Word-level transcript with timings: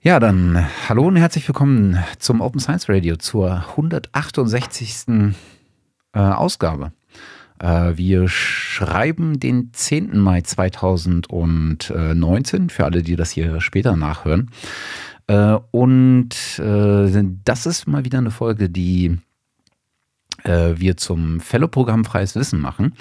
Ja, 0.00 0.20
dann 0.20 0.64
hallo 0.88 1.08
und 1.08 1.16
herzlich 1.16 1.48
willkommen 1.48 1.98
zum 2.20 2.40
Open 2.40 2.60
Science 2.60 2.88
Radio 2.88 3.16
zur 3.16 3.68
168. 3.70 5.34
Äh, 6.12 6.20
Ausgabe. 6.20 6.92
Äh, 7.58 7.96
wir 7.96 8.28
schreiben 8.28 9.40
den 9.40 9.72
10. 9.72 10.16
Mai 10.16 10.42
2019 10.42 12.70
für 12.70 12.84
alle, 12.84 13.02
die 13.02 13.16
das 13.16 13.32
hier 13.32 13.60
später 13.60 13.96
nachhören. 13.96 14.52
Äh, 15.26 15.58
und 15.72 16.28
das 16.58 17.66
ist 17.66 17.88
mal 17.88 18.04
wieder 18.04 18.18
eine 18.18 18.30
Folge, 18.30 18.70
die 18.70 19.18
äh, 20.48 20.80
wir 20.80 20.96
zum 20.96 21.40
Fellow-Programm 21.40 22.04
Freies 22.04 22.34
Wissen 22.34 22.60
machen. 22.60 22.94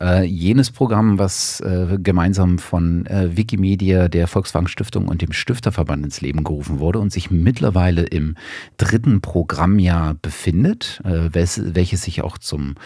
Äh, 0.00 0.24
jenes 0.24 0.70
Programm, 0.70 1.18
was 1.18 1.60
äh, 1.60 1.98
gemeinsam 2.00 2.58
von 2.58 3.06
äh, 3.06 3.36
Wikimedia, 3.36 4.08
der 4.08 4.28
Volkswagen 4.28 4.68
Stiftung 4.68 5.08
und 5.08 5.20
dem 5.20 5.32
Stifterverband 5.32 6.04
ins 6.04 6.20
Leben 6.20 6.44
gerufen 6.44 6.78
wurde 6.78 7.00
und 7.00 7.12
sich 7.12 7.30
mittlerweile 7.30 8.02
im 8.02 8.36
dritten 8.76 9.20
Programmjahr 9.20 10.14
befindet, 10.14 11.00
äh, 11.04 11.28
welches 11.32 12.02
sich 12.02 12.22
auch 12.22 12.38
zum 12.38 12.76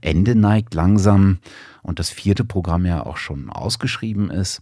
Ende 0.00 0.34
neigt 0.34 0.74
langsam 0.74 1.38
und 1.82 1.98
das 1.98 2.10
vierte 2.10 2.44
Programmjahr 2.44 3.06
auch 3.06 3.16
schon 3.16 3.50
ausgeschrieben 3.50 4.30
ist. 4.30 4.60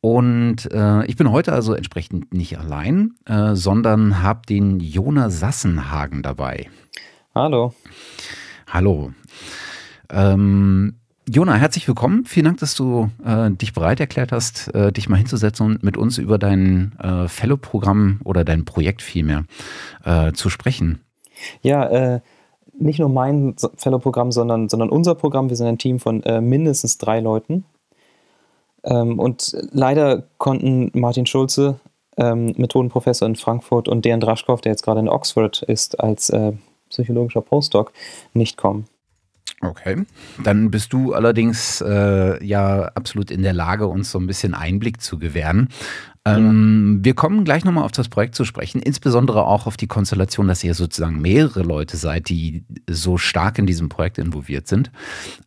Und 0.00 0.70
äh, 0.70 1.06
ich 1.06 1.16
bin 1.16 1.30
heute 1.30 1.54
also 1.54 1.72
entsprechend 1.72 2.34
nicht 2.34 2.58
allein, 2.58 3.14
äh, 3.24 3.54
sondern 3.54 4.22
habe 4.22 4.42
den 4.46 4.78
Jona 4.78 5.30
Sassenhagen 5.30 6.22
dabei. 6.22 6.68
Hallo. 7.34 7.72
Hallo. 8.68 9.10
Ähm, 10.08 10.94
Jona, 11.28 11.54
herzlich 11.54 11.88
willkommen. 11.88 12.26
Vielen 12.26 12.44
Dank, 12.44 12.58
dass 12.58 12.76
du 12.76 13.10
äh, 13.24 13.50
dich 13.50 13.72
bereit 13.72 13.98
erklärt 13.98 14.30
hast, 14.30 14.72
äh, 14.72 14.92
dich 14.92 15.08
mal 15.08 15.16
hinzusetzen 15.16 15.66
und 15.66 15.82
mit 15.82 15.96
uns 15.96 16.18
über 16.18 16.38
dein 16.38 16.96
äh, 17.00 17.26
Fellow-Programm 17.26 18.20
oder 18.22 18.44
dein 18.44 18.64
Projekt 18.64 19.02
vielmehr 19.02 19.46
äh, 20.04 20.30
zu 20.32 20.48
sprechen. 20.48 21.00
Ja, 21.60 21.88
äh, 21.88 22.20
nicht 22.78 23.00
nur 23.00 23.08
mein 23.08 23.56
Fellow-Programm, 23.78 24.30
sondern, 24.30 24.68
sondern 24.68 24.88
unser 24.88 25.16
Programm. 25.16 25.48
Wir 25.48 25.56
sind 25.56 25.66
ein 25.66 25.78
Team 25.78 25.98
von 25.98 26.22
äh, 26.22 26.40
mindestens 26.40 26.98
drei 26.98 27.18
Leuten. 27.18 27.64
Ähm, 28.84 29.18
und 29.18 29.56
leider 29.72 30.22
konnten 30.38 30.92
Martin 30.94 31.26
Schulze, 31.26 31.80
ähm, 32.16 32.54
Methodenprofessor 32.56 33.26
in 33.26 33.34
Frankfurt, 33.34 33.88
und 33.88 34.04
Dejan 34.04 34.20
Draschkow, 34.20 34.60
der 34.60 34.70
jetzt 34.70 34.84
gerade 34.84 35.00
in 35.00 35.08
Oxford 35.08 35.62
ist, 35.62 35.98
als 35.98 36.32
psychologischer 36.94 37.42
Postdoc 37.42 37.92
nicht 38.32 38.56
kommen. 38.56 38.86
Okay, 39.60 40.04
dann 40.42 40.70
bist 40.70 40.92
du 40.92 41.14
allerdings 41.14 41.80
äh, 41.80 42.44
ja 42.44 42.90
absolut 42.94 43.30
in 43.30 43.42
der 43.42 43.52
Lage, 43.52 43.86
uns 43.86 44.10
so 44.10 44.18
ein 44.18 44.26
bisschen 44.26 44.54
Einblick 44.54 45.00
zu 45.00 45.18
gewähren. 45.18 45.68
Ähm, 46.26 46.96
ja. 46.98 47.04
Wir 47.04 47.14
kommen 47.14 47.44
gleich 47.44 47.64
nochmal 47.64 47.84
auf 47.84 47.92
das 47.92 48.08
Projekt 48.08 48.34
zu 48.34 48.44
sprechen, 48.44 48.80
insbesondere 48.80 49.46
auch 49.46 49.66
auf 49.66 49.76
die 49.76 49.86
Konstellation, 49.86 50.48
dass 50.48 50.64
ihr 50.64 50.72
sozusagen 50.74 51.20
mehrere 51.20 51.62
Leute 51.62 51.98
seid, 51.98 52.30
die 52.30 52.64
so 52.88 53.18
stark 53.18 53.58
in 53.58 53.66
diesem 53.66 53.90
Projekt 53.90 54.16
involviert 54.16 54.66
sind. 54.66 54.90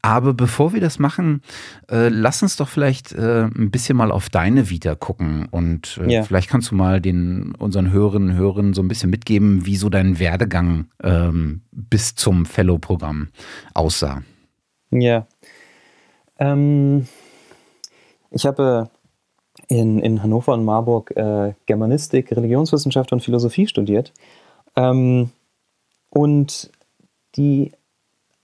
Aber 0.03 0.35
bevor 0.35 0.73
wir 0.73 0.81
das 0.81 0.99
machen, 0.99 1.41
äh, 1.89 2.09
lass 2.09 2.43
uns 2.43 2.57
doch 2.57 2.69
vielleicht 2.69 3.11
äh, 3.13 3.45
ein 3.45 3.71
bisschen 3.71 3.97
mal 3.97 4.11
auf 4.11 4.29
deine 4.29 4.69
Vita 4.69 4.93
gucken 4.93 5.47
und 5.49 5.99
äh, 6.05 6.13
ja. 6.13 6.23
vielleicht 6.23 6.49
kannst 6.49 6.69
du 6.69 6.75
mal 6.75 7.01
den 7.01 7.55
unseren 7.55 7.91
Hörerinnen 7.91 8.29
und 8.31 8.35
Hörern 8.35 8.73
so 8.73 8.83
ein 8.83 8.87
bisschen 8.87 9.09
mitgeben, 9.09 9.65
wie 9.65 9.77
so 9.77 9.89
dein 9.89 10.19
Werdegang 10.19 10.85
ähm, 11.01 11.61
bis 11.71 12.13
zum 12.13 12.45
Fellow-Programm 12.45 13.29
aussah. 13.73 14.21
Ja. 14.91 15.27
Ähm, 16.37 17.07
ich 18.29 18.45
habe 18.45 18.89
in, 19.67 19.99
in 19.99 20.23
Hannover 20.23 20.53
und 20.53 20.65
Marburg 20.65 21.11
äh, 21.15 21.53
Germanistik, 21.65 22.31
Religionswissenschaft 22.31 23.11
und 23.11 23.21
Philosophie 23.21 23.67
studiert. 23.67 24.13
Ähm, 24.75 25.31
und 26.09 26.71
die 27.35 27.71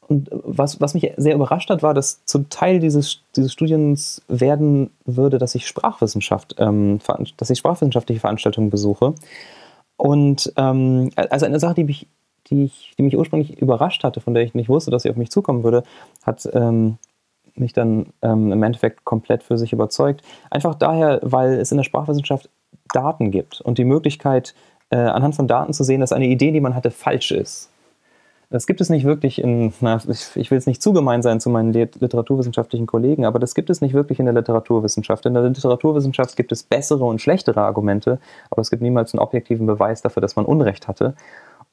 und 0.07 0.29
was, 0.31 0.81
was 0.81 0.93
mich 0.93 1.11
sehr 1.15 1.33
überrascht 1.35 1.69
hat, 1.69 1.81
war, 1.81 1.93
dass 1.93 2.25
zum 2.25 2.49
Teil 2.49 2.79
dieses, 2.79 3.21
dieses 3.35 3.53
Studiens 3.53 4.21
werden 4.27 4.89
würde, 5.05 5.37
dass 5.37 5.55
ich 5.55 5.65
Sprachwissenschaft, 5.65 6.55
ähm, 6.59 6.99
dass 7.37 7.49
ich 7.49 7.57
sprachwissenschaftliche 7.57 8.19
Veranstaltungen 8.19 8.69
besuche. 8.69 9.15
Und 9.95 10.51
ähm, 10.57 11.11
also 11.15 11.45
eine 11.45 11.59
Sache, 11.59 11.75
die 11.75 11.83
mich, 11.85 12.07
die, 12.47 12.65
ich, 12.65 12.93
die 12.97 13.03
mich 13.03 13.17
ursprünglich 13.17 13.57
überrascht 13.61 14.03
hatte, 14.03 14.19
von 14.19 14.33
der 14.33 14.43
ich 14.43 14.53
nicht 14.53 14.69
wusste, 14.69 14.91
dass 14.91 15.03
sie 15.03 15.09
auf 15.09 15.15
mich 15.15 15.31
zukommen 15.31 15.63
würde, 15.63 15.83
hat 16.23 16.47
ähm, 16.53 16.97
mich 17.55 17.73
dann 17.73 18.07
ähm, 18.21 18.51
im 18.51 18.63
Endeffekt 18.63 19.05
komplett 19.05 19.43
für 19.43 19.57
sich 19.57 19.73
überzeugt. 19.73 20.21
Einfach 20.49 20.75
daher, 20.75 21.19
weil 21.21 21.53
es 21.53 21.71
in 21.71 21.77
der 21.77 21.83
Sprachwissenschaft 21.83 22.49
Daten 22.93 23.31
gibt 23.31 23.61
und 23.61 23.77
die 23.77 23.85
Möglichkeit, 23.85 24.53
äh, 24.89 24.97
anhand 24.97 25.35
von 25.35 25.47
Daten 25.47 25.73
zu 25.73 25.83
sehen, 25.83 26.01
dass 26.01 26.11
eine 26.11 26.27
Idee, 26.27 26.51
die 26.51 26.61
man 26.61 26.75
hatte, 26.75 26.91
falsch 26.91 27.31
ist. 27.31 27.69
Das 28.53 28.67
gibt 28.67 28.81
es 28.81 28.89
nicht 28.91 29.03
wirklich 29.03 29.41
in, 29.41 29.73
na, 29.81 29.99
ich, 30.07 30.35
ich 30.35 30.51
will 30.51 30.59
es 30.59 30.67
nicht 30.67 30.79
zu 30.79 30.93
gemein 30.93 31.23
sein 31.23 31.39
zu 31.39 31.49
meinen 31.49 31.73
literaturwissenschaftlichen 31.73 32.85
Kollegen, 32.85 33.25
aber 33.25 33.39
das 33.39 33.55
gibt 33.55 33.71
es 33.71 33.81
nicht 33.81 33.95
wirklich 33.95 34.19
in 34.19 34.25
der 34.25 34.35
Literaturwissenschaft. 34.35 35.25
In 35.25 35.33
der 35.33 35.41
Literaturwissenschaft 35.41 36.35
gibt 36.35 36.51
es 36.51 36.61
bessere 36.61 37.03
und 37.03 37.19
schlechtere 37.19 37.61
Argumente, 37.61 38.19
aber 38.51 38.61
es 38.61 38.69
gibt 38.69 38.83
niemals 38.83 39.11
einen 39.11 39.21
objektiven 39.21 39.65
Beweis 39.65 40.03
dafür, 40.03 40.21
dass 40.21 40.35
man 40.35 40.45
Unrecht 40.45 40.87
hatte. 40.87 41.15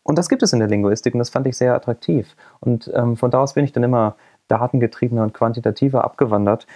Und 0.02 0.16
das 0.16 0.30
gibt 0.30 0.42
es 0.42 0.54
in 0.54 0.60
der 0.60 0.68
Linguistik 0.68 1.12
und 1.12 1.18
das 1.18 1.28
fand 1.28 1.46
ich 1.46 1.56
sehr 1.58 1.74
attraktiv. 1.74 2.34
Und 2.60 2.90
ähm, 2.94 3.18
von 3.18 3.30
da 3.30 3.42
aus 3.42 3.52
bin 3.52 3.64
ich 3.64 3.72
dann 3.72 3.82
immer 3.82 4.16
datengetriebener 4.50 5.22
und 5.22 5.34
quantitativer 5.34 6.04
abgewandert. 6.04 6.66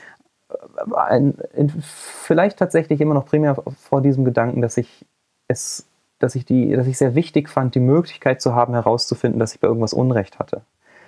Ein, 0.95 1.35
in, 1.55 1.71
vielleicht 1.71 2.59
tatsächlich 2.59 3.01
immer 3.01 3.15
noch 3.15 3.27
primär 3.27 3.57
vor 3.79 4.03
diesem 4.03 4.25
Gedanken, 4.25 4.63
dass 4.63 4.77
ich 4.77 5.05
es, 5.49 5.87
dass 6.19 6.35
ich 6.35 6.45
die, 6.45 6.71
dass 6.73 6.87
ich 6.87 6.99
sehr 6.99 7.15
wichtig 7.15 7.49
fand, 7.49 7.75
die 7.75 7.81
Möglichkeit 7.81 8.41
zu 8.41 8.55
haben, 8.55 8.75
herauszufinden, 8.75 9.41
dass 9.41 9.55
ich 9.55 9.61
bei 9.61 9.69
irgendwas 9.69 9.93
Unrecht 9.93 10.39
hatte. 10.39 10.63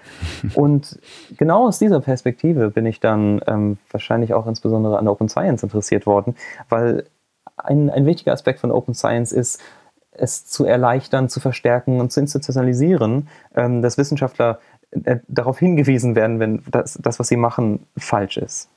Und 0.54 0.98
genau 1.36 1.66
aus 1.66 1.78
dieser 1.78 2.00
Perspektive 2.00 2.70
bin 2.70 2.86
ich 2.86 3.00
dann 3.00 3.40
ähm, 3.46 3.78
wahrscheinlich 3.90 4.34
auch 4.34 4.46
insbesondere 4.46 4.98
an 4.98 5.08
Open 5.08 5.28
Science 5.28 5.62
interessiert 5.62 6.06
worden, 6.06 6.36
weil 6.68 7.04
ein, 7.56 7.90
ein 7.90 8.06
wichtiger 8.06 8.32
Aspekt 8.32 8.60
von 8.60 8.70
Open 8.70 8.94
Science 8.94 9.32
ist, 9.32 9.60
es 10.18 10.46
zu 10.46 10.64
erleichtern, 10.64 11.28
zu 11.28 11.40
verstärken 11.40 12.00
und 12.00 12.10
zu 12.10 12.20
institutionalisieren, 12.20 13.28
ähm, 13.54 13.82
dass 13.82 13.98
Wissenschaftler 13.98 14.60
äh, 15.04 15.18
darauf 15.28 15.58
hingewiesen 15.58 16.14
werden, 16.14 16.40
wenn 16.40 16.62
das, 16.70 16.98
das, 17.00 17.18
was 17.18 17.28
sie 17.28 17.36
machen, 17.36 17.86
falsch 17.96 18.36
ist. 18.36 18.68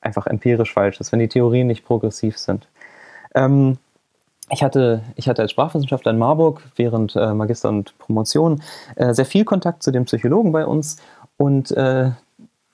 Einfach 0.00 0.26
empirisch 0.26 0.72
falsch 0.72 1.00
ist, 1.00 1.12
wenn 1.12 1.20
die 1.20 1.28
Theorien 1.28 1.66
nicht 1.66 1.84
progressiv 1.84 2.38
sind. 2.38 2.68
Ähm, 3.34 3.78
ich 4.50 4.62
hatte, 4.62 5.02
ich 5.16 5.28
hatte 5.28 5.42
als 5.42 5.50
Sprachwissenschaftler 5.50 6.12
in 6.12 6.18
Marburg 6.18 6.62
während 6.76 7.16
äh, 7.16 7.32
Magister 7.32 7.70
und 7.70 7.96
Promotion 7.98 8.62
äh, 8.96 9.14
sehr 9.14 9.24
viel 9.24 9.44
Kontakt 9.44 9.82
zu 9.82 9.90
den 9.90 10.04
Psychologen 10.04 10.52
bei 10.52 10.66
uns 10.66 10.98
und 11.36 11.70
äh, 11.72 12.10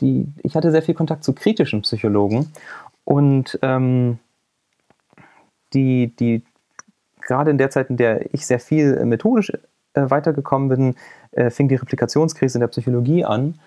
die, 0.00 0.26
ich 0.42 0.56
hatte 0.56 0.72
sehr 0.72 0.82
viel 0.82 0.94
Kontakt 0.94 1.22
zu 1.22 1.32
kritischen 1.32 1.82
Psychologen 1.82 2.52
und 3.04 3.58
ähm, 3.62 4.18
die, 5.72 6.08
die 6.16 6.42
gerade 7.20 7.50
in 7.50 7.58
der 7.58 7.70
Zeit, 7.70 7.90
in 7.90 7.96
der 7.96 8.34
ich 8.34 8.46
sehr 8.46 8.58
viel 8.58 9.04
methodisch 9.04 9.52
äh, 9.94 10.08
weitergekommen 10.08 10.68
bin, 10.68 10.94
äh, 11.32 11.50
fing 11.50 11.68
die 11.68 11.76
Replikationskrise 11.76 12.58
in 12.58 12.60
der 12.60 12.68
Psychologie 12.68 13.24
an. 13.24 13.58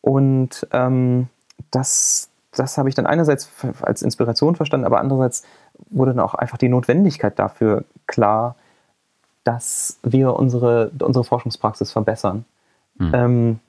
Und 0.00 0.66
ähm, 0.72 1.28
das, 1.70 2.30
das 2.52 2.78
habe 2.78 2.88
ich 2.88 2.94
dann 2.94 3.06
einerseits 3.06 3.50
als 3.82 4.02
Inspiration 4.02 4.56
verstanden, 4.56 4.86
aber 4.86 5.00
andererseits 5.00 5.44
wurde 5.90 6.12
dann 6.12 6.24
auch 6.24 6.34
einfach 6.34 6.58
die 6.58 6.68
Notwendigkeit 6.68 7.38
dafür 7.38 7.84
klar, 8.06 8.56
dass 9.44 9.98
wir 10.02 10.34
unsere, 10.34 10.90
unsere 11.00 11.24
Forschungspraxis 11.24 11.92
verbessern. 11.92 12.44
Mhm. 12.96 13.10
Ähm, 13.14 13.60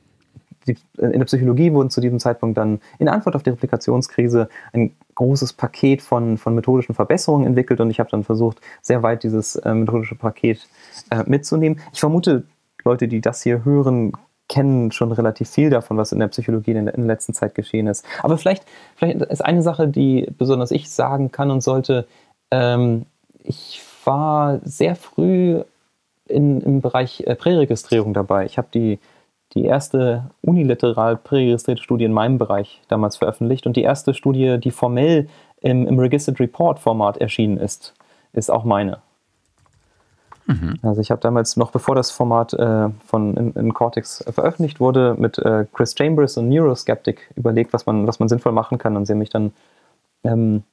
die, 0.68 0.78
in 0.98 1.20
der 1.20 1.26
Psychologie 1.26 1.74
wurden 1.74 1.90
zu 1.90 2.02
diesem 2.02 2.20
Zeitpunkt 2.20 2.58
dann 2.58 2.80
in 3.00 3.08
Antwort 3.08 3.36
auf 3.36 3.44
die 3.44 3.50
Replikationskrise 3.50 4.50
ein 4.74 4.96
großes 5.16 5.54
Paket 5.54 6.02
von, 6.02 6.38
von 6.38 6.56
methodischen 6.56 6.96
Verbesserungen 6.96 7.48
entwickelt 7.48 7.80
und 7.80 7.90
ich 7.90 8.00
habe 8.00 8.10
dann 8.10 8.24
versucht, 8.24 8.60
sehr 8.82 9.04
weit 9.04 9.24
dieses 9.24 9.56
äh, 9.56 9.74
methodische 9.74 10.16
Paket 10.16 10.68
äh, 11.10 11.24
mitzunehmen. 11.26 11.80
Ich 11.94 12.00
vermute, 12.00 12.44
Leute, 12.84 13.08
die 13.08 13.22
das 13.22 13.42
hier 13.44 13.66
hören, 13.66 14.14
kennen 14.50 14.92
schon 14.92 15.12
relativ 15.12 15.50
viel 15.50 15.70
davon, 15.70 15.98
was 15.98 16.12
in 16.12 16.20
der 16.20 16.28
Psychologie 16.28 16.72
in 16.72 16.86
der, 16.86 16.96
in 16.96 17.02
der 17.02 17.16
letzten 17.16 17.34
Zeit 17.34 17.56
geschehen 17.56 17.88
ist. 17.88 18.06
Aber 18.22 18.38
vielleicht, 18.38 18.66
vielleicht 18.96 19.22
ist 19.22 19.44
eine 19.44 19.64
Sache, 19.64 19.88
die 19.88 20.28
besonders 20.38 20.72
ich 20.72 20.90
sagen 20.90 21.32
kann 21.32 21.52
und 21.52 21.62
sollte, 21.62 22.06
ähm, 22.52 23.06
ich 23.44 23.82
war 24.04 24.60
sehr 24.64 24.96
früh 24.96 25.62
in, 26.26 26.62
im 26.62 26.82
Bereich 26.82 27.24
äh, 27.26 27.36
Präregistrierung 27.36 28.14
dabei. 28.14 28.46
Ich 28.46 28.58
habe 28.58 28.68
die, 28.74 29.00
die 29.54 29.66
erste 29.66 30.32
unilateral 30.42 31.18
präregistrierte 31.18 31.84
Studie 31.84 32.06
in 32.06 32.14
meinem 32.14 32.38
Bereich 32.38 32.82
damals 32.88 33.18
veröffentlicht 33.18 33.68
und 33.68 33.76
die 33.76 33.84
erste 33.84 34.14
Studie, 34.14 34.58
die 34.60 34.72
formell 34.72 35.28
im, 35.62 35.88
im 35.88 36.00
Registered 36.00 36.40
Report 36.40 36.80
Format 36.80 37.18
erschienen 37.18 37.58
ist, 37.58 37.94
ist 38.34 38.50
auch 38.50 38.64
meine. 38.64 39.00
Mhm. 40.48 40.76
Also 40.82 41.02
ich 41.02 41.12
habe 41.12 41.22
damals, 41.22 41.58
noch 41.58 41.72
bevor 41.72 41.96
das 41.96 42.12
Format 42.12 42.54
äh, 42.54 42.90
von 43.06 43.38
in, 43.38 43.54
in, 43.54 43.74
Cortex 43.74 44.24
veröffentlicht 44.30 44.80
wurde, 44.80 45.16
mit 45.18 45.38
äh, 45.38 45.66
Chris 45.72 45.96
Chambers 45.98 46.38
und 46.38 46.50
Neuroskeptic 46.50 47.32
überlegt, 47.36 47.74
was 47.74 47.86
man, 47.86 48.08
was 48.08 48.20
man 48.20 48.30
sinnvoll 48.30 48.52
machen 48.52 48.78
kann. 48.78 48.98
Und 48.98 49.06
sie 49.06 49.14
haben 49.14 49.20
mich 49.20 49.30
dann, 49.30 49.54
ähm, 50.24 50.64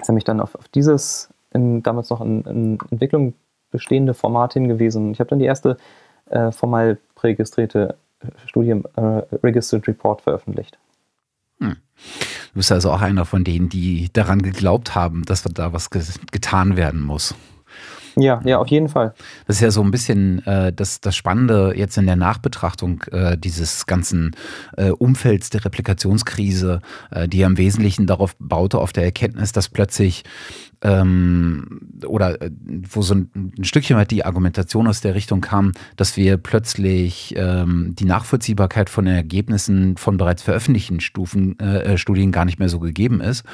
sie 0.00 0.08
haben 0.08 0.14
mich 0.14 0.24
dann 0.24 0.40
auf, 0.40 0.54
auf 0.54 0.68
dieses 0.68 1.28
in, 1.52 1.82
damals 1.82 2.10
noch 2.10 2.20
in, 2.20 2.42
in 2.42 2.78
Entwicklung 2.90 3.34
bestehende 3.70 4.14
Format 4.14 4.54
hingewiesen. 4.54 5.12
Ich 5.12 5.20
habe 5.20 5.30
dann 5.30 5.38
die 5.38 5.44
erste 5.44 5.76
äh, 6.30 6.50
formal 6.50 6.98
präregistrierte 7.14 7.96
Studie, 8.46 8.82
äh, 8.96 9.00
Registered 9.42 9.86
Report 9.88 10.20
veröffentlicht. 10.20 10.78
Hm. 11.60 11.76
Du 12.52 12.58
bist 12.58 12.72
also 12.72 12.90
auch 12.90 13.02
einer 13.02 13.24
von 13.24 13.44
denen, 13.44 13.68
die 13.68 14.10
daran 14.12 14.42
geglaubt 14.42 14.94
haben, 14.94 15.24
dass 15.24 15.42
da 15.42 15.72
was 15.72 15.90
getan 15.90 16.76
werden 16.76 17.00
muss. 17.00 17.34
Ja, 18.18 18.40
ja, 18.44 18.58
auf 18.58 18.68
jeden 18.68 18.88
Fall. 18.88 19.12
Das 19.46 19.56
ist 19.56 19.62
ja 19.62 19.70
so 19.70 19.82
ein 19.82 19.90
bisschen 19.90 20.44
äh, 20.46 20.72
das, 20.72 21.02
das 21.02 21.14
Spannende 21.14 21.74
jetzt 21.76 21.98
in 21.98 22.06
der 22.06 22.16
Nachbetrachtung 22.16 23.02
äh, 23.12 23.36
dieses 23.36 23.84
ganzen 23.84 24.34
äh, 24.78 24.88
Umfelds 24.90 25.50
der 25.50 25.66
Replikationskrise, 25.66 26.80
äh, 27.10 27.28
die 27.28 27.38
ja 27.38 27.46
im 27.46 27.58
Wesentlichen 27.58 28.06
darauf 28.06 28.34
baute, 28.38 28.78
auf 28.78 28.94
der 28.94 29.04
Erkenntnis, 29.04 29.52
dass 29.52 29.68
plötzlich 29.68 30.24
ähm, 30.82 31.80
oder 32.06 32.40
äh, 32.40 32.50
wo 32.90 33.02
so 33.02 33.14
ein, 33.14 33.30
ein, 33.34 33.64
Stückchen 33.64 33.96
weit 33.96 34.10
die 34.10 34.24
Argumentation 34.24 34.86
aus 34.86 35.02
der 35.02 35.14
Richtung 35.14 35.42
kam, 35.42 35.72
dass 35.96 36.16
wir 36.16 36.38
plötzlich 36.38 37.34
ähm, 37.36 37.94
die 37.98 38.04
Nachvollziehbarkeit 38.04 38.88
von 38.88 39.06
Ergebnissen 39.06 39.98
von 39.98 40.16
bereits 40.16 40.42
veröffentlichten 40.42 41.00
Stufen, 41.00 41.58
äh, 41.58 41.98
Studien 41.98 42.32
gar 42.32 42.46
nicht 42.46 42.58
mehr 42.58 42.68
so 42.70 42.78
gegeben 42.78 43.20
ist. 43.20 43.44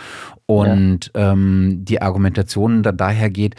Und 0.47 1.11
ja. 1.15 1.33
ähm, 1.33 1.85
die 1.85 2.03
Argumentation 2.03 2.83
dann 2.83 2.97
daher 2.97 3.31
geht, 3.31 3.57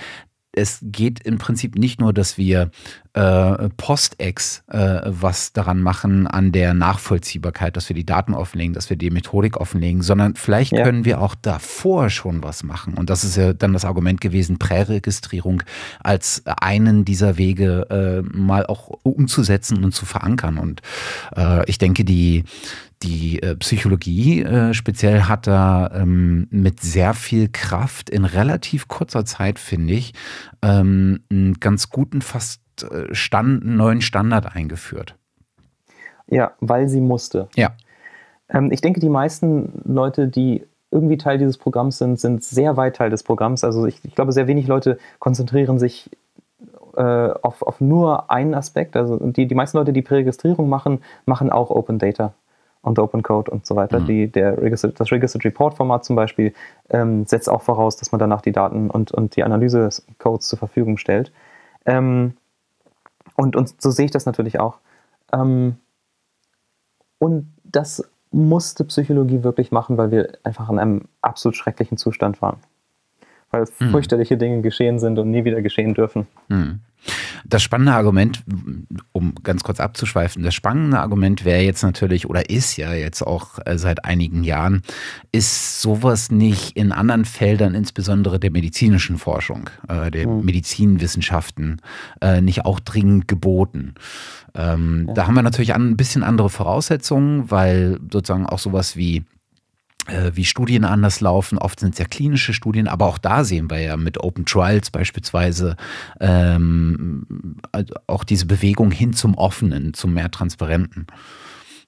es 0.54 0.80
geht 0.82 1.22
im 1.26 1.38
Prinzip 1.38 1.76
nicht 1.76 2.00
nur, 2.00 2.14
dass 2.14 2.38
wir 2.38 2.72
äh, 3.14 3.70
Post-Ex 3.78 4.64
äh, 4.68 5.02
was 5.06 5.54
daran 5.54 5.82
machen 5.82 6.26
an 6.26 6.52
der 6.52 6.74
Nachvollziehbarkeit, 6.74 7.78
dass 7.78 7.88
wir 7.90 7.96
die 7.96 8.06
Daten 8.06 8.34
offenlegen, 8.34 8.74
dass 8.74 8.90
wir 8.90 8.98
die 8.98 9.12
Methodik 9.12 9.58
offenlegen, 9.58 10.02
sondern 10.02 10.36
vielleicht 10.36 10.72
ja. 10.72 10.84
können 10.84 11.06
wir 11.06 11.22
auch 11.22 11.36
davor 11.36 12.10
schon 12.10 12.44
was 12.44 12.64
machen. 12.64 12.96
Und 12.96 13.10
das 13.10 13.24
ist 13.24 13.38
ja 13.38 13.54
dann 13.54 13.74
das 13.74 13.86
Argument 13.86 14.20
gewesen, 14.20 14.58
Präregistrierung 14.58 15.64
als 16.00 16.44
einen 16.46 17.06
dieser 17.06 17.38
Wege 17.38 17.88
äh, 17.90 18.36
mal 18.36 18.66
auch 18.66 18.90
umzusetzen 19.04 19.84
und 19.84 19.94
zu 19.94 20.06
verankern. 20.06 20.58
Und 20.58 20.82
äh, 21.36 21.70
ich 21.70 21.78
denke, 21.78 22.04
die, 22.06 22.46
die 23.04 23.44
äh, 23.44 23.56
Psychologie 23.58 24.42
äh, 24.42 24.74
speziell 24.74 25.24
hat 25.24 25.46
da 25.46 25.92
ähm, 25.94 26.48
mit 26.50 26.80
sehr 26.80 27.14
viel 27.14 27.50
Kraft 27.50 28.10
in 28.10 28.26
relativ 28.26 28.88
kurzer 28.88 29.26
Zeit, 29.26 29.60
finde 29.60 29.94
ich, 29.94 30.14
ähm, 30.64 31.20
einen 31.30 31.60
ganz 31.60 31.90
guten, 31.90 32.22
fast 32.22 32.63
Stand, 33.12 33.66
neuen 33.66 34.02
Standard 34.02 34.56
eingeführt. 34.56 35.16
Ja, 36.28 36.52
weil 36.60 36.88
sie 36.88 37.02
musste. 37.02 37.48
Ja. 37.56 37.72
Ähm, 38.50 38.72
ich 38.72 38.82
denke, 38.82 39.00
die 39.00 39.10
meisten 39.10 39.82
Leute, 39.86 40.28
die 40.28 40.64
irgendwie 40.92 41.18
Teil 41.18 41.38
dieses 41.38 41.58
Programms 41.58 41.98
sind, 41.98 42.20
sind 42.20 42.44
sehr 42.44 42.78
weit 42.78 42.96
Teil 42.96 43.10
des 43.10 43.24
Programms. 43.24 43.64
Also 43.64 43.86
ich, 43.86 44.00
ich 44.04 44.16
glaube, 44.16 44.32
sehr 44.32 44.48
wenig 44.48 44.68
Leute 44.68 45.00
konzentrieren 45.20 45.80
sich 45.80 46.10
äh, 46.96 47.02
auf, 47.02 47.64
auf 47.64 47.82
nur 47.82 48.30
einen 48.30 48.54
Aspekt. 48.54 48.96
Also 48.96 49.18
die, 49.18 49.48
die 49.48 49.56
meisten 49.56 49.78
Leute, 49.78 49.94
die 49.94 50.04
Präregistrierung 50.04 50.70
machen, 50.70 51.00
machen 51.26 51.50
auch 51.50 51.72
Open 51.72 51.98
Data 51.98 52.34
und 52.82 53.00
Open 53.00 53.24
Code 53.24 53.50
und 53.50 53.66
so 53.66 53.76
weiter. 53.76 54.00
Mhm. 54.00 54.06
Die, 54.06 54.28
der 54.28 54.62
Registered, 54.62 55.00
das 55.00 55.12
Registered 55.12 55.46
Report 55.46 55.74
Format 55.74 56.06
zum 56.06 56.16
Beispiel 56.16 56.54
ähm, 56.90 57.26
setzt 57.26 57.50
auch 57.50 57.62
voraus, 57.62 57.98
dass 57.98 58.12
man 58.12 58.20
danach 58.20 58.42
die 58.42 58.52
Daten 58.52 58.90
und, 58.90 59.12
und 59.12 59.36
die 59.36 59.44
Analyse-Codes 59.44 60.48
zur 60.48 60.60
Verfügung 60.60 60.98
stellt. 60.98 61.32
Ähm, 61.86 62.34
und, 63.36 63.56
und 63.56 63.82
so 63.82 63.92
sehe 63.92 64.06
ich 64.06 64.12
das 64.12 64.26
natürlich 64.26 64.60
auch. 64.60 64.80
Ähm, 65.32 65.78
und 67.20 67.54
das 67.64 68.10
musste 68.32 68.84
Psychologie 68.86 69.44
wirklich 69.44 69.72
machen, 69.72 69.98
weil 69.98 70.12
wir 70.12 70.38
einfach 70.44 70.70
in 70.70 70.80
einem 70.80 71.08
absolut 71.22 71.56
schrecklichen 71.56 71.98
Zustand 71.98 72.42
waren. 72.42 72.58
Weil 73.54 73.66
mhm. 73.80 73.92
fürchterliche 73.92 74.36
Dinge 74.36 74.62
geschehen 74.62 74.98
sind 74.98 75.20
und 75.20 75.30
nie 75.30 75.46
wieder 75.46 75.62
geschehen 75.62 75.94
dürfen. 75.94 76.26
Mhm. 76.50 76.80
Das 77.46 77.62
spannende 77.62 77.94
Argument, 77.94 78.44
um 79.12 79.36
ganz 79.44 79.64
kurz 79.64 79.80
abzuschweifen, 79.80 80.42
das 80.42 80.56
spannende 80.56 81.00
Argument 81.00 81.46
wäre 81.46 81.62
jetzt 81.62 81.84
natürlich 81.84 82.28
oder 82.28 82.50
ist 82.50 82.78
ja 82.78 82.94
jetzt 82.94 83.22
auch 83.22 83.60
äh, 83.66 83.78
seit 83.78 84.06
einigen 84.06 84.44
Jahren, 84.44 84.82
ist 85.32 85.82
sowas 85.82 86.32
nicht 86.32 86.76
in 86.76 86.92
anderen 86.92 87.26
Feldern, 87.26 87.76
insbesondere 87.76 88.40
der 88.40 88.50
medizinischen 88.50 89.18
Forschung, 89.18 89.70
äh, 89.88 90.10
der 90.10 90.28
mhm. 90.28 90.46
Medizinwissenschaften, 90.46 91.82
äh, 92.22 92.42
nicht 92.42 92.66
auch 92.66 92.80
dringend 92.80 93.28
geboten? 93.28 93.94
Ähm, 94.56 95.06
ja. 95.10 95.14
Da 95.14 95.28
haben 95.28 95.36
wir 95.36 95.44
natürlich 95.44 95.76
ein 95.76 95.98
bisschen 95.98 96.24
andere 96.24 96.50
Voraussetzungen, 96.50 97.52
weil 97.52 98.00
sozusagen 98.12 98.46
auch 98.48 98.60
sowas 98.60 98.96
wie 98.96 99.26
wie 100.34 100.46
Studien 100.46 100.84
anders 100.84 101.22
laufen. 101.22 101.58
Oft 101.58 101.80
sind 101.80 101.94
es 101.94 102.00
ja 102.00 102.06
klinische 102.06 102.54
Studien, 102.54 102.88
aber 102.88 103.08
auch 103.08 103.18
da 103.18 103.44
sehen 103.44 103.70
wir 103.70 103.80
ja 103.80 103.98
mit 103.98 104.20
Open 104.22 104.46
Trials 104.46 104.92
beispielsweise 104.92 105.78
ähm, 106.20 107.58
auch 108.08 108.24
diese 108.24 108.46
Bewegung 108.46 108.92
hin 108.92 109.14
zum 109.14 109.36
Offenen, 109.36 109.94
zum 109.94 110.14
mehr 110.14 110.30
Transparenten. 110.30 111.08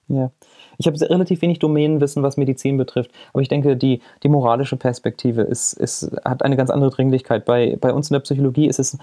Ja. 0.08 0.30
Ich 0.78 0.86
habe 0.86 1.00
relativ 1.00 1.40
wenig 1.40 1.58
Domänenwissen, 1.58 2.22
was 2.22 2.36
Medizin 2.36 2.76
betrifft, 2.76 3.10
aber 3.32 3.40
ich 3.40 3.48
denke, 3.48 3.76
die, 3.76 4.02
die 4.22 4.28
moralische 4.28 4.76
Perspektive 4.76 5.42
ist, 5.42 5.72
ist, 5.72 6.10
hat 6.24 6.42
eine 6.42 6.56
ganz 6.56 6.68
andere 6.70 6.90
Dringlichkeit. 6.90 7.46
Bei, 7.46 7.76
bei 7.80 7.92
uns 7.94 8.10
in 8.10 8.14
der 8.14 8.20
Psychologie 8.20 8.66
ist 8.66 8.78
es 8.78 8.98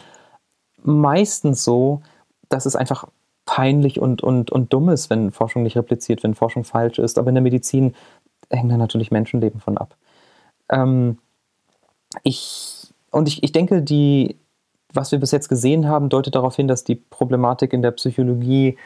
meistens 0.83 1.63
so, 1.63 2.01
dass 2.49 2.67
es 2.67 2.75
einfach 2.75 3.07
peinlich 3.45 3.99
und, 3.99 4.23
und, 4.23 4.51
und 4.51 4.71
dumm 4.71 4.89
ist, 4.89 5.09
wenn 5.09 5.31
Forschung 5.31 5.63
nicht 5.63 5.75
repliziert, 5.75 6.23
wenn 6.23 6.35
Forschung 6.35 6.63
falsch 6.63 6.99
ist. 6.99 7.17
Aber 7.17 7.29
in 7.29 7.35
der 7.35 7.41
Medizin 7.41 7.93
hängen 8.55 8.69
da 8.69 8.77
natürlich 8.77 9.11
Menschenleben 9.11 9.59
von 9.59 9.77
ab. 9.77 9.95
Ähm, 10.69 11.17
ich, 12.23 12.93
und 13.11 13.27
ich, 13.27 13.43
ich 13.43 13.51
denke, 13.51 13.81
die, 13.81 14.37
was 14.93 15.11
wir 15.11 15.19
bis 15.19 15.31
jetzt 15.31 15.49
gesehen 15.49 15.87
haben, 15.87 16.09
deutet 16.09 16.35
darauf 16.35 16.55
hin, 16.55 16.67
dass 16.67 16.83
die 16.83 16.95
Problematik 16.95 17.73
in 17.73 17.81
der 17.81 17.91
Psychologie 17.91 18.77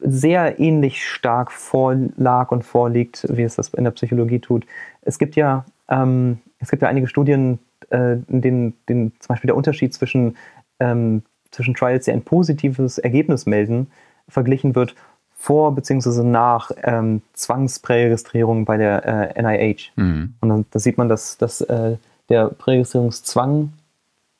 sehr 0.00 0.60
ähnlich 0.60 1.04
stark 1.04 1.50
vorlag 1.50 2.50
und 2.52 2.64
vorliegt, 2.64 3.26
wie 3.30 3.42
es 3.42 3.56
das 3.56 3.74
in 3.74 3.84
der 3.84 3.90
Psychologie 3.90 4.38
tut. 4.38 4.64
Es 5.02 5.18
gibt 5.18 5.34
ja, 5.36 5.64
ähm, 5.88 6.38
es 6.60 6.70
gibt 6.70 6.82
ja 6.82 6.88
einige 6.88 7.08
Studien, 7.08 7.58
äh, 7.90 8.18
in 8.28 8.40
denen, 8.40 8.74
denen 8.88 9.12
zum 9.18 9.28
Beispiel 9.28 9.48
der 9.48 9.56
Unterschied 9.56 9.92
zwischen, 9.92 10.36
ähm, 10.78 11.22
zwischen 11.50 11.74
Trials, 11.74 12.04
die 12.04 12.12
ein 12.12 12.22
positives 12.22 12.98
Ergebnis 12.98 13.46
melden, 13.46 13.90
verglichen 14.28 14.74
wird 14.74 14.94
vor 15.38 15.74
bzw. 15.74 16.24
nach 16.24 16.70
ähm, 16.82 17.22
Zwangspräregistrierung 17.32 18.64
bei 18.64 18.76
der 18.76 19.36
äh, 19.36 19.42
NIH. 19.42 19.92
Mhm. 19.96 20.34
Und 20.40 20.48
dann 20.48 20.66
da 20.72 20.78
sieht 20.78 20.98
man, 20.98 21.08
dass, 21.08 21.38
dass 21.38 21.60
äh, 21.62 21.96
der 22.28 22.48
Präregistrierungszwang 22.48 23.72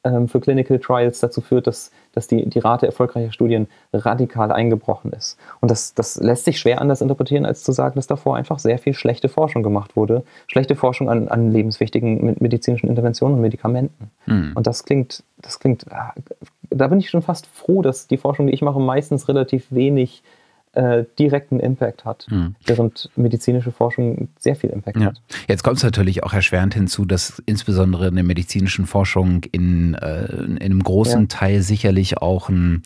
ähm, 0.04 0.28
für 0.28 0.40
Clinical 0.40 0.78
Trials 0.80 1.20
dazu 1.20 1.40
führt, 1.40 1.68
dass, 1.68 1.92
dass 2.12 2.26
die, 2.26 2.48
die 2.48 2.58
Rate 2.58 2.86
erfolgreicher 2.86 3.32
Studien 3.32 3.69
radikal 3.93 4.50
eingebrochen 4.50 5.12
ist. 5.12 5.38
Und 5.60 5.70
das, 5.70 5.94
das 5.94 6.17
lässt 6.17 6.44
sich 6.44 6.58
schwer 6.58 6.81
anders 6.81 7.00
interpretieren, 7.00 7.46
als 7.46 7.62
zu 7.62 7.70
sagen, 7.70 7.94
dass 7.94 8.08
davor 8.08 8.36
einfach 8.36 8.58
sehr 8.58 8.78
viel 8.78 8.93
schlechte 8.93 9.28
Forschung 9.28 9.62
gemacht 9.62 9.96
wurde. 9.96 10.24
Schlechte 10.48 10.74
Forschung 10.74 11.08
an, 11.08 11.28
an 11.28 11.52
lebenswichtigen 11.52 12.36
medizinischen 12.40 12.88
Interventionen 12.88 13.36
und 13.36 13.43
Medikamenten. 13.43 14.10
Mhm. 14.26 14.52
Und 14.55 14.67
das 14.67 14.84
klingt, 14.84 15.22
das 15.38 15.60
klingt, 15.60 15.86
äh, 15.86 16.20
da 16.70 16.88
bin 16.88 16.98
ich 16.98 17.08
schon 17.08 17.22
fast 17.22 17.46
froh, 17.46 17.82
dass 17.82 18.08
die 18.08 18.19
Forschung, 18.19 18.48
die 18.48 18.52
ich 18.52 18.62
mache, 18.62 18.81
meistens 18.81 19.28
relativ 19.28 19.67
wenig 19.70 20.22
äh, 20.24 20.37
direkten 21.19 21.61
Impact 21.61 22.05
hat, 22.05 22.27
mhm. 22.31 22.55
während 22.65 23.11
medizinische 23.17 23.73
Forschung 23.73 24.29
sehr 24.39 24.55
viel 24.55 24.70
Impact 24.70 24.99
ja. 24.99 25.06
hat. 25.06 25.20
Jetzt 25.49 25.65
kommt 25.65 25.79
es 25.79 25.82
natürlich 25.82 26.23
auch 26.23 26.32
erschwerend 26.32 26.75
hinzu, 26.75 27.05
dass 27.05 27.43
insbesondere 27.47 28.08
in 28.08 28.15
der 28.15 28.25
medizinischen 28.25 28.87
Forschung 28.87 29.43
in, 29.51 29.94
äh, 29.94 30.27
in 30.37 30.58
einem 30.58 30.82
großen 30.82 31.23
ja. 31.23 31.27
Teil 31.29 31.63
sicherlich 31.63 32.19
auch 32.19 32.49
ein 32.49 32.82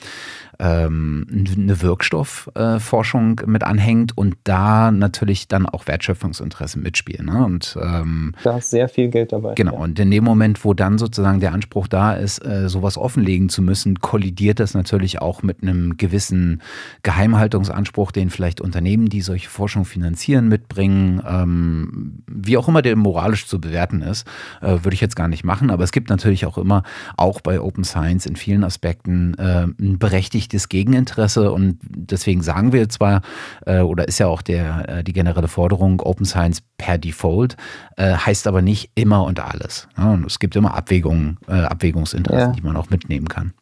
ähm, 0.63 1.27
eine 1.57 1.83
Wirkstoffforschung 1.83 3.41
äh, 3.41 3.47
mit 3.47 3.65
anhängt 3.65 4.17
und 4.17 4.37
da 4.45 4.93
natürlich 4.93 5.49
dann 5.49 5.67
auch 5.67 5.89
Wertschöpfungsinteressen 5.89 6.81
mitspielen. 6.83 7.27
Ne? 7.27 7.45
Und, 7.45 7.77
ähm, 7.83 8.35
da 8.45 8.59
ist 8.59 8.71
sehr 8.71 8.89
viel 8.89 9.09
Geld 9.09 9.33
dabei. 9.33 9.55
Genau, 9.55 9.73
ja. 9.73 9.79
und 9.81 9.99
in 9.99 10.11
dem 10.13 10.23
Moment, 10.23 10.65
wo 10.65 10.73
dann 10.73 10.99
sozusagen 10.99 11.41
der 11.41 11.53
Anspruch 11.53 11.89
da 11.89 12.13
ist, 12.13 12.45
äh, 12.47 12.69
sowas 12.69 12.97
offenlegen 12.97 13.49
zu 13.49 13.61
müssen, 13.61 13.99
kollidiert 13.99 14.61
das 14.61 14.75
natürlich 14.75 15.21
auch 15.21 15.43
mit 15.43 15.63
einem 15.63 15.97
gewissen 15.97 16.63
Geheimhaltungsanspruch, 17.03 18.13
den 18.13 18.31
vielleicht 18.31 18.61
Unternehmen, 18.61 19.09
die 19.09 19.21
solche 19.21 19.51
Forschung 19.51 19.85
finanzieren, 19.85 20.47
mitbringen. 20.47 21.21
Ähm, 21.27 22.23
wie 22.29 22.57
auch 22.57 22.69
immer 22.69 22.83
der 22.83 22.95
moralisch 22.95 23.49
zu 23.49 23.61
bewerten 23.61 24.01
ist, 24.01 24.29
äh, 24.61 24.69
würde 24.85 24.95
ich 24.95 25.01
jetzt 25.01 25.17
gar 25.17 25.27
nicht 25.27 25.43
machen. 25.43 25.71
Aber 25.71 25.83
es 25.83 25.91
gibt 25.91 26.09
natürlich 26.09 26.47
auch 26.47 26.57
immer, 26.57 26.85
auch 27.17 27.41
bei 27.41 27.61
Open 27.61 27.83
Science 27.83 28.27
in 28.27 28.37
vielen 28.37 28.63
Aspekten, 28.63 29.35
äh, 29.39 29.65
ein 29.65 29.99
berechtigtes 29.99 30.52
berechtigtes 30.53 30.69
Gegeninteresse 30.69 31.53
und 31.53 31.79
deswegen 31.89 32.43
sagen 32.43 32.73
wir 32.73 32.89
zwar, 32.89 33.23
äh, 33.67 33.81
oder 33.81 34.07
ist 34.07 34.19
ja 34.19 34.27
auch 34.27 34.43
der, 34.43 34.89
äh, 34.89 35.05
die 35.05 35.13
generelle 35.13 35.49
Forderung, 35.49 36.01
Open 36.01 36.27
Science 36.27 36.63
per 36.79 36.99
Default, 36.99 37.57
äh, 37.97 38.15
heißt 38.15 38.47
aber 38.47 38.63
nicht 38.63 38.91
immer 38.95 39.25
und 39.25 39.41
alles. 39.41 39.89
Ja, 39.97 40.13
und 40.13 40.27
es 40.27 40.39
gibt 40.39 40.57
immer 40.57 40.75
Abwägungen, 40.75 41.39
äh, 41.49 41.53
Abwägungsinteressen, 41.53 42.51
ja. 42.51 42.57
die 42.57 42.63
man 42.63 42.77
auch 42.77 42.91
mitnehmen 42.91 43.29
kann. 43.29 43.53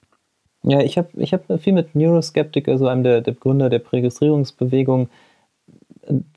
Ja, 0.63 0.81
ich 0.81 0.99
habe 0.99 1.09
ich 1.17 1.33
hab 1.33 1.45
viel 1.63 1.73
mit 1.73 1.95
Neuroskeptic, 1.95 2.69
also 2.69 2.87
einem 2.87 3.03
der, 3.03 3.21
der 3.23 3.35
Gründer 3.35 3.71
der 3.71 3.79
Präregistrierungsbewegung, 3.79 5.09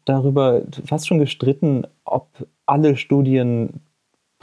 darüber 0.06 0.62
fast 0.86 1.08
schon 1.08 1.20
gestritten, 1.20 1.86
ob 2.06 2.28
alle 2.66 2.96
Studien 2.96 3.82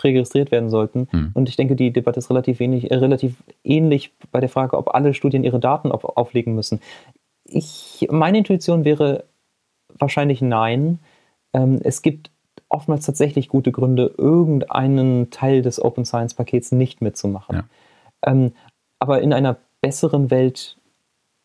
präregistriert 0.01 0.51
werden 0.51 0.71
sollten. 0.71 1.09
Hm. 1.11 1.31
Und 1.35 1.49
ich 1.51 1.57
denke, 1.57 1.77
die 1.77 1.93
Debatte 1.93 2.19
ist 2.19 2.31
relativ, 2.31 2.59
wenig, 2.59 2.91
äh, 2.91 2.95
relativ 2.95 3.37
ähnlich 3.63 4.13
bei 4.33 4.41
der 4.41 4.49
Frage, 4.49 4.79
ob 4.79 4.95
alle 4.95 5.13
Studien 5.13 5.45
ihre 5.45 5.61
Daten 5.61 5.93
auf, 5.93 6.05
auflegen 6.05 6.55
müssen. 6.55 6.81
Ich, 7.45 8.09
meine 8.11 8.39
Intuition 8.39 8.85
wäre 8.85 9.25
wahrscheinlich 9.99 10.41
nein. 10.41 11.01
Ähm, 11.53 11.81
es 11.85 12.01
gibt 12.01 12.31
oftmals 12.71 13.05
tatsächlich 13.05 13.49
gute 13.49 13.73
Gründe, 13.73 14.15
irgendeinen 14.17 15.31
Teil 15.31 15.61
des 15.61 15.83
Open 15.83 16.07
Science 16.07 16.33
Pakets 16.33 16.73
nicht 16.73 17.03
mitzumachen. 17.03 17.57
Ja. 17.57 17.65
Ähm, 18.25 18.53
aber 18.99 19.21
in 19.21 19.35
einer 19.35 19.57
besseren 19.83 20.31
Welt 20.31 20.77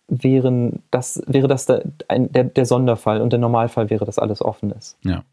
wären 0.08 0.84
das, 0.92 1.22
wäre 1.28 1.48
das 1.48 1.66
der, 1.66 1.84
der, 2.10 2.44
der 2.46 2.66
Sonderfall 2.66 3.22
und 3.22 3.32
der 3.32 3.40
Normalfall 3.40 3.90
wäre, 3.90 4.06
dass 4.06 4.20
alles 4.20 4.42
offen 4.42 4.72
ist. 4.72 4.98
Ja. 5.04 5.24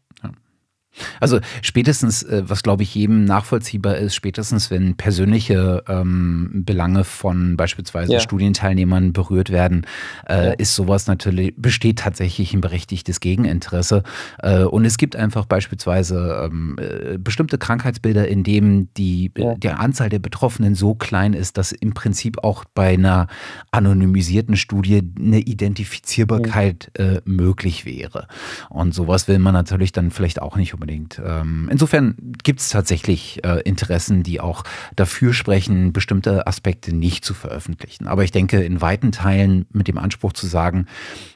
Also 1.19 1.39
spätestens, 1.61 2.23
äh, 2.23 2.43
was 2.45 2.63
glaube 2.63 2.83
ich 2.83 2.93
jedem 2.93 3.25
nachvollziehbar 3.25 3.97
ist, 3.97 4.15
spätestens 4.15 4.69
wenn 4.69 4.95
persönliche 4.95 5.83
ähm, 5.87 6.63
Belange 6.65 7.03
von 7.03 7.57
beispielsweise 7.57 8.13
ja. 8.13 8.19
Studienteilnehmern 8.19 9.13
berührt 9.13 9.49
werden, 9.49 9.85
äh, 10.27 10.47
ja. 10.47 10.51
ist 10.53 10.75
sowas 10.75 11.07
natürlich, 11.07 11.53
besteht 11.57 11.99
tatsächlich 11.99 12.53
ein 12.53 12.61
berechtigtes 12.61 13.19
Gegeninteresse. 13.19 14.03
Äh, 14.39 14.63
und 14.63 14.85
es 14.85 14.97
gibt 14.97 15.15
einfach 15.15 15.45
beispielsweise 15.45 16.49
ähm, 16.51 16.77
äh, 16.79 17.17
bestimmte 17.17 17.57
Krankheitsbilder, 17.57 18.27
in 18.27 18.43
denen 18.43 18.93
die, 18.95 19.31
ja. 19.37 19.55
die 19.55 19.69
Anzahl 19.69 20.09
der 20.09 20.19
Betroffenen 20.19 20.75
so 20.75 20.95
klein 20.95 21.33
ist, 21.33 21.57
dass 21.57 21.71
im 21.71 21.93
Prinzip 21.93 22.43
auch 22.43 22.65
bei 22.65 22.93
einer 22.93 23.27
anonymisierten 23.71 24.55
Studie 24.57 25.01
eine 25.17 25.39
Identifizierbarkeit 25.39 26.91
mhm. 26.97 27.21
möglich 27.25 27.85
wäre. 27.85 28.27
Und 28.69 28.93
sowas 28.93 29.27
will 29.27 29.39
man 29.39 29.53
natürlich 29.53 29.91
dann 29.91 30.11
vielleicht 30.11 30.41
auch 30.41 30.55
nicht 30.55 30.73
unbedingt 30.73 30.82
unbedingt. 30.83 31.21
Ähm, 31.25 31.69
insofern 31.71 32.15
gibt 32.43 32.59
es 32.59 32.69
tatsächlich 32.69 33.41
äh, 33.45 33.61
Interessen, 33.61 34.21
die 34.21 34.41
auch 34.41 34.65
dafür 34.97 35.33
sprechen, 35.33 35.93
bestimmte 35.93 36.45
Aspekte 36.45 36.93
nicht 36.93 37.23
zu 37.23 37.33
veröffentlichen. 37.33 38.07
Aber 38.07 38.25
ich 38.25 38.31
denke, 38.31 38.61
in 38.61 38.81
weiten 38.81 39.13
Teilen 39.13 39.65
mit 39.71 39.87
dem 39.87 39.97
Anspruch 39.97 40.33
zu 40.33 40.45
sagen, 40.45 40.87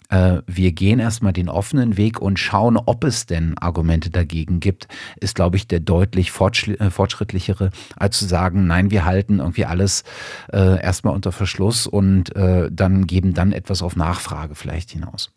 äh, 0.10 0.42
wir 0.48 0.74
gehen 0.74 1.00
erstmal 1.00 1.32
den 1.32 1.48
offenen 1.48 1.96
Weg 1.96 2.20
und 2.20 2.40
schauen, 2.40 2.76
ob 2.76 3.06
es 3.06 3.26
denn 3.26 3.58
Argumente 3.58 4.10
dagegen 4.10 4.60
gibt, 4.60 4.90
ist, 5.22 5.36
glaube 5.36 5.56
ich, 5.56 5.66
der 5.66 5.80
deutlich 5.80 6.28
äh, 6.30 6.90
fortschrittlichere, 6.90 7.72
als 7.96 8.20
zu 8.20 8.26
sagen, 8.26 8.68
nein, 8.68 8.92
wir 8.92 9.06
halten 9.06 9.40
irgendwie 9.40 9.66
alles 9.66 10.04
äh, 10.52 10.82
erstmal 10.82 11.14
unter 11.14 11.32
Verschluss 11.32 11.88
und 11.88 12.36
äh, 12.36 12.70
dann 12.70 13.08
geben 13.08 13.34
dann 13.34 13.54
etwas 13.54 13.82
auf 13.82 13.96
Nachfrage 13.96 14.56
vielleicht 14.56 14.92
hinaus. 14.92 15.32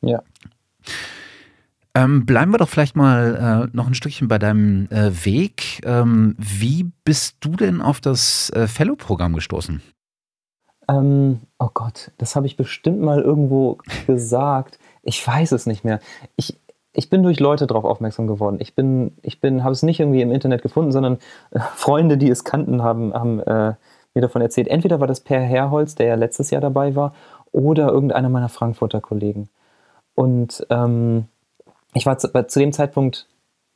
Ja. 0.00 0.22
Ähm, 1.94 2.24
bleiben 2.24 2.52
wir 2.52 2.58
doch 2.58 2.68
vielleicht 2.68 2.96
mal 2.96 3.68
äh, 3.70 3.76
noch 3.76 3.86
ein 3.86 3.94
Stückchen 3.94 4.26
bei 4.26 4.38
deinem 4.38 4.88
äh, 4.90 5.10
Weg. 5.24 5.82
Ähm, 5.84 6.34
wie 6.38 6.90
bist 7.04 7.36
du 7.40 7.50
denn 7.50 7.82
auf 7.82 8.00
das 8.00 8.50
äh, 8.50 8.66
Fellow-Programm 8.66 9.34
gestoßen? 9.34 9.82
Ähm, 10.88 11.40
oh 11.58 11.68
Gott, 11.72 12.10
das 12.18 12.34
habe 12.34 12.46
ich 12.46 12.56
bestimmt 12.56 13.00
mal 13.00 13.20
irgendwo 13.20 13.78
gesagt. 14.06 14.78
Ich 15.02 15.26
weiß 15.26 15.52
es 15.52 15.66
nicht 15.66 15.84
mehr. 15.84 16.00
Ich, 16.36 16.58
ich 16.94 17.10
bin 17.10 17.22
durch 17.22 17.40
Leute 17.40 17.66
darauf 17.66 17.84
aufmerksam 17.84 18.26
geworden. 18.26 18.56
Ich 18.60 18.74
bin, 18.74 19.12
ich 19.22 19.40
bin, 19.40 19.62
habe 19.62 19.72
es 19.72 19.82
nicht 19.82 20.00
irgendwie 20.00 20.22
im 20.22 20.32
Internet 20.32 20.62
gefunden, 20.62 20.92
sondern 20.92 21.18
äh, 21.50 21.60
Freunde, 21.74 22.16
die 22.16 22.30
es 22.30 22.44
kannten, 22.44 22.82
haben, 22.82 23.12
haben 23.12 23.40
äh, 23.40 23.74
mir 24.14 24.20
davon 24.22 24.40
erzählt. 24.40 24.68
Entweder 24.68 25.00
war 25.00 25.06
das 25.06 25.20
Per 25.20 25.40
Herholz, 25.40 25.94
der 25.94 26.06
ja 26.06 26.14
letztes 26.14 26.50
Jahr 26.50 26.62
dabei 26.62 26.96
war, 26.96 27.14
oder 27.52 27.88
irgendeiner 27.88 28.30
meiner 28.30 28.48
Frankfurter 28.48 29.02
Kollegen. 29.02 29.50
Und 30.14 30.66
ähm, 30.70 31.26
ich 31.94 32.06
war 32.06 32.18
zu, 32.18 32.28
zu 32.46 32.58
dem 32.58 32.72
Zeitpunkt, 32.72 33.26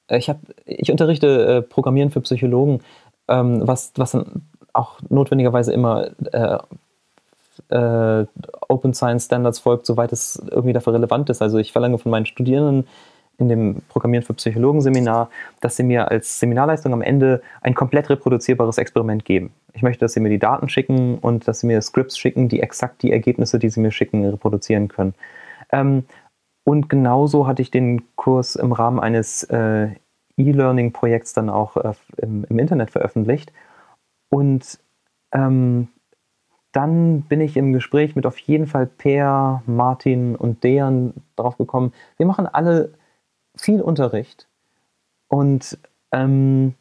äh, 0.08 0.18
ich, 0.18 0.28
hab, 0.28 0.38
ich 0.64 0.90
unterrichte 0.90 1.46
äh, 1.46 1.62
Programmieren 1.62 2.10
für 2.10 2.20
Psychologen, 2.20 2.80
ähm, 3.28 3.66
was, 3.66 3.92
was 3.96 4.12
dann 4.12 4.42
auch 4.72 4.98
notwendigerweise 5.08 5.72
immer 5.72 6.10
äh, 6.32 6.58
äh, 7.70 8.26
Open 8.68 8.94
Science 8.94 9.24
Standards 9.24 9.58
folgt, 9.58 9.86
soweit 9.86 10.12
es 10.12 10.42
irgendwie 10.50 10.72
dafür 10.72 10.94
relevant 10.94 11.30
ist. 11.30 11.42
Also 11.42 11.58
ich 11.58 11.72
verlange 11.72 11.98
von 11.98 12.10
meinen 12.10 12.26
Studierenden 12.26 12.86
in 13.38 13.48
dem 13.48 13.82
Programmieren 13.88 14.24
für 14.24 14.34
Psychologen 14.34 14.80
Seminar, 14.80 15.28
dass 15.60 15.76
sie 15.76 15.82
mir 15.82 16.10
als 16.10 16.38
Seminarleistung 16.40 16.92
am 16.92 17.02
Ende 17.02 17.42
ein 17.60 17.74
komplett 17.74 18.08
reproduzierbares 18.08 18.78
Experiment 18.78 19.24
geben. 19.24 19.52
Ich 19.74 19.82
möchte, 19.82 20.04
dass 20.06 20.14
sie 20.14 20.20
mir 20.20 20.30
die 20.30 20.38
Daten 20.38 20.68
schicken 20.70 21.18
und 21.18 21.46
dass 21.46 21.60
sie 21.60 21.66
mir 21.66 21.82
Scripts 21.82 22.16
schicken, 22.16 22.48
die 22.48 22.60
exakt 22.60 23.02
die 23.02 23.12
Ergebnisse, 23.12 23.58
die 23.58 23.68
sie 23.68 23.80
mir 23.80 23.90
schicken, 23.90 24.24
reproduzieren 24.24 24.88
können. 24.88 25.14
Ähm, 25.70 26.04
und 26.68 26.88
genauso 26.88 27.46
hatte 27.46 27.62
ich 27.62 27.70
den 27.70 28.02
Kurs 28.16 28.56
im 28.56 28.72
Rahmen 28.72 28.98
eines 28.98 29.44
äh, 29.44 29.90
E-Learning-Projekts 30.36 31.32
dann 31.32 31.48
auch 31.48 31.76
äh, 31.76 31.92
im, 32.16 32.44
im, 32.48 32.58
Internet 32.58 32.90
veröffentlicht. 32.90 33.52
Und 34.30 34.80
ähm, 35.30 35.86
dann 36.72 37.22
bin 37.22 37.40
ich 37.40 37.56
im 37.56 37.72
Gespräch 37.72 38.16
mit 38.16 38.26
auf 38.26 38.36
jeden 38.38 38.66
Fall 38.66 38.86
Per, 38.86 39.62
Martin 39.66 40.34
und 40.34 40.64
Dejan 40.64 41.14
drauf 41.36 41.56
gekommen. 41.56 41.92
Wir 42.16 42.26
machen 42.26 42.48
alle 42.48 42.92
viel 43.54 43.80
Unterricht 43.80 44.48
und 45.28 45.78
ähm, 46.10 46.74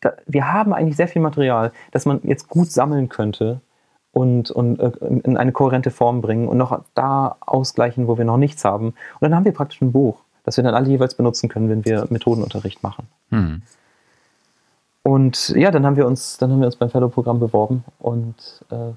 da, 0.00 0.14
wir 0.26 0.52
haben 0.52 0.72
eigentlich 0.72 0.96
sehr 0.96 1.08
viel 1.08 1.22
Material, 1.22 1.72
das 1.92 2.06
man 2.06 2.20
jetzt 2.24 2.48
gut 2.48 2.72
sammeln 2.72 3.08
könnte 3.08 3.60
und, 4.12 4.50
und 4.50 4.78
äh, 4.78 4.92
in 5.24 5.36
eine 5.36 5.52
kohärente 5.52 5.90
Form 5.90 6.20
bringen 6.20 6.48
und 6.48 6.58
noch 6.58 6.82
da 6.94 7.36
ausgleichen, 7.40 8.06
wo 8.06 8.18
wir 8.18 8.24
noch 8.24 8.36
nichts 8.36 8.64
haben. 8.64 8.88
Und 8.88 8.94
dann 9.20 9.34
haben 9.34 9.44
wir 9.44 9.52
praktisch 9.52 9.80
ein 9.80 9.92
Buch, 9.92 10.20
das 10.44 10.56
wir 10.56 10.64
dann 10.64 10.74
alle 10.74 10.88
jeweils 10.88 11.14
benutzen 11.14 11.48
können, 11.48 11.68
wenn 11.68 11.84
wir 11.84 12.06
Methodenunterricht 12.10 12.82
machen. 12.82 13.08
Hm. 13.30 13.62
Und 15.02 15.48
ja, 15.56 15.70
dann 15.70 15.84
haben 15.84 15.96
wir 15.96 16.06
uns, 16.06 16.38
dann 16.38 16.52
haben 16.52 16.60
wir 16.60 16.66
uns 16.66 16.76
beim 16.76 16.90
Fellow-Programm 16.90 17.40
beworben 17.40 17.84
und 17.98 18.36
äh, 18.70 18.92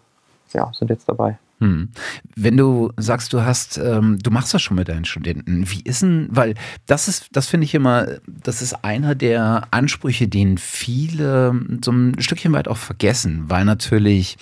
ja, 0.54 0.72
sind 0.74 0.90
jetzt 0.90 1.10
dabei. 1.10 1.40
Hm. 1.60 1.90
Wenn 2.36 2.58
du 2.58 2.92
sagst, 2.98 3.32
du 3.32 3.42
hast, 3.42 3.78
ähm, 3.78 4.20
du 4.22 4.30
machst 4.30 4.54
das 4.54 4.62
schon 4.62 4.76
mit 4.76 4.90
deinen 4.90 5.06
Studenten, 5.06 5.70
wie 5.70 5.82
ist 5.82 6.02
denn, 6.02 6.28
weil 6.30 6.56
das 6.86 7.08
ist, 7.08 7.30
das 7.32 7.48
finde 7.48 7.64
ich 7.64 7.74
immer, 7.74 8.08
das 8.28 8.62
ist 8.62 8.84
einer 8.84 9.16
der 9.16 9.64
Ansprüche, 9.72 10.28
den 10.28 10.58
viele 10.58 11.54
so 11.84 11.92
ein 11.92 12.20
Stückchen 12.20 12.52
weit 12.52 12.68
auch 12.68 12.78
vergessen, 12.78 13.46
weil 13.48 13.64
natürlich 13.64 14.38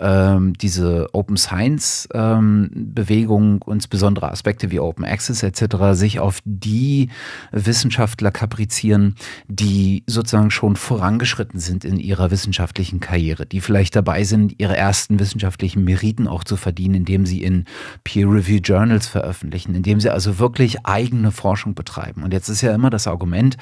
ähm, 0.00 0.54
diese 0.54 1.08
Open 1.12 1.36
Science 1.36 2.08
ähm, 2.14 2.70
Bewegung, 2.72 3.64
insbesondere 3.68 4.30
Aspekte 4.30 4.70
wie 4.70 4.80
Open 4.80 5.04
Access 5.04 5.42
etc., 5.42 5.76
sich 5.92 6.18
auf 6.18 6.40
die 6.44 7.10
Wissenschaftler 7.52 8.30
kaprizieren, 8.30 9.14
die 9.48 10.02
sozusagen 10.06 10.50
schon 10.50 10.76
vorangeschritten 10.76 11.60
sind 11.60 11.84
in 11.84 11.98
ihrer 11.98 12.30
wissenschaftlichen 12.30 13.00
Karriere, 13.00 13.46
die 13.46 13.60
vielleicht 13.60 13.94
dabei 13.94 14.24
sind, 14.24 14.58
ihre 14.58 14.76
ersten 14.76 15.18
wissenschaftlichen 15.18 15.84
Meriten 15.84 16.26
auch 16.26 16.44
zu 16.44 16.56
verdienen, 16.56 16.94
indem 16.94 17.26
sie 17.26 17.42
in 17.42 17.66
Peer-Review 18.04 18.60
Journals 18.62 19.06
veröffentlichen, 19.06 19.74
indem 19.74 20.00
sie 20.00 20.10
also 20.10 20.38
wirklich 20.38 20.86
eigene 20.86 21.30
Forschung 21.30 21.74
betreiben. 21.74 22.22
Und 22.22 22.32
jetzt 22.32 22.48
ist 22.48 22.62
ja 22.62 22.74
immer 22.74 22.90
das 22.90 23.06
Argument, 23.06 23.56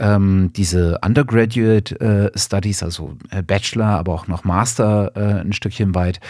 ähm, 0.00 0.52
diese 0.54 0.98
Undergraduate 1.04 2.00
äh, 2.00 2.38
Studies, 2.38 2.82
also 2.82 3.16
äh, 3.30 3.42
Bachelor, 3.42 3.86
aber 3.86 4.14
auch 4.14 4.26
noch 4.26 4.44
Master 4.44 5.12
äh, 5.14 5.40
ein 5.40 5.52
Stückchen 5.52 5.94
weit, 5.94 6.20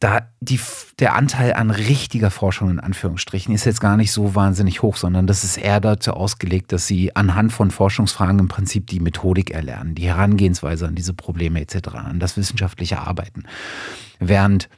da 0.00 0.28
die, 0.40 0.60
der 1.00 1.16
Anteil 1.16 1.54
an 1.54 1.70
richtiger 1.70 2.30
Forschung 2.30 2.70
in 2.70 2.78
Anführungsstrichen 2.78 3.52
ist 3.52 3.64
jetzt 3.64 3.80
gar 3.80 3.96
nicht 3.96 4.12
so 4.12 4.36
wahnsinnig 4.36 4.82
hoch, 4.82 4.96
sondern 4.96 5.26
das 5.26 5.42
ist 5.42 5.56
eher 5.56 5.80
dazu 5.80 6.12
ausgelegt, 6.12 6.70
dass 6.70 6.86
sie 6.86 7.16
anhand 7.16 7.52
von 7.52 7.72
Forschungsfragen 7.72 8.38
im 8.38 8.48
Prinzip 8.48 8.86
die 8.86 9.00
Methodik 9.00 9.50
erlernen, 9.50 9.96
die 9.96 10.06
Herangehensweise 10.06 10.86
an 10.86 10.94
diese 10.94 11.14
Probleme 11.14 11.60
etc., 11.60 11.88
an 11.94 12.20
das 12.20 12.36
wissenschaftliche 12.36 13.00
Arbeiten. 13.00 13.44
Während 14.20 14.68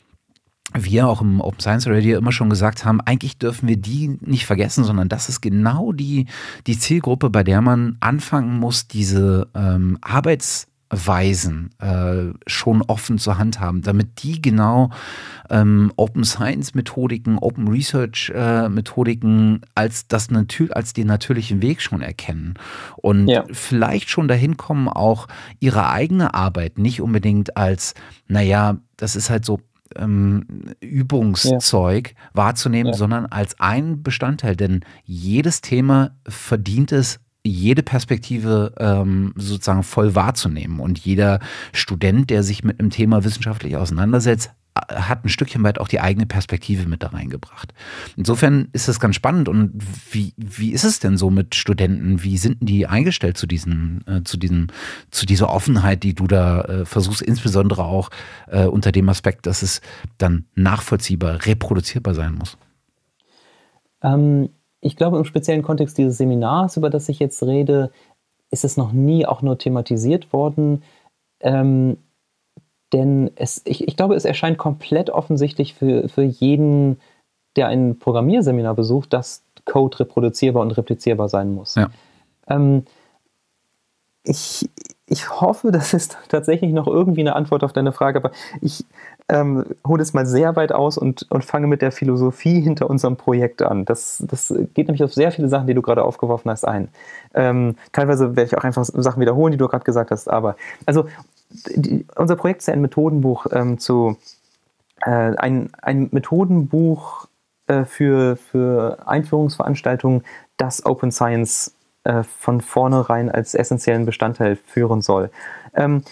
wir 0.75 1.09
auch 1.09 1.21
im 1.21 1.41
Open 1.41 1.61
Science 1.61 1.87
Radio 1.87 2.19
immer 2.19 2.33
schon 2.33 2.51
gesagt 2.51 2.85
haben, 2.85 3.01
eigentlich 3.01 3.39
dürfen 3.39 3.69
wir 3.69 3.77
die 3.77 4.19
nicht 4.21 4.47
vergessen, 4.47 4.85
sondern 4.85 5.09
das 5.09 5.29
ist 5.29 5.41
genau 5.41 5.93
die, 5.93 6.27
die 6.67 6.79
Zielgruppe, 6.79 7.31
bei 7.31 7.43
der 7.43 7.61
man 7.61 7.97
anfangen 8.01 8.59
muss, 8.59 8.87
diese 8.87 9.49
ähm, 9.55 9.99
Arbeitsweisen 10.01 11.71
äh, 11.81 12.33
schon 12.47 12.83
offen 12.83 13.19
zur 13.19 13.39
Hand 13.39 13.59
haben, 13.59 13.83
damit 13.83 14.23
die 14.23 14.41
genau 14.41 14.91
ähm, 15.51 15.93
Open 15.97 16.25
Science 16.25 16.75
Methodiken, 16.75 17.39
Open 17.39 17.67
Research 17.67 18.33
äh, 18.35 18.69
Methodiken 18.69 19.63
als 19.75 20.07
das 20.07 20.29
als 20.71 20.93
den 20.93 21.09
natürlichen 21.09 21.63
Weg 21.63 21.83
schon 21.83 22.03
erkennen 22.03 22.55
und 22.97 23.27
ja. 23.27 23.45
vielleicht 23.51 24.09
schon 24.09 24.29
dahin 24.29 24.57
kommen, 24.57 24.89
auch 24.89 25.27
ihre 25.59 25.91
eigene 25.91 26.35
Arbeit 26.35 26.79
nicht 26.79 27.01
unbedingt 27.01 27.57
als, 27.57 27.95
naja, 28.29 28.77
das 28.97 29.17
ist 29.17 29.31
halt 29.31 29.45
so 29.45 29.59
ähm, 29.97 30.47
Übungszeug 30.81 32.09
ja. 32.11 32.31
wahrzunehmen, 32.33 32.93
ja. 32.93 32.99
sondern 32.99 33.27
als 33.27 33.59
ein 33.61 34.03
Bestandteil. 34.03 34.57
Denn 34.57 34.81
jedes 35.05 35.61
Thema 35.61 36.13
verdient 36.29 36.93
es, 36.93 37.21
jede 37.43 37.83
Perspektive 37.83 38.75
ähm, 38.79 39.33
sozusagen 39.37 39.83
voll 39.83 40.15
wahrzunehmen. 40.15 40.81
Und 40.81 40.99
jeder 40.99 41.41
Student, 41.73 42.31
der 42.31 42.43
sich 42.43 42.65
mit 42.65 42.79
einem 42.79 42.91
Thema 42.91 43.25
wissenschaftlich 43.25 43.77
auseinandersetzt, 43.77 44.53
hat 44.75 45.25
ein 45.25 45.29
Stückchen 45.29 45.63
weit 45.65 45.81
auch 45.81 45.89
die 45.89 46.01
eigene 46.01 46.27
Perspektive 46.27 46.89
mit 46.89 47.03
da 47.03 47.09
reingebracht. 47.09 47.75
Insofern 48.17 48.69
ist 48.73 48.89
es 48.89 49.01
ganz 49.01 49.17
spannend. 49.17 49.49
Und 49.49 49.73
wie, 50.11 50.33
wie 50.37 50.71
ist 50.73 50.85
es 50.85 51.01
denn 51.01 51.17
so 51.17 51.31
mit 51.31 51.55
Studenten? 51.55 52.23
Wie 52.23 52.39
sind 52.39 52.59
die 52.61 52.87
eingestellt 52.87 53.37
zu 53.37 53.47
diesen, 53.47 54.05
äh, 54.07 54.23
zu 54.23 54.37
diesem, 54.37 54.69
zu 55.11 55.27
dieser 55.27 55.51
Offenheit, 55.51 56.03
die 56.03 56.15
du 56.15 56.27
da 56.27 56.63
äh, 56.63 56.85
versuchst, 56.85 57.23
insbesondere 57.23 57.85
auch 57.85 58.11
äh, 58.49 58.67
unter 58.67 58.93
dem 58.93 59.09
Aspekt, 59.09 59.47
dass 59.47 59.63
es 59.63 59.81
dann 60.19 60.47
nachvollziehbar, 60.55 61.45
reproduzierbar 61.47 62.15
sein 62.15 62.35
muss? 62.35 62.57
Ähm, 64.03 64.51
ich 64.81 64.97
glaube, 64.97 65.19
im 65.19 65.25
speziellen 65.25 65.63
Kontext 65.63 65.99
dieses 65.99 66.17
Seminars, 66.17 66.77
über 66.77 66.91
das 66.91 67.09
ich 67.09 67.19
jetzt 67.19 67.43
rede, 67.43 67.91
ist 68.51 68.65
es 68.65 68.77
noch 68.77 68.93
nie 68.93 69.27
auch 69.27 69.43
nur 69.43 69.59
thematisiert 69.59 70.33
worden. 70.33 70.83
Ähm, 71.41 71.99
denn 72.93 73.31
es, 73.37 73.63
ich, 73.65 73.87
ich 73.87 73.97
glaube, 73.97 74.15
es 74.15 74.25
erscheint 74.25 74.59
komplett 74.59 75.11
offensichtlich 75.11 75.75
für, 75.75 76.09
für 76.09 76.23
jeden, 76.23 77.01
der 77.57 77.69
ein 77.69 77.99
Programmierseminar 77.99 78.75
besucht, 78.75 79.13
dass 79.13 79.43
Code 79.65 80.01
reproduzierbar 80.01 80.63
und 80.63 80.73
replizierbar 80.73 81.29
sein 81.29 81.55
muss. 81.55 81.75
Ja. 81.75 81.91
Ähm, 82.49 82.85
ich, 84.23 84.69
ich 85.07 85.41
hoffe, 85.41 85.73
das 85.73 85.95
ist 85.95 86.19
tatsächlich 86.29 86.73
noch 86.73 86.87
irgendwie 86.87 87.21
eine 87.21 87.37
Antwort 87.37 87.65
auf 87.65 87.73
deine 87.73 87.93
Frage, 87.93 88.19
aber 88.19 88.33
ich 88.61 88.85
ähm, 89.29 89.65
hole 89.87 90.03
es 90.03 90.13
mal 90.13 90.27
sehr 90.27 90.57
weit 90.57 90.73
aus 90.73 90.99
und, 90.99 91.27
und 91.31 91.45
fange 91.45 91.67
mit 91.67 91.83
der 91.83 91.93
Philosophie 91.93 92.61
hinter 92.61 92.91
unserem 92.91 93.17
Projekt 93.17 93.63
an. 93.63 93.85
Das, 93.85 94.23
das 94.27 94.55
geht 94.75 94.89
nämlich 94.89 95.05
auf 95.05 95.15
sehr 95.15 95.33
viele 95.33 95.49
Sachen, 95.49 95.67
die 95.67 95.75
du 95.75 95.83
gerade 95.83 96.05
aufgeworfen 96.05 96.51
hast, 96.51 96.67
ein. 96.67 96.89
Ähm, 97.35 97.77
teilweise 97.93 98.37
werde 98.37 98.49
ich 98.49 98.59
auch 98.59 98.65
einfach 98.65 98.85
Sachen 98.85 99.21
wiederholen, 99.21 99.53
die 99.53 99.59
du 99.59 99.69
gerade 99.69 99.85
gesagt 99.85 100.11
hast, 100.11 100.29
aber 100.29 100.57
also 100.87 101.07
die, 101.51 102.07
unser 102.17 102.37
Projekt 102.37 102.61
ist 102.61 102.67
ja 102.67 102.75
ein 102.75 102.81
Methodenbuch 102.81 103.47
ähm, 103.53 103.79
zu 103.79 104.17
äh, 105.03 105.11
ein, 105.37 105.71
ein 105.81 106.09
Methodenbuch 106.13 107.27
äh, 107.67 107.85
für, 107.85 108.37
für 108.37 108.99
Einführungsveranstaltungen, 109.07 110.23
das 110.57 110.85
Open 110.85 111.11
Science 111.11 111.75
äh, 112.05 112.23
von 112.23 112.61
vornherein 112.61 113.31
als 113.31 113.55
essentiellen 113.55 114.07
Bestandteil 114.07 114.57
führen 114.57 115.03
soll. 115.03 115.31
Ähm, 115.75 116.03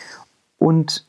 und 0.59 1.07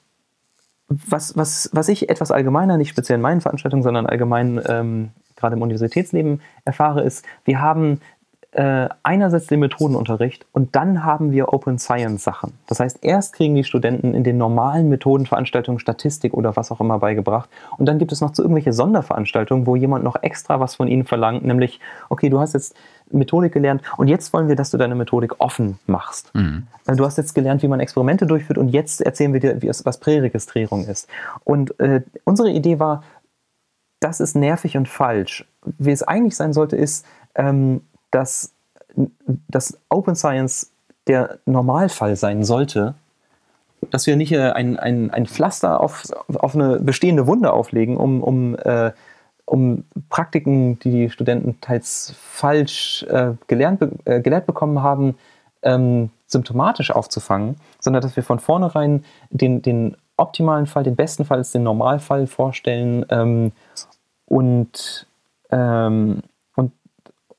was, 0.88 1.38
was, 1.38 1.69
was 1.71 1.88
ich 1.88 2.09
etwas 2.09 2.31
allgemeiner, 2.31 2.77
nicht 2.77 2.89
speziell 2.89 3.17
in 3.17 3.21
meinen 3.21 3.41
Veranstaltungen, 3.41 3.83
sondern 3.83 4.07
allgemein 4.07 4.62
ähm, 4.67 5.12
gerade 5.36 5.55
im 5.55 5.62
Universitätsleben 5.62 6.41
erfahre, 6.65 7.03
ist, 7.03 7.24
wir 7.45 7.62
haben 7.62 8.01
äh, 8.51 8.89
einerseits 9.03 9.48
den 9.48 9.60
Methodenunterricht 9.60 10.46
und 10.51 10.75
dann 10.75 11.03
haben 11.03 11.32
wir 11.32 11.53
Open 11.53 11.77
Science 11.77 12.24
Sachen. 12.24 12.53
Das 12.68 12.79
heißt, 12.79 13.00
erst 13.01 13.34
kriegen 13.34 13.53
die 13.53 13.63
Studenten 13.63 14.13
in 14.15 14.24
den 14.24 14.38
normalen 14.38 14.89
Methodenveranstaltungen 14.89 15.79
Statistik 15.79 16.34
oder 16.34 16.56
was 16.56 16.72
auch 16.72 16.82
immer 16.82 16.98
beigebracht 16.98 17.50
und 17.77 17.86
dann 17.86 18.00
gibt 18.00 18.12
es 18.12 18.22
noch 18.22 18.34
so 18.34 18.41
irgendwelche 18.41 18.74
Sonderveranstaltungen, 18.74 19.68
wo 19.68 19.75
jemand 19.75 20.03
noch 20.03 20.15
extra 20.24 20.60
was 20.60 20.75
von 20.75 20.88
ihnen 20.88 21.06
verlangt, 21.06 21.46
nämlich, 21.46 21.79
okay, 22.10 22.29
du 22.29 22.39
hast 22.39 22.53
jetzt 22.53 22.75
Methodik 23.12 23.53
gelernt 23.53 23.82
und 23.98 24.08
jetzt 24.08 24.34
wollen 24.34 24.48
wir, 24.48 24.56
dass 24.56 24.72
du 24.72 24.77
deine 24.77 24.96
Methodik 24.96 25.39
offen 25.39 25.79
machst. 25.86 26.34
Mhm. 26.34 26.68
Äh, 26.88 26.96
du 26.96 27.06
hast 27.06 27.18
jetzt 27.18 27.36
gelernt, 27.36 27.62
wie 27.62 27.68
man 27.68 27.79
Experimente 27.79 28.25
durchführt 28.25 28.58
und 28.58 28.70
jetzt 28.70 29.01
erzählen 29.01 29.34
wir 29.34 29.39
dir, 29.39 29.60
was 29.62 29.98
Präregistrierung 30.00 30.86
ist. 30.86 31.08
Und 31.44 31.79
äh, 31.79 32.01
unsere 32.24 32.50
Idee 32.50 32.79
war, 32.79 33.03
das 34.00 34.20
ist 34.20 34.36
nervig 34.36 34.77
und 34.77 34.88
falsch. 34.88 35.46
Wie 35.77 35.91
es 35.91 36.03
eigentlich 36.03 36.36
sein 36.36 36.53
sollte, 36.53 36.75
ist, 36.75 37.06
ähm, 37.36 37.82
dass, 38.12 38.54
dass 39.48 39.78
Open 39.89 40.16
Science 40.16 40.72
der 41.08 41.39
Normalfall 41.46 42.16
sein 42.16 42.44
sollte, 42.44 42.96
dass 43.92 44.08
wir 44.08 44.16
nicht 44.16 44.32
äh, 44.32 44.51
ein, 44.51 44.78
ein, 44.78 45.12
ein 45.12 45.25
Pflaster 45.25 45.80
auf, 45.80 46.04
auf 46.36 46.56
eine 46.56 46.80
bestehende 46.80 47.28
Wunde 47.28 47.51
auflegen, 47.54 47.98
um, 47.98 48.22
um, 48.22 48.56
äh, 48.58 48.92
um 49.46 49.86
Praktiken, 50.10 50.80
die 50.80 50.92
die 50.92 51.10
Studenten 51.10 51.60
teils 51.62 52.13
falsch 52.20 53.04
äh, 53.04 53.34
gelernt, 53.48 53.82
äh, 54.06 54.22
gelehrt 54.22 54.46
bekommen 54.46 54.84
haben, 54.84 55.16
ähm, 55.62 56.10
symptomatisch 56.28 56.92
aufzufangen, 56.92 57.56
sondern 57.80 58.01
dass 58.01 58.16
wir 58.16 58.24
von 58.24 58.39
vornherein 58.39 59.04
den, 59.32 59.62
den 59.62 59.98
optimalen 60.18 60.68
Fall, 60.68 60.84
den 60.84 60.96
besten 60.96 61.25
Fall 61.25 61.42
den 61.54 61.63
Normalfall 61.63 62.28
vorstellen 62.28 63.06
ähm, 63.10 63.51
und 64.25 65.07
ähm, 65.51 66.22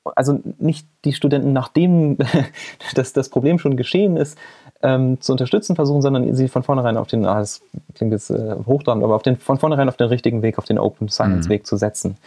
also 0.03 0.39
nicht 0.57 0.87
die 1.05 1.13
Studenten, 1.13 1.53
nachdem 1.53 2.17
das, 2.95 3.13
das 3.13 3.29
Problem 3.29 3.59
schon 3.59 3.77
geschehen 3.77 4.17
ist, 4.17 4.37
ähm, 4.81 5.21
zu 5.21 5.31
unterstützen 5.31 5.75
versuchen, 5.75 6.01
sondern 6.01 6.33
sie 6.35 6.47
von 6.47 6.63
vornherein 6.63 6.97
auf 6.97 7.07
den, 7.07 7.25
ah, 7.25 7.39
das 7.39 7.61
klingt 7.93 8.11
jetzt 8.11 8.31
äh, 8.31 8.55
hochtrabend, 8.65 9.03
aber 9.03 9.15
auf 9.15 9.23
den, 9.23 9.37
von 9.37 9.57
vornherein 9.57 9.89
auf 9.89 9.97
den 9.97 10.07
richtigen 10.07 10.41
Weg, 10.41 10.57
auf 10.57 10.65
den 10.65 10.79
Open 10.79 11.09
Science 11.09 11.49
Weg 11.49 11.63
mhm. 11.63 11.65
zu 11.65 11.77
setzen. 11.77 12.17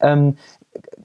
Ähm, 0.00 0.36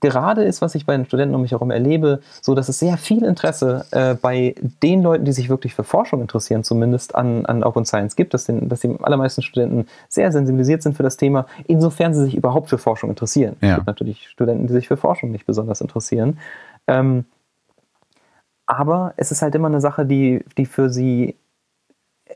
gerade 0.02 0.44
ist, 0.44 0.62
was 0.62 0.76
ich 0.76 0.86
bei 0.86 0.96
den 0.96 1.06
Studenten 1.06 1.36
um 1.36 1.42
mich 1.42 1.52
herum 1.52 1.72
erlebe, 1.72 2.22
so 2.42 2.56
dass 2.56 2.70
es 2.70 2.80
sehr 2.80 2.98
viel 2.98 3.24
Interesse 3.24 3.86
äh, 3.92 4.16
bei 4.16 4.56
den 4.84 5.02
Leuten, 5.02 5.26
die 5.26 5.32
sich 5.32 5.50
wirklich 5.50 5.76
für 5.76 5.84
Forschung 5.84 6.22
interessieren, 6.22 6.64
zumindest 6.64 7.16
an, 7.16 7.46
an 7.46 7.64
Open 7.64 7.86
Science 7.86 8.16
gibt, 8.16 8.34
dass, 8.34 8.46
den, 8.46 8.70
dass 8.70 8.82
die 8.82 8.96
allermeisten 9.02 9.42
Studenten 9.42 9.88
sehr 10.08 10.32
sensibilisiert 10.32 10.84
sind 10.84 10.96
für 10.96 11.04
das 11.04 11.18
Thema, 11.18 11.46
insofern 11.68 12.14
sie 12.14 12.24
sich 12.24 12.36
überhaupt 12.36 12.70
für 12.70 12.78
Forschung 12.78 13.10
interessieren. 13.10 13.56
Ja. 13.62 13.70
Es 13.70 13.76
gibt 13.76 13.88
natürlich 13.88 14.30
Studenten, 14.30 14.68
die 14.68 14.74
sich 14.74 14.88
für 14.88 14.98
Forschung 14.98 15.32
nicht 15.32 15.46
besonders 15.46 15.82
interessieren. 15.82 16.40
Ähm, 16.88 17.26
aber 18.66 19.14
es 19.18 19.32
ist 19.32 19.42
halt 19.42 19.56
immer 19.56 19.68
eine 19.68 19.82
Sache, 19.82 20.06
die, 20.06 20.44
die 20.58 20.66
für 20.66 20.90
sie 20.90 21.36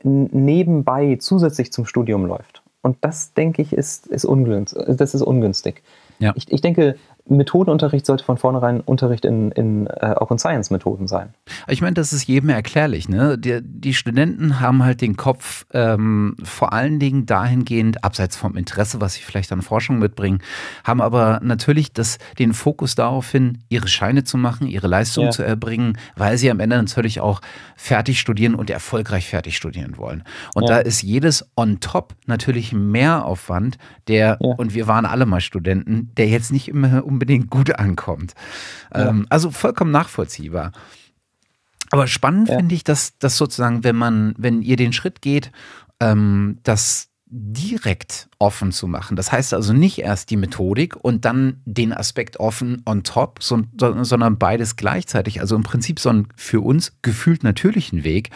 nebenbei 0.02 1.16
zusätzlich 1.20 1.72
zum 1.72 1.86
Studium 1.86 2.26
läuft. 2.26 2.62
Und 2.82 2.98
das, 3.00 3.32
denke 3.32 3.62
ich, 3.62 3.72
ist, 3.72 4.08
ist, 4.08 4.24
ungünstig. 4.24 4.84
Das 4.88 5.14
ist 5.14 5.22
ungünstig. 5.22 5.82
Ja. 6.18 6.32
Ich, 6.36 6.52
ich 6.52 6.60
denke, 6.60 6.96
Methodenunterricht 7.26 8.04
sollte 8.04 8.22
von 8.22 8.36
vornherein 8.36 8.80
Unterricht 8.80 9.24
in, 9.24 9.50
in 9.52 9.86
äh, 9.86 10.14
Open 10.16 10.38
Science 10.38 10.70
Methoden 10.70 11.08
sein. 11.08 11.32
Ich 11.68 11.80
meine, 11.80 11.94
das 11.94 12.12
ist 12.12 12.26
jedem 12.26 12.50
erklärlich. 12.50 13.08
Ne? 13.08 13.38
Die, 13.38 13.60
die 13.62 13.94
Studenten 13.94 14.60
haben 14.60 14.82
halt 14.84 15.00
den 15.00 15.16
Kopf 15.16 15.64
ähm, 15.72 16.36
vor 16.42 16.74
allen 16.74 16.98
Dingen 16.98 17.24
dahingehend, 17.24 18.04
abseits 18.04 18.36
vom 18.36 18.56
Interesse, 18.56 19.00
was 19.00 19.14
sie 19.14 19.22
vielleicht 19.22 19.52
an 19.52 19.62
Forschung 19.62 19.98
mitbringen, 19.98 20.40
haben 20.84 21.00
aber 21.00 21.40
natürlich 21.42 21.94
das, 21.94 22.18
den 22.38 22.52
Fokus 22.52 22.94
darauf 22.94 23.30
hin, 23.30 23.58
ihre 23.70 23.88
Scheine 23.88 24.24
zu 24.24 24.36
machen, 24.36 24.66
ihre 24.66 24.86
Leistung 24.86 25.26
ja. 25.26 25.30
zu 25.30 25.42
erbringen, 25.42 25.96
weil 26.16 26.36
sie 26.36 26.50
am 26.50 26.60
Ende 26.60 26.76
natürlich 26.76 27.20
auch 27.20 27.40
fertig 27.76 28.20
studieren 28.20 28.54
und 28.54 28.68
erfolgreich 28.68 29.28
fertig 29.28 29.56
studieren 29.56 29.96
wollen. 29.96 30.24
Und 30.54 30.64
ja. 30.64 30.76
da 30.76 30.78
ist 30.80 31.02
jedes 31.02 31.48
on 31.56 31.80
top 31.80 32.14
natürlich 32.26 32.72
mehr 32.74 33.24
Aufwand, 33.24 33.78
der, 34.08 34.36
ja. 34.40 34.54
und 34.56 34.74
wir 34.74 34.86
waren 34.86 35.06
alle 35.06 35.24
mal 35.24 35.40
Studenten, 35.40 36.10
der 36.18 36.28
jetzt 36.28 36.52
nicht 36.52 36.68
immer 36.68 37.02
unbedingt 37.14 37.50
gut 37.50 37.78
ankommt. 37.78 38.34
Ja. 38.92 39.08
Ähm, 39.08 39.26
also 39.30 39.50
vollkommen 39.50 39.90
nachvollziehbar. 39.90 40.72
Aber 41.90 42.06
spannend 42.06 42.48
ja. 42.48 42.56
finde 42.56 42.74
ich, 42.74 42.84
dass, 42.84 43.18
dass 43.18 43.36
sozusagen, 43.36 43.84
wenn 43.84 43.96
man, 43.96 44.34
wenn 44.36 44.62
ihr 44.62 44.76
den 44.76 44.92
Schritt 44.92 45.22
geht, 45.22 45.52
ähm, 46.00 46.58
das 46.62 47.08
direkt 47.36 48.28
offen 48.38 48.70
zu 48.70 48.86
machen. 48.86 49.16
Das 49.16 49.32
heißt 49.32 49.54
also 49.54 49.72
nicht 49.72 49.98
erst 49.98 50.30
die 50.30 50.36
Methodik 50.36 50.94
und 50.96 51.24
dann 51.24 51.60
den 51.64 51.92
Aspekt 51.92 52.38
offen 52.38 52.82
on 52.86 53.02
top, 53.02 53.42
so, 53.42 53.62
sondern 53.76 54.38
beides 54.38 54.76
gleichzeitig. 54.76 55.40
Also 55.40 55.56
im 55.56 55.64
Prinzip 55.64 55.98
so 55.98 56.10
einen 56.10 56.28
für 56.36 56.60
uns 56.60 56.92
gefühlt 57.02 57.42
natürlichen 57.42 58.04
Weg 58.04 58.30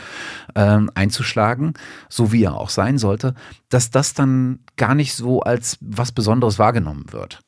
ähm, 0.56 0.90
einzuschlagen, 0.94 1.74
so 2.08 2.32
wie 2.32 2.42
er 2.42 2.56
auch 2.56 2.70
sein 2.70 2.98
sollte, 2.98 3.34
dass 3.68 3.90
das 3.90 4.14
dann 4.14 4.60
gar 4.76 4.96
nicht 4.96 5.14
so 5.14 5.42
als 5.42 5.78
was 5.80 6.10
Besonderes 6.10 6.58
wahrgenommen 6.58 7.06
wird. 7.12 7.40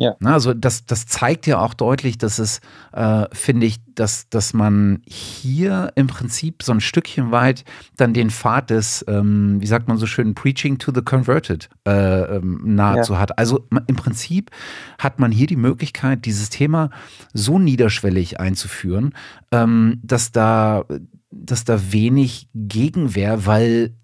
Ja. 0.00 0.16
Also 0.24 0.54
das, 0.54 0.86
das 0.86 1.06
zeigt 1.06 1.46
ja 1.46 1.58
auch 1.58 1.74
deutlich, 1.74 2.16
dass 2.16 2.38
es, 2.38 2.62
äh, 2.92 3.26
finde 3.32 3.66
ich, 3.66 3.76
dass, 3.94 4.30
dass 4.30 4.54
man 4.54 5.02
hier 5.06 5.92
im 5.94 6.06
Prinzip 6.06 6.62
so 6.62 6.72
ein 6.72 6.80
Stückchen 6.80 7.32
weit 7.32 7.64
dann 7.98 8.14
den 8.14 8.30
Pfad 8.30 8.70
des, 8.70 9.04
ähm, 9.08 9.60
wie 9.60 9.66
sagt 9.66 9.88
man 9.88 9.98
so 9.98 10.06
schön, 10.06 10.34
Preaching 10.34 10.78
to 10.78 10.90
the 10.94 11.02
Converted 11.02 11.68
äh, 11.86 12.36
ähm, 12.36 12.62
nahezu 12.64 13.12
ja. 13.12 13.18
hat. 13.18 13.38
Also 13.38 13.68
im 13.86 13.96
Prinzip 13.96 14.50
hat 14.98 15.18
man 15.18 15.30
hier 15.30 15.46
die 15.46 15.56
Möglichkeit, 15.56 16.24
dieses 16.24 16.48
Thema 16.48 16.88
so 17.34 17.58
niederschwellig 17.58 18.40
einzuführen, 18.40 19.14
ähm, 19.52 20.00
dass 20.02 20.32
da 20.32 20.86
dass 21.30 21.64
da 21.64 21.92
wenig 21.92 22.48
Gegenwehr, 22.54 23.46
weil 23.46 23.94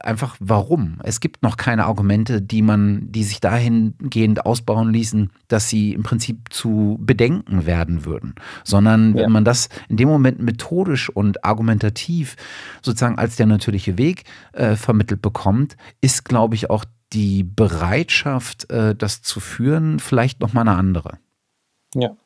einfach 0.00 0.36
warum? 0.40 0.98
Es 1.04 1.20
gibt 1.20 1.42
noch 1.42 1.56
keine 1.56 1.86
Argumente, 1.86 2.42
die 2.42 2.62
man, 2.62 3.12
die 3.12 3.22
sich 3.22 3.40
dahingehend 3.40 4.44
ausbauen 4.44 4.92
ließen, 4.92 5.30
dass 5.46 5.68
sie 5.68 5.92
im 5.92 6.02
Prinzip 6.02 6.52
zu 6.52 6.98
bedenken 7.00 7.64
werden 7.64 8.04
würden, 8.04 8.34
sondern 8.64 9.16
ja. 9.16 9.24
wenn 9.24 9.32
man 9.32 9.44
das 9.44 9.68
in 9.88 9.96
dem 9.96 10.08
Moment 10.08 10.40
methodisch 10.40 11.08
und 11.08 11.44
argumentativ 11.44 12.36
sozusagen 12.82 13.18
als 13.18 13.36
der 13.36 13.46
natürliche 13.46 13.96
Weg 13.96 14.24
äh, 14.52 14.74
vermittelt 14.74 15.22
bekommt, 15.22 15.76
ist, 16.00 16.24
glaube 16.24 16.56
ich, 16.56 16.70
auch 16.70 16.84
die 17.12 17.44
Bereitschaft, 17.44 18.70
äh, 18.72 18.96
das 18.96 19.22
zu 19.22 19.38
führen, 19.38 20.00
vielleicht 20.00 20.40
noch 20.40 20.52
mal 20.52 20.62
eine 20.62 20.74
andere. 20.74 21.18
Ja. 21.94 22.16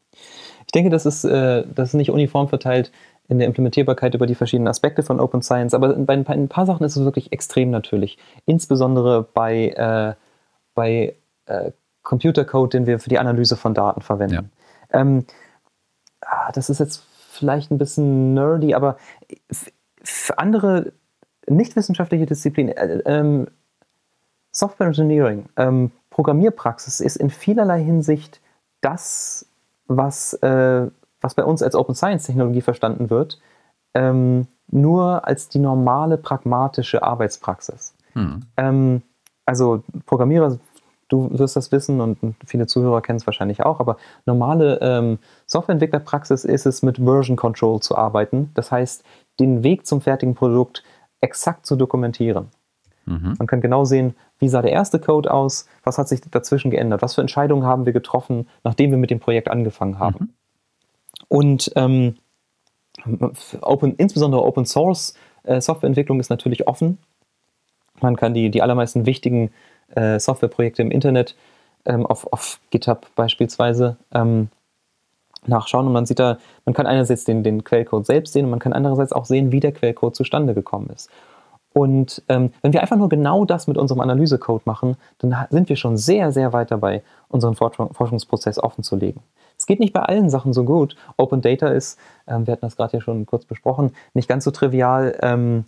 Ich 0.67 0.73
denke, 0.73 0.91
das 0.91 1.05
ist, 1.05 1.25
äh, 1.25 1.65
das 1.75 1.91
ist 1.91 1.95
nicht 1.95 2.11
uniform 2.11 2.49
verteilt 2.49 2.91
in 3.29 3.38
der 3.38 3.47
Implementierbarkeit 3.47 4.14
über 4.14 4.27
die 4.27 4.35
verschiedenen 4.35 4.69
Aspekte 4.69 5.03
von 5.03 5.21
Open 5.21 5.43
Science, 5.43 5.75
aber 5.75 5.95
bei 5.95 6.14
ein 6.14 6.25
paar, 6.25 6.35
ein 6.35 6.49
paar 6.49 6.67
Sachen 6.67 6.85
ist 6.85 6.97
es 6.97 7.05
wirklich 7.05 7.33
extrem 7.33 7.71
natürlich. 7.71 8.19
Insbesondere 8.47 9.23
bei, 9.23 9.69
äh, 9.69 10.14
bei 10.75 11.14
äh, 11.47 11.73
Computercode, 12.03 12.73
den 12.73 12.87
wir 12.87 12.99
für 12.99 13.11
die 13.11 13.19
Analyse 13.19 13.57
von 13.57 13.75
Daten 13.75 14.01
verwenden. 14.01 14.51
Ja. 14.93 15.01
Ähm, 15.01 15.27
ah, 16.23 16.51
das 16.53 16.71
ist 16.71 16.81
jetzt 16.81 17.05
vielleicht 17.31 17.71
ein 17.71 17.79
bisschen 17.79 18.33
nerdy, 18.33 18.75
aber 18.75 18.97
für 20.03 20.38
andere 20.38 20.93
nicht 21.47 21.77
wissenschaftliche 21.77 22.27
Disziplinen, 22.27 22.75
äh, 22.77 23.03
ähm, 23.05 23.49
Software 24.53 24.88
Engineering, 24.88 25.47
ähm, 25.57 25.91
Programmierpraxis 26.11 27.01
ist 27.01 27.17
in 27.17 27.31
vielerlei 27.31 27.83
Hinsicht 27.83 28.41
das, 28.81 29.47
was, 29.87 30.35
äh, 30.35 30.87
was 31.20 31.35
bei 31.35 31.44
uns 31.44 31.62
als 31.62 31.74
Open 31.74 31.94
Science 31.94 32.26
Technologie 32.26 32.61
verstanden 32.61 33.11
wird, 33.11 33.40
ähm, 33.94 34.46
nur 34.70 35.26
als 35.26 35.48
die 35.48 35.59
normale 35.59 36.18
pragmatische 36.18 37.02
Arbeitspraxis. 37.02 37.94
Hm. 38.12 38.40
Ähm, 38.57 39.02
also 39.46 39.83
Programmierer, 40.07 40.59
du 41.09 41.31
wirst 41.38 41.57
das 41.57 41.72
wissen 41.72 42.00
und 42.00 42.18
viele 42.44 42.66
Zuhörer 42.66 43.00
kennen 43.00 43.18
es 43.18 43.26
wahrscheinlich 43.26 43.64
auch, 43.64 43.81
aber 43.81 43.96
normale 44.26 44.78
ähm, 44.83 45.18
Softwareentwicklerpraxis 45.46 46.44
ist 46.44 46.66
es, 46.66 46.83
mit 46.83 46.98
Version 46.98 47.37
Control 47.37 47.81
zu 47.81 47.96
arbeiten. 47.96 48.50
Das 48.54 48.70
heißt, 48.70 49.04
den 49.40 49.62
Weg 49.62 49.87
zum 49.87 50.00
fertigen 50.00 50.35
Produkt 50.35 50.85
exakt 51.20 51.66
zu 51.66 51.76
dokumentieren. 51.76 52.48
Mhm. 53.07 53.35
Man 53.38 53.46
kann 53.46 53.61
genau 53.61 53.85
sehen, 53.85 54.14
wie 54.38 54.48
sah 54.48 54.62
der 54.62 54.72
erste 54.72 54.98
Code 55.00 55.33
aus, 55.33 55.66
was 55.83 55.98
hat 55.98 56.09
sich 56.09 56.20
dazwischen 56.20 56.70
geändert, 56.70 57.02
was 57.02 57.14
für 57.14 57.22
Entscheidungen 57.22 57.64
haben 57.64 57.87
wir 57.87 57.92
getroffen, 57.92 58.48
nachdem 58.62 58.90
wir 58.90 58.98
mit 58.98 59.11
dem 59.11 59.18
Projekt 59.18 59.48
angefangen 59.48 59.98
haben. 59.98 60.16
Mhm. 60.20 60.28
Und 61.29 61.71
ähm, 61.77 62.17
Open, 63.61 63.95
insbesondere 63.97 64.43
Open 64.43 64.67
Source 64.67 65.14
äh, 65.45 65.61
Softwareentwicklung 65.61 66.21
ist 66.21 66.31
natürlich 66.31 66.67
offen. 66.67 66.99
Man 68.01 68.17
kann 68.17 68.35
die, 68.35 68.51
die 68.51 68.62
allermeisten 68.62 69.07
wichtigen 69.07 69.51
äh, 69.95 70.19
Softwareprojekte 70.19 70.83
im 70.83 70.91
Internet 70.91 71.37
ähm, 71.85 72.07
auf, 72.07 72.33
auf 72.33 72.61
GitHub 72.71 73.07
beispielsweise 73.14 73.97
ähm, 74.12 74.49
nachschauen 75.47 75.87
und 75.87 75.93
man 75.93 76.07
sieht 76.07 76.19
da, 76.19 76.38
man 76.64 76.75
kann 76.75 76.87
einerseits 76.87 77.25
den, 77.25 77.43
den 77.43 77.64
Quellcode 77.64 78.07
selbst 78.07 78.33
sehen 78.33 78.45
und 78.45 78.51
man 78.51 78.59
kann 78.59 78.73
andererseits 78.73 79.12
auch 79.12 79.25
sehen, 79.25 79.53
wie 79.53 79.61
der 79.61 79.73
Quellcode 79.73 80.14
zustande 80.14 80.55
gekommen 80.55 80.91
ist. 80.95 81.11
Und 81.73 82.23
ähm, 82.29 82.53
wenn 82.62 82.73
wir 82.73 82.81
einfach 82.81 82.97
nur 82.97 83.09
genau 83.09 83.45
das 83.45 83.67
mit 83.67 83.79
unserem 83.79 84.01
Analysecode 84.01 84.67
machen, 84.67 84.97
dann 85.19 85.47
sind 85.51 85.69
wir 85.69 85.77
schon 85.77 85.97
sehr, 85.97 86.33
sehr 86.33 86.53
weit 86.53 86.71
dabei, 86.71 87.03
unseren 87.29 87.55
Forschungsprozess 87.55 88.59
offen 88.59 88.83
zu 88.83 88.97
legen. 88.97 89.21
Es 89.59 89.66
geht 89.66 89.81
nicht 89.81 89.92
bei 89.92 90.03
allen 90.03 90.31
Sachen 90.31 90.53
so 90.53 90.64
gut. 90.64 90.97
Open 91.16 91.42
Data 91.42 91.68
ist, 91.68 91.99
ähm, 92.27 92.47
wir 92.47 92.53
hatten 92.53 92.64
das 92.64 92.77
gerade 92.77 92.97
ja 92.97 93.01
schon 93.01 93.27
kurz 93.27 93.44
besprochen, 93.44 93.92
nicht 94.14 94.29
ganz 94.29 94.44
so 94.44 94.51
trivial. 94.51 95.18
Ähm, 95.21 95.64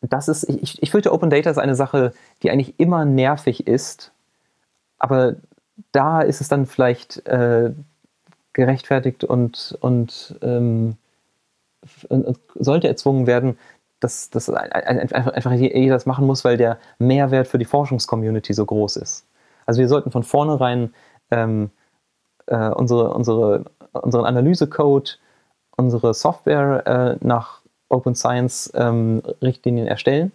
das 0.00 0.28
ist, 0.28 0.44
ich, 0.48 0.82
ich 0.82 0.90
fürchte, 0.90 1.12
Open 1.12 1.30
Data 1.30 1.50
ist 1.50 1.58
eine 1.58 1.76
Sache, 1.76 2.12
die 2.42 2.50
eigentlich 2.50 2.78
immer 2.78 3.04
nervig 3.04 3.66
ist, 3.66 4.12
aber 4.98 5.36
da 5.92 6.20
ist 6.20 6.40
es 6.40 6.48
dann 6.48 6.66
vielleicht 6.66 7.26
äh, 7.26 7.72
gerechtfertigt 8.52 9.24
und, 9.24 9.76
und, 9.80 10.36
ähm, 10.42 10.96
und 12.08 12.38
sollte 12.54 12.88
erzwungen 12.88 13.26
werden, 13.26 13.58
dass, 14.00 14.30
dass 14.30 14.50
einfach 14.50 15.52
jeder 15.52 15.94
das 15.94 16.06
machen 16.06 16.26
muss, 16.26 16.44
weil 16.44 16.56
der 16.56 16.78
Mehrwert 16.98 17.48
für 17.48 17.58
die 17.58 17.64
Forschungscommunity 17.64 18.52
so 18.52 18.66
groß 18.66 18.96
ist. 18.96 19.26
Also 19.66 19.80
wir 19.80 19.88
sollten 19.88 20.10
von 20.10 20.22
vornherein 20.22 20.92
ähm, 21.30 21.70
äh, 22.46 22.68
unsere, 22.68 23.12
unsere, 23.12 23.64
unseren 23.92 24.24
Analysecode, 24.24 25.18
unsere 25.76 26.14
Software 26.14 26.86
äh, 27.20 27.26
nach 27.26 27.60
Open 27.88 28.14
Science 28.14 28.72
ähm, 28.74 29.22
Richtlinien 29.42 29.86
erstellen, 29.86 30.32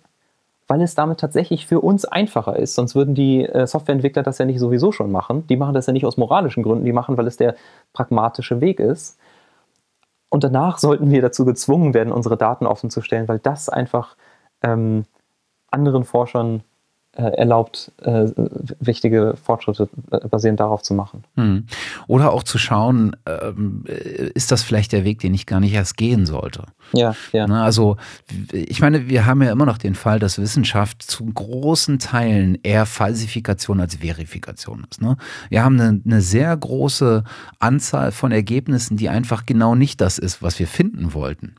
weil 0.68 0.82
es 0.82 0.96
damit 0.96 1.20
tatsächlich 1.20 1.66
für 1.66 1.82
uns 1.82 2.06
einfacher 2.06 2.56
ist. 2.56 2.76
Sonst 2.76 2.96
würden 2.96 3.16
die 3.16 3.46
äh, 3.46 3.68
Softwareentwickler 3.68 4.24
das 4.24 4.38
ja 4.38 4.46
nicht 4.46 4.60
sowieso 4.60 4.92
schon 4.92 5.12
machen. 5.12 5.48
Die 5.48 5.58
machen 5.58 5.74
das 5.74 5.88
ja 5.88 5.94
nicht 5.94 6.06
aus 6.06 6.18
moralischen 6.18 6.64
Gründen, 6.64 6.86
die 6.86 6.94
machen, 6.94 7.18
weil 7.18 7.28
es 7.28 7.38
der 7.38 7.56
pragmatische 7.94 8.62
Weg 8.62 8.80
ist. 8.80 9.18
Und 10.30 10.44
danach 10.44 10.78
sollten 10.78 11.10
wir 11.10 11.22
dazu 11.22 11.44
gezwungen 11.44 11.94
werden, 11.94 12.14
unsere 12.14 12.38
Daten 12.38 12.68
offen 12.68 12.92
zu 12.92 13.02
stellen, 13.02 13.28
weil 13.28 13.40
das 13.40 13.68
einfach 13.68 14.16
ähm, 14.62 15.06
anderen 15.72 16.04
Forschern 16.04 16.64
erlaubt, 17.22 17.92
äh, 18.02 18.28
wichtige 18.80 19.36
Fortschritte 19.42 19.90
äh, 20.12 20.28
basierend 20.28 20.60
darauf 20.60 20.82
zu 20.82 20.94
machen. 20.94 21.24
Hm. 21.36 21.66
Oder 22.08 22.32
auch 22.34 22.44
zu 22.44 22.58
schauen, 22.58 23.16
ähm, 23.26 23.84
ist 24.34 24.52
das 24.52 24.64
vielleicht 24.64 24.92
der 24.92 25.04
Weg, 25.04 25.20
den 25.20 25.34
ich 25.34 25.46
gar 25.46 25.60
nicht 25.60 25.74
erst 25.74 25.98
gehen 25.98 26.26
sollte? 26.26 26.64
Ja, 26.94 27.16
ja. 27.32 27.48
Ne, 27.48 27.62
also 27.62 27.98
ich 28.52 28.82
meine, 28.82 29.10
wir 29.10 29.26
haben 29.26 29.42
ja 29.42 29.52
immer 29.52 29.66
noch 29.66 29.78
den 29.78 29.96
Fall, 29.96 30.20
dass 30.20 30.40
Wissenschaft 30.40 31.04
zu 31.04 31.26
großen 31.26 32.00
Teilen 32.00 32.58
eher 32.64 32.86
Falsifikation 32.86 33.80
als 33.80 33.96
Verifikation 33.96 34.86
ist. 34.90 35.02
Ne? 35.02 35.18
Wir 35.50 35.64
haben 35.64 35.80
eine, 35.80 36.02
eine 36.04 36.22
sehr 36.22 36.56
große 36.56 37.24
Anzahl 37.60 38.12
von 38.12 38.32
Ergebnissen, 38.32 38.98
die 38.98 39.10
einfach 39.10 39.46
genau 39.46 39.76
nicht 39.76 40.02
das 40.02 40.18
ist, 40.18 40.42
was 40.42 40.60
wir 40.60 40.68
finden 40.68 41.14
wollten. 41.14 41.56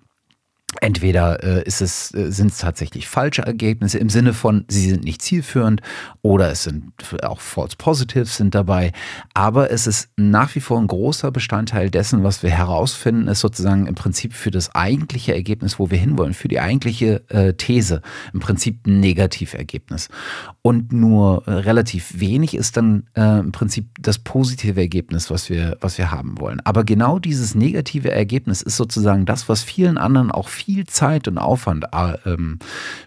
Entweder 0.80 1.42
äh, 1.42 1.64
ist 1.64 1.82
es, 1.82 2.14
äh, 2.14 2.30
sind 2.30 2.52
es 2.52 2.58
tatsächlich 2.58 3.08
falsche 3.08 3.42
Ergebnisse 3.42 3.98
im 3.98 4.08
Sinne 4.08 4.32
von, 4.32 4.64
sie 4.68 4.88
sind 4.88 5.02
nicht 5.02 5.20
zielführend 5.20 5.80
oder 6.22 6.50
es 6.50 6.62
sind 6.62 6.92
auch 7.22 7.40
False 7.40 7.76
Positives 7.76 8.36
sind 8.36 8.54
dabei. 8.54 8.92
Aber 9.34 9.72
es 9.72 9.88
ist 9.88 10.10
nach 10.16 10.54
wie 10.54 10.60
vor 10.60 10.78
ein 10.78 10.86
großer 10.86 11.32
Bestandteil 11.32 11.90
dessen, 11.90 12.22
was 12.22 12.44
wir 12.44 12.50
herausfinden, 12.50 13.26
ist 13.26 13.40
sozusagen 13.40 13.88
im 13.88 13.96
Prinzip 13.96 14.32
für 14.32 14.52
das 14.52 14.72
eigentliche 14.74 15.34
Ergebnis, 15.34 15.80
wo 15.80 15.90
wir 15.90 15.98
hinwollen, 15.98 16.34
für 16.34 16.48
die 16.48 16.60
eigentliche 16.60 17.28
äh, 17.30 17.52
These 17.54 18.00
im 18.32 18.38
Prinzip 18.38 18.86
ein 18.86 19.00
Negativergebnis. 19.00 20.08
Und 20.62 20.92
nur 20.92 21.48
äh, 21.48 21.52
relativ 21.52 22.20
wenig 22.20 22.54
ist 22.54 22.76
dann 22.76 23.04
im 23.14 23.52
Prinzip 23.52 23.86
das 24.00 24.18
positive 24.18 24.80
Ergebnis, 24.80 25.30
was 25.30 25.50
wir, 25.50 25.76
was 25.80 25.98
wir 25.98 26.10
haben 26.10 26.38
wollen. 26.40 26.60
Aber 26.60 26.84
genau 26.84 27.18
dieses 27.18 27.54
negative 27.54 28.10
Ergebnis 28.10 28.62
ist 28.62 28.76
sozusagen 28.76 29.26
das, 29.26 29.48
was 29.48 29.62
vielen 29.62 29.98
anderen 29.98 30.30
auch 30.30 30.48
viel 30.48 30.59
Zeit 30.86 31.28
und 31.28 31.38
Aufwand 31.38 31.86
äh, 31.92 32.14
ähm, 32.26 32.58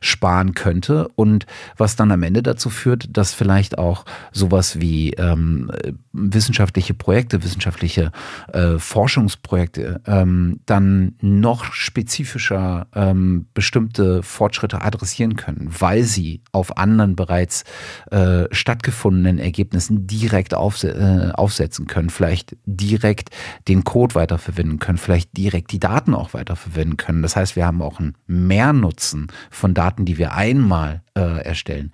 sparen 0.01 0.53
könnte 0.53 1.09
und 1.15 1.45
was 1.77 1.95
dann 1.95 2.11
am 2.11 2.23
Ende 2.23 2.43
dazu 2.43 2.69
führt, 2.69 3.15
dass 3.15 3.33
vielleicht 3.33 3.77
auch 3.77 4.05
sowas 4.31 4.79
wie 4.79 5.11
ähm, 5.13 5.71
wissenschaftliche 6.13 6.93
Projekte, 6.93 7.43
wissenschaftliche 7.43 8.11
äh, 8.53 8.77
Forschungsprojekte 8.77 10.01
ähm, 10.05 10.59
dann 10.65 11.15
noch 11.21 11.73
spezifischer 11.73 12.87
ähm, 12.95 13.47
bestimmte 13.53 14.23
Fortschritte 14.23 14.81
adressieren 14.81 15.35
können, 15.35 15.69
weil 15.79 16.03
sie 16.03 16.41
auf 16.51 16.77
anderen 16.77 17.15
bereits 17.15 17.63
äh, 18.11 18.45
stattgefundenen 18.51 19.39
Ergebnissen 19.39 20.07
direkt 20.07 20.53
aufse 20.53 20.91
äh, 20.93 21.31
aufsetzen 21.33 21.87
können, 21.87 22.09
vielleicht 22.09 22.55
direkt 22.65 23.29
den 23.67 23.83
Code 23.83 24.15
weiterverwenden 24.15 24.79
können, 24.79 24.97
vielleicht 24.97 25.35
direkt 25.35 25.71
die 25.71 25.79
Daten 25.79 26.13
auch 26.13 26.33
weiterverwenden 26.33 26.97
können. 26.97 27.21
Das 27.21 27.35
heißt, 27.35 27.42
heißt, 27.43 27.55
wir 27.55 27.65
haben 27.65 27.81
auch 27.81 27.99
einen 27.99 28.15
Mehrnutzen 28.27 29.27
von 29.51 29.73
Daten, 29.73 30.05
die 30.05 30.17
wir 30.17 30.33
einmal 30.33 31.01
äh, 31.15 31.43
erstellen. 31.43 31.91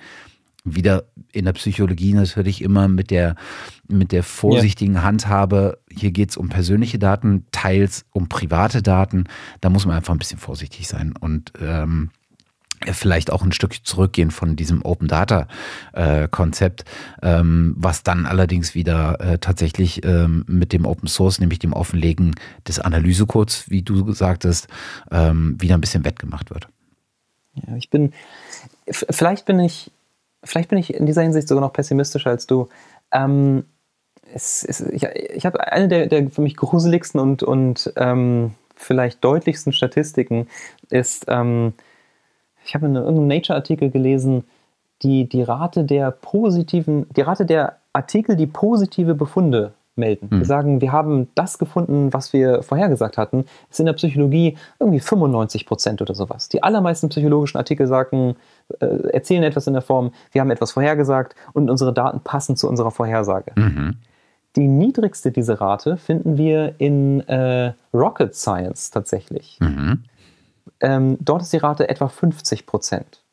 Wieder 0.64 1.06
in 1.32 1.46
der 1.46 1.54
Psychologie 1.54 2.14
natürlich 2.14 2.62
immer 2.62 2.88
mit 2.88 3.12
der, 3.12 3.36
mit 3.88 4.12
der 4.12 4.24
vorsichtigen 4.24 4.96
ja. 4.96 5.04
Handhabe, 5.04 5.80
hier 5.92 6.12
geht 6.12 6.32
es 6.32 6.38
um 6.38 6.50
persönliche 6.50 7.00
Daten, 7.00 7.46
teils 7.52 8.06
um 8.12 8.30
private 8.30 8.82
Daten. 8.82 9.26
Da 9.62 9.70
muss 9.70 9.86
man 9.86 9.96
einfach 9.96 10.14
ein 10.14 10.20
bisschen 10.20 10.40
vorsichtig 10.40 10.88
sein. 10.88 11.14
Und 11.20 11.54
ähm, 11.60 12.12
vielleicht 12.92 13.32
auch 13.32 13.44
ein 13.44 13.52
Stück 13.52 13.86
zurückgehen 13.86 14.32
von 14.32 14.56
diesem 14.56 14.84
Open 14.84 15.08
Data 15.08 15.48
äh, 15.94 16.28
Konzept, 16.28 16.86
ähm, 17.22 17.76
was 17.78 18.04
dann 18.04 18.26
allerdings 18.26 18.76
wieder 18.76 19.20
äh, 19.20 19.38
tatsächlich 19.38 20.04
ähm, 20.06 20.46
mit 20.48 20.74
dem 20.74 20.86
Open 20.86 21.08
Source, 21.08 21.40
nämlich 21.40 21.60
dem 21.60 21.74
Offenlegen 21.74 22.36
des 22.68 22.80
Analysecodes, 22.80 23.70
wie 23.70 23.82
du 23.82 24.12
sagtest, 24.12 24.68
ähm, 25.12 25.56
wieder 25.60 25.76
ein 25.76 25.82
bisschen 25.82 26.06
wettgemacht 26.06 26.50
wird. 26.50 26.68
Ja, 27.56 27.76
ich 27.76 27.90
bin, 27.90 28.14
vielleicht 28.90 29.46
bin 29.46 29.60
ich, 29.60 29.92
vielleicht 30.44 30.70
bin 30.70 30.78
ich 30.78 30.94
in 30.94 31.06
dieser 31.06 31.22
Hinsicht 31.22 31.48
sogar 31.48 31.62
noch 31.62 31.74
pessimistischer 31.74 32.30
als 32.30 32.48
du. 32.48 32.70
Ähm, 33.12 33.66
es, 34.34 34.64
es, 34.64 34.82
ich, 34.82 35.04
ich 35.04 35.46
habe 35.46 35.72
eine 35.72 35.88
der, 35.88 36.08
der 36.08 36.30
für 36.30 36.42
mich 36.42 36.56
gruseligsten 36.56 37.20
und, 37.20 37.44
und 37.44 37.92
ähm, 37.96 38.52
vielleicht 38.76 39.24
deutlichsten 39.24 39.74
Statistiken 39.74 40.48
ist, 40.90 41.26
ähm, 41.28 41.74
ich 42.70 42.76
habe 42.76 42.86
in 42.86 42.96
irgendeinem 42.96 43.28
Nature-Artikel 43.28 43.90
gelesen, 43.90 44.44
die, 45.02 45.28
die 45.28 45.42
Rate 45.42 45.86
der 45.86 46.12
positiven, 46.12 47.08
die 47.16 47.22
Rate 47.22 47.46
der 47.46 47.78
Artikel, 47.94 48.36
die 48.36 48.46
positive 48.46 49.16
Befunde 49.16 49.74
melden. 49.96 50.28
Mhm. 50.30 50.40
Wir 50.40 50.46
sagen, 50.46 50.82
wir 50.82 50.92
haben 50.92 51.30
das 51.34 51.58
gefunden, 51.58 52.14
was 52.14 52.32
wir 52.32 52.62
vorhergesagt 52.62 53.18
hatten, 53.18 53.46
ist 53.72 53.80
in 53.80 53.88
der 53.88 53.94
Psychologie 53.94 54.56
irgendwie 54.80 55.00
95 55.00 55.66
Prozent 55.66 56.02
oder 56.04 56.14
sowas. 56.14 56.48
Die 56.48 56.62
allermeisten 56.62 57.10
psychologischen 57.10 57.58
Artikel 57.58 57.88
sagen, 57.88 58.36
äh, 58.80 58.86
erzählen 59.14 59.42
etwas 59.42 59.66
in 59.66 59.74
der 59.74 59.82
Form, 59.82 60.12
wir 60.32 60.42
haben 60.42 60.52
etwas 60.52 60.72
vorhergesagt 60.72 61.36
und 61.54 61.72
unsere 61.72 61.92
Daten 61.92 62.20
passen 62.20 62.56
zu 62.56 62.70
unserer 62.70 62.92
Vorhersage. 62.92 63.52
Mhm. 63.56 63.96
Die 64.56 64.68
niedrigste 64.68 65.32
dieser 65.32 65.60
Rate 65.60 65.98
finden 65.98 66.38
wir 66.38 66.76
in 66.78 67.22
äh, 67.22 67.74
Rocket 67.96 68.36
Science 68.36 68.92
tatsächlich. 68.92 69.58
Mhm. 69.60 70.04
Ähm, 70.80 71.18
dort 71.20 71.42
ist 71.42 71.54
die 71.54 71.58
Rate 71.58 71.90
etwa 71.90 72.08
50 72.08 72.66
Prozent. 72.66 73.24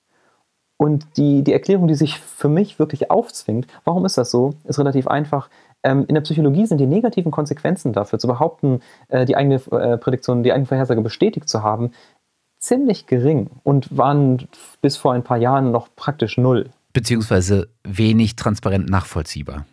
und 0.79 1.07
die, 1.16 1.42
die 1.42 1.53
Erklärung, 1.53 1.88
die 1.88 1.94
sich 1.94 2.18
für 2.18 2.49
mich 2.49 2.79
wirklich 2.79 3.11
aufzwingt, 3.11 3.66
warum 3.85 4.05
ist 4.05 4.18
das 4.18 4.31
so, 4.31 4.55
ist 4.64 4.79
relativ 4.79 5.07
einfach. 5.07 5.49
Ähm, 5.83 6.05
in 6.09 6.14
der 6.14 6.22
Psychologie 6.22 6.66
sind 6.66 6.79
die 6.79 6.87
negativen 6.87 7.33
Konsequenzen 7.33 7.92
dafür, 7.92 8.18
zu 8.18 8.27
behaupten, 8.27 8.81
äh, 9.09 9.25
die 9.25 9.37
eigene 9.37 9.57
äh, 9.70 9.96
Prädiktion, 9.96 10.42
die 10.42 10.53
eigene 10.53 10.66
Vorhersage 10.66 11.01
bestätigt 11.01 11.49
zu 11.49 11.62
haben, 11.62 11.92
ziemlich 12.59 13.07
gering 13.07 13.49
und 13.62 13.96
waren 13.96 14.49
bis 14.83 14.96
vor 14.96 15.12
ein 15.12 15.22
paar 15.22 15.38
Jahren 15.38 15.70
noch 15.70 15.88
praktisch 15.96 16.37
null. 16.37 16.70
Beziehungsweise 16.92 17.68
wenig 17.85 18.37
transparent 18.37 18.88
nachvollziehbar. 18.90 19.66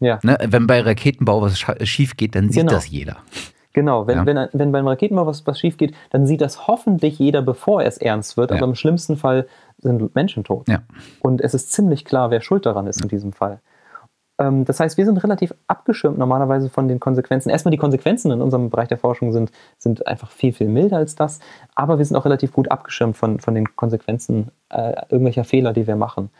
Ja. 0.00 0.18
Ne? 0.22 0.36
Wenn 0.44 0.66
bei 0.66 0.80
Raketenbau 0.80 1.42
was 1.42 1.58
schief 1.84 2.16
geht, 2.16 2.34
dann 2.34 2.50
sieht 2.50 2.62
genau. 2.62 2.72
das 2.72 2.88
jeder. 2.88 3.18
Genau, 3.72 4.06
wenn, 4.06 4.18
ja. 4.18 4.26
wenn, 4.26 4.48
wenn 4.52 4.72
beim 4.72 4.86
Raketenbau 4.86 5.26
was, 5.26 5.46
was 5.46 5.58
schief 5.58 5.76
geht, 5.76 5.94
dann 6.10 6.26
sieht 6.26 6.40
das 6.40 6.66
hoffentlich 6.66 7.18
jeder, 7.18 7.42
bevor 7.42 7.82
es 7.82 7.98
ernst 7.98 8.36
wird. 8.36 8.50
Ja. 8.50 8.58
Aber 8.58 8.66
im 8.66 8.74
schlimmsten 8.74 9.16
Fall 9.16 9.46
sind 9.78 10.14
Menschen 10.14 10.44
tot. 10.44 10.68
Ja. 10.68 10.82
Und 11.20 11.40
es 11.40 11.54
ist 11.54 11.72
ziemlich 11.72 12.04
klar, 12.04 12.30
wer 12.30 12.40
schuld 12.40 12.66
daran 12.66 12.86
ist 12.86 13.02
in 13.02 13.08
diesem 13.08 13.32
Fall. 13.32 13.60
Ähm, 14.38 14.64
das 14.64 14.80
heißt, 14.80 14.96
wir 14.98 15.04
sind 15.04 15.22
relativ 15.22 15.54
abgeschirmt 15.68 16.18
normalerweise 16.18 16.68
von 16.68 16.88
den 16.88 17.00
Konsequenzen. 17.00 17.50
Erstmal 17.50 17.70
die 17.70 17.78
Konsequenzen 17.78 18.30
in 18.30 18.42
unserem 18.42 18.70
Bereich 18.70 18.88
der 18.88 18.98
Forschung 18.98 19.32
sind, 19.32 19.50
sind 19.78 20.06
einfach 20.06 20.30
viel, 20.30 20.52
viel 20.52 20.68
milder 20.68 20.98
als 20.98 21.14
das. 21.14 21.40
Aber 21.74 21.98
wir 21.98 22.04
sind 22.04 22.16
auch 22.16 22.24
relativ 22.24 22.52
gut 22.52 22.70
abgeschirmt 22.70 23.16
von, 23.16 23.40
von 23.40 23.54
den 23.54 23.76
Konsequenzen 23.76 24.50
äh, 24.70 24.94
irgendwelcher 25.08 25.44
Fehler, 25.44 25.72
die 25.72 25.86
wir 25.86 25.96
machen. 25.96 26.30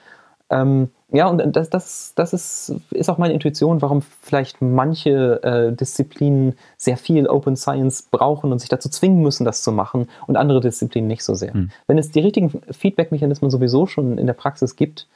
Ähm, 0.51 0.90
ja, 1.12 1.27
und 1.29 1.55
das, 1.55 1.68
das, 1.68 2.14
das 2.14 2.33
ist, 2.33 2.75
ist 2.90 3.11
auch 3.11 3.18
meine 3.18 3.35
Intuition, 3.35 3.83
warum 3.83 4.01
vielleicht 4.22 4.62
manche 4.62 5.42
äh, 5.42 5.72
Disziplinen 5.72 6.55
sehr 6.79 6.96
viel 6.96 7.27
Open 7.27 7.55
Science 7.55 8.09
brauchen 8.11 8.51
und 8.51 8.61
sich 8.61 8.70
dazu 8.70 8.88
zwingen 8.88 9.22
müssen, 9.22 9.44
das 9.44 9.62
zu 9.62 9.72
machen 9.72 10.09
und 10.27 10.37
andere 10.37 10.61
Disziplinen 10.61 11.09
nicht 11.09 11.22
so 11.22 11.35
sehr. 11.35 11.53
Hm. 11.53 11.70
Wenn 11.87 11.98
es 11.98 12.11
die 12.11 12.20
richtigen 12.20 12.51
Feedback-Mechanismen 12.70 13.51
sowieso 13.51 13.87
schon 13.87 14.16
in 14.16 14.27
der 14.27 14.33
Praxis 14.33 14.75
gibt, 14.75 15.07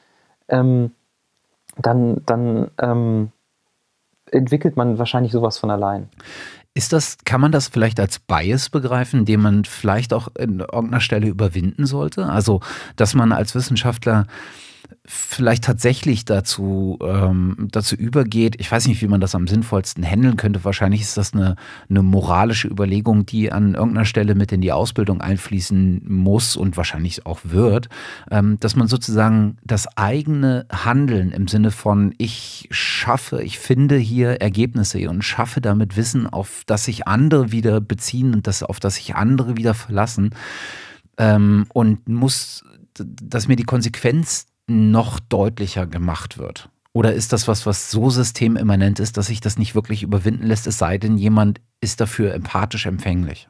ähm, 0.49 0.91
dann, 1.79 2.23
dann 2.27 2.71
ähm, 2.79 3.33
entwickelt 4.31 4.77
man 4.77 4.99
wahrscheinlich 4.99 5.33
sowas 5.33 5.57
von 5.57 5.71
allein. 5.71 6.11
Ist 6.75 6.93
das, 6.93 7.17
kann 7.25 7.41
man 7.41 7.53
das 7.53 7.69
vielleicht 7.69 7.99
als 8.01 8.19
Bias 8.19 8.69
begreifen, 8.69 9.25
den 9.25 9.41
man 9.41 9.65
vielleicht 9.65 10.13
auch 10.13 10.29
in 10.39 10.61
irgendeiner 10.61 11.01
Stelle 11.01 11.27
überwinden 11.27 11.87
sollte? 11.87 12.27
Also, 12.27 12.61
dass 12.97 13.15
man 13.15 13.33
als 13.33 13.55
Wissenschaftler 13.55 14.27
vielleicht 15.05 15.65
tatsächlich 15.65 16.25
dazu, 16.25 16.99
ähm, 17.03 17.69
dazu 17.71 17.95
übergeht, 17.95 18.57
ich 18.59 18.71
weiß 18.71 18.87
nicht, 18.87 19.01
wie 19.03 19.09
man 19.09 19.21
das 19.21 19.35
am 19.35 19.47
sinnvollsten 19.47 20.05
handeln 20.05 20.37
könnte. 20.37 20.65
Wahrscheinlich 20.65 21.01
ist 21.01 21.17
das 21.17 21.33
eine, 21.33 21.57
eine 21.89 22.03
moralische 22.03 22.69
Überlegung, 22.69 23.27
die 23.27 23.53
an 23.53 23.75
irgendeiner 23.75 24.05
Stelle 24.05 24.35
mit 24.35 24.53
in 24.53 24.61
die 24.61 24.73
Ausbildung 24.73 25.21
einfließen 25.21 26.03
muss 26.07 26.57
und 26.57 26.77
wahrscheinlich 26.77 27.27
auch 27.27 27.41
wird, 27.45 27.89
ähm, 28.31 28.59
dass 28.61 28.77
man 28.77 28.89
sozusagen 28.89 29.59
das 29.65 29.87
eigene 29.97 30.67
Handeln 30.73 31.33
im 31.33 31.49
Sinne 31.49 31.71
von 31.71 32.15
ich 32.19 32.69
schaffe, 32.71 33.43
ich 33.43 33.59
finde 33.59 33.97
hier 33.97 34.41
Ergebnisse 34.41 35.09
und 35.09 35.23
schaffe 35.23 35.61
damit 35.61 35.97
Wissen, 35.97 36.27
auf 36.27 36.63
das 36.67 36.85
sich 36.85 37.07
andere 37.07 37.53
wieder 37.53 37.81
beziehen 37.81 38.35
und 38.35 38.47
das, 38.47 38.63
auf 38.63 38.81
das 38.81 38.97
sich 38.97 39.15
andere 39.15 39.57
wieder 39.57 39.75
verlassen 39.75 40.31
ähm, 41.19 41.67
und 41.73 42.09
muss, 42.09 42.65
dass 42.95 43.49
mir 43.49 43.57
die 43.57 43.65
Konsequenz 43.65 44.47
noch 44.67 45.21
deutlicher 45.21 45.87
gemacht 45.87 46.39
wird? 46.39 46.69
Oder 46.93 47.13
ist 47.13 47.33
das 47.33 47.47
was, 47.47 47.67
was 47.67 47.91
so 47.91 48.09
systemimmanent 48.09 49.01
ist, 49.01 49.17
dass 49.17 49.27
sich 49.27 49.41
das 49.41 49.59
nicht 49.59 49.75
wirklich 49.75 50.03
überwinden 50.03 50.47
lässt, 50.47 50.67
es 50.67 50.79
sei 50.79 50.97
denn, 50.97 51.19
jemand 51.19 51.61
ist 51.81 52.01
dafür 52.01 52.33
empathisch 52.33 52.87
empfänglich? 52.87 53.49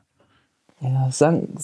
Ja, 0.80 1.10
sagen, 1.10 1.56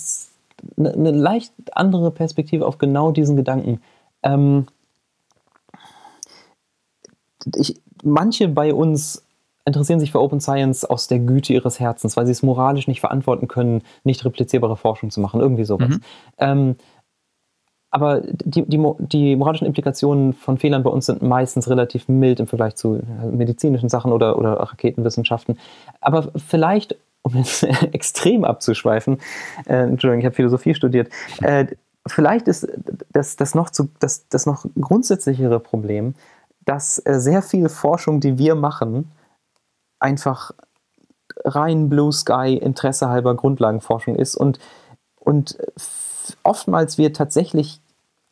eine, 0.77 0.93
eine 0.93 1.11
leicht 1.11 1.53
andere 1.73 2.11
Perspektive 2.11 2.67
auf 2.67 2.79
genau 2.79 3.11
diesen 3.11 3.37
Gedanken. 3.37 3.81
Ähm, 4.23 4.67
ich, 7.57 7.81
manche 8.05 8.49
bei 8.49 8.73
uns 8.73 9.25
interessieren 9.65 10.01
sich 10.01 10.13
für 10.13 10.21
Open 10.21 10.41
Science 10.41 10.85
aus 10.85 11.09
der 11.09 11.19
Güte 11.19 11.53
ihres 11.53 11.79
Herzens, 11.79 12.17
weil 12.17 12.27
sie 12.27 12.33
es 12.33 12.43
moralisch 12.43 12.89
nicht 12.89 13.01
verantworten 13.01 13.49
können, 13.49 13.83
nicht 14.05 14.25
replizierbare 14.25 14.77
Forschung 14.77 15.11
zu 15.11 15.21
machen, 15.21 15.41
irgendwie 15.41 15.65
sowas. 15.65 15.89
Mhm. 15.89 16.01
Ähm, 16.39 16.77
aber 17.93 18.23
die, 18.23 18.63
die, 18.63 18.83
die, 18.99 19.37
moralischen 19.37 19.67
Implikationen 19.67 20.33
von 20.33 20.57
Fehlern 20.57 20.83
bei 20.83 20.89
uns 20.89 21.07
sind 21.07 21.21
meistens 21.21 21.69
relativ 21.69 22.09
mild 22.09 22.41
im 22.41 22.47
Vergleich 22.47 22.75
zu 22.75 22.97
äh, 22.97 23.27
medizinischen 23.27 23.91
Sachen 23.91 24.13
oder, 24.13 24.39
oder 24.39 24.55
Raketenwissenschaften. 24.55 25.59
Aber 26.01 26.31
vielleicht, 26.37 26.97
um 27.21 27.37
jetzt 27.37 27.63
extrem 27.93 28.45
abzuschweifen, 28.45 29.19
äh, 29.67 29.83
Entschuldigung, 29.83 30.21
ich 30.21 30.25
habe 30.25 30.35
Philosophie 30.35 30.75
studiert, 30.75 31.13
äh, 31.43 31.67
vielleicht 32.07 32.49
ist 32.49 32.67
das, 33.13 33.37
das, 33.37 33.55
noch 33.55 33.69
zu, 33.69 33.91
das, 34.01 34.27
das 34.31 34.47
noch 34.47 34.65
grundsätzlichere 34.81 35.61
Problem, 35.61 36.15
dass 36.65 36.99
äh, 37.05 37.21
sehr 37.21 37.43
viel 37.43 37.69
Forschung, 37.69 38.21
die 38.21 38.39
wir 38.39 38.55
machen, 38.55 39.13
einfach 39.99 40.53
rein 41.45 41.91
Blue 41.91 42.11
Sky 42.11 42.57
Interesse 42.57 43.11
halber 43.11 43.35
Grundlagenforschung 43.35 44.17
ist 44.17 44.35
und, 44.35 44.59
und 45.21 45.59
oftmals 46.43 46.97
wir 46.97 47.13
tatsächlich 47.13 47.82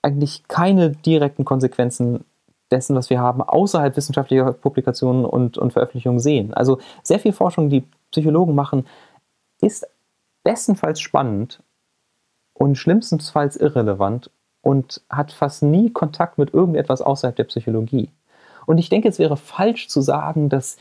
eigentlich 0.03 0.47
keine 0.49 0.91
direkten 0.91 1.45
Konsequenzen 1.45 2.25
dessen, 2.71 2.97
was 2.97 3.11
wir 3.11 3.21
haben, 3.21 3.43
außerhalb 3.43 3.97
wissenschaftlicher 3.97 4.53
Publikationen 4.53 5.25
und, 5.25 5.59
und 5.59 5.73
Veröffentlichungen 5.73 6.21
sehen. 6.21 6.55
Also 6.55 6.79
sehr 7.03 7.19
viel 7.19 7.33
Forschung, 7.33 7.69
die 7.69 7.85
Psychologen 8.11 8.55
machen, 8.55 8.87
ist 9.61 9.87
bestenfalls 10.45 11.01
spannend 11.01 11.63
und 12.55 12.77
schlimmstenfalls 12.77 13.57
irrelevant 13.57 14.31
und 14.63 15.03
hat 15.11 15.33
fast 15.33 15.63
nie 15.63 15.91
Kontakt 15.91 16.39
mit 16.39 16.55
irgendetwas 16.55 17.03
außerhalb 17.03 17.37
der 17.37 17.45
Psychologie. 17.45 18.11
Und 18.67 18.79
ich 18.79 18.89
denke, 18.89 19.09
es 19.09 19.19
wäre 19.19 19.37
falsch 19.37 19.89
zu 19.89 20.01
sagen, 20.01 20.49
dass 20.49 20.77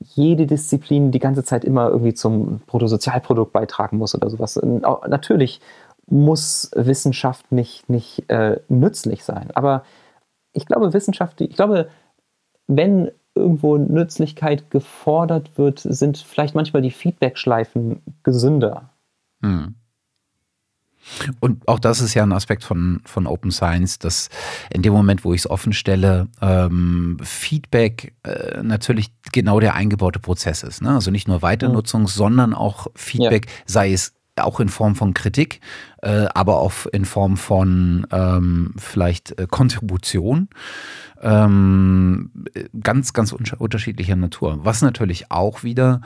jede 0.00 0.46
Disziplin 0.46 1.12
die 1.12 1.18
ganze 1.18 1.44
Zeit 1.44 1.64
immer 1.64 1.88
irgendwie 1.88 2.14
zum 2.14 2.60
Bruttosozialprodukt 2.66 3.52
beitragen 3.52 3.98
muss 3.98 4.14
oder 4.14 4.30
sowas. 4.30 4.60
Natürlich 4.62 5.60
muss 6.06 6.70
Wissenschaft 6.74 7.50
nicht, 7.52 7.88
nicht 7.88 8.28
äh, 8.30 8.60
nützlich 8.68 9.24
sein. 9.24 9.50
Aber 9.54 9.84
ich 10.52 10.66
glaube, 10.66 10.92
Wissenschaft, 10.92 11.40
ich 11.40 11.56
glaube, 11.56 11.88
wenn 12.66 13.10
irgendwo 13.34 13.76
Nützlichkeit 13.76 14.70
gefordert 14.70 15.58
wird, 15.58 15.80
sind 15.80 16.18
vielleicht 16.18 16.54
manchmal 16.54 16.82
die 16.82 16.90
Feedback-Schleifen 16.90 18.00
gesünder. 18.22 18.90
Hm. 19.42 19.74
Und 21.40 21.68
auch 21.68 21.78
das 21.78 22.00
ist 22.00 22.14
ja 22.14 22.22
ein 22.22 22.32
Aspekt 22.32 22.64
von, 22.64 23.02
von 23.04 23.26
Open 23.26 23.50
Science, 23.50 23.98
dass 23.98 24.30
in 24.70 24.80
dem 24.80 24.94
Moment, 24.94 25.24
wo 25.24 25.34
ich 25.34 25.42
es 25.42 25.50
offen 25.50 25.74
stelle, 25.74 26.28
ähm, 26.40 27.18
Feedback 27.22 28.14
äh, 28.22 28.62
natürlich 28.62 29.12
genau 29.32 29.60
der 29.60 29.74
eingebaute 29.74 30.18
Prozess 30.18 30.62
ist. 30.62 30.80
Ne? 30.80 30.90
Also 30.90 31.10
nicht 31.10 31.28
nur 31.28 31.42
Weiternutzung, 31.42 32.02
mhm. 32.02 32.06
sondern 32.06 32.54
auch 32.54 32.86
Feedback, 32.94 33.46
ja. 33.46 33.52
sei 33.66 33.92
es 33.92 34.14
auch 34.40 34.60
in 34.60 34.68
Form 34.68 34.96
von 34.96 35.14
Kritik, 35.14 35.60
äh, 36.02 36.26
aber 36.34 36.58
auch 36.58 36.86
in 36.92 37.04
Form 37.04 37.36
von 37.36 38.06
ähm, 38.10 38.74
vielleicht 38.76 39.38
äh, 39.38 39.46
Kontribution. 39.48 40.48
Ähm, 41.22 42.30
ganz, 42.82 43.12
ganz 43.12 43.32
unterschiedlicher 43.32 44.16
Natur. 44.16 44.58
Was 44.62 44.82
natürlich 44.82 45.30
auch 45.30 45.62
wieder 45.62 46.02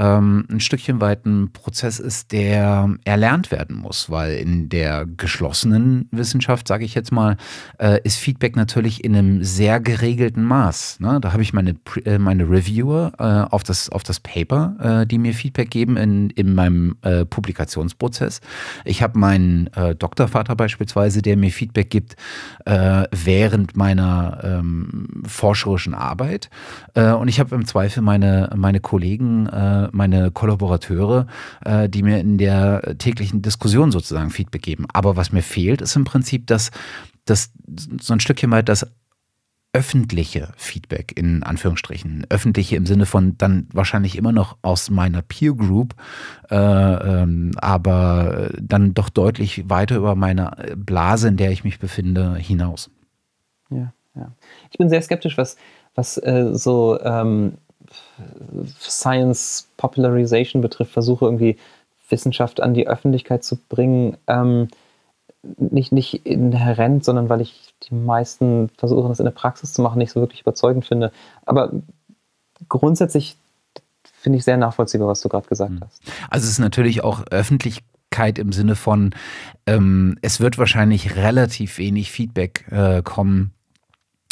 ähm, 0.00 0.46
ein 0.50 0.60
Stückchen 0.60 1.00
weit 1.02 1.26
ein 1.26 1.52
Prozess 1.52 1.98
ist, 2.00 2.32
der 2.32 2.96
erlernt 3.04 3.50
werden 3.50 3.76
muss, 3.76 4.08
weil 4.08 4.32
in 4.38 4.70
der 4.70 5.04
geschlossenen 5.04 6.08
Wissenschaft, 6.10 6.66
sage 6.66 6.86
ich 6.86 6.94
jetzt 6.94 7.12
mal, 7.12 7.36
äh, 7.78 8.00
ist 8.02 8.16
Feedback 8.16 8.56
natürlich 8.56 9.04
in 9.04 9.14
einem 9.14 9.44
sehr 9.44 9.78
geregelten 9.78 10.42
Maß. 10.42 11.00
Ne? 11.00 11.18
Da 11.20 11.34
habe 11.34 11.42
ich 11.42 11.52
meine, 11.52 11.74
äh, 12.06 12.18
meine 12.18 12.48
Reviewer 12.48 13.12
äh, 13.18 13.52
auf, 13.52 13.62
das, 13.62 13.90
auf 13.90 14.02
das 14.02 14.20
Paper, 14.20 15.04
die 15.04 15.18
mir 15.18 15.34
Feedback 15.34 15.70
geben 15.70 15.96
in, 15.96 16.30
in 16.30 16.54
meinem 16.54 16.96
Publikationsprozess. 17.28 18.40
Ich 18.84 19.02
habe 19.02 19.18
meinen 19.18 19.68
Doktorvater 19.98 20.56
beispielsweise, 20.56 21.20
der 21.22 21.36
mir 21.36 21.50
Feedback 21.50 21.90
gibt 21.90 22.16
während 22.64 23.76
meiner 23.76 24.40
ähm, 24.42 25.22
forscherischen 25.26 25.94
Arbeit. 25.94 26.48
und 26.94 27.28
ich 27.28 27.40
habe 27.40 27.54
im 27.54 27.66
Zweifel 27.66 28.02
meine, 28.02 28.50
meine 28.54 28.80
Kollegen 28.80 29.48
meine 29.92 30.30
Kollaborateure, 30.30 31.26
äh, 31.64 31.88
die 31.88 32.02
mir 32.02 32.20
in 32.20 32.38
der 32.38 32.96
täglichen 32.98 33.42
Diskussion 33.42 33.92
sozusagen 33.92 34.30
Feedback 34.30 34.62
geben. 34.62 34.86
Aber 34.92 35.16
was 35.16 35.32
mir 35.32 35.42
fehlt, 35.42 35.80
ist 35.80 35.96
im 35.96 36.04
Prinzip 36.04 36.46
das, 36.46 36.70
das 37.24 37.52
so 38.00 38.12
ein 38.12 38.20
Stückchen 38.20 38.50
weit 38.50 38.68
das 38.68 38.86
öffentliche 39.72 40.52
Feedback 40.56 41.16
in 41.16 41.42
Anführungsstrichen. 41.42 42.26
Öffentliche 42.28 42.76
im 42.76 42.86
Sinne 42.86 43.06
von 43.06 43.38
dann 43.38 43.68
wahrscheinlich 43.72 44.16
immer 44.16 44.32
noch 44.32 44.56
aus 44.62 44.90
meiner 44.90 45.22
Peer 45.22 45.54
Group, 45.54 45.94
äh, 46.50 46.56
ähm, 46.56 47.52
aber 47.56 48.50
dann 48.60 48.94
doch 48.94 49.10
deutlich 49.10 49.68
weiter 49.68 49.96
über 49.96 50.16
meine 50.16 50.74
Blase, 50.76 51.28
in 51.28 51.36
der 51.36 51.52
ich 51.52 51.62
mich 51.62 51.78
befinde, 51.78 52.34
hinaus. 52.36 52.90
Ja, 53.70 53.92
ja. 54.16 54.32
Ich 54.72 54.78
bin 54.78 54.88
sehr 54.88 55.02
skeptisch, 55.02 55.38
was, 55.38 55.56
was 55.94 56.16
äh, 56.18 56.50
so 56.52 56.98
ähm, 57.00 57.58
Science 58.80 59.68
Popularization 59.76 60.62
betrifft, 60.62 60.92
versuche 60.92 61.24
irgendwie 61.24 61.56
Wissenschaft 62.08 62.60
an 62.60 62.74
die 62.74 62.88
Öffentlichkeit 62.88 63.44
zu 63.44 63.56
bringen. 63.56 64.16
Ähm, 64.26 64.68
nicht, 65.56 65.92
nicht 65.92 66.26
inhärent, 66.26 67.04
sondern 67.04 67.28
weil 67.28 67.40
ich 67.40 67.74
die 67.88 67.94
meisten 67.94 68.68
Versuche, 68.76 69.08
das 69.08 69.20
in 69.20 69.24
der 69.24 69.32
Praxis 69.32 69.72
zu 69.72 69.80
machen, 69.80 69.98
nicht 69.98 70.12
so 70.12 70.20
wirklich 70.20 70.42
überzeugend 70.42 70.84
finde. 70.84 71.12
Aber 71.46 71.72
grundsätzlich 72.68 73.36
finde 74.04 74.38
ich 74.38 74.44
sehr 74.44 74.58
nachvollziehbar, 74.58 75.08
was 75.08 75.22
du 75.22 75.28
gerade 75.28 75.48
gesagt 75.48 75.70
hm. 75.70 75.80
hast. 75.80 76.02
Also 76.28 76.44
es 76.44 76.52
ist 76.52 76.58
natürlich 76.58 77.02
auch 77.02 77.24
Öffentlichkeit 77.30 78.38
im 78.38 78.52
Sinne 78.52 78.76
von, 78.76 79.14
ähm, 79.66 80.18
es 80.20 80.40
wird 80.40 80.58
wahrscheinlich 80.58 81.16
relativ 81.16 81.78
wenig 81.78 82.10
Feedback 82.10 82.66
äh, 82.70 83.02
kommen 83.02 83.54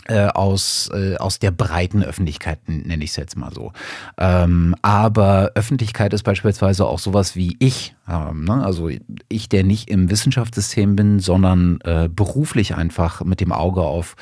äh, 0.09 0.27
aus, 0.27 0.90
äh, 0.92 1.16
aus 1.16 1.38
der 1.38 1.51
breiten 1.51 2.03
Öffentlichkeit, 2.03 2.59
nenne 2.66 3.05
ich 3.05 3.11
es 3.11 3.16
jetzt 3.16 3.37
mal 3.37 3.53
so. 3.53 3.73
Ähm, 4.16 4.75
aber 4.83 5.53
Öffentlichkeit 5.55 6.12
ist 6.12 6.23
beispielsweise 6.23 6.87
auch 6.87 6.99
sowas 6.99 7.37
wie 7.37 7.57
ich. 7.59 7.94
Ähm, 8.09 8.44
ne? 8.44 8.64
Also 8.64 8.88
ich, 9.29 9.49
der 9.49 9.64
nicht 9.64 9.90
im 9.90 10.11
Wissenschaftssystem 10.11 10.97
bin, 10.97 11.21
sondern 11.21 11.79
äh, 11.85 12.09
beruflich 12.09 12.75
einfach 12.75 13.23
mit 13.23 13.40
dem 13.40 13.53
Auge 13.53 13.83
auf, 13.83 14.16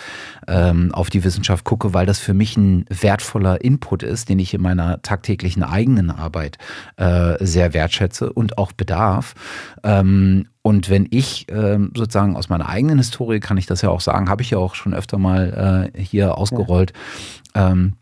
ähm, 0.49 0.92
auf 0.92 1.09
die 1.09 1.25
Wissenschaft 1.25 1.64
gucke, 1.64 1.94
weil 1.94 2.07
das 2.07 2.18
für 2.18 2.35
mich 2.35 2.57
ein 2.57 2.85
wertvoller 2.88 3.62
Input 3.62 4.03
ist, 4.03 4.29
den 4.29 4.38
ich 4.38 4.55
in 4.55 4.62
meiner 4.62 5.01
tagtäglichen 5.03 5.62
eigenen 5.62 6.11
Arbeit 6.11 6.59
äh, 6.96 7.37
sehr 7.44 7.75
wertschätze 7.75 8.33
und 8.33 8.59
auch 8.59 8.72
bedarf. 8.72 9.35
Ähm, 10.66 10.76
und 10.76 10.90
wenn 10.90 11.07
ich 11.11 11.48
äh, 11.48 11.79
sozusagen 11.94 12.37
aus 12.37 12.48
meiner 12.48 12.68
eigenen 12.68 12.98
Historie, 12.98 13.40
kann 13.40 13.57
ich 13.57 13.66
das 13.66 13.83
ja 13.83 13.90
auch 13.90 14.00
sagen, 14.00 14.29
habe 14.29 14.42
ich 14.42 14.50
ja 14.50 14.59
auch 14.59 14.74
schon 14.74 14.94
öfter 14.94 15.18
mal 15.18 15.92
äh, 15.94 16.02
hier 16.02 16.37
ausgerollt. 16.37 16.92
Ja. 17.55 17.70
Ähm, 17.72 17.94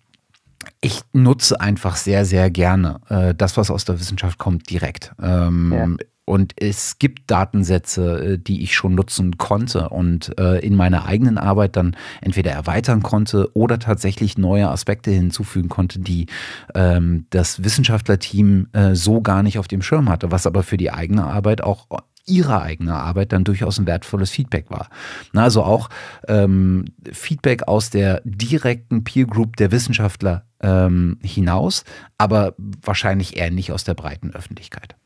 ich 0.80 1.02
nutze 1.12 1.60
einfach 1.60 1.96
sehr, 1.96 2.24
sehr 2.24 2.50
gerne 2.50 3.00
äh, 3.08 3.34
das, 3.34 3.56
was 3.56 3.70
aus 3.70 3.84
der 3.84 4.00
Wissenschaft 4.00 4.38
kommt, 4.38 4.70
direkt. 4.70 5.12
Ähm, 5.22 5.72
ja. 5.72 6.06
Und 6.26 6.54
es 6.56 6.98
gibt 6.98 7.30
Datensätze, 7.30 8.34
äh, 8.34 8.38
die 8.38 8.62
ich 8.62 8.74
schon 8.74 8.94
nutzen 8.94 9.36
konnte 9.36 9.90
und 9.90 10.38
äh, 10.38 10.58
in 10.60 10.74
meiner 10.74 11.04
eigenen 11.04 11.36
Arbeit 11.36 11.76
dann 11.76 11.96
entweder 12.22 12.50
erweitern 12.52 13.02
konnte 13.02 13.50
oder 13.54 13.78
tatsächlich 13.78 14.38
neue 14.38 14.70
Aspekte 14.70 15.10
hinzufügen 15.10 15.68
konnte, 15.68 16.00
die 16.00 16.26
ähm, 16.74 17.26
das 17.28 17.62
Wissenschaftlerteam 17.62 18.68
äh, 18.72 18.94
so 18.94 19.20
gar 19.20 19.42
nicht 19.42 19.58
auf 19.58 19.68
dem 19.68 19.82
Schirm 19.82 20.08
hatte, 20.08 20.30
was 20.30 20.46
aber 20.46 20.62
für 20.62 20.78
die 20.78 20.90
eigene 20.90 21.24
Arbeit 21.24 21.62
auch 21.62 21.88
ihrer 22.26 22.62
eigenen 22.62 22.94
Arbeit 22.94 23.32
dann 23.32 23.44
durchaus 23.44 23.78
ein 23.78 23.86
wertvolles 23.86 24.30
Feedback 24.30 24.70
war. 24.70 24.88
Also 25.34 25.62
auch 25.62 25.90
ähm, 26.26 26.86
Feedback 27.12 27.68
aus 27.68 27.90
der 27.90 28.22
direkten 28.24 29.04
Peer 29.04 29.26
Group 29.26 29.56
der 29.56 29.72
Wissenschaftler 29.72 30.44
ähm, 30.60 31.18
hinaus, 31.22 31.84
aber 32.18 32.54
wahrscheinlich 32.56 33.36
eher 33.36 33.50
nicht 33.50 33.72
aus 33.72 33.84
der 33.84 33.94
breiten 33.94 34.32
Öffentlichkeit. 34.32 34.96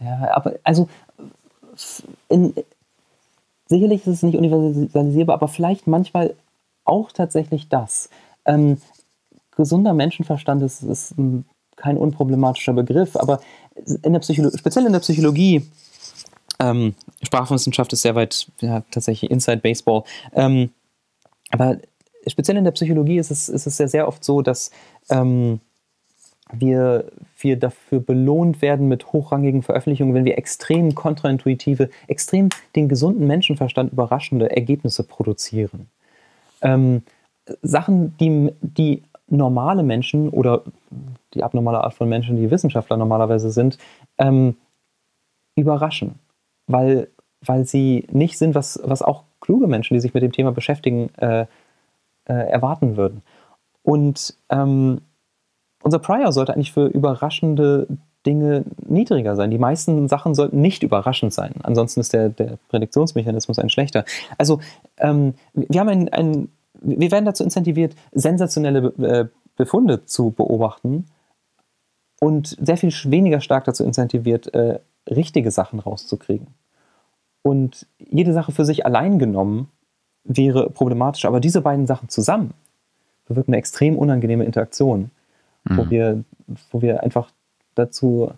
Ja, 0.00 0.30
aber 0.32 0.54
also 0.62 0.88
in, 2.28 2.54
sicherlich 3.66 4.02
ist 4.02 4.06
es 4.14 4.22
nicht 4.22 4.36
universalisierbar, 4.36 5.34
aber 5.34 5.48
vielleicht 5.48 5.86
manchmal 5.86 6.34
auch 6.84 7.12
tatsächlich 7.12 7.68
das. 7.68 8.08
Ähm, 8.44 8.78
gesunder 9.56 9.92
Menschenverstand 9.92 10.62
ist, 10.62 10.82
ist 10.82 11.18
ein 11.18 11.44
kein 11.76 11.96
unproblematischer 11.96 12.72
Begriff, 12.72 13.16
aber 13.16 13.40
in 14.02 14.12
der 14.12 14.22
speziell 14.22 14.86
in 14.86 14.92
der 14.92 15.00
Psychologie, 15.00 15.62
ähm, 16.60 16.94
Sprachwissenschaft 17.22 17.92
ist 17.92 18.02
sehr 18.02 18.14
weit 18.14 18.50
ja, 18.60 18.82
tatsächlich 18.90 19.30
Inside 19.30 19.58
Baseball, 19.58 20.04
ähm, 20.32 20.70
aber 21.50 21.78
speziell 22.26 22.56
in 22.56 22.64
der 22.64 22.72
Psychologie 22.72 23.18
ist 23.18 23.30
es, 23.30 23.48
ist 23.48 23.66
es 23.66 23.76
sehr, 23.76 23.88
sehr 23.88 24.08
oft 24.08 24.24
so, 24.24 24.42
dass 24.42 24.70
ähm, 25.10 25.60
wir, 26.52 27.10
wir 27.38 27.56
dafür 27.56 28.00
belohnt 28.00 28.62
werden 28.62 28.88
mit 28.88 29.12
hochrangigen 29.12 29.62
Veröffentlichungen, 29.62 30.14
wenn 30.14 30.24
wir 30.24 30.38
extrem 30.38 30.94
kontraintuitive, 30.94 31.90
extrem 32.06 32.48
den 32.74 32.88
gesunden 32.88 33.26
Menschenverstand 33.26 33.92
überraschende 33.92 34.50
Ergebnisse 34.50 35.02
produzieren. 35.02 35.88
Ähm, 36.62 37.02
Sachen, 37.62 38.16
die, 38.18 38.52
die 38.60 39.02
normale 39.28 39.82
Menschen 39.82 40.28
oder 40.30 40.62
die 41.34 41.42
abnormale 41.42 41.82
Art 41.82 41.94
von 41.94 42.08
Menschen, 42.08 42.36
die 42.36 42.50
Wissenschaftler 42.50 42.96
normalerweise 42.96 43.50
sind, 43.50 43.78
ähm, 44.18 44.56
überraschen, 45.54 46.16
weil, 46.66 47.08
weil 47.44 47.64
sie 47.64 48.06
nicht 48.10 48.38
sind, 48.38 48.54
was, 48.54 48.80
was 48.84 49.02
auch 49.02 49.24
kluge 49.40 49.66
Menschen, 49.66 49.94
die 49.94 50.00
sich 50.00 50.14
mit 50.14 50.22
dem 50.22 50.32
Thema 50.32 50.52
beschäftigen, 50.52 51.10
äh, 51.18 51.46
äh, 52.24 52.32
erwarten 52.32 52.96
würden. 52.96 53.22
Und 53.82 54.36
ähm, 54.50 55.00
unser 55.82 55.98
Prior 55.98 56.32
sollte 56.32 56.54
eigentlich 56.54 56.72
für 56.72 56.86
überraschende 56.86 57.86
Dinge 58.26 58.64
niedriger 58.86 59.36
sein. 59.36 59.50
Die 59.50 59.58
meisten 59.58 60.08
Sachen 60.08 60.34
sollten 60.34 60.60
nicht 60.60 60.82
überraschend 60.82 61.32
sein. 61.32 61.54
Ansonsten 61.62 62.00
ist 62.00 62.12
der, 62.12 62.28
der 62.28 62.58
Prädiktionsmechanismus 62.68 63.58
ein 63.58 63.70
schlechter. 63.70 64.04
Also 64.36 64.60
ähm, 64.98 65.34
wir 65.54 65.80
haben 65.80 65.88
ein, 65.88 66.08
ein 66.10 66.48
wir 66.80 67.10
werden 67.10 67.24
dazu 67.24 67.42
incentiviert, 67.42 67.94
sensationelle 68.12 68.92
äh, 68.98 69.26
Befunde 69.56 70.04
zu 70.04 70.30
beobachten 70.30 71.06
und 72.20 72.56
sehr 72.60 72.76
viel 72.76 72.92
weniger 73.04 73.40
stark 73.40 73.64
dazu 73.64 73.84
incentiviert, 73.84 74.52
äh, 74.54 74.80
richtige 75.08 75.50
Sachen 75.50 75.78
rauszukriegen. 75.78 76.48
Und 77.42 77.86
jede 77.98 78.32
Sache 78.32 78.52
für 78.52 78.64
sich 78.64 78.84
allein 78.84 79.18
genommen 79.18 79.68
wäre 80.24 80.70
problematisch, 80.70 81.24
aber 81.24 81.40
diese 81.40 81.62
beiden 81.62 81.86
Sachen 81.86 82.08
zusammen 82.08 82.52
bewirken 83.26 83.52
eine 83.52 83.58
extrem 83.58 83.96
unangenehme 83.96 84.44
Interaktion, 84.44 85.10
mhm. 85.64 85.76
wo, 85.76 85.90
wir, 85.90 86.24
wo 86.70 86.82
wir 86.82 87.02
einfach 87.02 87.30
dazu, 87.74 88.32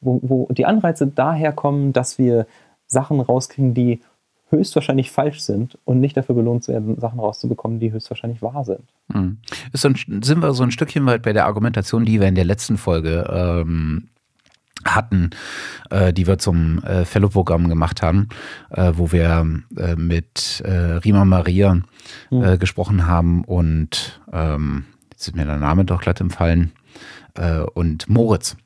wo, 0.00 0.20
wo 0.22 0.46
die 0.52 0.66
Anreize 0.66 1.06
daher 1.06 1.52
kommen, 1.52 1.92
dass 1.92 2.18
wir 2.18 2.46
Sachen 2.86 3.20
rauskriegen, 3.20 3.74
die 3.74 4.00
höchstwahrscheinlich 4.52 5.10
falsch 5.10 5.40
sind 5.40 5.78
und 5.84 6.00
nicht 6.00 6.16
dafür 6.16 6.34
belohnt 6.34 6.68
werden, 6.68 7.00
Sachen 7.00 7.18
rauszubekommen, 7.18 7.80
die 7.80 7.92
höchstwahrscheinlich 7.92 8.42
wahr 8.42 8.64
sind. 8.64 8.84
Mhm. 9.08 9.38
So 9.72 9.88
ein, 9.88 10.22
sind 10.22 10.42
wir 10.42 10.52
so 10.54 10.62
ein 10.62 10.70
Stückchen 10.70 11.06
weit 11.06 11.22
bei 11.22 11.32
der 11.32 11.46
Argumentation, 11.46 12.04
die 12.04 12.20
wir 12.20 12.28
in 12.28 12.34
der 12.34 12.44
letzten 12.44 12.76
Folge 12.76 13.26
ähm, 13.30 14.08
hatten, 14.84 15.30
äh, 15.90 16.12
die 16.12 16.26
wir 16.26 16.38
zum 16.38 16.82
äh, 16.84 17.04
Fellow-Programm 17.04 17.68
gemacht 17.68 18.02
haben, 18.02 18.28
äh, 18.70 18.92
wo 18.94 19.12
wir 19.12 19.46
äh, 19.76 19.96
mit 19.96 20.62
äh, 20.64 20.70
Rima 20.70 21.24
Maria 21.24 21.80
mhm. 22.30 22.58
gesprochen 22.58 23.06
haben 23.06 23.44
und 23.44 24.20
ähm, 24.32 24.84
jetzt 25.10 25.28
ist 25.28 25.36
mir 25.36 25.44
der 25.44 25.58
Name 25.58 25.84
doch 25.84 26.00
glatt 26.00 26.20
empfallen 26.20 26.72
und 27.72 28.10
Moritz. 28.10 28.58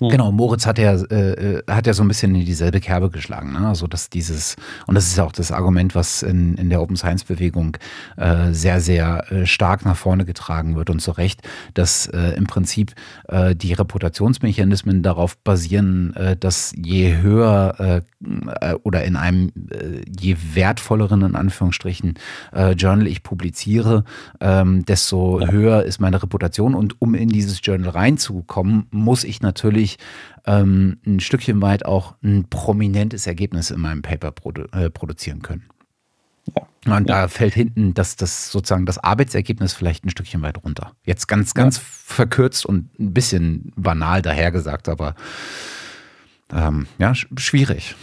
Mhm. 0.00 0.08
Genau, 0.08 0.32
Moritz 0.32 0.66
hat 0.66 0.78
ja, 0.78 0.94
äh, 0.94 1.58
äh, 1.58 1.62
hat 1.68 1.86
ja 1.86 1.94
so 1.94 2.02
ein 2.02 2.08
bisschen 2.08 2.34
in 2.34 2.44
dieselbe 2.44 2.80
Kerbe 2.80 3.10
geschlagen. 3.10 3.52
Ne? 3.52 3.66
Also, 3.66 3.86
dass 3.86 4.10
dieses, 4.10 4.56
und 4.86 4.94
das 4.94 5.06
ist 5.06 5.16
ja 5.16 5.24
auch 5.24 5.32
das 5.32 5.52
Argument, 5.52 5.94
was 5.94 6.22
in, 6.22 6.54
in 6.54 6.70
der 6.70 6.80
Open 6.80 6.96
Science 6.96 7.24
Bewegung 7.24 7.76
äh, 8.16 8.52
sehr, 8.52 8.80
sehr 8.80 9.30
äh, 9.30 9.46
stark 9.46 9.84
nach 9.84 9.96
vorne 9.96 10.24
getragen 10.24 10.76
wird 10.76 10.90
und 10.90 11.00
zu 11.00 11.12
Recht, 11.12 11.42
dass 11.74 12.06
äh, 12.06 12.34
im 12.36 12.46
Prinzip 12.46 12.94
äh, 13.28 13.54
die 13.54 13.72
Reputationsmechanismen 13.72 15.02
darauf 15.02 15.36
basieren, 15.38 16.14
dass 16.40 16.72
je 16.76 17.18
höher 17.18 18.02
oder 18.82 19.04
in 19.04 19.16
einem 19.16 19.52
je 20.18 20.36
wertvolleren, 20.54 21.22
in 21.22 21.36
Anführungsstrichen, 21.36 22.14
Journal 22.76 23.06
ich 23.06 23.22
publiziere, 23.22 24.04
ähm, 24.40 24.84
desto 24.84 25.40
ja. 25.40 25.48
höher 25.48 25.82
ist 25.84 26.00
meine 26.00 26.22
Reputation. 26.22 26.74
Und 26.74 27.00
um 27.00 27.14
in 27.14 27.28
dieses 27.28 27.60
Journal 27.62 27.90
reinzukommen, 27.90 28.86
muss 28.90 29.24
ich 29.24 29.40
natürlich 29.40 29.89
ich 29.90 29.98
ähm, 30.46 30.98
ein 31.06 31.20
Stückchen 31.20 31.60
weit 31.62 31.84
auch 31.84 32.14
ein 32.22 32.46
prominentes 32.48 33.26
Ergebnis 33.26 33.70
in 33.70 33.80
meinem 33.80 34.02
Paper 34.02 34.30
produ 34.30 34.64
äh, 34.72 34.90
produzieren 34.90 35.42
können. 35.42 35.64
Ja. 36.56 36.96
Und 36.96 37.10
da 37.10 37.28
fällt 37.28 37.54
hinten 37.54 37.94
das, 37.94 38.16
das 38.16 38.50
sozusagen 38.50 38.86
das 38.86 38.98
Arbeitsergebnis 38.98 39.74
vielleicht 39.74 40.04
ein 40.04 40.10
Stückchen 40.10 40.42
weit 40.42 40.62
runter. 40.64 40.92
Jetzt 41.04 41.28
ganz, 41.28 41.54
ganz 41.54 41.76
ja. 41.76 41.82
verkürzt 41.84 42.64
und 42.64 42.98
ein 42.98 43.12
bisschen 43.12 43.72
banal 43.76 44.22
dahergesagt, 44.22 44.88
aber 44.88 45.14
ähm, 46.52 46.86
ja, 46.98 47.14
schwierig. 47.14 47.94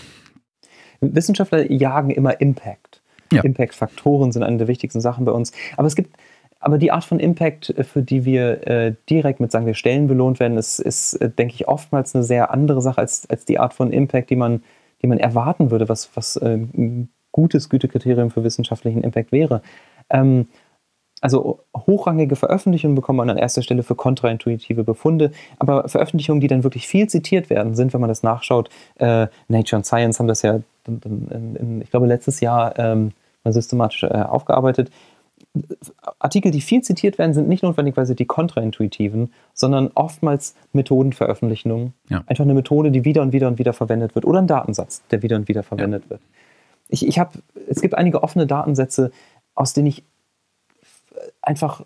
Wissenschaftler 1.02 1.72
jagen 1.72 2.12
immer 2.12 2.40
Impact. 2.40 3.02
Ja. 3.32 3.44
Impact-Faktoren 3.44 4.32
sind 4.32 4.44
eine 4.44 4.58
der 4.58 4.68
wichtigsten 4.68 5.02
Sachen 5.02 5.26
bei 5.26 5.32
uns. 5.32 5.52
Aber 5.76 5.88
es 5.88 5.96
gibt 5.96 6.16
aber 6.60 6.78
die 6.78 6.92
Art 6.92 7.04
von 7.04 7.20
Impact, 7.20 7.70
äh, 7.70 7.84
für 7.84 8.02
die 8.02 8.26
wir 8.26 8.68
äh, 8.68 8.94
direkt 9.10 9.40
mit, 9.40 9.52
sagen 9.52 9.66
wir, 9.66 9.74
Stellen 9.74 10.08
belohnt 10.08 10.40
werden, 10.40 10.58
ist, 10.58 10.80
ist 10.80 11.16
äh, 11.16 11.30
denke 11.30 11.56
ich, 11.56 11.68
oftmals 11.68 12.16
eine 12.16 12.24
sehr 12.24 12.52
andere 12.52 12.82
Sache 12.82 13.00
als, 13.00 13.30
als 13.30 13.46
die 13.46 13.60
Art 13.60 13.74
von 13.74 13.92
Impact, 13.92 14.30
die 14.30 14.36
man, 14.36 14.64
die 15.02 15.08
man 15.08 15.20
erwarten 15.20 15.72
würde, 15.72 15.90
was, 15.90 16.10
was 16.16 16.36
äh, 16.38 16.56
ein 16.56 17.10
gutes 17.32 17.70
Gütekriterium 17.70 18.32
für 18.32 18.44
wissenschaftlichen 18.44 19.04
Impact 19.04 19.32
wäre. 19.32 19.62
Ähm, 20.10 20.48
also 21.22 21.62
hochrangige 21.76 22.36
Veröffentlichungen 22.36 22.96
bekommt 22.96 23.18
man 23.18 23.30
an 23.30 23.38
erster 23.38 23.64
Stelle 23.64 23.82
für 23.82 23.96
kontraintuitive 23.96 24.84
Befunde, 24.84 25.32
aber 25.58 25.90
Veröffentlichungen, 25.90 26.42
die 26.42 26.48
dann 26.48 26.64
wirklich 26.64 26.88
viel 26.88 27.08
zitiert 27.08 27.50
werden, 27.50 27.76
sind, 27.76 27.94
wenn 27.94 28.02
man 28.02 28.08
das 28.08 28.22
nachschaut, 28.22 28.70
äh, 29.00 29.28
Nature 29.48 29.78
and 29.78 29.86
Science 29.86 30.20
haben 30.20 30.28
das 30.28 30.44
ja, 30.44 30.60
in, 30.86 31.02
in, 31.32 31.56
in, 31.56 31.82
ich 31.82 31.90
glaube, 31.90 32.06
letztes 32.06 32.40
Jahr 32.40 32.78
ähm, 32.78 33.14
systematisch 33.46 34.04
äh, 34.04 34.08
aufgearbeitet 34.08 34.92
Artikel, 36.20 36.52
die 36.52 36.62
viel 36.62 36.82
zitiert 36.82 37.18
werden, 37.18 37.34
sind 37.34 37.48
nicht 37.48 37.64
notwendigerweise 37.64 38.16
die 38.16 38.26
kontraintuitiven, 38.26 39.32
sondern 39.54 39.92
oftmals 39.96 40.56
Methodenveröffentlichungen. 40.74 41.94
Ja. 42.10 42.24
Einfach 42.28 42.44
eine 42.44 42.54
Methode, 42.54 42.92
die 42.92 43.06
wieder 43.06 43.22
und 43.22 43.34
wieder 43.34 43.48
und 43.48 43.60
wieder 43.60 43.74
verwendet 43.74 44.16
wird 44.16 44.26
oder 44.26 44.40
ein 44.40 44.48
Datensatz, 44.48 45.04
der 45.12 45.22
wieder 45.22 45.36
und 45.36 45.48
wieder 45.48 45.64
verwendet 45.64 46.04
ja. 46.06 46.10
wird. 46.12 46.22
Ich, 46.90 47.08
ich 47.08 47.20
habe, 47.20 47.40
es 47.68 47.82
gibt 47.82 47.96
einige 47.96 48.24
offene 48.24 48.48
Datensätze, 48.48 49.12
aus 49.56 49.74
denen 49.74 49.88
ich 49.88 50.04
einfach 51.42 51.84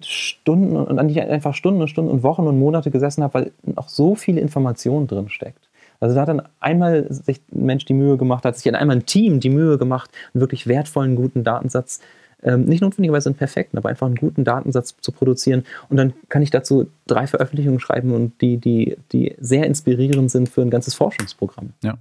Stunden 0.00 0.76
und 0.76 0.98
an 0.98 1.08
die 1.08 1.14
ich 1.14 1.22
einfach 1.22 1.54
Stunden 1.54 1.80
und 1.80 1.88
Stunden 1.88 2.10
und 2.10 2.22
Wochen 2.22 2.46
und 2.46 2.58
Monate 2.58 2.90
gesessen 2.90 3.22
habe, 3.22 3.34
weil 3.34 3.52
noch 3.62 3.88
so 3.88 4.14
viele 4.14 4.40
Informationen 4.40 5.06
drin 5.06 5.28
steckt. 5.28 5.68
Also 6.00 6.14
da 6.14 6.22
hat 6.22 6.28
dann 6.28 6.42
einmal 6.60 7.12
sich 7.12 7.40
ein 7.52 7.64
Mensch 7.66 7.84
die 7.84 7.94
Mühe 7.94 8.16
gemacht, 8.16 8.44
hat 8.44 8.54
sich 8.54 8.64
dann 8.64 8.76
einmal 8.76 8.96
ein 8.96 9.06
Team 9.06 9.40
die 9.40 9.50
Mühe 9.50 9.78
gemacht, 9.78 10.10
einen 10.32 10.40
wirklich 10.40 10.66
wertvollen, 10.66 11.16
guten 11.16 11.42
Datensatz, 11.42 12.00
ähm, 12.42 12.64
nicht 12.64 12.80
notwendigerweise 12.80 13.28
einen 13.28 13.36
perfekten, 13.36 13.78
aber 13.78 13.88
einfach 13.88 14.06
einen 14.06 14.16
guten 14.16 14.44
Datensatz 14.44 14.96
zu 15.00 15.12
produzieren. 15.12 15.64
Und 15.88 15.96
dann 15.96 16.12
kann 16.28 16.42
ich 16.42 16.50
dazu 16.50 16.88
drei 17.06 17.26
Veröffentlichungen 17.26 17.80
schreiben 17.80 18.12
und 18.12 18.40
die, 18.40 18.58
die, 18.58 18.96
die 19.12 19.34
sehr 19.40 19.66
inspirierend 19.66 20.30
sind 20.30 20.48
für 20.48 20.62
ein 20.62 20.70
ganzes 20.70 20.94
Forschungsprogramm. 20.94 21.70
Ja. 21.82 21.98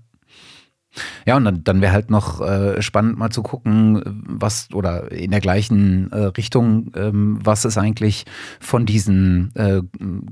Ja, 1.26 1.38
und 1.38 1.46
dann, 1.46 1.64
dann 1.64 1.82
wäre 1.82 1.92
halt 1.92 2.10
noch 2.10 2.42
äh, 2.42 2.82
spannend 2.82 3.20
mal 3.20 3.30
zu 3.30 3.44
gucken, 3.44 4.02
was 4.28 4.70
oder 4.74 5.12
in 5.12 5.30
der 5.30 5.42
gleichen 5.42 6.12
äh, 6.12 6.18
Richtung, 6.26 6.92
ähm, 6.96 7.40
was 7.44 7.66
ist 7.66 7.78
eigentlich 7.78 8.26
von 8.60 8.86
diesen 8.88 9.56
äh, 9.56 9.82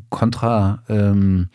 Kontra, 0.10 0.82
ähm, 0.89 1.49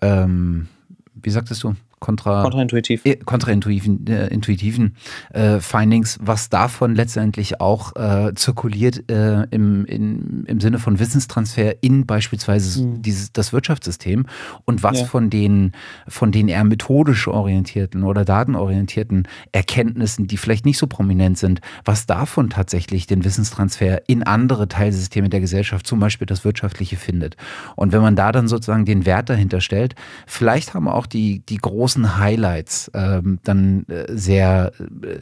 ähm, 0.00 0.66
wie 1.14 1.30
sagtest 1.30 1.62
du? 1.62 1.74
Kontra, 2.02 2.42
kontraintuitiv. 2.42 3.04
Äh, 3.04 3.16
kontraintuitiven 3.16 4.06
äh, 4.06 4.26
intuitiven, 4.28 4.96
äh, 5.32 5.60
Findings, 5.60 6.18
was 6.20 6.48
davon 6.48 6.94
letztendlich 6.94 7.60
auch 7.60 7.94
äh, 7.96 8.34
zirkuliert 8.34 9.10
äh, 9.10 9.44
im, 9.50 9.84
in, 9.86 10.44
im 10.46 10.60
Sinne 10.60 10.78
von 10.78 10.98
Wissenstransfer 10.98 11.82
in 11.82 12.06
beispielsweise 12.06 12.82
mhm. 12.82 13.02
dieses, 13.02 13.32
das 13.32 13.52
Wirtschaftssystem 13.52 14.26
und 14.64 14.82
was 14.82 15.00
ja. 15.00 15.06
von 15.06 15.30
den, 15.30 15.72
von 16.08 16.32
den 16.32 16.48
eher 16.48 16.64
methodisch 16.64 17.28
orientierten 17.28 18.02
oder 18.04 18.24
datenorientierten 18.24 19.28
Erkenntnissen, 19.52 20.26
die 20.26 20.36
vielleicht 20.36 20.64
nicht 20.64 20.78
so 20.78 20.86
prominent 20.86 21.38
sind, 21.38 21.60
was 21.84 22.06
davon 22.06 22.50
tatsächlich 22.50 23.06
den 23.06 23.24
Wissenstransfer 23.24 24.08
in 24.08 24.22
andere 24.22 24.68
Teilsysteme 24.68 25.28
der 25.28 25.40
Gesellschaft, 25.40 25.86
zum 25.86 26.00
Beispiel 26.00 26.26
das 26.26 26.44
wirtschaftliche, 26.44 26.96
findet. 26.96 27.36
Und 27.76 27.92
wenn 27.92 28.00
man 28.00 28.16
da 28.16 28.32
dann 28.32 28.48
sozusagen 28.48 28.84
den 28.84 29.04
Wert 29.04 29.28
dahinter 29.28 29.60
stellt, 29.60 29.94
vielleicht 30.26 30.74
haben 30.74 30.88
auch 30.88 31.06
die, 31.06 31.40
die 31.46 31.58
großen 31.58 31.91
großen 31.92 32.18
Highlights 32.18 32.90
ähm, 32.94 33.38
dann 33.42 33.86
äh, 33.88 34.06
sehr, 34.08 34.72
äh, 35.02 35.18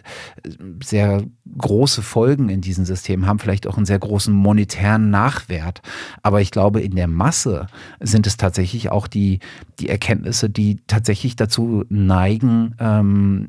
sehr 0.83 1.25
große 1.59 2.03
Folgen 2.03 2.49
in 2.49 2.61
diesem 2.61 2.85
System, 2.85 3.27
haben 3.27 3.41
vielleicht 3.41 3.67
auch 3.67 3.77
einen 3.77 3.87
sehr 3.87 3.99
großen 3.99 4.33
monetären 4.33 5.11
Nachwert. 5.11 5.83
Aber 6.23 6.41
ich 6.41 6.51
glaube, 6.51 6.81
in 6.81 6.95
der 6.95 7.09
Masse 7.09 7.67
sind 7.99 8.27
es 8.27 8.37
tatsächlich 8.37 8.91
auch 8.91 9.09
die, 9.09 9.41
die 9.81 9.89
Erkenntnisse, 9.89 10.49
die 10.49 10.79
tatsächlich 10.87 11.35
dazu 11.35 11.85
neigen, 11.89 12.77
ähm, 12.79 13.49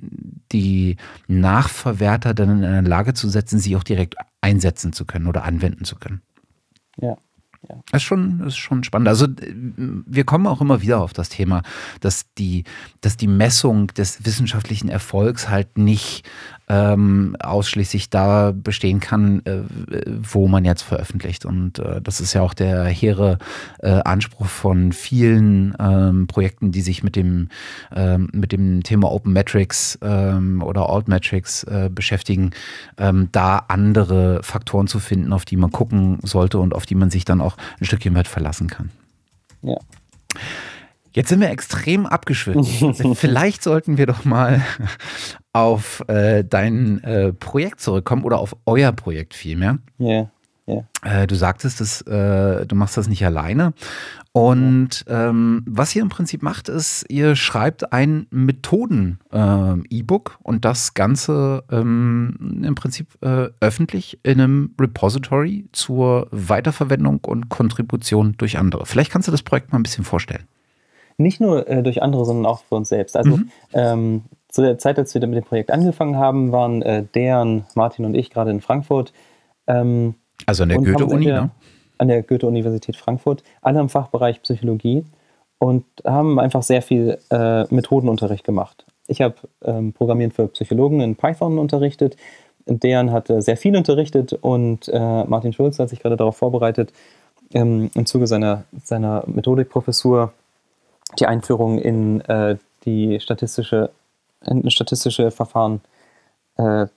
die 0.52 0.98
Nachverwerter 1.28 2.34
dann 2.34 2.50
in 2.50 2.66
eine 2.66 2.88
Lage 2.88 3.14
zu 3.14 3.30
setzen, 3.30 3.60
sie 3.60 3.76
auch 3.76 3.84
direkt 3.84 4.16
einsetzen 4.42 4.94
zu 4.94 5.06
können 5.06 5.28
oder 5.28 5.44
anwenden 5.44 5.86
zu 5.86 5.96
können. 5.96 6.22
Ja. 7.00 7.18
Das 7.68 8.02
ist 8.02 8.04
schon, 8.04 8.40
ist 8.42 8.58
schon 8.58 8.84
spannend. 8.84 9.08
Also 9.08 9.28
wir 9.38 10.24
kommen 10.24 10.48
auch 10.48 10.62
immer 10.62 10.82
wieder 10.82 11.00
auf 11.00 11.14
das 11.14 11.30
Thema, 11.30 11.62
dass 12.00 12.26
die, 12.38 12.64
dass 13.02 13.18
die 13.18 13.28
Messung 13.28 13.88
des 13.88 14.26
wissenschaftlichen 14.26 14.90
Erfolgs 14.90 15.50
halt 15.50 15.78
nicht 15.78 16.28
ähm, 16.72 17.36
ausschließlich 17.40 18.10
da 18.10 18.54
bestehen 18.56 19.02
kann, 19.02 19.42
äh, 19.46 19.64
wo 20.24 20.48
man 20.48 20.64
jetzt 20.64 20.84
veröffentlicht. 20.84 21.46
Und 21.46 21.80
äh, 21.80 22.02
das 22.02 22.22
ist 22.22 22.34
ja 22.34 22.42
auch 22.42 22.54
der 22.54 22.86
hehre 22.86 23.40
äh, 23.80 24.00
Anspruch 24.06 24.46
von 24.46 24.94
vielen 24.94 25.76
ähm, 25.80 26.28
Projekten, 26.28 26.72
die 26.72 26.82
sich 26.82 27.04
mit 27.04 27.18
dem, 27.18 27.50
ähm, 27.94 28.30
mit 28.32 28.54
dem 28.54 28.84
Thema 28.84 29.12
Open 29.12 29.34
Metrics 29.34 30.00
ähm, 30.02 30.64
oder 30.64 30.90
Alt 30.90 31.10
Metrics 31.10 31.64
äh, 31.64 31.90
beschäftigen, 31.94 32.52
ähm, 32.98 33.28
da 33.34 33.66
andere 33.68 34.42
Faktoren 34.42 34.88
zu 34.88 35.00
finden, 35.00 35.34
auf 35.34 35.44
die 35.44 35.58
man 35.58 35.72
gucken 35.72 36.20
sollte 36.24 36.58
und 36.60 36.74
auf 36.74 36.86
die 36.86 36.96
man 36.96 37.12
sich 37.12 37.26
dann 37.26 37.42
auch 37.42 37.51
ein 37.80 37.86
Stückchen 37.86 38.16
weit 38.16 38.28
verlassen 38.28 38.68
kann. 38.68 38.90
Ja. 39.62 39.78
Jetzt 41.14 41.30
sind 41.30 41.42
wir 41.42 41.50
extrem 41.50 42.06
abgeschwitzt. 42.06 42.84
Vielleicht 43.16 43.64
sollten 43.64 43.98
wir 43.98 44.06
doch 44.06 44.24
mal 44.24 44.62
auf 45.54 46.08
äh, 46.08 46.44
dein 46.44 47.04
äh, 47.04 47.34
Projekt 47.34 47.82
zurückkommen 47.82 48.24
oder 48.24 48.40
auf 48.40 48.56
euer 48.66 48.94
Projekt 48.94 49.34
vielmehr. 49.34 49.80
Ja. 49.98 50.08
Yeah. 50.08 50.32
Äh, 51.04 51.28
du 51.28 51.36
sagtest, 51.36 51.82
dass, 51.82 52.02
äh, 52.02 52.66
du 52.66 52.76
machst 52.76 52.98
das 52.98 53.08
nicht 53.08 53.26
alleine. 53.26 53.74
Und 54.34 55.04
ähm, 55.08 55.64
was 55.68 55.94
ihr 55.96 56.02
im 56.02 56.10
Prinzip 56.10 56.42
macht, 56.42 56.70
ist, 56.70 57.06
ihr 57.10 57.36
schreibt 57.36 57.92
ein 57.92 58.28
Methoden-E-Book 58.30 59.20
äh, 60.40 60.44
und 60.48 60.64
das 60.64 60.94
Ganze 60.94 61.64
ähm, 61.70 62.62
im 62.64 62.76
Prinzip 62.76 63.08
äh, 63.22 63.50
öffentlich 63.60 64.20
in 64.24 64.40
einem 64.40 64.74
Repository 64.80 65.68
zur 65.74 66.28
Weiterverwendung 66.32 67.20
und 67.26 67.50
Kontribution 67.50 68.36
durch 68.38 68.58
andere. 68.58 68.86
Vielleicht 68.86 69.12
kannst 69.12 69.28
du 69.28 69.32
das 69.34 69.44
Projekt 69.44 69.74
mal 69.74 69.80
ein 69.80 69.84
bisschen 69.84 70.06
vorstellen. 70.06 70.48
Nicht 71.18 71.42
nur 71.42 71.68
äh, 71.68 71.84
durch 71.84 72.02
andere, 72.02 72.26
sondern 72.26 72.46
auch 72.46 72.64
für 72.64 72.76
uns 72.76 72.88
selbst. 72.90 73.18
Also 73.18 73.38
mhm. 73.38 73.52
ähm, 73.74 74.22
zu 74.48 74.62
der 74.62 74.78
Zeit, 74.78 74.98
als 74.98 75.14
wir 75.14 75.26
mit 75.28 75.38
dem 75.38 75.46
Projekt 75.46 75.72
angefangen 75.72 76.18
haben, 76.18 76.52
waren 76.52 76.82
äh, 76.82 77.04
Dejan, 77.04 77.66
Martin 77.76 78.06
und 78.06 78.16
ich 78.16 78.30
gerade 78.30 78.52
in 78.52 78.62
Frankfurt. 78.62 79.14
Ähm, 79.68 80.16
also 80.46 80.64
an 80.64 80.70
der 80.70 80.80
Goethe-Uni, 80.80 81.26
ne? 81.26 81.52
An 81.98 82.08
der 82.08 82.24
Goethe-Universität 82.24 82.96
Frankfurt, 82.96 83.44
alle 83.62 83.80
im 83.80 83.90
Fachbereich 83.90 84.42
Psychologie 84.42 85.06
und 85.60 85.86
haben 86.06 86.40
einfach 86.40 86.64
sehr 86.64 86.82
viel 86.82 87.20
äh, 87.30 87.64
Methodenunterricht 87.74 88.44
gemacht. 88.44 88.86
Ich 89.08 89.22
habe 89.22 89.36
ähm, 89.64 89.94
Programmieren 89.94 90.32
für 90.32 90.48
Psychologen 90.48 91.02
in 91.02 91.16
Python 91.16 91.60
unterrichtet. 91.60 92.18
Dejan 92.66 93.12
hat 93.12 93.30
äh, 93.30 93.42
sehr 93.42 93.58
viel 93.58 93.76
unterrichtet 93.76 94.34
und 94.34 94.88
äh, 94.88 95.24
Martin 95.26 95.54
Schulz 95.54 95.78
hat 95.80 95.90
sich 95.90 96.00
gerade 96.00 96.18
darauf 96.18 96.38
vorbereitet, 96.38 96.94
ähm, 97.54 97.92
im 97.94 98.06
Zuge 98.06 98.28
seiner, 98.28 98.64
seiner 98.84 99.24
Methodikprofessur 99.28 100.34
die 101.20 101.26
Einführung 101.26 101.78
in 101.78 102.22
äh, 102.22 102.58
die 102.86 103.20
statistische 103.20 103.92
ein 104.42 104.70
statistische 104.72 105.32
Verfahren 105.32 105.82
äh, 106.58 106.88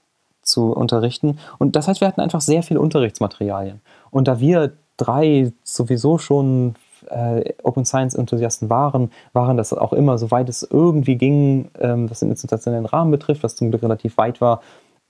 zu 0.45 0.73
unterrichten. 0.73 1.39
Und 1.59 1.77
das 1.77 1.89
heißt, 1.89 2.01
wir 2.01 2.09
hatten 2.09 2.21
einfach 2.21 2.41
sehr 2.41 2.63
viele 2.63 2.81
Unterrichtsmaterialien. 2.81 3.81
Und 4.11 4.29
da 4.29 4.41
wir 4.41 4.73
drei 4.97 5.53
sowieso 5.65 6.19
schon 6.19 6.77
äh, 7.09 7.53
Open 7.63 7.85
Science 7.85 8.15
Enthusiasten 8.15 8.71
waren, 8.71 9.11
waren 9.33 9.57
das 9.57 9.73
auch 9.73 9.93
immer, 9.93 10.19
soweit 10.19 10.49
es 10.49 10.63
irgendwie 10.63 11.17
ging, 11.17 11.71
ähm, 11.79 12.11
was 12.11 12.21
den 12.21 12.31
institutionellen 12.31 12.87
Rahmen 12.87 13.11
betrifft, 13.11 13.43
was 13.43 13.57
zum 13.57 13.71
Glück 13.71 13.83
relativ 13.83 14.17
weit 14.17 14.41
war, 14.41 14.63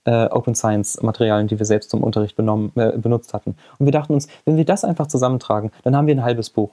äh, 0.05 0.25
Open 0.27 0.55
Science 0.55 1.01
Materialien, 1.01 1.47
die 1.47 1.57
wir 1.57 1.65
selbst 1.65 1.89
zum 1.89 2.03
Unterricht 2.03 2.35
benommen, 2.35 2.71
äh, 2.75 2.97
benutzt 2.97 3.33
hatten. 3.33 3.55
Und 3.79 3.85
wir 3.85 3.91
dachten 3.91 4.13
uns, 4.13 4.27
wenn 4.45 4.57
wir 4.57 4.65
das 4.65 4.83
einfach 4.83 5.07
zusammentragen, 5.07 5.71
dann 5.83 5.95
haben 5.95 6.07
wir 6.07 6.15
ein 6.15 6.23
halbes 6.23 6.49
Buch. 6.49 6.71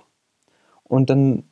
Und 0.84 1.08
dann 1.10 1.44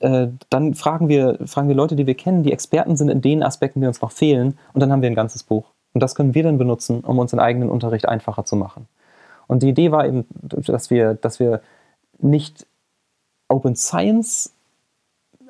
äh, 0.00 0.28
dann 0.50 0.74
fragen 0.74 1.08
wir, 1.08 1.38
fragen 1.46 1.68
wir 1.68 1.74
Leute, 1.74 1.96
die 1.96 2.06
wir 2.06 2.14
kennen, 2.14 2.42
die 2.42 2.52
Experten 2.52 2.96
sind 2.96 3.08
in 3.08 3.20
den 3.20 3.42
Aspekten, 3.42 3.80
die 3.80 3.86
uns 3.86 4.02
noch 4.02 4.10
fehlen, 4.10 4.58
und 4.72 4.80
dann 4.80 4.92
haben 4.92 5.02
wir 5.02 5.10
ein 5.10 5.14
ganzes 5.14 5.42
Buch. 5.42 5.73
Und 5.94 6.02
das 6.02 6.14
können 6.14 6.34
wir 6.34 6.42
dann 6.42 6.58
benutzen, 6.58 7.00
um 7.00 7.18
unseren 7.18 7.40
eigenen 7.40 7.70
Unterricht 7.70 8.06
einfacher 8.06 8.44
zu 8.44 8.56
machen. 8.56 8.86
Und 9.46 9.62
die 9.62 9.68
Idee 9.68 9.90
war 9.90 10.06
eben, 10.06 10.26
dass 10.42 10.90
wir, 10.90 11.14
dass 11.14 11.40
wir 11.40 11.60
nicht 12.18 12.66
Open 13.48 13.76
Science 13.76 14.52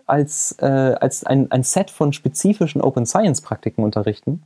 als, 0.06 0.56
äh, 0.60 0.66
als 1.00 1.24
ein, 1.24 1.50
ein 1.50 1.62
Set 1.62 1.90
von 1.90 2.12
spezifischen 2.12 2.82
Open 2.82 3.06
Science 3.06 3.40
Praktiken 3.40 3.82
unterrichten, 3.82 4.42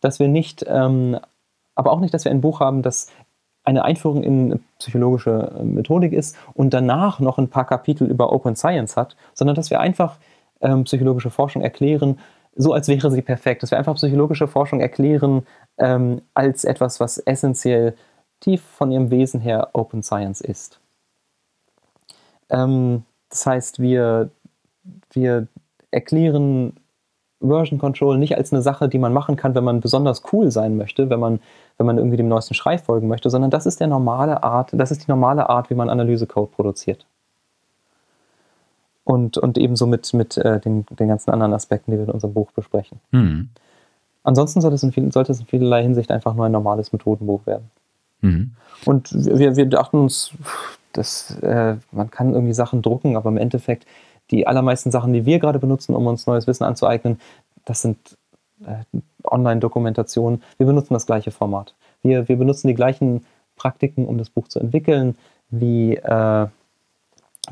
dass 0.00 0.18
wir 0.18 0.28
nicht, 0.28 0.64
ähm, 0.66 1.18
aber 1.74 1.92
auch 1.92 2.00
nicht, 2.00 2.14
dass 2.14 2.24
wir 2.24 2.32
ein 2.32 2.40
Buch 2.40 2.60
haben, 2.60 2.82
das 2.82 3.08
eine 3.64 3.84
Einführung 3.84 4.22
in 4.22 4.60
psychologische 4.78 5.52
äh, 5.58 5.62
Methodik 5.62 6.12
ist 6.12 6.36
und 6.54 6.72
danach 6.72 7.20
noch 7.20 7.36
ein 7.36 7.50
paar 7.50 7.66
Kapitel 7.66 8.08
über 8.08 8.32
Open 8.32 8.56
Science 8.56 8.96
hat, 8.96 9.16
sondern 9.34 9.56
dass 9.56 9.70
wir 9.70 9.80
einfach 9.80 10.16
ähm, 10.60 10.84
psychologische 10.84 11.30
Forschung 11.30 11.62
erklären, 11.62 12.18
so 12.54 12.72
als 12.72 12.88
wäre 12.88 13.10
sie 13.10 13.22
perfekt, 13.22 13.62
dass 13.62 13.70
wir 13.70 13.78
einfach 13.78 13.94
psychologische 13.94 14.48
Forschung 14.48 14.80
erklären 14.80 15.46
ähm, 15.78 16.22
als 16.34 16.64
etwas, 16.64 17.00
was 17.00 17.18
essentiell 17.18 17.94
tief 18.40 18.62
von 18.62 18.90
ihrem 18.90 19.10
Wesen 19.10 19.40
her 19.40 19.70
Open 19.72 20.02
Science 20.02 20.40
ist. 20.40 20.80
Ähm, 22.50 23.04
das 23.30 23.46
heißt, 23.46 23.80
wir, 23.80 24.30
wir 25.12 25.48
erklären 25.90 26.74
Version 27.40 27.78
Control 27.78 28.18
nicht 28.18 28.36
als 28.36 28.52
eine 28.52 28.62
Sache, 28.62 28.88
die 28.88 28.98
man 28.98 29.12
machen 29.12 29.36
kann, 29.36 29.54
wenn 29.54 29.64
man 29.64 29.80
besonders 29.80 30.22
cool 30.32 30.50
sein 30.50 30.76
möchte, 30.76 31.08
wenn 31.08 31.20
man, 31.20 31.40
wenn 31.76 31.86
man 31.86 31.98
irgendwie 31.98 32.16
dem 32.16 32.28
neuesten 32.28 32.54
Schrei 32.54 32.78
folgen 32.78 33.08
möchte, 33.08 33.30
sondern 33.30 33.50
das 33.50 33.66
ist 33.66 33.80
der 33.80 33.86
normale 33.86 34.42
Art, 34.42 34.70
das 34.72 34.90
ist 34.90 35.06
die 35.06 35.10
normale 35.10 35.48
Art, 35.48 35.70
wie 35.70 35.74
man 35.74 35.88
Analysecode 35.88 36.50
produziert. 36.50 37.06
Und, 39.08 39.38
und 39.38 39.56
ebenso 39.56 39.86
mit, 39.86 40.12
mit 40.12 40.36
äh, 40.36 40.60
den, 40.60 40.84
den 40.84 41.08
ganzen 41.08 41.30
anderen 41.30 41.54
Aspekten, 41.54 41.92
die 41.92 41.96
wir 41.96 42.04
in 42.04 42.10
unserem 42.10 42.34
Buch 42.34 42.52
besprechen. 42.52 43.00
Mhm. 43.10 43.48
Ansonsten 44.22 44.60
sollte 44.60 44.74
es, 44.74 44.82
in 44.82 44.92
viel, 44.92 45.10
sollte 45.12 45.32
es 45.32 45.40
in 45.40 45.46
vielerlei 45.46 45.82
Hinsicht 45.82 46.10
einfach 46.10 46.34
nur 46.34 46.44
ein 46.44 46.52
normales 46.52 46.92
Methodenbuch 46.92 47.46
werden. 47.46 47.70
Mhm. 48.20 48.50
Und 48.84 49.10
wir, 49.14 49.56
wir 49.56 49.64
dachten 49.64 49.96
uns, 49.96 50.32
das, 50.92 51.38
äh, 51.40 51.76
man 51.90 52.10
kann 52.10 52.34
irgendwie 52.34 52.52
Sachen 52.52 52.82
drucken, 52.82 53.16
aber 53.16 53.30
im 53.30 53.38
Endeffekt 53.38 53.86
die 54.30 54.46
allermeisten 54.46 54.90
Sachen, 54.90 55.14
die 55.14 55.24
wir 55.24 55.38
gerade 55.38 55.58
benutzen, 55.58 55.94
um 55.94 56.06
uns 56.06 56.26
neues 56.26 56.46
Wissen 56.46 56.64
anzueignen, 56.64 57.18
das 57.64 57.80
sind 57.80 57.96
äh, 58.66 58.84
Online-Dokumentationen. 59.24 60.42
Wir 60.58 60.66
benutzen 60.66 60.92
das 60.92 61.06
gleiche 61.06 61.30
Format. 61.30 61.74
Wir, 62.02 62.28
wir 62.28 62.36
benutzen 62.36 62.68
die 62.68 62.74
gleichen 62.74 63.24
Praktiken, 63.56 64.04
um 64.04 64.18
das 64.18 64.28
Buch 64.28 64.48
zu 64.48 64.60
entwickeln, 64.60 65.16
wie, 65.48 65.96
äh, 65.96 66.46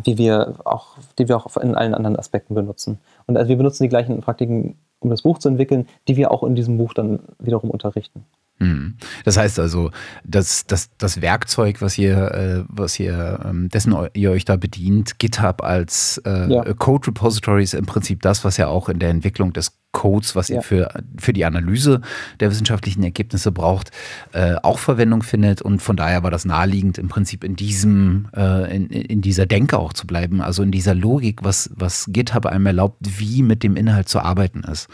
wie 0.05 0.19
wir 0.19 0.55
auch, 0.65 0.97
die 1.19 1.29
wir 1.29 1.37
auch 1.37 1.57
in 1.57 1.75
allen 1.75 1.95
anderen 1.95 2.17
Aspekten 2.17 2.55
benutzen. 2.55 2.99
Und 3.27 3.37
also 3.37 3.49
wir 3.49 3.57
benutzen 3.57 3.83
die 3.85 3.89
gleichen 3.89 4.21
Praktiken, 4.21 4.79
um 5.01 5.11
das 5.11 5.23
Buch 5.23 5.39
zu 5.39 5.49
entwickeln, 5.49 5.87
die 6.09 6.17
wir 6.17 6.31
auch 6.31 6.43
in 6.43 6.55
diesem 6.55 6.79
Buch 6.79 6.95
dann 6.95 7.21
wiederum 7.39 7.71
unterrichten. 7.71 8.25
Hm. 8.59 8.97
Das 9.25 9.37
heißt 9.37 9.59
also, 9.59 9.91
das, 10.25 10.67
das, 10.67 10.89
das 10.97 11.21
Werkzeug, 11.21 11.83
was 11.83 11.99
ihr, 11.99 12.17
äh, 12.17 12.65
was 12.69 12.99
ihr, 12.99 13.41
ähm, 13.45 13.69
dessen 13.69 13.95
ihr 14.15 14.31
euch 14.31 14.47
da 14.47 14.57
bedient, 14.57 15.19
GitHub 15.19 15.63
als 15.63 16.23
äh, 16.25 16.51
ja. 16.51 16.63
Code 16.75 17.09
Repository 17.09 17.63
ist 17.63 17.75
im 17.75 17.85
Prinzip 17.85 18.23
das, 18.23 18.45
was 18.45 18.57
ja 18.57 18.69
auch 18.69 18.89
in 18.89 18.99
der 18.99 19.11
Entwicklung 19.11 19.53
des 19.53 19.77
Codes, 19.93 20.35
was 20.37 20.49
ja. 20.49 20.57
ihr 20.57 20.63
für, 20.63 20.89
für 21.19 21.35
die 21.35 21.45
Analyse 21.45 22.01
der 22.41 22.51
wissenschaftlichen 22.51 23.03
Ergebnisse 23.03 23.53
braucht, 23.53 23.91
äh, 24.33 24.55
auch 24.63 24.79
Verwendung 24.79 25.23
findet. 25.23 25.61
Und 25.61 25.83
von 25.83 25.97
daher 25.97 26.23
war 26.23 26.31
das 26.31 26.47
naheliegend, 26.47 26.97
im 26.97 27.09
Prinzip 27.09 27.45
in 27.45 27.57
diesem, 27.57 28.29
äh, 28.35 28.75
in, 28.75 28.89
in 28.89 29.21
dieser 29.21 29.45
Denke 29.45 29.79
auch 29.79 29.93
zu 29.93 30.07
bleiben, 30.07 30.41
also 30.41 30.63
in 30.63 30.71
dieser 30.71 30.95
Logik, 30.95 31.45
was, 31.45 31.71
was 31.75 32.07
GitHub 32.09 32.47
einem 32.47 32.67
erlaubt, 32.67 32.97
wie 33.03 33.43
mit 33.43 33.63
dem 33.63 33.77
Inhalt 33.77 34.09
zu 34.09 34.21
arbeiten 34.21 34.61
ist 34.61 34.89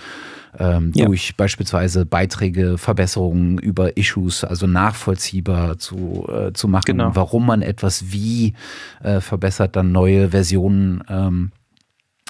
ähm, 0.58 0.92
ja. 0.94 1.06
durch 1.06 1.36
beispielsweise 1.36 2.06
Beiträge, 2.06 2.78
Verbesserungen 2.78 3.58
über 3.58 3.96
Issues, 3.96 4.44
also 4.44 4.66
nachvollziehbar 4.66 5.78
zu, 5.78 6.26
äh, 6.28 6.52
zu 6.52 6.68
machen, 6.68 6.84
genau. 6.86 7.10
warum 7.14 7.46
man 7.46 7.62
etwas 7.62 8.12
wie 8.12 8.54
äh, 9.02 9.20
verbessert, 9.20 9.76
dann 9.76 9.92
neue 9.92 10.30
Versionen 10.30 11.02
ähm, 11.08 11.52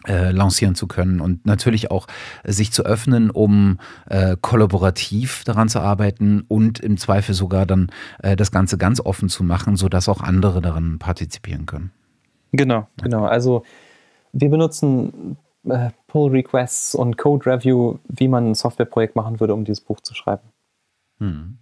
äh, 0.06 0.30
lancieren 0.32 0.74
zu 0.74 0.88
können 0.88 1.20
und 1.20 1.46
natürlich 1.46 1.90
auch 1.90 2.06
sich 2.44 2.72
zu 2.72 2.84
öffnen, 2.84 3.30
um 3.30 3.78
äh, 4.08 4.36
kollaborativ 4.40 5.44
daran 5.44 5.68
zu 5.68 5.78
arbeiten 5.80 6.44
und 6.48 6.80
im 6.80 6.96
Zweifel 6.96 7.34
sogar 7.34 7.66
dann 7.66 7.90
äh, 8.20 8.34
das 8.34 8.50
Ganze 8.50 8.78
ganz 8.78 9.00
offen 9.00 9.28
zu 9.28 9.44
machen, 9.44 9.76
sodass 9.76 10.08
auch 10.08 10.20
andere 10.20 10.60
daran 10.60 10.98
partizipieren 10.98 11.66
können. 11.66 11.92
Genau, 12.52 12.88
genau. 13.00 13.24
Also 13.24 13.62
wir 14.32 14.50
benutzen 14.50 15.36
äh, 15.68 15.90
Pull 16.06 16.30
Requests 16.30 16.94
und 16.94 17.18
Code 17.18 17.46
Review, 17.46 17.98
wie 18.08 18.28
man 18.28 18.50
ein 18.50 18.54
Softwareprojekt 18.54 19.16
machen 19.16 19.40
würde, 19.40 19.54
um 19.54 19.64
dieses 19.64 19.80
Buch 19.82 20.00
zu 20.00 20.14
schreiben. 20.14 20.42
Hm. 21.18 21.58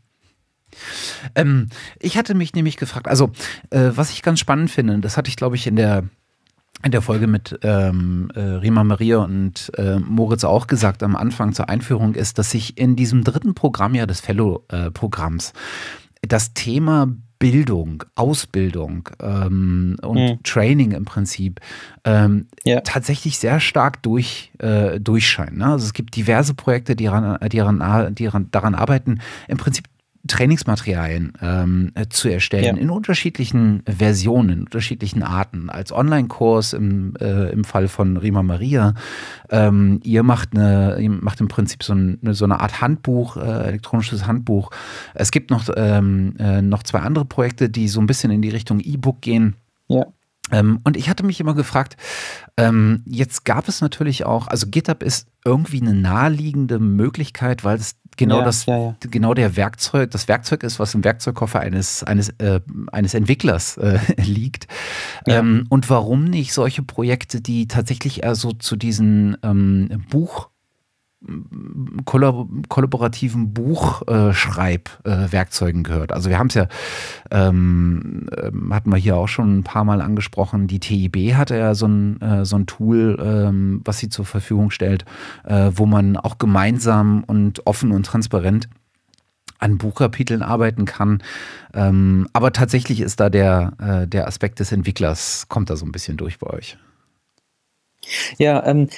Ähm, 1.34 1.68
ich 1.98 2.16
hatte 2.16 2.34
mich 2.34 2.54
nämlich 2.54 2.76
gefragt, 2.76 3.08
also 3.08 3.30
äh, 3.70 3.90
was 3.94 4.10
ich 4.10 4.22
ganz 4.22 4.40
spannend 4.40 4.70
finde, 4.70 4.98
das 5.00 5.16
hatte 5.16 5.28
ich 5.28 5.36
glaube 5.36 5.56
ich 5.56 5.66
in 5.66 5.76
der 5.76 6.04
in 6.82 6.92
der 6.92 7.02
Folge 7.02 7.26
mit 7.26 7.58
ähm, 7.62 8.30
äh, 8.34 8.40
Rima 8.40 8.84
Maria 8.84 9.18
und 9.18 9.70
äh, 9.76 9.98
Moritz 9.98 10.44
auch 10.44 10.66
gesagt 10.66 11.02
am 11.02 11.14
Anfang 11.14 11.52
zur 11.52 11.68
Einführung 11.68 12.14
ist, 12.14 12.38
dass 12.38 12.50
sich 12.50 12.78
in 12.78 12.96
diesem 12.96 13.22
dritten 13.22 13.54
Programm 13.54 13.94
ja 13.94 14.06
des 14.06 14.20
Fellow-Programms 14.20 15.50
äh, 16.22 16.26
das 16.26 16.54
Thema 16.54 17.08
Bildung, 17.40 18.04
Ausbildung 18.16 19.08
ähm, 19.18 19.96
und 20.02 20.18
mhm. 20.18 20.42
Training 20.44 20.92
im 20.92 21.06
Prinzip 21.06 21.58
ähm, 22.04 22.46
ja. 22.64 22.82
tatsächlich 22.82 23.38
sehr 23.38 23.60
stark 23.60 24.02
durch, 24.02 24.52
äh, 24.58 25.00
durchscheinen. 25.00 25.58
Ne? 25.58 25.66
Also 25.66 25.86
es 25.86 25.94
gibt 25.94 26.14
diverse 26.14 26.52
Projekte, 26.52 26.94
die, 26.94 27.06
ran, 27.06 27.38
die, 27.48 27.58
ran, 27.58 28.14
die 28.14 28.26
ran, 28.26 28.48
daran 28.50 28.74
arbeiten, 28.74 29.20
im 29.48 29.56
Prinzip 29.56 29.86
Trainingsmaterialien 30.26 31.32
ähm, 31.40 31.92
äh, 31.94 32.06
zu 32.08 32.28
erstellen 32.28 32.76
ja. 32.76 32.82
in 32.82 32.90
unterschiedlichen 32.90 33.82
Versionen, 33.86 34.50
in 34.50 34.60
unterschiedlichen 34.60 35.22
Arten. 35.22 35.70
Als 35.70 35.92
Online-Kurs 35.92 36.74
im, 36.74 37.14
äh, 37.20 37.50
im 37.50 37.64
Fall 37.64 37.88
von 37.88 38.16
Rima 38.18 38.42
Maria. 38.42 38.94
Ähm, 39.48 40.00
ihr 40.04 40.22
macht 40.22 40.50
eine, 40.54 40.98
ihr 41.00 41.10
macht 41.10 41.40
im 41.40 41.48
Prinzip 41.48 41.82
so, 41.82 41.94
ein, 41.94 42.18
so 42.32 42.44
eine 42.44 42.60
Art 42.60 42.80
Handbuch, 42.82 43.38
äh, 43.38 43.68
elektronisches 43.68 44.26
Handbuch. 44.26 44.70
Es 45.14 45.30
gibt 45.30 45.50
noch, 45.50 45.68
ähm, 45.76 46.34
äh, 46.38 46.60
noch 46.60 46.82
zwei 46.82 47.00
andere 47.00 47.24
Projekte, 47.24 47.70
die 47.70 47.88
so 47.88 48.00
ein 48.00 48.06
bisschen 48.06 48.30
in 48.30 48.42
die 48.42 48.50
Richtung 48.50 48.80
E-Book 48.80 49.22
gehen. 49.22 49.56
Ja. 49.88 50.06
Ähm, 50.52 50.80
und 50.84 50.96
ich 50.96 51.08
hatte 51.08 51.24
mich 51.24 51.40
immer 51.40 51.54
gefragt, 51.54 51.96
ähm, 52.56 53.02
jetzt 53.06 53.44
gab 53.44 53.68
es 53.68 53.80
natürlich 53.80 54.26
auch, 54.26 54.48
also 54.48 54.66
GitHub 54.68 55.02
ist 55.02 55.28
irgendwie 55.44 55.80
eine 55.80 55.94
naheliegende 55.94 56.78
Möglichkeit, 56.78 57.64
weil 57.64 57.78
es 57.78 57.94
genau 58.20 58.38
ja, 58.38 58.44
das, 58.44 58.66
ja, 58.66 58.78
ja. 58.78 58.96
genau 59.00 59.32
der 59.32 59.56
Werkzeug, 59.56 60.10
das 60.10 60.28
Werkzeug 60.28 60.62
ist, 60.62 60.78
was 60.78 60.94
im 60.94 61.02
Werkzeugkoffer 61.02 61.58
eines, 61.58 62.04
eines, 62.04 62.28
äh, 62.38 62.60
eines 62.92 63.14
Entwicklers 63.14 63.78
äh, 63.78 63.98
liegt. 64.22 64.68
Ähm, 65.26 65.66
und 65.70 65.88
warum 65.88 66.24
nicht 66.24 66.52
solche 66.52 66.82
Projekte, 66.82 67.40
die 67.40 67.66
tatsächlich 67.66 68.22
eher 68.22 68.34
so 68.34 68.52
zu 68.52 68.76
diesen 68.76 69.38
ähm, 69.42 70.04
Buch 70.10 70.49
kollaborativen 72.06 73.52
Buchschreibwerkzeugen 73.52 75.80
äh, 75.80 75.84
gehört. 75.84 76.12
Also 76.12 76.30
wir 76.30 76.38
haben 76.38 76.46
es 76.46 76.54
ja, 76.54 76.66
ähm, 77.30 78.26
ähm, 78.42 78.74
hatten 78.74 78.90
wir 78.90 78.96
hier 78.96 79.16
auch 79.16 79.28
schon 79.28 79.58
ein 79.58 79.64
paar 79.64 79.84
Mal 79.84 80.00
angesprochen, 80.00 80.66
die 80.66 80.80
TIB 80.80 81.34
hatte 81.34 81.58
ja 81.58 81.74
so 81.74 81.86
ein, 81.86 82.18
äh, 82.22 82.46
so 82.46 82.56
ein 82.56 82.64
Tool, 82.66 83.18
ähm, 83.22 83.82
was 83.84 83.98
sie 83.98 84.08
zur 84.08 84.24
Verfügung 84.24 84.70
stellt, 84.70 85.04
äh, 85.44 85.70
wo 85.74 85.84
man 85.84 86.16
auch 86.16 86.38
gemeinsam 86.38 87.22
und 87.24 87.66
offen 87.66 87.92
und 87.92 88.06
transparent 88.06 88.70
an 89.58 89.76
Buchkapiteln 89.76 90.42
arbeiten 90.42 90.86
kann. 90.86 91.22
Ähm, 91.74 92.28
aber 92.32 92.52
tatsächlich 92.52 93.02
ist 93.02 93.20
da 93.20 93.28
der, 93.28 93.74
äh, 93.78 94.06
der 94.06 94.26
Aspekt 94.26 94.58
des 94.58 94.72
Entwicklers, 94.72 95.48
kommt 95.48 95.68
da 95.68 95.76
so 95.76 95.84
ein 95.84 95.92
bisschen 95.92 96.16
durch 96.16 96.38
bei 96.38 96.48
euch. 96.48 96.78
Ja, 98.38 98.64
ähm, 98.64 98.88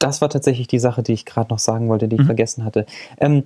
das 0.00 0.20
war 0.20 0.28
tatsächlich 0.28 0.66
die 0.66 0.80
Sache, 0.80 1.02
die 1.02 1.12
ich 1.12 1.26
gerade 1.26 1.50
noch 1.50 1.60
sagen 1.60 1.88
wollte, 1.88 2.08
die 2.08 2.16
ich 2.16 2.22
mhm. 2.22 2.26
vergessen 2.26 2.64
hatte. 2.64 2.86
Ähm, 3.18 3.44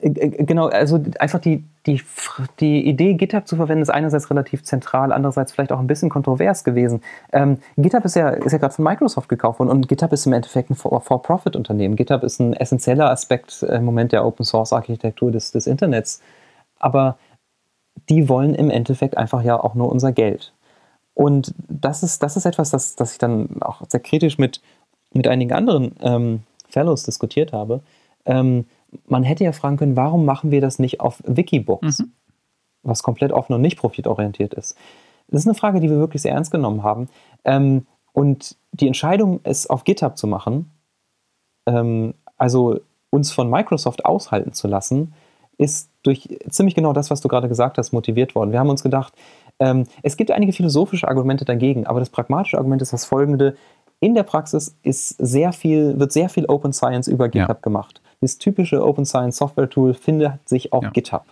äh, 0.00 0.08
äh, 0.08 0.44
genau, 0.44 0.66
also 0.66 1.00
einfach 1.18 1.38
die, 1.38 1.64
die, 1.86 2.02
die 2.60 2.86
Idee, 2.86 3.14
GitHub 3.14 3.46
zu 3.46 3.56
verwenden, 3.56 3.82
ist 3.82 3.90
einerseits 3.90 4.30
relativ 4.30 4.64
zentral, 4.64 5.12
andererseits 5.12 5.52
vielleicht 5.52 5.72
auch 5.72 5.78
ein 5.78 5.86
bisschen 5.86 6.10
kontrovers 6.10 6.64
gewesen. 6.64 7.02
Ähm, 7.32 7.58
GitHub 7.76 8.04
ist 8.04 8.16
ja, 8.16 8.30
ist 8.30 8.52
ja 8.52 8.58
gerade 8.58 8.74
von 8.74 8.84
Microsoft 8.84 9.28
gekauft 9.28 9.58
worden 9.58 9.70
und 9.70 9.88
GitHub 9.88 10.12
ist 10.12 10.26
im 10.26 10.32
Endeffekt 10.32 10.70
ein 10.70 10.74
For-Profit-Unternehmen. 10.74 11.96
GitHub 11.96 12.22
ist 12.22 12.40
ein 12.40 12.54
essentieller 12.54 13.10
Aspekt 13.10 13.62
im 13.62 13.84
Moment 13.84 14.12
der 14.12 14.24
Open-Source-Architektur 14.24 15.30
des, 15.30 15.52
des 15.52 15.66
Internets. 15.66 16.20
Aber 16.78 17.16
die 18.08 18.28
wollen 18.28 18.54
im 18.54 18.70
Endeffekt 18.70 19.16
einfach 19.16 19.42
ja 19.42 19.58
auch 19.58 19.74
nur 19.74 19.90
unser 19.90 20.12
Geld. 20.12 20.52
Und 21.14 21.54
das 21.68 22.02
ist, 22.02 22.22
das 22.22 22.36
ist 22.36 22.44
etwas, 22.44 22.70
das, 22.70 22.94
das 22.94 23.12
ich 23.12 23.18
dann 23.18 23.62
auch 23.62 23.80
sehr 23.88 24.00
kritisch 24.00 24.36
mit, 24.36 24.60
mit 25.16 25.28
einigen 25.28 25.52
anderen 25.52 25.94
ähm, 26.00 26.40
Fellows 26.68 27.04
diskutiert 27.04 27.52
habe, 27.52 27.80
ähm, 28.24 28.66
man 29.06 29.22
hätte 29.22 29.44
ja 29.44 29.52
fragen 29.52 29.76
können, 29.76 29.96
warum 29.96 30.24
machen 30.24 30.50
wir 30.50 30.60
das 30.60 30.78
nicht 30.78 31.00
auf 31.00 31.22
Wikibooks, 31.26 32.00
mhm. 32.00 32.12
was 32.82 33.02
komplett 33.02 33.32
offen 33.32 33.54
und 33.54 33.60
nicht 33.60 33.78
profitorientiert 33.78 34.54
ist. 34.54 34.76
Das 35.28 35.40
ist 35.40 35.46
eine 35.46 35.54
Frage, 35.54 35.80
die 35.80 35.90
wir 35.90 35.98
wirklich 35.98 36.22
sehr 36.22 36.32
ernst 36.32 36.52
genommen 36.52 36.82
haben. 36.82 37.08
Ähm, 37.44 37.86
und 38.12 38.56
die 38.72 38.86
Entscheidung, 38.86 39.40
es 39.42 39.68
auf 39.68 39.84
GitHub 39.84 40.16
zu 40.16 40.26
machen, 40.26 40.70
ähm, 41.66 42.14
also 42.36 42.80
uns 43.10 43.32
von 43.32 43.50
Microsoft 43.50 44.04
aushalten 44.04 44.52
zu 44.52 44.68
lassen, 44.68 45.12
ist 45.58 45.90
durch 46.02 46.28
ziemlich 46.50 46.74
genau 46.74 46.92
das, 46.92 47.10
was 47.10 47.20
du 47.20 47.28
gerade 47.28 47.48
gesagt 47.48 47.78
hast, 47.78 47.92
motiviert 47.92 48.34
worden. 48.34 48.52
Wir 48.52 48.58
haben 48.58 48.70
uns 48.70 48.82
gedacht, 48.82 49.14
ähm, 49.58 49.84
es 50.02 50.16
gibt 50.16 50.30
einige 50.30 50.52
philosophische 50.52 51.08
Argumente 51.08 51.44
dagegen, 51.44 51.86
aber 51.86 51.98
das 51.98 52.10
pragmatische 52.10 52.58
Argument 52.58 52.82
ist 52.82 52.92
das 52.92 53.06
folgende: 53.06 53.56
in 54.00 54.14
der 54.14 54.22
Praxis 54.22 54.76
ist 54.82 55.10
sehr 55.18 55.52
viel, 55.52 55.98
wird 55.98 56.12
sehr 56.12 56.28
viel 56.28 56.46
Open 56.46 56.72
Science 56.72 57.08
über 57.08 57.28
GitHub 57.28 57.48
ja. 57.48 57.62
gemacht. 57.62 58.00
Das 58.20 58.38
typische 58.38 58.84
Open 58.84 59.04
Science 59.04 59.36
Software 59.36 59.68
Tool 59.68 59.94
findet 59.94 60.48
sich 60.48 60.72
auf 60.72 60.84
ja. 60.84 60.90
GitHub. 60.90 61.24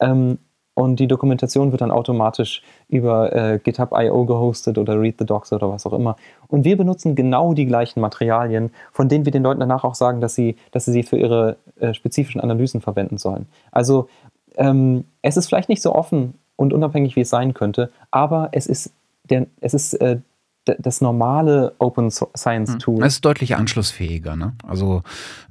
Ähm, 0.00 0.38
und 0.74 1.00
die 1.00 1.06
Dokumentation 1.06 1.70
wird 1.70 1.82
dann 1.82 1.90
automatisch 1.90 2.62
über 2.88 3.34
äh, 3.34 3.58
GitHub.io 3.58 4.24
gehostet 4.24 4.78
oder 4.78 4.98
Read 4.98 5.16
the 5.18 5.26
Docs 5.26 5.52
oder 5.52 5.70
was 5.70 5.84
auch 5.84 5.92
immer. 5.92 6.16
Und 6.48 6.64
wir 6.64 6.78
benutzen 6.78 7.14
genau 7.14 7.52
die 7.52 7.66
gleichen 7.66 8.00
Materialien, 8.00 8.70
von 8.90 9.08
denen 9.08 9.26
wir 9.26 9.32
den 9.32 9.42
Leuten 9.42 9.60
danach 9.60 9.84
auch 9.84 9.94
sagen, 9.94 10.22
dass 10.22 10.34
sie, 10.34 10.56
dass 10.70 10.86
sie 10.86 10.92
sie 10.92 11.02
für 11.02 11.18
ihre 11.18 11.56
äh, 11.78 11.92
spezifischen 11.92 12.40
Analysen 12.40 12.80
verwenden 12.80 13.18
sollen. 13.18 13.46
Also 13.70 14.08
ähm, 14.56 15.04
es 15.20 15.36
ist 15.36 15.48
vielleicht 15.48 15.68
nicht 15.68 15.82
so 15.82 15.94
offen 15.94 16.34
und 16.56 16.72
unabhängig, 16.72 17.16
wie 17.16 17.20
es 17.20 17.30
sein 17.30 17.52
könnte, 17.52 17.90
aber 18.10 18.48
es 18.52 18.66
ist, 18.66 18.92
der, 19.28 19.46
es 19.60 19.74
ist 19.74 19.94
äh, 19.94 20.20
das 20.64 21.00
normale 21.00 21.74
Open 21.78 22.10
Science 22.10 22.72
hm. 22.72 22.78
Tool. 22.78 23.04
Es 23.04 23.14
ist 23.14 23.24
deutlich 23.24 23.56
anschlussfähiger, 23.56 24.36
ne? 24.36 24.54
Also, 24.66 25.02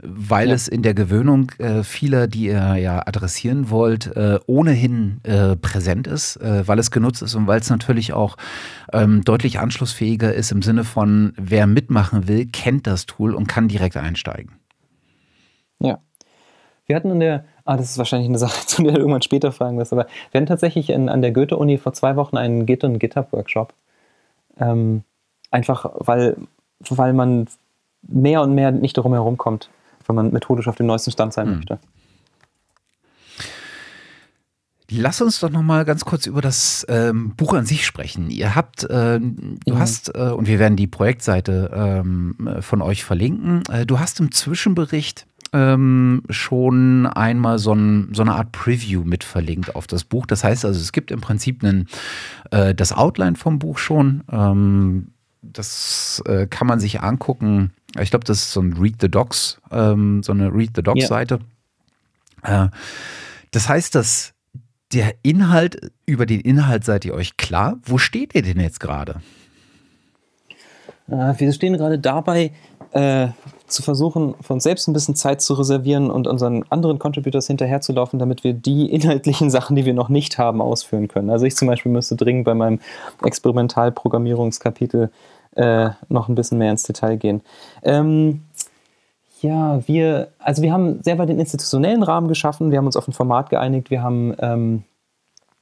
weil 0.01 0.49
ja. 0.49 0.55
es 0.55 0.67
in 0.67 0.83
der 0.83 0.93
Gewöhnung 0.93 1.51
äh, 1.57 1.83
vieler, 1.83 2.27
die 2.27 2.45
ihr 2.45 2.75
ja 2.77 3.05
adressieren 3.05 3.69
wollt, 3.69 4.15
äh, 4.15 4.39
ohnehin 4.47 5.19
äh, 5.23 5.55
präsent 5.57 6.07
ist, 6.07 6.37
äh, 6.37 6.67
weil 6.67 6.79
es 6.79 6.91
genutzt 6.91 7.21
ist 7.21 7.35
und 7.35 7.47
weil 7.47 7.59
es 7.59 7.69
natürlich 7.69 8.13
auch 8.13 8.37
ähm, 8.93 9.23
deutlich 9.23 9.59
anschlussfähiger 9.59 10.33
ist 10.33 10.51
im 10.51 10.61
Sinne 10.61 10.83
von, 10.83 11.33
wer 11.35 11.67
mitmachen 11.67 12.27
will, 12.27 12.47
kennt 12.47 12.87
das 12.87 13.05
Tool 13.05 13.35
und 13.35 13.47
kann 13.47 13.67
direkt 13.67 13.97
einsteigen. 13.97 14.53
Ja. 15.79 15.99
Wir 16.85 16.95
hatten 16.95 17.11
in 17.11 17.19
der, 17.19 17.45
ah, 17.65 17.77
das 17.77 17.91
ist 17.91 17.97
wahrscheinlich 17.97 18.29
eine 18.29 18.37
Sache, 18.37 18.53
zu 18.65 18.83
der 18.83 18.93
du 18.93 18.99
irgendwann 18.99 19.21
später 19.21 19.51
fragen 19.51 19.77
wirst, 19.77 19.91
aber 19.91 20.07
wir 20.31 20.39
hatten 20.39 20.47
tatsächlich 20.47 20.89
in, 20.89 21.09
an 21.09 21.21
der 21.21 21.31
Goethe-Uni 21.31 21.77
vor 21.77 21.93
zwei 21.93 22.15
Wochen 22.15 22.37
einen 22.37 22.65
Git- 22.65 22.83
und 22.83 22.99
GitHub-Workshop. 22.99 23.73
Ähm, 24.59 25.03
einfach, 25.49 25.91
weil, 25.95 26.37
weil 26.89 27.13
man 27.13 27.47
mehr 28.03 28.41
und 28.41 28.55
mehr 28.55 28.71
nicht 28.71 28.97
darum 28.97 29.13
herumkommt, 29.13 29.69
wenn 30.07 30.15
man 30.15 30.31
methodisch 30.31 30.67
auf 30.67 30.75
dem 30.75 30.87
neuesten 30.87 31.11
Stand 31.11 31.33
sein 31.33 31.49
mhm. 31.49 31.55
möchte. 31.55 31.79
Lass 34.93 35.21
uns 35.21 35.39
doch 35.39 35.49
noch 35.49 35.61
mal 35.61 35.85
ganz 35.85 36.03
kurz 36.03 36.25
über 36.25 36.41
das 36.41 36.85
ähm, 36.89 37.33
Buch 37.37 37.53
an 37.53 37.65
sich 37.65 37.85
sprechen. 37.85 38.29
Ihr 38.29 38.55
habt, 38.55 38.83
äh, 38.83 39.19
du 39.21 39.55
ja. 39.65 39.79
hast, 39.79 40.13
äh, 40.13 40.31
und 40.31 40.47
wir 40.47 40.59
werden 40.59 40.75
die 40.75 40.87
Projektseite 40.87 41.71
ähm, 41.73 42.35
von 42.59 42.81
euch 42.81 43.05
verlinken. 43.05 43.63
Äh, 43.71 43.85
du 43.85 43.99
hast 43.99 44.19
im 44.19 44.33
Zwischenbericht 44.33 45.27
ähm, 45.53 46.23
schon 46.29 47.07
einmal 47.07 47.59
so, 47.59 47.73
ein, 47.73 48.09
so, 48.13 48.21
eine 48.21 48.33
Art 48.33 48.51
Preview 48.51 49.03
mit 49.03 49.23
verlinkt 49.23 49.75
auf 49.75 49.87
das 49.87 50.03
Buch. 50.03 50.25
Das 50.25 50.43
heißt 50.43 50.65
also, 50.65 50.79
es 50.79 50.91
gibt 50.91 51.11
im 51.11 51.21
Prinzip 51.21 51.63
einen, 51.63 51.87
äh, 52.51 52.73
das 52.73 52.93
Outline 52.93 53.35
vom 53.35 53.59
Buch 53.59 53.77
schon. 53.77 54.23
Ähm, 54.31 55.07
das 55.41 56.21
äh, 56.25 56.47
kann 56.47 56.67
man 56.67 56.79
sich 56.79 57.01
angucken. 57.01 57.73
Ich 57.99 58.11
glaube, 58.11 58.25
das 58.25 58.37
ist 58.37 58.51
so 58.51 58.61
ein 58.61 58.73
Read 58.73 58.95
the 59.01 59.09
Docs, 59.09 59.59
ähm, 59.71 60.23
so 60.23 60.31
eine 60.31 60.53
Read 60.53 60.71
the 60.75 60.83
Docs 60.83 61.07
Seite. 61.07 61.39
Ja. 62.43 62.65
Äh, 62.65 62.69
das 63.51 63.67
heißt, 63.67 63.95
dass 63.95 64.33
der 64.93 65.15
Inhalt, 65.23 65.91
über 66.05 66.25
den 66.25 66.41
Inhalt 66.41 66.85
seid 66.85 67.05
ihr 67.05 67.13
euch 67.13 67.37
klar. 67.37 67.77
Wo 67.83 67.97
steht 67.97 68.35
ihr 68.35 68.41
denn 68.41 68.59
jetzt 68.59 68.79
gerade? 68.79 69.21
Äh, 71.07 71.33
wir 71.37 71.51
stehen 71.51 71.77
gerade 71.77 71.99
dabei, 71.99 72.51
äh, 72.91 73.27
zu 73.67 73.81
versuchen, 73.81 74.35
uns 74.47 74.63
selbst 74.63 74.87
ein 74.87 74.93
bisschen 74.93 75.15
Zeit 75.15 75.41
zu 75.41 75.53
reservieren 75.53 76.11
und 76.11 76.27
unseren 76.27 76.63
anderen 76.69 76.99
Contributors 76.99 77.47
hinterherzulaufen, 77.47 78.19
damit 78.19 78.43
wir 78.43 78.53
die 78.53 78.85
inhaltlichen 78.91 79.49
Sachen, 79.49 79.75
die 79.75 79.85
wir 79.85 79.93
noch 79.93 80.09
nicht 80.09 80.37
haben, 80.37 80.61
ausführen 80.61 81.07
können. 81.07 81.29
Also 81.29 81.45
ich 81.45 81.55
zum 81.55 81.67
Beispiel 81.67 81.91
müsste 81.91 82.15
dringend 82.15 82.45
bei 82.45 82.53
meinem 82.53 82.79
Experimentalprogrammierungskapitel 83.23 85.11
äh, 85.55 85.89
noch 86.09 86.29
ein 86.29 86.35
bisschen 86.35 86.57
mehr 86.57 86.71
ins 86.71 86.83
Detail 86.83 87.17
gehen. 87.17 87.41
Ähm, 87.83 88.41
ja, 89.41 89.85
wir, 89.87 90.29
also 90.39 90.61
wir 90.61 90.71
haben 90.71 91.01
selber 91.01 91.25
den 91.25 91.39
institutionellen 91.39 92.03
Rahmen 92.03 92.27
geschaffen, 92.27 92.71
wir 92.71 92.77
haben 92.77 92.85
uns 92.85 92.95
auf 92.95 93.07
ein 93.07 93.13
Format 93.13 93.49
geeinigt, 93.49 93.89
wir 93.89 94.03
haben, 94.03 94.35
ähm, 94.39 94.83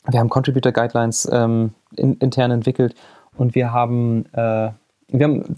wir 0.06 0.20
haben 0.20 0.30
Contributor 0.30 0.72
Guidelines 0.72 1.28
ähm, 1.32 1.74
in, 1.96 2.16
intern 2.18 2.52
entwickelt 2.52 2.94
und 3.38 3.56
wir 3.56 3.72
haben, 3.72 4.26
äh, 4.34 4.72
wir 5.08 5.24
haben 5.24 5.56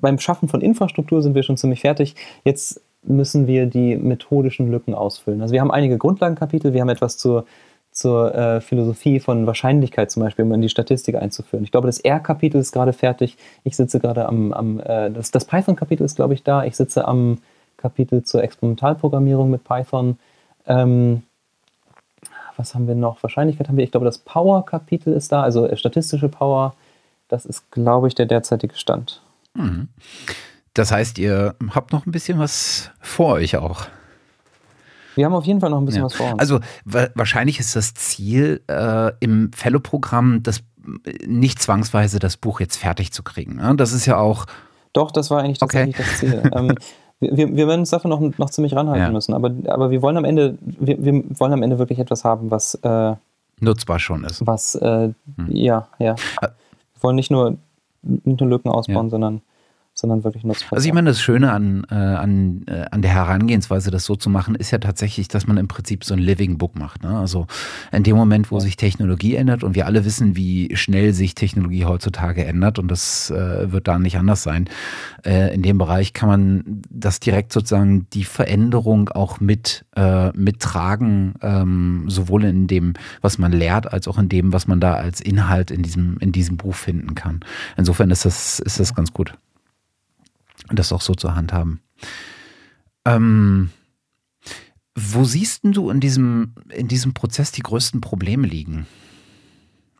beim 0.00 0.18
Schaffen 0.18 0.48
von 0.48 0.60
Infrastruktur 0.60 1.22
sind 1.22 1.34
wir 1.34 1.42
schon 1.42 1.56
ziemlich 1.56 1.80
fertig. 1.80 2.14
Jetzt 2.44 2.80
müssen 3.02 3.46
wir 3.46 3.66
die 3.66 3.96
methodischen 3.96 4.70
Lücken 4.70 4.94
ausfüllen. 4.94 5.42
Also 5.42 5.52
wir 5.52 5.60
haben 5.60 5.70
einige 5.70 5.98
Grundlagenkapitel, 5.98 6.72
wir 6.72 6.80
haben 6.80 6.88
etwas 6.88 7.18
zur, 7.18 7.44
zur 7.90 8.34
äh, 8.34 8.60
Philosophie 8.60 9.20
von 9.20 9.46
Wahrscheinlichkeit 9.46 10.10
zum 10.10 10.22
Beispiel, 10.22 10.44
um 10.44 10.52
in 10.52 10.62
die 10.62 10.68
Statistik 10.68 11.16
einzuführen. 11.16 11.64
Ich 11.64 11.70
glaube, 11.70 11.86
das 11.86 12.00
R-Kapitel 12.00 12.58
ist 12.60 12.72
gerade 12.72 12.92
fertig. 12.92 13.36
Ich 13.62 13.76
sitze 13.76 14.00
gerade 14.00 14.26
am, 14.26 14.52
am 14.52 14.80
äh, 14.80 15.10
das, 15.10 15.30
das 15.30 15.44
Python-Kapitel 15.44 16.04
ist, 16.04 16.16
glaube 16.16 16.34
ich, 16.34 16.42
da. 16.42 16.64
Ich 16.64 16.76
sitze 16.76 17.06
am 17.06 17.38
Kapitel 17.76 18.22
zur 18.22 18.42
Experimentalprogrammierung 18.42 19.50
mit 19.50 19.64
Python. 19.64 20.18
Ähm, 20.66 21.22
was 22.56 22.74
haben 22.74 22.86
wir 22.86 22.94
noch? 22.94 23.22
Wahrscheinlichkeit 23.22 23.68
haben 23.68 23.76
wir. 23.76 23.84
Ich 23.84 23.90
glaube, 23.90 24.06
das 24.06 24.18
Power-Kapitel 24.18 25.12
ist 25.12 25.32
da, 25.32 25.42
also 25.42 25.66
äh, 25.66 25.76
statistische 25.76 26.28
Power. 26.28 26.74
Das 27.28 27.44
ist, 27.46 27.70
glaube 27.70 28.08
ich, 28.08 28.14
der 28.14 28.26
derzeitige 28.26 28.74
Stand. 28.76 29.23
Mhm. 29.54 29.88
Das 30.74 30.90
heißt, 30.90 31.18
ihr 31.18 31.54
habt 31.70 31.92
noch 31.92 32.06
ein 32.06 32.12
bisschen 32.12 32.38
was 32.38 32.90
vor 33.00 33.34
euch 33.34 33.56
auch. 33.56 33.86
Wir 35.14 35.26
haben 35.26 35.34
auf 35.34 35.44
jeden 35.44 35.60
Fall 35.60 35.70
noch 35.70 35.78
ein 35.78 35.84
bisschen 35.84 36.00
ja. 36.00 36.06
was 36.06 36.14
vor 36.14 36.32
uns. 36.32 36.40
Also 36.40 36.60
wa 36.84 37.06
wahrscheinlich 37.14 37.60
ist 37.60 37.76
das 37.76 37.94
Ziel 37.94 38.62
äh, 38.68 39.12
im 39.20 39.52
Fellow-Programm, 39.52 40.42
das 40.42 40.62
nicht 41.26 41.62
zwangsweise 41.62 42.18
das 42.18 42.36
Buch 42.36 42.60
jetzt 42.60 42.76
fertig 42.76 43.12
zu 43.12 43.22
kriegen. 43.22 43.56
Ne? 43.56 43.74
Das 43.76 43.92
ist 43.92 44.06
ja 44.06 44.16
auch. 44.18 44.46
Doch, 44.92 45.10
das 45.10 45.30
war 45.30 45.42
eigentlich 45.42 45.58
tatsächlich 45.58 45.94
okay. 45.94 46.04
das 46.08 46.18
Ziel. 46.18 46.50
ähm, 46.54 46.74
wir, 47.20 47.56
wir 47.56 47.68
werden 47.68 47.80
uns 47.80 47.90
dafür 47.90 48.10
noch, 48.10 48.20
noch 48.20 48.50
ziemlich 48.50 48.74
ranhalten 48.74 49.06
ja. 49.06 49.10
müssen, 49.10 49.34
aber, 49.34 49.52
aber 49.66 49.90
wir 49.90 50.02
wollen 50.02 50.16
am 50.16 50.24
Ende, 50.24 50.58
wir, 50.60 51.02
wir 51.02 51.24
wollen 51.38 51.52
am 51.52 51.62
Ende 51.62 51.78
wirklich 51.78 51.98
etwas 51.98 52.24
haben, 52.24 52.50
was 52.50 52.74
äh, 52.76 53.14
nutzbar 53.60 53.98
schon 53.98 54.24
ist. 54.24 54.46
Was, 54.46 54.74
äh, 54.74 55.10
hm. 55.36 55.48
ja, 55.48 55.88
ja. 55.98 56.14
Äh, 56.40 56.48
wir 56.48 57.02
wollen 57.02 57.16
nicht 57.16 57.30
nur, 57.30 57.56
nicht 58.04 58.40
nur 58.40 58.48
Lücken 58.48 58.68
ausbauen, 58.68 59.06
ja. 59.06 59.10
sondern 59.10 59.42
sondern 59.94 60.24
wirklich 60.24 60.42
nutzbar. 60.42 60.76
Also 60.76 60.88
ich 60.88 60.92
meine, 60.92 61.10
das 61.10 61.20
Schöne 61.20 61.52
an, 61.52 61.86
äh, 61.88 61.94
an, 61.94 62.62
äh, 62.66 62.84
an 62.90 63.00
der 63.00 63.12
Herangehensweise, 63.12 63.92
das 63.92 64.04
so 64.04 64.16
zu 64.16 64.28
machen, 64.28 64.56
ist 64.56 64.72
ja 64.72 64.78
tatsächlich, 64.78 65.28
dass 65.28 65.46
man 65.46 65.56
im 65.56 65.68
Prinzip 65.68 66.04
so 66.04 66.14
ein 66.14 66.20
Living 66.20 66.58
Book 66.58 66.76
macht. 66.76 67.04
Ne? 67.04 67.16
Also 67.16 67.46
in 67.92 68.02
dem 68.02 68.16
Moment, 68.16 68.50
wo 68.50 68.58
sich 68.58 68.76
Technologie 68.76 69.36
ändert 69.36 69.62
und 69.62 69.76
wir 69.76 69.86
alle 69.86 70.04
wissen, 70.04 70.34
wie 70.34 70.76
schnell 70.76 71.12
sich 71.14 71.36
Technologie 71.36 71.84
heutzutage 71.84 72.44
ändert 72.44 72.80
und 72.80 72.90
das 72.90 73.30
äh, 73.30 73.70
wird 73.70 73.86
da 73.86 74.00
nicht 74.00 74.18
anders 74.18 74.42
sein, 74.42 74.68
äh, 75.24 75.54
in 75.54 75.62
dem 75.62 75.78
Bereich 75.78 76.12
kann 76.12 76.28
man 76.28 76.82
das 76.90 77.20
direkt 77.20 77.52
sozusagen 77.52 78.08
die 78.12 78.24
Veränderung 78.24 79.10
auch 79.10 79.38
mit 79.38 79.84
äh, 79.94 80.30
mittragen, 80.36 81.34
ähm, 81.40 82.06
sowohl 82.08 82.44
in 82.44 82.66
dem, 82.66 82.94
was 83.20 83.38
man 83.38 83.52
lehrt, 83.52 83.92
als 83.92 84.08
auch 84.08 84.18
in 84.18 84.28
dem, 84.28 84.52
was 84.52 84.66
man 84.66 84.80
da 84.80 84.94
als 84.94 85.20
Inhalt 85.20 85.70
in 85.70 85.82
diesem, 85.82 86.16
in 86.18 86.32
diesem 86.32 86.56
Buch 86.56 86.74
finden 86.74 87.14
kann. 87.14 87.40
Insofern 87.76 88.10
ist 88.10 88.24
das, 88.24 88.58
ist 88.58 88.80
das 88.80 88.94
ganz 88.96 89.12
gut 89.12 89.34
das 90.70 90.92
auch 90.92 91.00
so 91.00 91.14
zur 91.14 91.34
Hand 91.34 91.52
haben. 91.52 91.80
Ähm, 93.04 93.70
wo 94.96 95.24
siehst 95.24 95.60
du 95.64 95.90
in 95.90 96.00
diesem, 96.00 96.54
in 96.70 96.88
diesem 96.88 97.14
Prozess 97.14 97.52
die 97.52 97.62
größten 97.62 98.00
Probleme 98.00 98.46
liegen? 98.46 98.86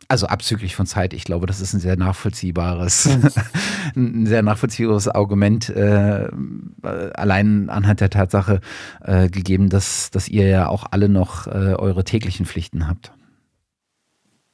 Also 0.07 0.27
abzüglich 0.27 0.75
von 0.75 0.85
Zeit, 0.85 1.13
ich 1.13 1.23
glaube, 1.23 1.47
das 1.47 1.61
ist 1.61 1.73
ein 1.73 1.79
sehr 1.79 1.97
nachvollziehbares, 1.97 3.09
ein 3.95 4.27
sehr 4.27 4.43
nachvollziehbares 4.43 5.07
Argument, 5.07 5.69
äh, 5.69 6.29
allein 6.83 7.69
anhand 7.69 8.01
der 8.01 8.11
Tatsache 8.11 8.61
äh, 9.01 9.29
gegeben, 9.29 9.69
dass, 9.69 10.11
dass 10.11 10.27
ihr 10.27 10.47
ja 10.47 10.67
auch 10.67 10.85
alle 10.91 11.09
noch 11.09 11.47
äh, 11.47 11.73
eure 11.73 12.03
täglichen 12.03 12.45
Pflichten 12.45 12.87
habt. 12.87 13.13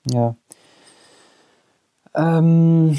Ja. 0.09 0.35
Ähm, 2.15 2.97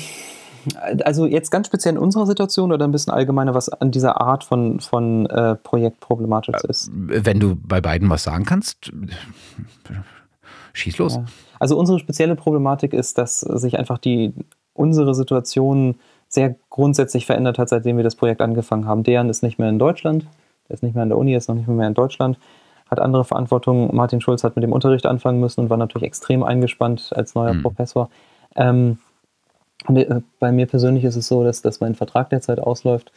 also 1.04 1.26
jetzt 1.26 1.50
ganz 1.50 1.66
speziell 1.66 1.94
in 1.94 1.98
unserer 1.98 2.26
Situation 2.26 2.72
oder 2.72 2.84
ein 2.84 2.92
bisschen 2.92 3.12
allgemeiner, 3.12 3.54
was 3.54 3.68
an 3.68 3.90
dieser 3.90 4.20
Art 4.20 4.44
von, 4.44 4.80
von 4.80 5.26
äh, 5.26 5.56
Projekt 5.56 6.00
problematisch 6.00 6.56
äh, 6.62 6.68
ist? 6.68 6.90
Wenn 6.92 7.40
du 7.40 7.56
bei 7.56 7.80
beiden 7.80 8.08
was 8.10 8.22
sagen 8.22 8.44
kannst, 8.44 8.92
schieß 10.72 10.98
los. 10.98 11.16
Ja. 11.16 11.24
Also 11.58 11.78
unsere 11.78 11.98
spezielle 11.98 12.36
Problematik 12.36 12.92
ist, 12.92 13.18
dass 13.18 13.40
sich 13.40 13.78
einfach 13.78 13.98
die 13.98 14.32
unsere 14.74 15.14
Situation 15.14 15.96
sehr 16.28 16.56
grundsätzlich 16.70 17.26
verändert 17.26 17.58
hat, 17.58 17.68
seitdem 17.68 17.98
wir 17.98 18.04
das 18.04 18.16
Projekt 18.16 18.40
angefangen 18.40 18.86
haben. 18.86 19.02
Deren 19.02 19.28
ist 19.28 19.42
nicht 19.42 19.58
mehr 19.58 19.68
in 19.68 19.78
Deutschland, 19.78 20.26
der 20.68 20.74
ist 20.74 20.82
nicht 20.82 20.94
mehr 20.94 21.02
an 21.02 21.10
der 21.10 21.18
Uni, 21.18 21.34
ist 21.34 21.48
noch 21.48 21.54
nicht 21.54 21.68
mehr 21.68 21.86
in 21.86 21.94
Deutschland, 21.94 22.38
hat 22.90 23.00
andere 23.00 23.24
Verantwortung. 23.24 23.94
Martin 23.94 24.20
Schulz 24.20 24.42
hat 24.42 24.56
mit 24.56 24.62
dem 24.62 24.72
Unterricht 24.72 25.04
anfangen 25.06 25.40
müssen 25.40 25.60
und 25.60 25.70
war 25.70 25.76
natürlich 25.76 26.06
extrem 26.06 26.42
eingespannt 26.42 27.10
als 27.14 27.34
neuer 27.34 27.52
mhm. 27.52 27.62
Professor. 27.62 28.08
Ähm, 28.56 28.92
äh, 28.92 29.11
bei 30.38 30.52
mir 30.52 30.66
persönlich 30.66 31.04
ist 31.04 31.16
es 31.16 31.28
so, 31.28 31.44
dass, 31.44 31.62
dass 31.62 31.80
mein 31.80 31.94
Vertrag 31.94 32.30
derzeit 32.30 32.60
ausläuft 32.60 33.12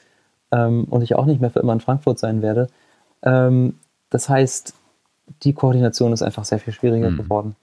ähm, 0.52 0.86
und 0.86 1.02
ich 1.02 1.16
auch 1.16 1.26
nicht 1.26 1.42
mehr 1.42 1.52
für 1.52 1.60
immer 1.60 1.74
in 1.74 1.80
Frankfurt 1.80 2.20
sein 2.20 2.42
werde. 2.42 2.68
Ähm, 3.22 3.76
das 4.10 4.30
heißt, 4.30 4.74
die 5.44 5.54
Koordination 5.54 6.14
ist 6.14 6.22
einfach 6.22 6.46
sehr 6.46 6.60
viel 6.60 6.74
schwieriger 6.74 7.10
mhm. 7.10 7.18
geworden. 7.18 7.56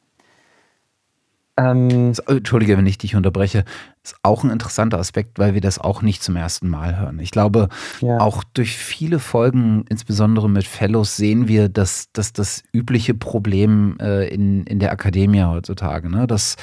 Ähm, 1.59 2.13
Entschuldige, 2.27 2.79
wenn 2.79 2.87
ich 2.87 2.97
dich 2.97 3.15
unterbreche. 3.15 3.65
Ist 4.03 4.17
auch 4.23 4.43
ein 4.43 4.51
interessanter 4.51 4.99
Aspekt, 4.99 5.39
weil 5.39 5.53
wir 5.53 5.61
das 5.61 5.79
auch 5.79 6.01
nicht 6.01 6.23
zum 6.23 6.35
ersten 6.35 6.69
Mal 6.69 6.99
hören. 6.99 7.21
Ich 7.21 7.31
glaube, 7.31 7.69
ja. 8.01 8.19
auch 8.19 8.43
durch 8.43 8.77
viele 8.77 9.19
Folgen, 9.19 9.85
insbesondere 9.89 10.49
mit 10.49 10.67
Fellows, 10.67 11.17
sehen 11.17 11.47
wir, 11.47 11.69
dass, 11.69 12.11
dass 12.13 12.33
das 12.33 12.65
übliche 12.73 13.15
Problem 13.15 13.97
äh, 14.01 14.29
in, 14.29 14.65
in 14.65 14.79
der 14.79 14.93
Akademie 14.93 15.45
heutzutage, 15.45 16.11
ne? 16.11 16.27
dass, 16.27 16.57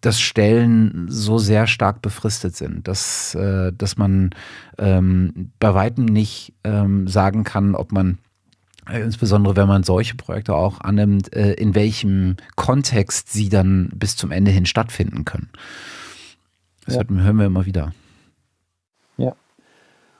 dass 0.00 0.20
Stellen 0.20 1.06
so 1.10 1.38
sehr 1.38 1.66
stark 1.66 2.00
befristet 2.00 2.56
sind, 2.56 2.86
dass, 2.86 3.34
äh, 3.34 3.72
dass 3.76 3.98
man 3.98 4.30
ähm, 4.78 5.50
bei 5.58 5.74
weitem 5.74 6.04
nicht 6.04 6.54
ähm, 6.62 7.08
sagen 7.08 7.42
kann, 7.42 7.74
ob 7.74 7.90
man 7.92 8.12
äh, 8.12 8.25
insbesondere 8.92 9.56
wenn 9.56 9.68
man 9.68 9.82
solche 9.82 10.14
Projekte 10.14 10.54
auch 10.54 10.80
annimmt, 10.80 11.34
äh, 11.34 11.52
in 11.54 11.74
welchem 11.74 12.36
Kontext 12.54 13.32
sie 13.32 13.48
dann 13.48 13.90
bis 13.94 14.16
zum 14.16 14.30
Ende 14.30 14.50
hin 14.50 14.66
stattfinden 14.66 15.24
können. 15.24 15.48
Das 16.84 16.94
ja. 16.94 17.02
hören 17.08 17.36
wir 17.36 17.46
immer 17.46 17.66
wieder. 17.66 17.92
Ja. 19.16 19.34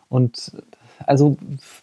Und 0.09 0.53
also 1.07 1.37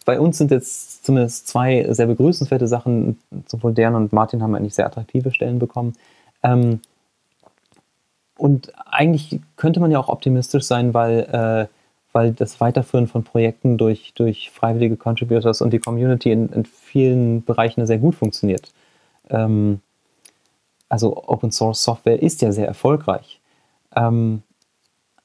bei 0.04 0.18
uns 0.18 0.38
sind 0.38 0.50
jetzt 0.50 1.04
zumindest 1.04 1.48
zwei 1.48 1.86
sehr 1.92 2.06
begrüßenswerte 2.06 2.66
Sachen. 2.66 3.18
Sowohl 3.46 3.72
Dern 3.72 3.94
und 3.94 4.12
Martin 4.12 4.42
haben 4.42 4.54
eigentlich 4.54 4.74
sehr 4.74 4.86
attraktive 4.86 5.32
Stellen 5.32 5.58
bekommen. 5.58 5.94
Ähm, 6.42 6.80
und 8.36 8.72
eigentlich 8.86 9.40
könnte 9.56 9.80
man 9.80 9.90
ja 9.90 9.98
auch 9.98 10.08
optimistisch 10.08 10.64
sein, 10.64 10.92
weil, 10.92 11.20
äh, 11.70 11.74
weil 12.14 12.32
das 12.32 12.60
Weiterführen 12.60 13.08
von 13.08 13.24
Projekten 13.24 13.76
durch, 13.76 14.14
durch 14.14 14.50
freiwillige 14.50 14.96
Contributors 14.96 15.60
und 15.60 15.72
die 15.72 15.80
Community 15.80 16.30
in, 16.30 16.48
in 16.50 16.64
vielen 16.64 17.44
Bereichen 17.44 17.86
sehr 17.86 17.98
gut 17.98 18.14
funktioniert. 18.14 18.72
Ähm, 19.28 19.80
also 20.88 21.24
Open 21.26 21.50
Source 21.50 21.82
Software 21.82 22.22
ist 22.22 22.40
ja 22.40 22.52
sehr 22.52 22.68
erfolgreich. 22.68 23.40
Ähm, 23.96 24.42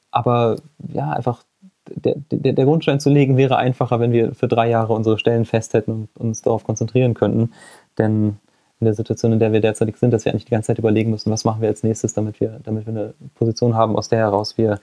aber 0.10 0.56
ja, 0.92 1.12
einfach 1.12 1.44
der, 1.88 2.16
der, 2.32 2.54
der, 2.54 2.66
Grundstein 2.66 3.00
zu 3.00 3.12
legen 3.12 3.38
wäre 3.38 3.58
einfacher, 3.58 4.00
wenn 4.00 4.12
wir 4.12 4.34
für 4.34 4.48
drei 4.48 4.68
Jahre 4.68 4.94
unsere 4.94 5.20
Stellen 5.20 5.46
fest 5.46 5.76
hätten 5.76 5.92
und 5.92 6.10
uns 6.18 6.42
darauf 6.42 6.64
konzentrieren 6.64 7.14
könnten. 7.14 7.52
Denn 8.00 8.40
in 8.80 8.86
der 8.86 8.96
Situation, 8.96 9.32
in 9.34 9.40
der 9.40 9.54
wir 9.54 9.62
derzeit 9.62 9.96
sind, 9.98 10.12
dass 10.12 10.26
wir 10.26 10.32
eigentlich 10.32 10.46
die 10.46 10.52
ganze 10.52 10.68
Zeit 10.68 10.80
überlegen 10.80 11.12
müssen, 11.12 11.32
was 11.32 11.46
machen 11.46 11.62
wir 11.62 11.70
als 11.70 11.84
nächstes, 11.84 12.16
damit 12.16 12.40
wir, 12.40 12.60
damit 12.64 12.88
wir 12.88 12.94
eine 12.94 13.14
Position 13.36 13.76
haben, 13.76 13.96
aus 13.96 14.10
der 14.10 14.20
heraus 14.20 14.58
wir 14.58 14.80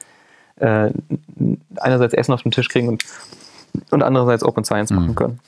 äh, 0.56 0.90
einerseits 1.76 2.14
Essen 2.14 2.32
auf 2.32 2.42
den 2.42 2.52
Tisch 2.52 2.68
kriegen 2.68 2.88
und, 2.88 3.04
und 3.90 4.02
andererseits 4.02 4.44
Open 4.44 4.64
Science 4.64 4.90
mhm. 4.90 4.96
machen 4.96 5.14
können. 5.14 5.40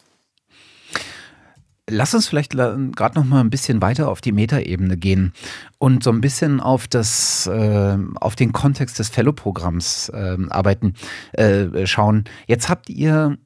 Lass 1.90 2.14
uns 2.14 2.28
vielleicht 2.28 2.52
gerade 2.52 3.14
noch 3.14 3.24
mal 3.24 3.40
ein 3.40 3.48
bisschen 3.48 3.80
weiter 3.80 4.08
auf 4.08 4.20
die 4.20 4.32
Metaebene 4.32 4.98
gehen 4.98 5.32
und 5.78 6.04
so 6.04 6.10
ein 6.10 6.20
bisschen 6.20 6.60
auf 6.60 6.86
das, 6.86 7.46
äh, 7.46 7.96
auf 8.16 8.36
den 8.36 8.52
Kontext 8.52 8.98
des 8.98 9.08
Fellow-Programms 9.08 10.10
äh, 10.10 10.36
arbeiten, 10.50 10.92
äh, 11.32 11.86
schauen. 11.86 12.24
Jetzt 12.46 12.68
habt 12.68 12.90
ihr 12.90 13.38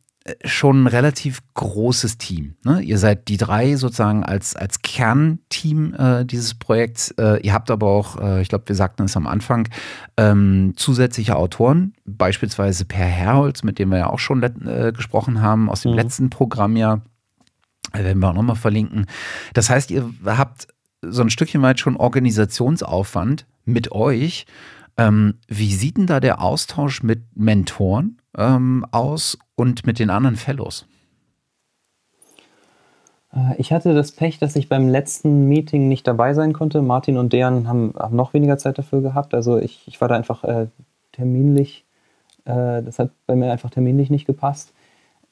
schon 0.44 0.84
ein 0.84 0.86
relativ 0.86 1.40
großes 1.54 2.18
Team. 2.18 2.54
Ne? 2.64 2.80
Ihr 2.80 2.98
seid 2.98 3.28
die 3.28 3.36
drei 3.36 3.74
sozusagen 3.76 4.24
als, 4.24 4.54
als 4.54 4.82
Kernteam 4.82 5.94
äh, 5.94 6.24
dieses 6.24 6.54
Projekts. 6.54 7.10
Äh, 7.12 7.40
ihr 7.42 7.52
habt 7.52 7.70
aber 7.70 7.88
auch, 7.88 8.20
äh, 8.20 8.40
ich 8.40 8.48
glaube, 8.48 8.68
wir 8.68 8.76
sagten 8.76 9.02
es 9.02 9.16
am 9.16 9.26
Anfang, 9.26 9.68
ähm, 10.16 10.74
zusätzliche 10.76 11.36
Autoren, 11.36 11.94
beispielsweise 12.04 12.84
Per 12.84 13.04
Herholz, 13.04 13.64
mit 13.64 13.78
dem 13.78 13.90
wir 13.90 13.98
ja 13.98 14.10
auch 14.10 14.20
schon 14.20 14.42
äh, 14.42 14.92
gesprochen 14.94 15.40
haben, 15.40 15.68
aus 15.68 15.82
dem 15.82 15.92
mhm. 15.92 15.98
letzten 15.98 16.30
Programmjahr 16.30 17.02
werden 17.92 18.20
wir 18.20 18.28
auch 18.28 18.34
nochmal 18.34 18.56
verlinken. 18.56 19.06
Das 19.54 19.70
heißt, 19.70 19.90
ihr 19.90 20.08
habt 20.24 20.68
so 21.02 21.22
ein 21.22 21.30
Stückchen 21.30 21.62
weit 21.62 21.80
schon 21.80 21.96
Organisationsaufwand 21.96 23.46
mit 23.64 23.90
euch. 23.90 24.46
Ähm, 24.96 25.34
wie 25.48 25.74
sieht 25.74 25.96
denn 25.96 26.06
da 26.06 26.20
der 26.20 26.40
Austausch 26.40 27.02
mit 27.02 27.22
Mentoren 27.34 28.18
ähm, 28.36 28.86
aus 28.90 29.38
und 29.54 29.86
mit 29.86 29.98
den 29.98 30.10
anderen 30.10 30.36
Fellows? 30.36 30.86
Äh, 33.34 33.56
ich 33.58 33.72
hatte 33.72 33.94
das 33.94 34.12
Pech, 34.12 34.38
dass 34.38 34.56
ich 34.56 34.68
beim 34.68 34.88
letzten 34.88 35.48
Meeting 35.48 35.88
nicht 35.88 36.06
dabei 36.06 36.34
sein 36.34 36.52
konnte. 36.52 36.82
Martin 36.82 37.16
und 37.16 37.32
Dejan 37.32 37.68
haben, 37.68 37.94
haben 37.98 38.16
noch 38.16 38.34
weniger 38.34 38.58
Zeit 38.58 38.78
dafür 38.78 39.02
gehabt. 39.02 39.34
Also 39.34 39.58
ich, 39.58 39.86
ich 39.86 40.00
war 40.00 40.08
da 40.08 40.16
einfach 40.16 40.44
äh, 40.44 40.66
terminlich, 41.12 41.84
äh, 42.44 42.82
das 42.82 42.98
hat 42.98 43.10
bei 43.26 43.36
mir 43.36 43.52
einfach 43.52 43.70
terminlich 43.70 44.10
nicht 44.10 44.26
gepasst. 44.26 44.72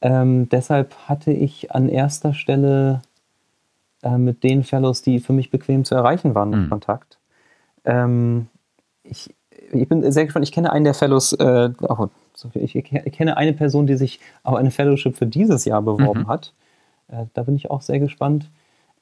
Ähm, 0.03 0.49
deshalb 0.49 0.95
hatte 1.09 1.33
ich 1.33 1.73
an 1.73 1.89
erster 1.89 2.33
Stelle 2.33 3.03
äh, 4.03 4.17
mit 4.17 4.43
den 4.45 4.65
Fellows, 4.65 5.03
die 5.03 5.21
für 5.21 5.33
mich 5.33 5.51
bequem 5.51 5.85
zu 5.85 5.95
erreichen 5.95 6.35
waren, 6.35 6.65
mhm. 6.65 6.71
Kontakt. 6.71 7.19
Ähm, 7.85 8.49
ich, 9.03 9.35
ich 9.73 9.89
bin 9.89 10.11
sehr 10.11 10.25
gespannt. 10.25 10.45
Ich 10.45 10.53
kenne 10.53 10.73
einen 10.73 10.85
der 10.85 10.95
Fellows, 10.95 11.33
äh, 11.33 11.71
oh, 11.81 12.09
ich, 12.55 12.77
ich, 12.77 12.85
kenne 13.13 13.37
eine 13.37 13.53
Person, 13.53 13.87
die 13.87 13.97
sich 13.97 14.21
auf 14.43 14.55
eine 14.55 14.71
Fellowship 14.71 15.17
für 15.17 15.27
dieses 15.27 15.65
Jahr 15.65 15.83
beworben 15.83 16.23
mhm. 16.23 16.29
hat. 16.29 16.53
Äh, 17.09 17.27
da 17.35 17.43
bin 17.43 17.57
ich 17.57 17.71
auch 17.71 17.83
sehr 17.83 18.01
gespannt. 18.01 18.51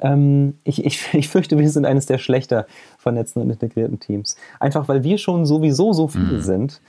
Ähm, 0.01 0.59
ich, 0.65 0.85
ich, 0.85 1.03
ich 1.15 1.29
fürchte, 1.29 1.59
wir 1.59 1.71
sind 1.71 1.87
eines 1.87 2.07
der 2.07 2.19
schlechter 2.19 2.67
vernetzten 2.99 3.43
und 3.43 3.51
integrierten 3.51 4.01
Teams. 4.01 4.37
Einfach 4.61 4.89
weil 4.89 5.05
wir 5.05 5.19
schon 5.19 5.47
sowieso 5.47 5.93
so 5.93 6.09
viele 6.09 6.39
mhm. 6.39 6.43
sind 6.43 6.81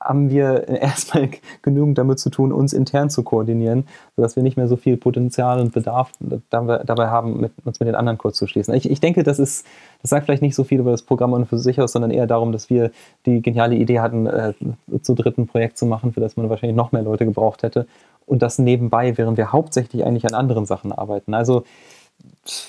haben 0.00 0.30
wir 0.30 0.68
erstmal 0.68 1.28
genügend 1.62 1.98
damit 1.98 2.18
zu 2.18 2.30
tun, 2.30 2.52
uns 2.52 2.72
intern 2.72 3.10
zu 3.10 3.22
koordinieren, 3.22 3.86
sodass 4.16 4.36
wir 4.36 4.42
nicht 4.42 4.56
mehr 4.56 4.68
so 4.68 4.76
viel 4.76 4.96
Potenzial 4.96 5.60
und 5.60 5.72
Bedarf 5.72 6.12
dabei 6.20 7.08
haben, 7.08 7.40
mit, 7.40 7.52
uns 7.64 7.80
mit 7.80 7.86
den 7.86 7.94
anderen 7.94 8.18
kurz 8.18 8.38
zu 8.38 8.46
schließen. 8.46 8.74
Ich, 8.74 8.90
ich 8.90 9.00
denke, 9.00 9.22
das 9.22 9.38
ist, 9.38 9.66
das 10.02 10.10
sagt 10.10 10.26
vielleicht 10.26 10.42
nicht 10.42 10.54
so 10.54 10.64
viel 10.64 10.80
über 10.80 10.90
das 10.90 11.02
Programm 11.02 11.32
und 11.32 11.46
für 11.46 11.58
sich 11.58 11.80
aus, 11.80 11.92
sondern 11.92 12.10
eher 12.10 12.26
darum, 12.26 12.52
dass 12.52 12.70
wir 12.70 12.90
die 13.26 13.42
geniale 13.42 13.76
Idee 13.76 14.00
hatten, 14.00 14.26
äh, 14.26 14.54
zu 15.02 15.14
dritten 15.14 15.46
Projekt 15.46 15.78
zu 15.78 15.86
machen, 15.86 16.12
für 16.12 16.20
das 16.20 16.36
man 16.36 16.48
wahrscheinlich 16.48 16.76
noch 16.76 16.92
mehr 16.92 17.02
Leute 17.02 17.24
gebraucht 17.24 17.62
hätte. 17.62 17.86
Und 18.26 18.42
das 18.42 18.58
nebenbei, 18.58 19.16
während 19.16 19.38
wir 19.38 19.52
hauptsächlich 19.52 20.04
eigentlich 20.04 20.26
an 20.26 20.34
anderen 20.34 20.66
Sachen 20.66 20.92
arbeiten. 20.92 21.34
Also 21.34 21.64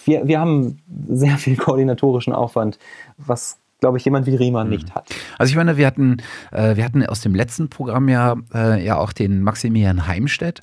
wir, 0.06 0.28
wir 0.28 0.40
haben 0.40 0.80
sehr 1.10 1.38
viel 1.38 1.58
koordinatorischen 1.58 2.34
Aufwand, 2.34 2.80
was 3.18 3.59
glaube 3.80 3.98
ich, 3.98 4.06
jemand 4.06 4.26
wie 4.26 4.36
Riemann 4.36 4.68
mhm. 4.68 4.74
nicht 4.74 4.96
hat. 4.96 5.10
Also 5.38 5.52
ich 5.52 5.56
meine, 5.56 5.78
wir 5.78 5.88
hatten, 5.88 6.18
äh, 6.52 6.76
wir 6.76 6.84
hatten 6.84 7.06
aus 7.06 7.22
dem 7.22 7.36
letzten 7.36 7.70
Programm 7.70 8.10
ja, 8.10 8.36
äh, 8.54 8.84
ja 8.84 8.98
auch 8.98 9.14
den 9.14 9.42
Maximilian 9.42 10.08
Heimstedt. 10.08 10.62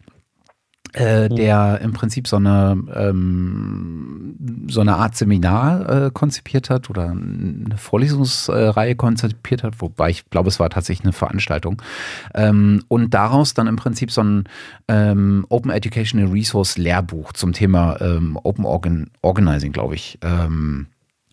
Äh, 0.95 1.29
mhm. 1.29 1.37
der 1.37 1.81
im 1.83 1.93
Prinzip 1.93 2.27
so 2.27 2.37
eine, 2.37 2.83
ähm, 2.95 4.67
so 4.67 4.81
eine 4.81 4.97
Art 4.97 5.15
Seminar 5.15 6.07
äh, 6.07 6.11
konzipiert 6.11 6.71
hat 6.71 6.89
oder 6.89 7.11
eine 7.11 7.77
Vorlesungsreihe 7.77 8.95
konzipiert 8.95 9.63
hat, 9.63 9.83
wobei 9.83 10.09
ich 10.09 10.31
glaube, 10.31 10.49
es 10.49 10.59
war 10.59 10.71
tatsächlich 10.71 11.05
eine 11.05 11.13
Veranstaltung. 11.13 11.83
Ähm, 12.35 12.83
und 12.89 13.13
daraus 13.13 13.53
dann 13.53 13.67
im 13.67 13.77
Prinzip 13.77 14.11
so 14.11 14.23
ein 14.23 14.45
ähm, 14.89 15.45
Open 15.51 15.71
Educational 15.71 16.31
Resource 16.31 16.79
Lehrbuch 16.79 17.35
zum 17.35 17.53
Thema 17.53 18.01
ähm, 18.01 18.39
Open 18.43 18.65
Organ 18.65 19.11
Organizing, 19.21 19.73
glaube 19.73 19.97
ich, 19.97 20.19
ähm, 20.23 20.87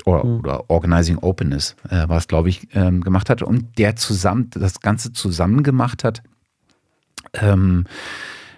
oder, 0.06 0.26
mhm. 0.26 0.40
oder 0.40 0.70
Organizing 0.70 1.18
Openness 1.20 1.76
äh, 1.90 2.08
war 2.08 2.18
es, 2.18 2.28
glaube 2.28 2.50
ich, 2.50 2.68
ähm, 2.74 3.02
gemacht 3.02 3.30
hat 3.30 3.42
und 3.42 3.78
der 3.78 3.96
zusammen, 3.96 4.50
das 4.52 4.80
Ganze 4.80 5.14
zusammen 5.14 5.64
gemacht 5.64 6.04
hat 6.04 6.24
ähm, 7.34 7.86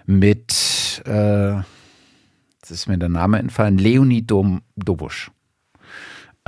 mit, 0.06 1.02
äh, 1.06 1.56
jetzt 1.56 2.70
ist 2.70 2.88
mir 2.88 2.98
der 2.98 3.08
Name 3.08 3.38
entfallen, 3.38 3.78
Leonie 3.78 4.22
Dom 4.22 4.62
Dobusch. 4.76 5.30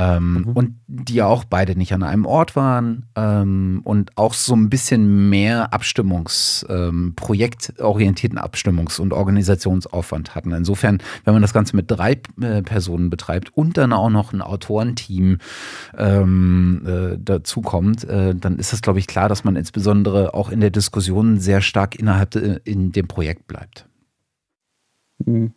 Ähm, 0.01 0.45
mhm. 0.47 0.53
Und 0.53 0.75
die 0.87 1.15
ja 1.15 1.27
auch 1.27 1.43
beide 1.45 1.77
nicht 1.77 1.93
an 1.93 2.05
einem 2.05 2.25
Ort 2.25 2.55
waren 2.55 3.07
ähm, 3.17 3.81
und 3.83 4.17
auch 4.17 4.33
so 4.33 4.55
ein 4.55 4.71
bisschen 4.71 5.29
mehr 5.29 5.73
Abstimmungs-, 5.73 6.65
ähm, 6.71 7.15
projektorientierten 7.17 8.39
Abstimmungs- 8.39 9.01
und 9.01 9.13
Organisationsaufwand 9.13 10.37
hatten. 10.37 10.53
Insofern, 10.53 10.99
wenn 11.25 11.35
man 11.35 11.43
das 11.43 11.53
Ganze 11.53 11.75
mit 11.75 11.91
drei 11.91 12.21
äh, 12.41 12.63
Personen 12.63 13.11
betreibt 13.11 13.57
und 13.57 13.77
dann 13.77 13.93
auch 13.93 14.09
noch 14.09 14.33
ein 14.33 14.41
Autorenteam 14.41 15.39
ähm, 15.97 16.83
äh, 16.87 17.19
dazu 17.21 17.61
kommt, 17.61 18.05
äh, 18.05 18.37
dann 18.37 18.61
ist 18.61 18.73
es, 18.73 18.83
glaube 18.83 19.01
ich, 19.01 19.09
klar, 19.09 19.29
dass 19.29 19.43
man 19.43 19.57
insbesondere 19.57 20.33
auch 20.33 20.51
in 20.51 20.61
der 20.61 20.71
Diskussion 20.71 21.41
sehr 21.41 21.61
stark 21.61 21.99
innerhalb 21.99 22.31
de, 22.31 22.53
äh, 22.53 22.61
in 22.63 22.93
dem 22.93 23.09
Projekt 23.09 23.49
bleibt. 23.49 23.89
Mhm. 25.27 25.55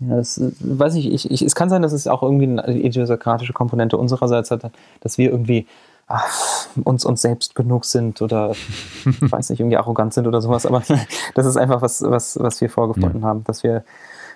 Ja, 0.00 0.16
das, 0.16 0.38
äh, 0.38 0.50
weiß 0.60 0.94
ich, 0.94 1.12
ich, 1.12 1.30
ich, 1.30 1.42
es 1.42 1.54
kann 1.54 1.68
sein, 1.68 1.82
dass 1.82 1.92
es 1.92 2.06
auch 2.06 2.22
irgendwie 2.22 2.46
eine 2.46 2.78
idiosynkratische 2.78 3.52
Komponente 3.52 3.96
unsererseits 3.96 4.50
hat, 4.50 4.70
dass 5.00 5.18
wir 5.18 5.30
irgendwie 5.30 5.66
ach, 6.06 6.66
uns, 6.84 7.04
uns 7.04 7.22
selbst 7.22 7.54
genug 7.54 7.84
sind 7.84 8.20
oder 8.22 8.50
ich 8.50 9.06
weiß 9.32 9.50
nicht, 9.50 9.60
irgendwie 9.60 9.76
arrogant 9.76 10.14
sind 10.14 10.26
oder 10.26 10.40
sowas, 10.40 10.66
aber 10.66 10.82
das 11.34 11.46
ist 11.46 11.56
einfach 11.56 11.82
was, 11.82 12.02
was, 12.02 12.38
was 12.40 12.60
wir 12.60 12.70
vorgefunden 12.70 13.20
ja. 13.20 13.26
haben, 13.28 13.44
dass 13.44 13.62
wir 13.62 13.84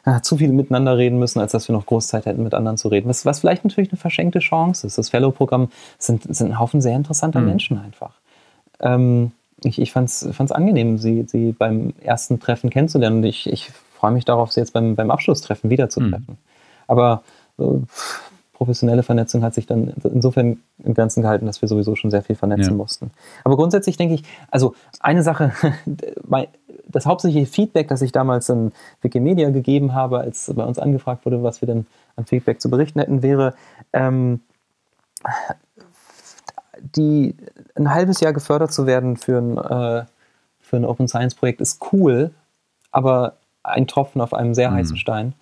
ja, 0.06 0.20
zu 0.22 0.36
viel 0.36 0.52
miteinander 0.52 0.98
reden 0.98 1.18
müssen, 1.18 1.40
als 1.40 1.52
dass 1.52 1.68
wir 1.68 1.74
noch 1.74 1.86
Großzeit 1.86 2.26
hätten, 2.26 2.42
mit 2.42 2.54
anderen 2.54 2.76
zu 2.76 2.88
reden. 2.88 3.08
Was, 3.08 3.24
was 3.24 3.40
vielleicht 3.40 3.64
natürlich 3.64 3.90
eine 3.90 3.98
verschenkte 3.98 4.38
Chance 4.40 4.86
ist. 4.86 4.98
Das 4.98 5.08
Fellow-Programm 5.08 5.68
sind, 5.98 6.34
sind 6.34 6.50
ein 6.50 6.58
Haufen 6.58 6.82
sehr 6.82 6.94
interessanter 6.94 7.40
mhm. 7.40 7.46
Menschen 7.46 7.78
einfach. 7.78 8.12
Ähm, 8.80 9.32
ich 9.62 9.80
ich 9.80 9.92
fand 9.92 10.10
es 10.10 10.52
angenehm, 10.52 10.98
sie, 10.98 11.24
sie 11.26 11.52
beim 11.52 11.94
ersten 12.02 12.38
Treffen 12.38 12.68
kennenzulernen. 12.68 13.18
Und 13.18 13.24
ich, 13.24 13.50
ich 13.50 13.72
freue 14.04 14.12
mich 14.12 14.26
darauf, 14.26 14.52
sie 14.52 14.60
jetzt 14.60 14.74
beim, 14.74 14.96
beim 14.96 15.10
Abschlusstreffen 15.10 15.70
wiederzutreffen. 15.70 16.26
Mhm. 16.28 16.36
Aber 16.86 17.22
äh, 17.58 17.64
professionelle 18.52 19.02
Vernetzung 19.02 19.42
hat 19.42 19.54
sich 19.54 19.64
dann 19.64 19.94
insofern 20.12 20.58
im 20.84 20.92
Ganzen 20.92 21.22
gehalten, 21.22 21.46
dass 21.46 21.62
wir 21.62 21.70
sowieso 21.70 21.96
schon 21.96 22.10
sehr 22.10 22.20
viel 22.22 22.36
vernetzen 22.36 22.72
ja. 22.72 22.76
mussten. 22.76 23.12
Aber 23.44 23.56
grundsätzlich 23.56 23.96
denke 23.96 24.16
ich, 24.16 24.24
also 24.50 24.74
eine 25.00 25.22
Sache, 25.22 25.52
das 26.86 27.06
hauptsächliche 27.06 27.46
Feedback, 27.46 27.88
das 27.88 28.02
ich 28.02 28.12
damals 28.12 28.50
in 28.50 28.72
Wikimedia 29.00 29.48
gegeben 29.48 29.94
habe, 29.94 30.18
als 30.18 30.52
bei 30.54 30.64
uns 30.64 30.78
angefragt 30.78 31.24
wurde, 31.24 31.42
was 31.42 31.62
wir 31.62 31.66
denn 31.66 31.86
an 32.16 32.26
Feedback 32.26 32.60
zu 32.60 32.68
berichten 32.68 32.98
hätten, 33.00 33.22
wäre, 33.22 33.54
ähm, 33.94 34.40
die 36.94 37.36
ein 37.74 37.88
halbes 37.88 38.20
Jahr 38.20 38.34
gefördert 38.34 38.70
zu 38.70 38.86
werden 38.86 39.16
für 39.16 39.38
ein, 39.38 39.56
äh, 39.56 40.04
für 40.60 40.76
ein 40.76 40.84
Open 40.84 41.08
Science 41.08 41.34
Projekt 41.34 41.62
ist 41.62 41.80
cool, 41.90 42.32
aber 42.90 43.38
ein 43.64 43.86
Tropfen 43.86 44.20
auf 44.20 44.32
einem 44.32 44.54
sehr 44.54 44.70
mhm. 44.70 44.74
heißen 44.74 44.96
Stein. 44.96 45.34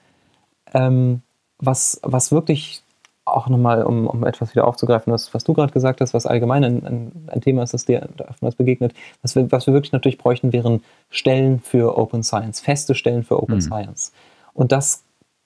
Ähm, 0.73 1.23
was, 1.59 2.01
was 2.03 2.33
wirklich 2.33 2.83
auch 3.25 3.49
nochmal, 3.49 3.85
um, 3.85 4.07
um 4.07 4.25
etwas 4.25 4.53
wieder 4.53 4.67
aufzugreifen, 4.67 5.13
was, 5.13 5.33
was 5.33 5.45
du 5.45 5.53
gerade 5.53 5.73
gesagt 5.73 6.01
hast, 6.01 6.13
was 6.13 6.27
allgemein 6.27 6.65
ein, 6.65 6.85
ein, 6.85 7.29
ein, 7.29 7.41
Thema 7.41 7.63
ist, 7.63 7.73
das 7.73 7.85
dir 7.85 8.09
oftmals 8.29 8.57
begegnet, 8.57 8.95
was 9.23 9.37
wir, 9.37 9.51
was 9.53 9.67
wir 9.67 9.75
wirklich 9.75 9.93
natürlich 9.93 10.19
bräuchten, 10.19 10.53
wären 10.53 10.83
Stellen 11.09 11.61
für 11.61 11.97
Open 11.97 12.25
Science, 12.25 12.61
feste 12.61 12.95
Stellen 12.95 13.23
für 13.23 13.41
Open 13.41 13.57
mhm. 13.57 13.61
Science. 13.61 14.13
Und 14.55 14.73
das 14.73 15.05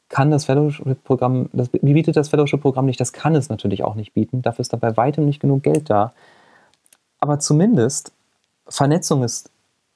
kann 0.08 0.30
das 0.30 0.44
Fellowship-Programm, 0.46 1.50
das 1.52 1.68
bietet 1.68 2.16
das 2.16 2.28
Fellowship-Programm 2.28 2.86
nicht, 2.86 3.00
das 3.00 3.12
kann 3.12 3.34
es 3.34 3.48
natürlich 3.48 3.82
auch 3.82 3.94
nicht 3.94 4.14
bieten. 4.14 4.40
Dafür 4.40 4.60
ist 4.60 4.72
da 4.72 4.76
bei 4.76 4.96
weitem 4.96 5.26
nicht 5.26 5.40
genug 5.40 5.62
Geld 5.62 5.90
da. 5.90 6.12
Aber 7.18 7.38
zumindest 7.40 8.12
Vernetzung 8.68 9.22
ist, 9.22 9.50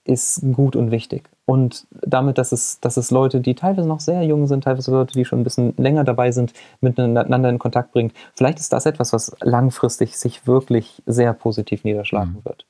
ist 0.05 0.43
gut 0.53 0.77
und 0.77 0.91
wichtig. 0.91 1.29
Und 1.51 1.89
damit, 1.91 2.39
dass 2.39 2.53
es, 2.53 2.79
dass 2.79 2.97
es 2.97 3.11
Leute, 3.11 3.41
die 3.41 3.57
teilweise 3.57 3.89
noch 3.89 3.99
sehr 3.99 4.23
jung 4.23 4.47
sind, 4.47 4.63
teilweise 4.63 4.93
Leute, 4.93 5.15
die 5.15 5.25
schon 5.25 5.41
ein 5.41 5.43
bisschen 5.43 5.75
länger 5.79 6.05
dabei 6.05 6.31
sind, 6.31 6.53
miteinander 6.81 7.49
in 7.49 7.59
Kontakt 7.59 7.91
bringt, 7.91 8.15
vielleicht 8.37 8.61
ist 8.61 8.73
das 8.73 8.87
etwas, 8.87 9.13
was 9.13 9.37
langfristig 9.41 10.17
sich 10.17 10.47
wirklich 10.47 11.03
sehr 11.07 11.33
positiv 11.33 11.83
niederschlagen 11.83 12.35
mhm. 12.35 12.45
wird. 12.45 12.67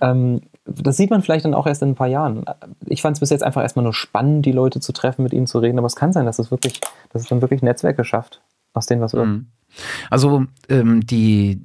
Ähm, 0.00 0.40
das 0.64 0.96
sieht 0.96 1.10
man 1.10 1.22
vielleicht 1.22 1.44
dann 1.44 1.54
auch 1.54 1.68
erst 1.68 1.82
in 1.82 1.90
ein 1.90 1.94
paar 1.94 2.08
Jahren. 2.08 2.44
Ich 2.86 3.02
fand 3.02 3.16
es 3.16 3.20
bis 3.20 3.30
jetzt 3.30 3.44
einfach 3.44 3.62
erstmal 3.62 3.84
nur 3.84 3.94
spannend, 3.94 4.46
die 4.46 4.52
Leute 4.52 4.80
zu 4.80 4.92
treffen, 4.92 5.22
mit 5.22 5.32
ihnen 5.32 5.46
zu 5.46 5.60
reden, 5.60 5.78
aber 5.78 5.86
es 5.86 5.94
kann 5.94 6.12
sein, 6.12 6.26
dass 6.26 6.40
es 6.40 6.50
wirklich, 6.50 6.80
dass 7.12 7.22
es 7.22 7.28
dann 7.28 7.40
wirklich 7.40 7.62
Netzwerke 7.62 8.02
schafft, 8.02 8.40
aus 8.74 8.86
denen 8.86 9.00
was 9.00 9.14
wird. 9.14 9.28
Mhm. 9.28 9.46
Also 10.10 10.46
ähm, 10.68 11.04
die, 11.06 11.60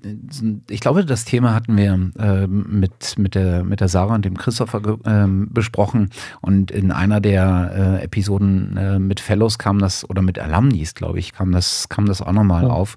ich 0.69 0.79
glaube, 0.79 1.05
das 1.05 1.25
Thema 1.25 1.53
hatten 1.53 1.75
wir 1.77 2.11
äh, 2.17 2.47
mit, 2.47 3.17
mit, 3.17 3.35
der, 3.35 3.63
mit 3.63 3.79
der 3.79 3.87
Sarah 3.87 4.15
und 4.15 4.25
dem 4.25 4.37
Christopher 4.37 4.97
äh, 5.03 5.27
besprochen 5.27 6.09
und 6.41 6.71
in 6.71 6.91
einer 6.91 7.21
der 7.21 7.99
äh, 7.99 8.03
Episoden 8.03 8.77
äh, 8.77 8.99
mit 8.99 9.19
Fellows 9.19 9.57
kam 9.57 9.79
das, 9.79 10.09
oder 10.09 10.21
mit 10.21 10.39
Alumnis, 10.39 10.95
glaube 10.95 11.19
ich, 11.19 11.33
kam 11.33 11.51
das, 11.51 11.89
kam 11.89 12.05
das 12.05 12.21
auch 12.21 12.31
nochmal 12.31 12.63
ja. 12.63 12.69
auf, 12.69 12.95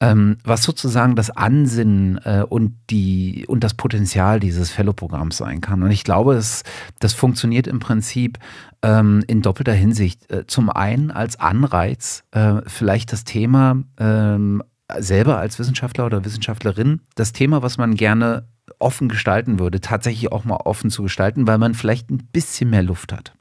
ähm, 0.00 0.38
was 0.44 0.62
sozusagen 0.62 1.16
das 1.16 1.30
Ansinnen 1.30 2.18
äh, 2.24 2.44
und, 2.48 2.76
die, 2.90 3.44
und 3.48 3.64
das 3.64 3.74
Potenzial 3.74 4.40
dieses 4.40 4.70
Fellow-Programms 4.70 5.36
sein 5.36 5.60
kann. 5.60 5.82
Und 5.82 5.90
ich 5.90 6.04
glaube, 6.04 6.34
es, 6.34 6.62
das 7.00 7.14
funktioniert 7.14 7.66
im 7.66 7.80
Prinzip 7.80 8.38
ähm, 8.82 9.24
in 9.26 9.42
doppelter 9.42 9.72
Hinsicht. 9.72 10.30
Äh, 10.30 10.46
zum 10.46 10.70
einen 10.70 11.10
als 11.10 11.40
Anreiz, 11.40 12.22
äh, 12.30 12.62
vielleicht 12.66 13.12
das 13.12 13.24
Thema 13.24 13.82
ähm, 13.98 14.62
selber 14.98 15.38
als 15.38 15.58
Wissenschaftler 15.58 16.06
oder 16.06 16.24
Wissenschaftlerin, 16.24 17.00
das 17.14 17.32
Thema, 17.32 17.62
was 17.62 17.76
man 17.76 17.94
gerne 17.94 18.46
offen 18.78 19.08
gestalten 19.08 19.58
würde, 19.58 19.80
tatsächlich 19.80 20.30
auch 20.30 20.44
mal 20.44 20.56
offen 20.56 20.90
zu 20.90 21.02
gestalten, 21.02 21.46
weil 21.46 21.58
man 21.58 21.74
vielleicht 21.74 22.10
ein 22.10 22.28
bisschen 22.32 22.70
mehr 22.70 22.82
Luft 22.82 23.12
hat 23.12 23.32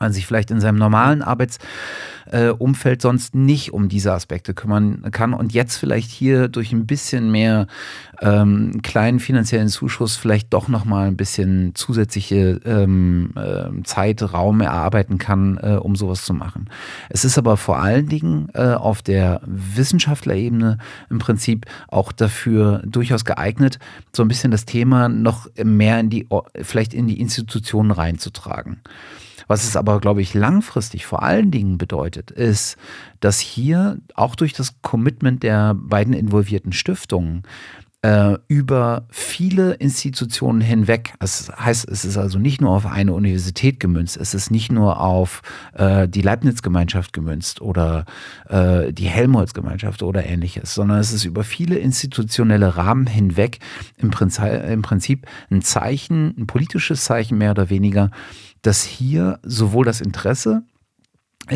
man 0.00 0.12
sich 0.12 0.26
vielleicht 0.26 0.50
in 0.50 0.60
seinem 0.60 0.78
normalen 0.78 1.22
Arbeitsumfeld 1.22 3.02
sonst 3.02 3.34
nicht 3.34 3.72
um 3.72 3.88
diese 3.88 4.12
Aspekte 4.12 4.54
kümmern 4.54 5.02
kann 5.12 5.34
und 5.34 5.52
jetzt 5.52 5.76
vielleicht 5.76 6.10
hier 6.10 6.48
durch 6.48 6.72
ein 6.72 6.86
bisschen 6.86 7.30
mehr 7.30 7.66
ähm, 8.22 8.80
kleinen 8.82 9.20
finanziellen 9.20 9.68
Zuschuss 9.68 10.16
vielleicht 10.16 10.52
doch 10.52 10.68
nochmal 10.68 11.08
ein 11.08 11.16
bisschen 11.16 11.74
zusätzliche 11.74 12.60
ähm, 12.64 13.32
äh, 13.36 13.82
Zeit, 13.84 14.22
Raum 14.32 14.60
erarbeiten 14.60 15.18
kann, 15.18 15.58
äh, 15.62 15.76
um 15.76 15.96
sowas 15.96 16.24
zu 16.24 16.32
machen. 16.32 16.70
Es 17.10 17.24
ist 17.24 17.36
aber 17.36 17.56
vor 17.56 17.78
allen 17.78 18.08
Dingen 18.08 18.48
äh, 18.54 18.72
auf 18.72 19.02
der 19.02 19.42
Wissenschaftlerebene 19.44 20.78
im 21.10 21.18
Prinzip 21.18 21.66
auch 21.88 22.12
dafür 22.12 22.82
durchaus 22.86 23.24
geeignet, 23.24 23.78
so 24.14 24.22
ein 24.22 24.28
bisschen 24.28 24.50
das 24.50 24.64
Thema 24.64 25.08
noch 25.08 25.48
mehr 25.62 26.00
in 26.00 26.08
die, 26.08 26.26
vielleicht 26.62 26.94
in 26.94 27.06
die 27.06 27.20
Institutionen 27.20 27.90
reinzutragen. 27.90 28.80
Was 29.50 29.64
es 29.64 29.74
aber, 29.74 29.98
glaube 29.98 30.22
ich, 30.22 30.32
langfristig 30.32 31.06
vor 31.06 31.24
allen 31.24 31.50
Dingen 31.50 31.76
bedeutet, 31.76 32.30
ist, 32.30 32.76
dass 33.18 33.40
hier 33.40 33.98
auch 34.14 34.36
durch 34.36 34.52
das 34.52 34.80
Commitment 34.80 35.42
der 35.42 35.74
beiden 35.74 36.14
involvierten 36.14 36.70
Stiftungen 36.72 37.42
äh, 38.02 38.38
über 38.46 39.08
viele 39.10 39.72
Institutionen 39.72 40.60
hinweg. 40.60 41.14
Das 41.18 41.50
heißt, 41.50 41.88
es 41.88 42.04
ist 42.04 42.16
also 42.16 42.38
nicht 42.38 42.60
nur 42.60 42.70
auf 42.70 42.86
eine 42.86 43.12
Universität 43.12 43.80
gemünzt, 43.80 44.16
es 44.16 44.34
ist 44.34 44.52
nicht 44.52 44.70
nur 44.70 45.00
auf 45.00 45.42
äh, 45.74 46.06
die 46.06 46.22
Leibniz-Gemeinschaft 46.22 47.12
gemünzt 47.12 47.60
oder 47.60 48.04
äh, 48.48 48.92
die 48.92 49.08
Helmholtz-Gemeinschaft 49.08 50.04
oder 50.04 50.24
ähnliches, 50.24 50.74
sondern 50.74 51.00
es 51.00 51.12
ist 51.12 51.24
über 51.24 51.42
viele 51.42 51.76
institutionelle 51.76 52.76
Rahmen 52.76 53.08
hinweg 53.08 53.58
im 53.98 54.12
Prinzip, 54.12 54.44
im 54.44 54.82
Prinzip 54.82 55.26
ein 55.50 55.60
Zeichen, 55.60 56.36
ein 56.38 56.46
politisches 56.46 57.04
Zeichen 57.04 57.36
mehr 57.36 57.50
oder 57.50 57.68
weniger, 57.68 58.12
dass 58.62 58.82
hier 58.82 59.38
sowohl 59.42 59.84
das 59.84 60.00
Interesse 60.00 60.62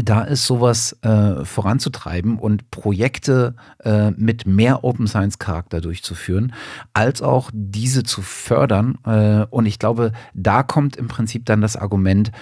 da 0.03 0.23
ist, 0.23 0.47
sowas 0.47 0.97
äh, 1.03 1.45
voranzutreiben 1.45 2.39
und 2.39 2.71
Projekte 2.71 3.55
äh, 3.85 4.11
mit 4.13 4.47
mehr 4.47 4.83
Open 4.83 5.07
Science 5.07 5.39
Charakter 5.39 5.81
durchzuführen, 5.81 6.53
als 6.95 7.23
auch 7.23 7.51
diese 7.53 8.03
zu 8.03 8.23
fördern. 8.23 8.99
Äh, 9.05 9.47
und 9.51 9.67
ich 9.67 9.79
glaube, 9.79 10.13
da 10.33 10.63
kommt 10.63 10.97
im 10.97 11.09
Prinzip 11.09 11.47
dann 11.47 11.61
das 11.61 11.77
Argument, 11.77 12.33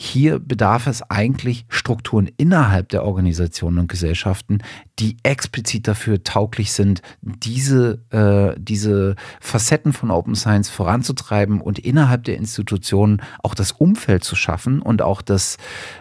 hier 0.00 0.38
bedarf 0.38 0.86
es 0.86 1.02
eigentlich 1.10 1.66
Strukturen 1.68 2.30
innerhalb 2.36 2.88
der 2.90 3.04
Organisationen 3.04 3.80
und 3.80 3.88
Gesellschaften, 3.88 4.58
die 5.00 5.16
explizit 5.24 5.88
dafür 5.88 6.22
tauglich 6.22 6.70
sind, 6.70 7.02
diese, 7.20 7.98
äh, 8.10 8.54
diese 8.60 9.16
Facetten 9.40 9.92
von 9.92 10.12
Open 10.12 10.36
Science 10.36 10.70
voranzutreiben 10.70 11.60
und 11.60 11.80
innerhalb 11.80 12.22
der 12.22 12.36
Institutionen 12.36 13.22
auch 13.42 13.56
das 13.56 13.72
Umfeld 13.72 14.22
zu 14.22 14.36
schaffen 14.36 14.80
und 14.80 15.02
auch 15.02 15.20
das, 15.20 15.56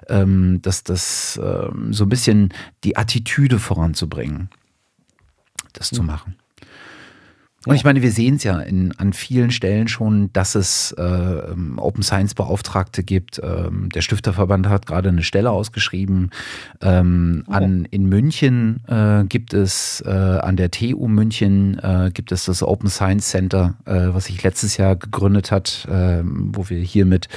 ähm, 0.10 0.60
das, 0.62 0.84
das 0.84 1.40
ähm, 1.44 1.92
so 1.92 2.06
ein 2.06 2.10
bisschen 2.10 2.54
die 2.84 2.98
Attitüde 2.98 3.58
voranzubringen, 3.58 4.52
das 5.74 5.92
mhm. 5.92 5.96
zu 5.96 6.04
machen. 6.04 6.36
Und 7.68 7.76
ich 7.76 7.84
meine, 7.84 8.02
wir 8.02 8.12
sehen 8.12 8.36
es 8.36 8.44
ja 8.44 8.60
in, 8.60 8.94
an 8.98 9.14
vielen 9.14 9.52
Stellen 9.52 9.88
schon, 9.88 10.32
dass 10.34 10.56
es 10.56 10.94
äh, 10.94 11.02
Open 11.78 12.04
Science 12.04 12.34
Beauftragte 12.34 13.04
gibt. 13.04 13.42
Ähm, 13.44 13.90
der 13.90 14.02
Stifterverband 14.02 14.68
hat 14.68 14.86
gerade 14.86 15.10
eine 15.10 15.24
Stelle 15.24 15.52
ausgeschrieben. 15.52 16.32
Ähm, 16.82 17.44
okay. 17.48 17.58
an, 17.58 17.86
in 17.86 18.08
München 18.08 18.82
äh, 18.88 19.26
gibt 19.26 19.54
es, 19.54 20.02
äh, 20.06 20.10
an 20.10 20.56
der 20.56 20.72
TU 20.72 21.08
München 21.08 21.78
äh, 21.80 22.12
gibt 22.14 22.32
es 22.32 22.46
das 22.46 22.64
Open 22.64 22.90
Science 22.90 23.30
Center, 23.30 23.76
äh, 23.86 24.14
was 24.14 24.26
sich 24.26 24.42
letztes 24.44 24.78
Jahr 24.78 24.96
gegründet 24.96 25.52
hat, 25.52 25.88
ähm, 25.92 26.52
wo 26.54 26.70
wir 26.70 26.80
hier 26.80 27.06
mit 27.06 27.28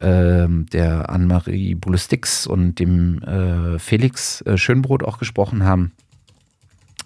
ähm, 0.00 0.66
der 0.72 1.10
Anne-Marie 1.10 1.74
Bulestix 1.74 2.46
und 2.46 2.78
dem 2.80 3.22
äh, 3.22 3.78
Felix 3.78 4.42
Schönbrot 4.56 5.04
auch 5.04 5.18
gesprochen 5.18 5.64
haben. 5.64 5.92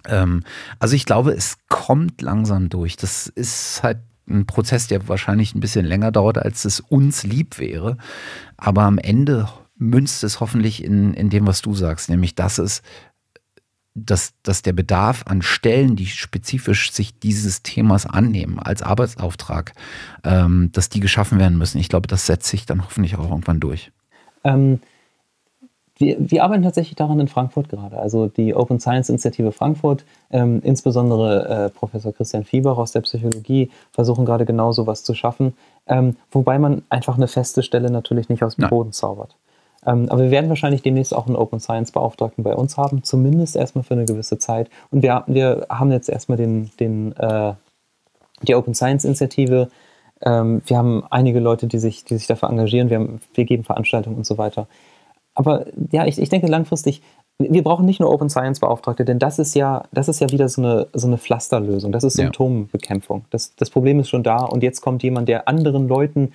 Ähm, 0.08 0.42
also 0.78 0.94
ich 0.94 1.06
glaube, 1.06 1.32
es 1.32 1.58
kommt 1.68 2.22
langsam 2.22 2.68
durch. 2.68 2.96
Das 2.96 3.26
ist 3.26 3.82
halt 3.82 3.98
ein 4.28 4.46
Prozess, 4.46 4.86
der 4.86 5.08
wahrscheinlich 5.08 5.54
ein 5.54 5.60
bisschen 5.60 5.84
länger 5.84 6.12
dauert, 6.12 6.38
als 6.38 6.64
es 6.64 6.80
uns 6.80 7.24
lieb 7.24 7.58
wäre. 7.58 7.96
Aber 8.56 8.82
am 8.82 8.98
Ende 8.98 9.48
münzt 9.76 10.22
es 10.24 10.40
hoffentlich 10.40 10.82
in, 10.84 11.14
in 11.14 11.28
dem, 11.30 11.46
was 11.46 11.60
du 11.62 11.74
sagst, 11.74 12.08
nämlich 12.08 12.34
dass 12.34 12.58
es 12.58 12.82
dass, 13.94 14.32
dass 14.42 14.62
der 14.62 14.72
Bedarf 14.72 15.24
an 15.26 15.42
Stellen, 15.42 15.96
die 15.96 16.06
spezifisch 16.06 16.92
sich 16.92 17.18
dieses 17.18 17.62
Themas 17.62 18.06
annehmen, 18.06 18.58
als 18.58 18.82
Arbeitsauftrag, 18.82 19.72
ähm, 20.24 20.70
dass 20.72 20.88
die 20.88 21.00
geschaffen 21.00 21.38
werden 21.38 21.58
müssen. 21.58 21.78
Ich 21.78 21.90
glaube, 21.90 22.08
das 22.08 22.26
setzt 22.26 22.48
sich 22.48 22.64
dann 22.64 22.84
hoffentlich 22.84 23.16
auch 23.16 23.28
irgendwann 23.28 23.60
durch. 23.60 23.92
Ähm, 24.44 24.80
wir, 26.02 26.16
wir, 26.18 26.44
arbeiten 26.44 26.64
tatsächlich 26.64 26.96
daran 26.96 27.20
in 27.20 27.28
Frankfurt 27.28 27.68
gerade. 27.68 27.98
Also 27.98 28.26
die 28.26 28.54
Open 28.54 28.80
Science 28.80 29.08
Initiative 29.08 29.52
Frankfurt, 29.52 30.04
ähm, 30.30 30.60
insbesondere 30.64 31.48
äh, 31.48 31.70
Professor 31.70 32.12
Christian 32.12 32.44
Fieber 32.44 32.76
aus 32.76 32.92
der 32.92 33.02
Psychologie, 33.02 33.70
versuchen 33.92 34.24
gerade 34.24 34.44
genau 34.44 34.72
so 34.72 34.86
was 34.86 35.04
zu 35.04 35.14
schaffen. 35.14 35.54
Ähm, 35.86 36.16
wobei 36.30 36.58
man 36.58 36.82
einfach 36.88 37.16
eine 37.16 37.28
feste 37.28 37.62
Stelle 37.62 37.90
natürlich 37.90 38.28
nicht 38.28 38.42
aus 38.42 38.56
dem 38.56 38.62
Nein. 38.62 38.70
Boden 38.70 38.92
zaubert. 38.92 39.36
Ähm, 39.86 40.08
aber 40.10 40.22
wir 40.22 40.30
werden 40.30 40.48
wahrscheinlich 40.48 40.82
demnächst 40.82 41.14
auch 41.14 41.26
einen 41.26 41.36
Open 41.36 41.60
Science 41.60 41.92
Beauftragten 41.92 42.42
bei 42.42 42.54
uns 42.54 42.76
haben, 42.76 43.04
zumindest 43.04 43.56
erstmal 43.56 43.84
für 43.84 43.94
eine 43.94 44.04
gewisse 44.04 44.38
Zeit. 44.38 44.70
Und 44.90 45.02
wir, 45.02 45.24
wir 45.26 45.66
haben 45.68 45.92
jetzt 45.92 46.08
erstmal 46.08 46.38
den, 46.38 46.70
den, 46.80 47.16
äh, 47.16 47.52
die 48.42 48.56
Open 48.56 48.74
Science 48.74 49.04
Initiative. 49.04 49.68
Ähm, 50.20 50.62
wir 50.66 50.76
haben 50.76 51.04
einige 51.10 51.38
Leute, 51.38 51.68
die 51.68 51.78
sich, 51.78 52.04
die 52.04 52.16
sich 52.16 52.26
dafür 52.26 52.48
engagieren. 52.48 52.90
Wir, 52.90 52.98
haben, 52.98 53.20
wir 53.34 53.44
geben 53.44 53.62
Veranstaltungen 53.62 54.16
und 54.16 54.26
so 54.26 54.36
weiter 54.36 54.66
aber 55.34 55.66
ja, 55.90 56.06
ich, 56.06 56.18
ich 56.18 56.28
denke 56.28 56.46
langfristig, 56.46 57.02
wir 57.38 57.64
brauchen 57.64 57.86
nicht 57.86 58.00
nur 58.00 58.10
Open 58.10 58.28
Science 58.28 58.60
Beauftragte, 58.60 59.04
denn 59.04 59.18
das 59.18 59.38
ist 59.38 59.54
ja, 59.54 59.84
das 59.92 60.08
ist 60.08 60.20
ja 60.20 60.30
wieder 60.30 60.48
so 60.48 60.62
eine, 60.62 60.86
so 60.92 61.06
eine 61.06 61.18
Pflasterlösung. 61.18 61.90
Das 61.92 62.04
ist 62.04 62.14
Symptombekämpfung. 62.14 63.24
Das, 63.30 63.56
das 63.56 63.70
Problem 63.70 63.98
ist 64.00 64.10
schon 64.10 64.22
da 64.22 64.44
und 64.44 64.62
jetzt 64.62 64.80
kommt 64.80 65.02
jemand, 65.02 65.28
der 65.28 65.48
anderen 65.48 65.88
Leuten, 65.88 66.32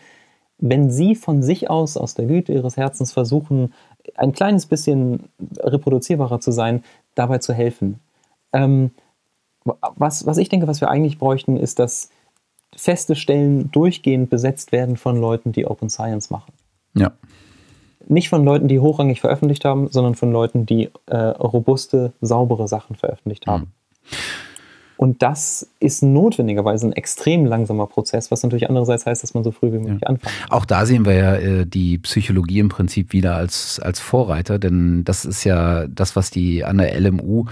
wenn 0.57 0.89
sie 0.89 1.15
von 1.15 1.43
sich 1.43 1.69
aus, 1.69 1.97
aus 1.97 2.15
der 2.15 2.25
Güte 2.25 2.51
ihres 2.51 2.77
Herzens 2.77 3.11
versuchen, 3.13 3.73
ein 4.15 4.31
kleines 4.31 4.65
bisschen 4.65 5.29
reproduzierbarer 5.59 6.39
zu 6.39 6.51
sein, 6.51 6.83
dabei 7.13 7.37
zu 7.37 7.53
helfen. 7.53 7.99
Ähm, 8.53 8.91
was, 9.63 10.25
was 10.25 10.37
ich 10.37 10.49
denke, 10.49 10.67
was 10.67 10.81
wir 10.81 10.89
eigentlich 10.89 11.19
bräuchten, 11.19 11.57
ist, 11.57 11.77
dass 11.77 12.09
feste 12.75 13.15
Stellen 13.15 13.69
durchgehend 13.71 14.29
besetzt 14.29 14.71
werden 14.71 14.97
von 14.97 15.17
Leuten, 15.17 15.51
die 15.51 15.67
Open 15.67 15.89
Science 15.89 16.29
machen. 16.29 16.53
Ja 16.95 17.11
nicht 18.09 18.29
von 18.29 18.43
Leuten, 18.43 18.67
die 18.67 18.79
hochrangig 18.79 19.21
veröffentlicht 19.21 19.65
haben, 19.65 19.87
sondern 19.89 20.15
von 20.15 20.31
Leuten, 20.31 20.65
die 20.65 20.89
äh, 21.07 21.17
robuste, 21.17 22.13
saubere 22.21 22.67
Sachen 22.67 22.95
veröffentlicht 22.95 23.47
haben. 23.47 23.73
Und 24.97 25.21
das 25.21 25.69
ist 25.79 26.01
notwendigerweise 26.01 26.87
ein 26.87 26.91
extrem 26.91 27.45
langsamer 27.45 27.85
Prozess, 27.85 28.31
was 28.31 28.41
natürlich 28.41 28.67
andererseits 28.67 29.05
heißt, 29.05 29.21
dass 29.21 29.35
man 29.35 29.43
so 29.43 29.51
früh 29.51 29.71
wie 29.71 29.77
möglich 29.77 30.01
ja. 30.01 30.07
anfängt. 30.07 30.33
Auch 30.49 30.65
da 30.65 30.87
sehen 30.87 31.05
wir 31.05 31.13
ja 31.13 31.35
äh, 31.35 31.65
die 31.67 31.99
Psychologie 31.99 32.59
im 32.59 32.69
Prinzip 32.69 33.13
wieder 33.13 33.35
als, 33.35 33.79
als 33.79 33.99
Vorreiter, 33.99 34.57
denn 34.57 35.03
das 35.03 35.23
ist 35.23 35.43
ja 35.43 35.87
das, 35.87 36.15
was 36.15 36.31
die 36.31 36.65
an 36.65 36.79
der 36.79 36.99
LMU 36.99 37.45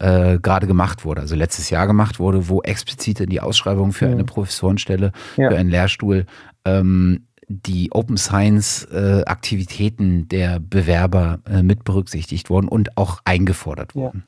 äh, 0.00 0.40
gerade 0.40 0.66
gemacht 0.66 1.04
wurde, 1.04 1.20
also 1.20 1.36
letztes 1.36 1.70
Jahr 1.70 1.86
gemacht 1.86 2.18
wurde, 2.18 2.48
wo 2.48 2.62
explizit 2.62 3.20
in 3.20 3.30
die 3.30 3.40
Ausschreibung 3.40 3.92
für 3.92 4.06
ja. 4.06 4.12
eine 4.12 4.24
Professorenstelle, 4.24 5.12
ja. 5.36 5.50
für 5.50 5.56
einen 5.56 5.70
Lehrstuhl 5.70 6.26
ähm, 6.64 7.27
die 7.48 7.90
Open 7.92 8.16
Science 8.16 8.84
äh, 8.92 9.24
Aktivitäten 9.24 10.28
der 10.28 10.60
Bewerber 10.60 11.40
äh, 11.48 11.62
mit 11.62 11.84
berücksichtigt 11.84 12.50
wurden 12.50 12.68
und 12.68 12.96
auch 12.96 13.20
eingefordert 13.24 13.94
wurden. 13.94 14.24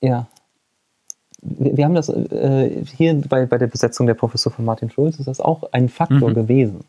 Ja. 0.00 0.08
ja. 0.08 0.26
Wir, 1.40 1.76
wir, 1.76 1.84
haben 1.84 1.94
das 1.94 2.08
äh, 2.08 2.84
hier 2.84 3.14
bei, 3.28 3.46
bei 3.46 3.58
der 3.58 3.68
Besetzung 3.68 4.06
der 4.06 4.14
Professor 4.14 4.52
von 4.52 4.64
Martin 4.64 4.90
Schulz 4.90 5.18
ist 5.18 5.28
das 5.28 5.40
auch 5.40 5.72
ein 5.72 5.88
Faktor 5.88 6.30
mhm. 6.30 6.34
gewesen, 6.34 6.80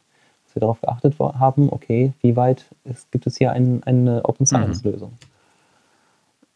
dass 0.46 0.56
wir 0.56 0.60
darauf 0.62 0.82
geachtet 0.82 1.16
haben, 1.20 1.70
okay, 1.72 2.14
wie 2.22 2.36
weit 2.36 2.66
ist, 2.84 3.12
gibt 3.12 3.28
es 3.28 3.38
hier 3.38 3.52
ein, 3.52 3.82
eine 3.84 4.26
Open 4.26 4.46
Science 4.46 4.84
Lösung? 4.84 5.12
Mhm. 5.12 5.30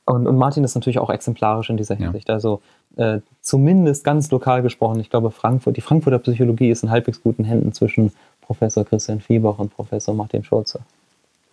Und, 0.06 0.28
und, 0.28 0.38
Martin 0.38 0.66
ist 0.66 0.76
natürlich 0.76 1.00
auch 1.00 1.10
exemplarisch 1.10 1.70
in 1.70 1.78
dieser 1.78 1.96
Hinsicht. 1.96 2.28
Ja. 2.28 2.36
Also 2.36 2.62
äh, 2.98 3.20
zumindest 3.42 4.04
ganz 4.04 4.30
lokal 4.32 4.62
gesprochen, 4.62 5.00
ich 5.00 5.10
glaube, 5.10 5.32
Frankfurt, 5.32 5.78
die 5.78 5.82
Frankfurter 5.82 6.20
Psychologie 6.20 6.72
ist 6.72 6.84
in 6.84 6.92
halbwegs 6.92 7.22
guten 7.22 7.46
Händen 7.46 7.72
zwischen 7.72 8.12
Professor 8.46 8.86
Christian 8.86 9.20
Fiebach 9.20 9.60
und 9.60 9.74
Professor 9.74 10.14
Martin 10.14 10.44
Schulze. 10.44 10.82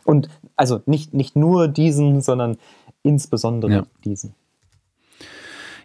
Und 0.04 0.28
also 0.56 0.82
nicht, 0.86 1.14
nicht 1.14 1.36
nur 1.36 1.68
diesen, 1.68 2.20
sondern 2.20 2.58
insbesondere 3.02 3.72
ja. 3.72 3.82
diesen. 4.04 4.34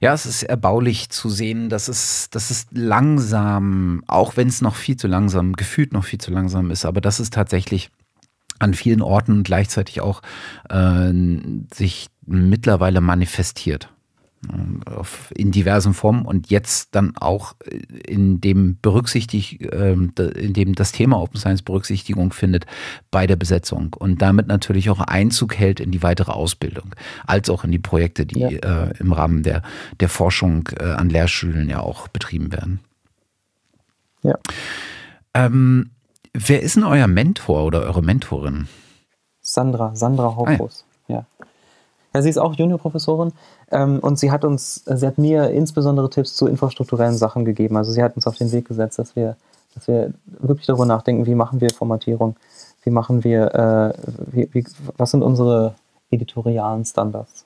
Ja, 0.01 0.13
es 0.13 0.25
ist 0.25 0.43
erbaulich 0.43 1.09
zu 1.09 1.29
sehen, 1.29 1.69
dass 1.69 1.87
es, 1.87 2.29
dass 2.29 2.51
es 2.51 2.67
langsam, 2.71 4.03
auch 4.07 4.35
wenn 4.35 4.47
es 4.47 4.61
noch 4.61 4.75
viel 4.75 4.97
zu 4.97 5.07
langsam, 5.07 5.53
gefühlt 5.53 5.93
noch 5.93 6.03
viel 6.03 6.19
zu 6.19 6.31
langsam 6.31 6.69
ist, 6.69 6.85
aber 6.85 7.01
dass 7.01 7.19
es 7.19 7.29
tatsächlich 7.29 7.89
an 8.59 8.73
vielen 8.73 9.01
Orten 9.01 9.43
gleichzeitig 9.43 10.01
auch 10.01 10.21
äh, 10.69 11.13
sich 11.73 12.07
mittlerweile 12.25 13.01
manifestiert 13.01 13.89
in 15.35 15.51
diversen 15.51 15.93
Formen 15.93 16.25
und 16.25 16.49
jetzt 16.49 16.95
dann 16.95 17.15
auch 17.17 17.55
in 18.07 18.41
dem 18.41 18.77
berücksichtigt, 18.81 19.67
ähm, 19.71 20.13
in 20.17 20.53
dem 20.53 20.75
das 20.75 20.91
Thema 20.91 21.19
Open 21.21 21.39
Science 21.39 21.61
Berücksichtigung 21.61 22.33
findet 22.33 22.65
bei 23.11 23.27
der 23.27 23.35
Besetzung 23.35 23.93
und 23.97 24.21
damit 24.21 24.47
natürlich 24.47 24.89
auch 24.89 24.99
Einzug 24.99 25.55
hält 25.57 25.79
in 25.79 25.91
die 25.91 26.03
weitere 26.03 26.31
Ausbildung, 26.31 26.95
als 27.25 27.49
auch 27.49 27.63
in 27.63 27.71
die 27.71 27.79
Projekte, 27.79 28.25
die 28.25 28.39
ja. 28.39 28.49
äh, 28.49 28.93
im 28.99 29.13
Rahmen 29.13 29.43
der, 29.43 29.61
der 29.99 30.09
Forschung 30.09 30.69
äh, 30.79 30.83
an 30.83 31.09
Lehrstühlen 31.09 31.69
ja 31.69 31.79
auch 31.79 32.07
betrieben 32.07 32.51
werden. 32.51 32.79
Ja. 34.21 34.37
Ähm, 35.33 35.91
wer 36.33 36.61
ist 36.61 36.75
denn 36.75 36.83
euer 36.83 37.07
Mentor 37.07 37.63
oder 37.63 37.81
eure 37.81 38.01
Mentorin? 38.01 38.67
Sandra, 39.41 39.95
Sandra 39.95 40.35
Hoffus, 40.35 40.81
ah, 40.81 40.84
ja. 40.84 40.84
Ja, 42.15 42.21
sie 42.21 42.29
ist 42.29 42.37
auch 42.37 42.53
Juniorprofessorin 42.53 43.33
ähm, 43.71 43.99
und 43.99 44.17
sie 44.17 44.31
hat 44.31 44.45
uns, 44.45 44.85
sie 44.85 45.05
hat 45.05 45.17
mir 45.17 45.49
insbesondere 45.49 46.09
Tipps 46.09 46.33
zu 46.33 46.47
infrastrukturellen 46.47 47.17
Sachen 47.17 47.43
gegeben. 47.43 47.75
Also 47.75 47.91
sie 47.91 48.01
hat 48.01 48.15
uns 48.15 48.25
auf 48.25 48.37
den 48.37 48.53
Weg 48.53 48.69
gesetzt, 48.69 48.97
dass 48.99 49.17
wir, 49.17 49.35
dass 49.73 49.89
wir 49.89 50.13
wirklich 50.25 50.65
darüber 50.65 50.85
nachdenken, 50.85 51.25
wie 51.25 51.35
machen 51.35 51.59
wir 51.59 51.71
Formatierung, 51.71 52.37
wie 52.83 52.89
machen 52.89 53.25
wir, 53.25 53.53
äh, 53.53 53.93
wie, 54.31 54.49
wie, 54.53 54.65
was 54.95 55.11
sind 55.11 55.23
unsere 55.23 55.75
editorialen 56.09 56.85
Standards. 56.85 57.43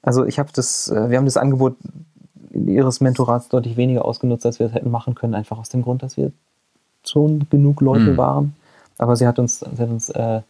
Also 0.00 0.24
ich 0.24 0.38
habe 0.38 0.50
das, 0.54 0.88
äh, 0.88 1.10
wir 1.10 1.18
haben 1.18 1.24
das 1.24 1.36
Angebot 1.36 1.74
ihres 2.52 3.00
Mentorats 3.00 3.48
deutlich 3.48 3.76
weniger 3.76 4.04
ausgenutzt, 4.04 4.46
als 4.46 4.60
wir 4.60 4.66
es 4.66 4.74
hätten 4.74 4.92
machen 4.92 5.16
können, 5.16 5.34
einfach 5.34 5.58
aus 5.58 5.70
dem 5.70 5.82
Grund, 5.82 6.04
dass 6.04 6.16
wir 6.16 6.30
schon 7.02 7.48
genug 7.50 7.80
Leute 7.80 8.12
mhm. 8.12 8.16
waren. 8.16 8.56
Aber 8.96 9.16
sie 9.16 9.26
hat 9.26 9.40
uns, 9.40 9.58
sie 9.58 9.82
hat 9.82 9.90
uns 9.90 10.08
äh, 10.10 10.42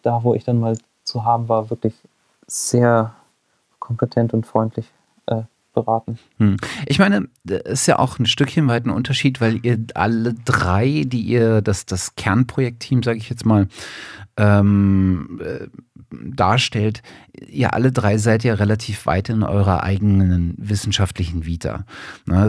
da, 0.00 0.24
wo 0.24 0.32
ich 0.32 0.44
dann 0.44 0.60
mal 0.60 0.78
zu 1.08 1.24
haben, 1.24 1.48
war 1.48 1.70
wirklich 1.70 1.94
sehr 2.46 3.14
kompetent 3.78 4.32
und 4.34 4.46
freundlich 4.46 4.90
beraten. 5.82 6.18
Hm. 6.38 6.56
Ich 6.86 6.98
meine, 6.98 7.28
ist 7.44 7.86
ja 7.86 7.98
auch 7.98 8.18
ein 8.18 8.26
Stückchen 8.26 8.68
weit 8.68 8.86
ein 8.86 8.90
Unterschied, 8.90 9.40
weil 9.40 9.64
ihr 9.64 9.78
alle 9.94 10.34
drei, 10.34 11.04
die 11.06 11.22
ihr, 11.22 11.62
das, 11.62 11.86
das 11.86 12.16
Kernprojektteam, 12.16 13.02
sage 13.02 13.18
ich 13.18 13.30
jetzt 13.30 13.46
mal, 13.46 13.68
ähm, 14.36 15.40
äh, 15.42 15.66
darstellt, 16.10 17.02
ihr 17.48 17.74
alle 17.74 17.92
drei 17.92 18.16
seid 18.18 18.44
ja 18.44 18.54
relativ 18.54 19.04
weit 19.06 19.28
in 19.28 19.42
eurer 19.42 19.82
eigenen 19.82 20.54
wissenschaftlichen 20.56 21.44
Vita. 21.44 21.84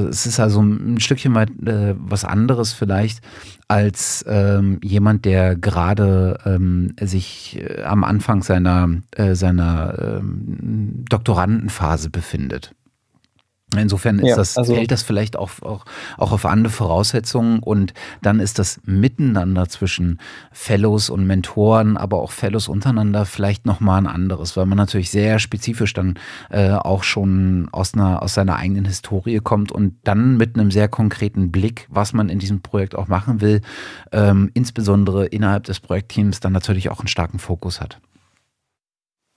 es 0.10 0.26
ist 0.26 0.40
also 0.40 0.62
ein 0.62 1.00
Stückchen 1.00 1.36
weit 1.36 1.50
äh, 1.66 1.96
was 1.98 2.24
anderes 2.24 2.72
vielleicht 2.74 3.22
als 3.68 4.26
ähm, 4.28 4.80
jemand, 4.84 5.26
der 5.26 5.56
gerade 5.56 6.40
ähm, 6.46 6.96
sich 7.00 7.60
äh, 7.62 7.84
am 7.84 8.04
Anfang 8.04 8.44
seiner, 8.44 8.90
äh, 9.12 9.36
seiner 9.36 10.20
ähm, 10.20 11.06
Doktorandenphase 11.08 12.10
befindet. 12.10 12.74
Insofern 13.78 14.18
ist 14.18 14.30
ja, 14.30 14.36
das, 14.36 14.58
also, 14.58 14.74
fällt 14.74 14.90
das 14.90 15.04
vielleicht 15.04 15.38
auch, 15.38 15.52
auch, 15.62 15.86
auch 16.18 16.32
auf 16.32 16.46
andere 16.46 16.74
Voraussetzungen 16.74 17.60
und 17.60 17.94
dann 18.24 18.40
ist 18.40 18.58
das 18.58 18.82
Miteinander 18.84 19.70
zwischen 19.70 20.20
Fellows 20.52 21.12
und 21.12 21.28
Mentoren, 21.28 21.96
aber 21.96 22.18
auch 22.18 22.32
Fellows 22.32 22.68
untereinander 22.68 23.26
vielleicht 23.26 23.68
nochmal 23.68 24.00
ein 24.00 24.08
anderes, 24.08 24.58
weil 24.58 24.66
man 24.66 24.78
natürlich 24.78 25.12
sehr 25.12 25.38
spezifisch 25.38 25.94
dann 25.94 26.16
äh, 26.50 26.72
auch 26.72 27.04
schon 27.04 27.70
aus, 27.72 27.94
einer, 27.94 28.24
aus 28.24 28.34
seiner 28.34 28.56
eigenen 28.56 28.86
Historie 28.86 29.40
kommt 29.40 29.72
und 29.72 29.98
dann 30.04 30.38
mit 30.38 30.58
einem 30.58 30.72
sehr 30.72 30.88
konkreten 30.88 31.52
Blick, 31.52 31.88
was 31.92 32.12
man 32.12 32.30
in 32.30 32.40
diesem 32.40 32.62
Projekt 32.62 32.96
auch 32.96 33.08
machen 33.08 33.40
will, 33.40 33.62
ähm, 34.12 34.50
insbesondere 34.56 35.28
innerhalb 35.28 35.66
des 35.66 35.80
Projektteams 35.80 36.40
dann 36.40 36.54
natürlich 36.54 36.90
auch 36.90 37.00
einen 37.00 37.08
starken 37.08 37.38
Fokus 37.38 37.82
hat. 37.82 38.00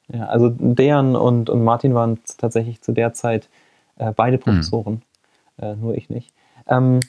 Ja, 0.09 0.27
also 0.27 0.49
Dejan 0.49 1.17
und, 1.17 1.51
und 1.51 1.65
Martin 1.65 1.95
waren 1.95 2.19
tatsächlich 2.39 2.81
zu 2.81 2.93
der 2.93 3.13
Zeit 3.13 3.49
äh, 3.97 4.13
beide 4.13 4.37
hm. 4.37 4.43
Professoren, 4.43 5.03
mhm. 5.57 5.65
äh, 5.65 5.77
nur 5.77 5.95
ich 5.95 6.11
nicht. 6.11 6.33
Ähm, 6.67 7.01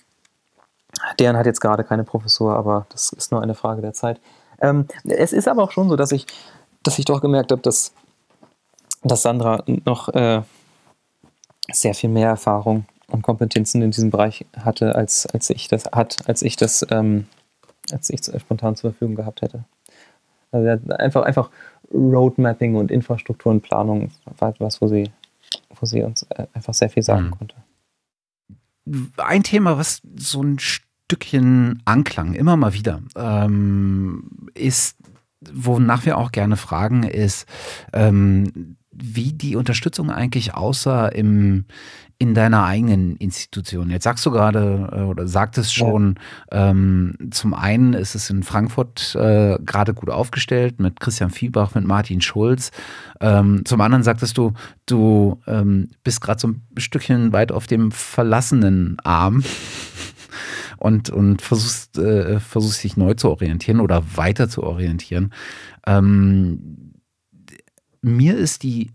deren 1.20 1.38
hat 1.38 1.46
jetzt 1.46 1.62
gerade 1.62 1.84
keine 1.84 2.04
Professur, 2.04 2.56
aber 2.56 2.86
das 2.90 3.12
ist 3.14 3.32
nur 3.32 3.42
eine 3.42 3.56
Frage 3.56 3.82
der 3.82 3.94
Zeit. 3.94 4.20
Ähm, 4.62 4.88
es 5.04 5.34
ist 5.34 5.48
aber 5.48 5.64
auch 5.64 5.72
schon 5.72 5.90
so, 5.90 5.96
dass 5.96 6.12
ich, 6.12 6.26
dass 6.84 7.00
ich 7.00 7.06
doch 7.06 7.22
gemerkt 7.22 7.52
habe, 7.52 7.62
dass, 7.62 7.94
dass 9.04 9.24
Sandra 9.24 9.64
noch 9.86 10.10
äh, 10.10 10.42
sehr 11.72 11.94
viel 11.94 12.10
mehr 12.10 12.30
Erfahrung 12.30 12.86
und 13.08 13.22
Kompetenzen 13.22 13.82
in 13.82 13.92
diesem 13.92 14.10
Bereich 14.10 14.46
hatte, 14.58 14.96
als, 14.96 15.28
als 15.28 15.50
ich 15.50 15.68
das 15.68 15.86
hat, 15.92 16.18
als 16.28 16.42
ich 16.42 16.56
das, 16.56 16.86
ähm, 16.90 17.28
als 17.92 18.10
ich 18.10 18.22
spontan 18.40 18.76
zur 18.76 18.92
Verfügung 18.92 19.16
gehabt 19.16 19.42
hätte. 19.42 19.66
Also 20.52 20.94
einfach, 20.96 21.24
einfach 21.24 21.50
Roadmapping 21.92 22.76
und 22.76 22.92
Infrastruktur 22.92 23.52
und 23.52 23.62
Planung 23.62 24.12
war 24.38 24.50
etwas, 24.50 24.82
wo 24.82 24.88
sie 24.88 25.12
wo 25.84 25.86
sie 25.86 26.02
uns 26.02 26.24
äh, 26.30 26.48
einfach 26.54 26.74
sehr 26.74 26.90
viel 26.90 27.04
sagen 27.04 27.26
mhm. 27.26 27.32
konnte. 27.32 27.56
Ein 29.18 29.44
Thema, 29.44 29.78
was 29.78 30.02
so 30.16 30.42
ein 30.42 30.60
Stückchen 30.60 31.82
Anklang 31.84 32.34
immer 32.34 32.56
mal 32.56 32.74
wieder 32.74 33.02
ähm, 33.18 34.48
ist, 34.54 34.96
wonach 35.52 36.06
wir 36.06 36.18
auch 36.18 36.32
gerne 36.32 36.56
fragen, 36.56 37.04
ist, 37.04 37.46
ähm, 37.92 38.78
wie 38.92 39.34
die 39.34 39.58
Unterstützung 39.58 40.10
eigentlich 40.10 40.54
aussah 40.54 41.10
im, 41.10 41.66
in 42.20 42.34
deiner 42.34 42.64
eigenen 42.64 43.16
Institution. 43.18 43.90
Jetzt 43.90 44.04
sagst 44.04 44.26
du 44.26 44.32
gerade 44.32 44.90
äh, 44.92 45.02
oder 45.02 45.28
sagtest 45.28 45.74
schon, 45.74 46.16
ja. 46.52 46.70
ähm, 46.70 47.16
zum 47.32 47.54
einen 47.54 47.94
ist 47.94 48.16
es 48.16 48.30
in 48.30 48.44
Frankfurt 48.44 49.16
äh, 49.16 49.58
gerade 49.64 49.94
gut 49.94 50.10
aufgestellt 50.10 50.80
mit 50.80 51.00
Christian 51.00 51.32
Fiebach, 51.32 51.76
mit 51.76 51.86
Martin 51.86 52.22
Schulz. 52.22 52.72
Ähm, 53.20 53.66
zum 53.66 53.82
anderen 53.82 54.04
sagtest 54.04 54.38
du, 54.38 54.54
du 54.86 55.42
ähm, 55.48 55.90
bist 56.04 56.22
gerade 56.22 56.40
so 56.40 56.50
ein 56.50 56.62
Stückchen 56.78 57.34
weit 57.34 57.52
auf 57.52 57.68
dem 57.68 57.92
verlassenen 57.92 58.98
Arm. 59.04 59.44
Und, 60.80 61.12
und 61.12 61.42
versuchst, 61.42 61.98
äh, 61.98 62.42
versuchst 62.42 62.84
dich 62.84 62.98
neu 62.98 63.14
zu 63.14 63.30
orientieren 63.30 63.80
oder 63.80 64.04
weiter 64.18 64.50
zu 64.50 64.64
orientieren. 64.64 65.32
Ähm, 65.88 66.94
mir 68.02 68.36
ist 68.36 68.64
die 68.64 68.92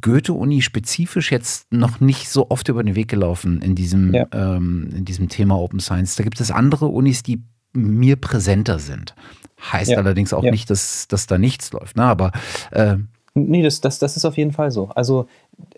Goethe-Uni 0.00 0.62
spezifisch 0.62 1.32
jetzt 1.32 1.72
noch 1.72 2.00
nicht 2.00 2.28
so 2.28 2.50
oft 2.50 2.68
über 2.68 2.82
den 2.82 2.94
Weg 2.94 3.08
gelaufen 3.08 3.60
in 3.62 3.74
diesem, 3.74 4.14
ja. 4.14 4.26
ähm, 4.32 4.90
in 4.94 5.04
diesem 5.04 5.28
Thema 5.28 5.58
Open 5.58 5.80
Science. 5.80 6.16
Da 6.16 6.24
gibt 6.24 6.40
es 6.40 6.50
andere 6.50 6.86
Unis, 6.86 7.22
die 7.22 7.42
mir 7.72 8.16
präsenter 8.16 8.78
sind. 8.78 9.14
Heißt 9.60 9.90
ja. 9.90 9.98
allerdings 9.98 10.32
auch 10.32 10.44
ja. 10.44 10.50
nicht, 10.50 10.70
dass, 10.70 11.08
dass 11.08 11.26
da 11.26 11.38
nichts 11.38 11.72
läuft. 11.72 11.96
Ne? 11.96 12.04
Aber 12.04 12.32
äh, 12.70 12.96
nee, 13.34 13.62
das, 13.62 13.80
das, 13.80 13.98
das 13.98 14.16
ist 14.16 14.24
auf 14.24 14.36
jeden 14.36 14.52
Fall 14.52 14.70
so. 14.70 14.88
Also 14.90 15.28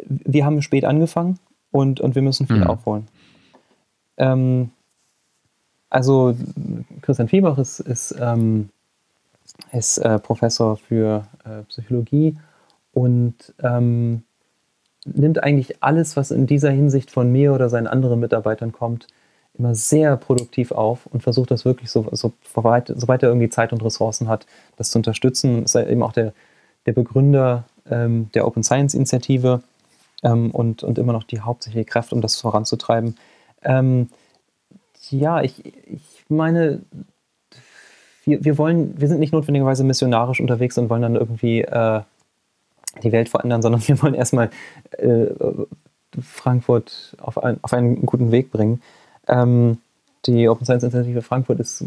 wir 0.07 0.45
haben 0.45 0.63
spät 0.63 0.85
angefangen 0.85 1.39
und, 1.71 2.01
und 2.01 2.15
wir 2.15 2.23
müssen 2.23 2.47
viel 2.47 2.59
mhm. 2.59 2.67
aufholen. 2.67 3.09
Ähm, 4.17 4.71
also 5.89 6.37
Christian 7.03 7.29
Fiebach 7.29 7.59
ist, 7.59 7.81
ist, 7.81 8.15
ähm, 8.21 8.69
ist 9.73 9.99
äh, 9.99 10.19
Professor 10.19 10.77
für 10.77 11.27
äh, 11.45 11.63
Psychologie 11.65 12.37
und 12.93 13.55
ähm, 13.63 14.23
nimmt 15.05 15.43
eigentlich 15.43 15.83
alles, 15.83 16.17
was 16.17 16.31
in 16.31 16.47
dieser 16.47 16.71
Hinsicht 16.71 17.11
von 17.11 17.31
mir 17.31 17.55
oder 17.55 17.69
seinen 17.69 17.87
anderen 17.87 18.21
Mitarbeitern 18.21 18.73
kommt, 18.73 19.07
immer 19.55 19.75
sehr 19.75 20.17
produktiv 20.17 20.73
auf 20.73 21.07
und 21.07 21.23
versucht 21.23 21.51
das 21.51 21.65
wirklich 21.65 21.91
so, 21.91 22.09
so 22.13 22.33
weit, 22.55 22.93
soweit 22.95 23.23
er 23.23 23.31
irgendwie 23.31 23.49
Zeit 23.49 23.73
und 23.73 23.85
Ressourcen 23.85 24.29
hat, 24.29 24.47
das 24.77 24.91
zu 24.91 24.99
unterstützen. 24.99 25.65
Ist 25.65 25.75
eben 25.75 26.03
auch 26.03 26.13
der, 26.13 26.33
der 26.87 26.93
Begründer 26.93 27.65
ähm, 27.91 28.31
der 28.35 28.47
Open 28.47 28.63
Science 28.63 28.95
Initiative 28.95 29.63
ähm, 30.23 30.51
und, 30.51 30.83
und 30.83 30.99
immer 30.99 31.13
noch 31.13 31.25
die 31.25 31.41
hauptsächliche 31.41 31.85
Kraft, 31.85 32.13
um 32.13 32.21
das 32.21 32.37
voranzutreiben. 32.37 33.17
Ähm, 33.63 34.09
ja, 35.11 35.43
ich, 35.43 35.65
ich 35.87 36.25
meine, 36.29 36.83
wir, 38.25 38.45
wir 38.45 38.59
wollen, 38.59 39.01
wir 39.01 39.09
sind 39.09 39.21
nicht 39.21 39.33
notwendigerweise 39.33 39.85
missionarisch 39.85 40.41
unterwegs 40.41 40.79
und 40.79 40.91
wollen 40.91 41.03
dann 41.03 41.17
irgendwie 41.17 41.63
äh, 41.63 42.03
die 43.03 43.13
Welt 43.13 43.29
verändern, 43.29 43.63
sondern 43.63 43.83
wir 43.87 44.01
wollen 44.03 44.15
erstmal 44.15 44.51
äh, 44.99 45.27
Frankfurt 46.21 47.17
auf, 47.21 47.43
ein, 47.43 47.59
auf 47.63 47.73
einen 47.73 48.05
guten 48.07 48.33
Weg 48.33 48.51
bringen. 48.51 48.83
Ähm, 49.29 49.79
die 50.27 50.49
Open 50.49 50.65
Science 50.65 50.83
Initiative 50.83 51.23
Frankfurt 51.23 51.61
ist, 51.61 51.85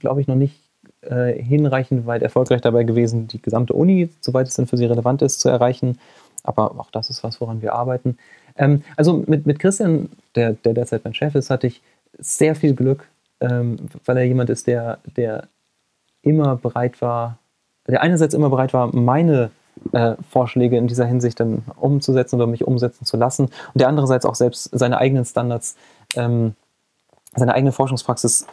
glaube 0.00 0.20
ich, 0.20 0.26
noch 0.26 0.34
nicht 0.34 0.60
äh, 1.02 1.32
hinreichend 1.42 2.06
weit 2.06 2.22
erfolgreich 2.22 2.60
dabei 2.60 2.84
gewesen, 2.84 3.28
die 3.28 3.40
gesamte 3.40 3.72
Uni, 3.72 4.10
soweit 4.20 4.48
es 4.48 4.54
denn 4.54 4.66
für 4.66 4.76
sie 4.76 4.86
relevant 4.86 5.22
ist, 5.22 5.40
zu 5.40 5.48
erreichen. 5.48 5.98
Aber 6.42 6.78
auch 6.78 6.90
das 6.90 7.10
ist 7.10 7.22
was, 7.22 7.40
woran 7.40 7.62
wir 7.62 7.74
arbeiten. 7.74 8.18
Ähm, 8.56 8.82
also 8.96 9.24
mit, 9.26 9.46
mit 9.46 9.58
Christian, 9.58 10.10
der, 10.34 10.52
der 10.52 10.74
derzeit 10.74 11.04
mein 11.04 11.14
Chef 11.14 11.34
ist, 11.34 11.50
hatte 11.50 11.66
ich 11.66 11.80
sehr 12.18 12.54
viel 12.54 12.74
Glück, 12.74 13.08
ähm, 13.40 13.76
weil 14.04 14.16
er 14.18 14.24
jemand 14.24 14.50
ist, 14.50 14.66
der, 14.66 14.98
der 15.16 15.48
immer 16.22 16.56
bereit 16.56 17.00
war, 17.00 17.38
der 17.86 18.02
einerseits 18.02 18.34
immer 18.34 18.50
bereit 18.50 18.72
war, 18.72 18.94
meine 18.94 19.50
äh, 19.92 20.14
Vorschläge 20.28 20.76
in 20.76 20.86
dieser 20.86 21.06
Hinsicht 21.06 21.40
dann 21.40 21.62
umzusetzen 21.76 22.36
oder 22.36 22.46
mich 22.46 22.66
umsetzen 22.66 23.04
zu 23.04 23.16
lassen 23.16 23.44
und 23.44 23.80
der 23.80 23.88
andererseits 23.88 24.26
auch 24.26 24.34
selbst 24.34 24.70
seine 24.72 24.98
eigenen 24.98 25.24
Standards, 25.24 25.76
ähm, 26.16 26.54
seine 27.34 27.54
eigene 27.54 27.72
Forschungspraxis 27.72 28.46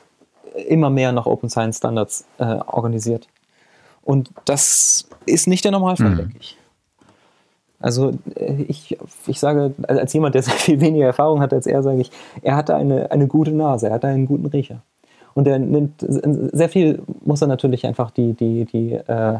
immer 0.68 0.89
mehr 0.89 1.11
nach 1.11 1.26
Open 1.26 1.49
Science 1.49 1.78
Standards 1.78 2.26
äh, 2.39 2.43
organisiert. 2.45 3.28
Und 4.03 4.32
das 4.45 5.07
ist 5.26 5.47
nicht 5.47 5.65
der 5.65 5.72
Normalfall, 5.72 6.11
mhm. 6.11 6.18
denke 6.18 6.38
ich. 6.39 6.57
Also 7.80 8.13
äh, 8.36 8.63
ich, 8.68 8.97
ich 9.28 9.39
sage, 9.39 9.74
als 9.88 10.13
jemand, 10.13 10.36
der 10.36 10.43
sehr 10.43 10.53
viel 10.53 10.80
weniger 10.80 11.05
Erfahrung 11.05 11.41
hat 11.41 11.53
als 11.53 11.68
er, 11.68 11.84
sage 11.84 12.01
ich, 12.01 12.11
er 12.41 12.55
hatte 12.55 12.76
eine, 12.76 13.11
eine 13.11 13.28
gute 13.28 13.51
Nase, 13.51 13.88
er 13.88 13.93
hatte 13.93 14.07
einen 14.07 14.26
guten 14.26 14.47
Riecher. 14.47 14.82
Und 15.34 15.47
er 15.47 15.59
nimmt 15.59 16.03
sehr 16.03 16.68
viel, 16.68 17.03
muss 17.24 17.41
er 17.41 17.47
natürlich 17.47 17.86
einfach 17.86 18.09
die, 18.09 18.34
die, 18.34 18.65
die, 18.65 18.93
äh, 18.93 19.38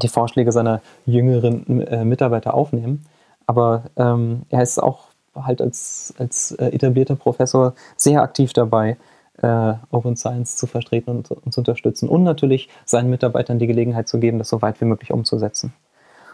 die 0.00 0.08
Vorschläge 0.08 0.52
seiner 0.52 0.80
jüngeren 1.06 1.86
äh, 1.86 2.04
Mitarbeiter 2.04 2.54
aufnehmen. 2.54 3.04
Aber 3.46 3.84
ähm, 3.96 4.42
er 4.50 4.62
ist 4.62 4.78
auch 4.78 5.08
halt 5.34 5.60
als, 5.60 6.14
als 6.18 6.52
äh, 6.52 6.66
etablierter 6.66 7.16
Professor 7.16 7.74
sehr 7.96 8.22
aktiv 8.22 8.52
dabei, 8.52 8.96
äh, 9.42 9.74
Open 9.90 10.16
Science 10.16 10.56
zu 10.56 10.66
vertreten 10.66 11.10
und, 11.10 11.30
und, 11.30 11.52
zu 11.52 11.60
unterstützen 11.60 12.08
und 12.08 12.22
natürlich 12.22 12.68
seinen 12.84 13.10
Mitarbeitern 13.10 13.58
die 13.58 13.66
Gelegenheit 13.66 14.08
zu 14.08 14.18
geben, 14.18 14.38
das 14.38 14.48
so 14.48 14.62
weit 14.62 14.80
wie 14.80 14.84
möglich 14.84 15.12
umzusetzen. 15.12 15.72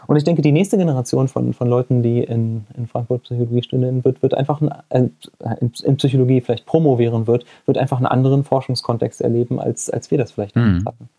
Und 0.07 0.15
ich 0.15 0.23
denke, 0.23 0.41
die 0.41 0.51
nächste 0.51 0.77
Generation 0.77 1.27
von, 1.27 1.53
von 1.53 1.67
Leuten, 1.67 2.01
die 2.01 2.23
in, 2.23 2.65
in 2.75 2.87
Frankfurt 2.87 3.23
Psychologie 3.23 3.61
studieren 3.61 4.03
wird, 4.03 4.23
wird 4.23 4.33
einfach 4.33 4.59
ein, 4.89 5.15
äh, 5.39 5.55
in, 5.61 5.71
in, 5.83 5.97
Psychologie 5.97 6.41
vielleicht 6.41 6.65
promovieren 6.65 7.27
wird, 7.27 7.45
wird 7.65 7.77
einfach 7.77 7.97
einen 7.97 8.07
anderen 8.07 8.43
Forschungskontext 8.43 9.21
erleben, 9.21 9.59
als, 9.59 9.89
als 9.89 10.09
wir 10.09 10.17
das 10.17 10.31
vielleicht 10.31 10.55
mhm. 10.55 10.83
hatten. 10.85 11.09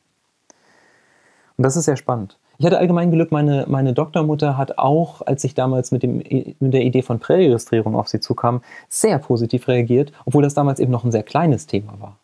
Und 1.61 1.65
das 1.65 1.77
ist 1.77 1.85
sehr 1.85 1.99
spannend. 1.99 2.39
Ich 2.57 2.65
hatte 2.65 2.79
allgemein 2.79 3.11
Glück, 3.11 3.33
meine, 3.33 3.67
meine 3.69 3.93
Doktormutter 3.93 4.57
hat 4.57 4.79
auch, 4.79 5.21
als 5.21 5.45
ich 5.45 5.53
damals 5.53 5.93
mit, 5.93 6.03
dem, 6.03 6.17
mit 6.17 6.73
der 6.73 6.81
Idee 6.81 7.03
von 7.03 7.19
Präregistrierung 7.19 7.95
auf 7.97 8.09
sie 8.09 8.19
zukam, 8.19 8.63
sehr 8.89 9.19
positiv 9.19 9.69
reagiert, 9.69 10.11
obwohl 10.25 10.43
das 10.43 10.55
damals 10.55 10.81
eben 10.81 10.91
noch 10.91 11.05
ein 11.05 11.13
sehr 11.13 11.23
kleines 11.23 11.67
Thema 11.67 12.01
war. 12.01 12.17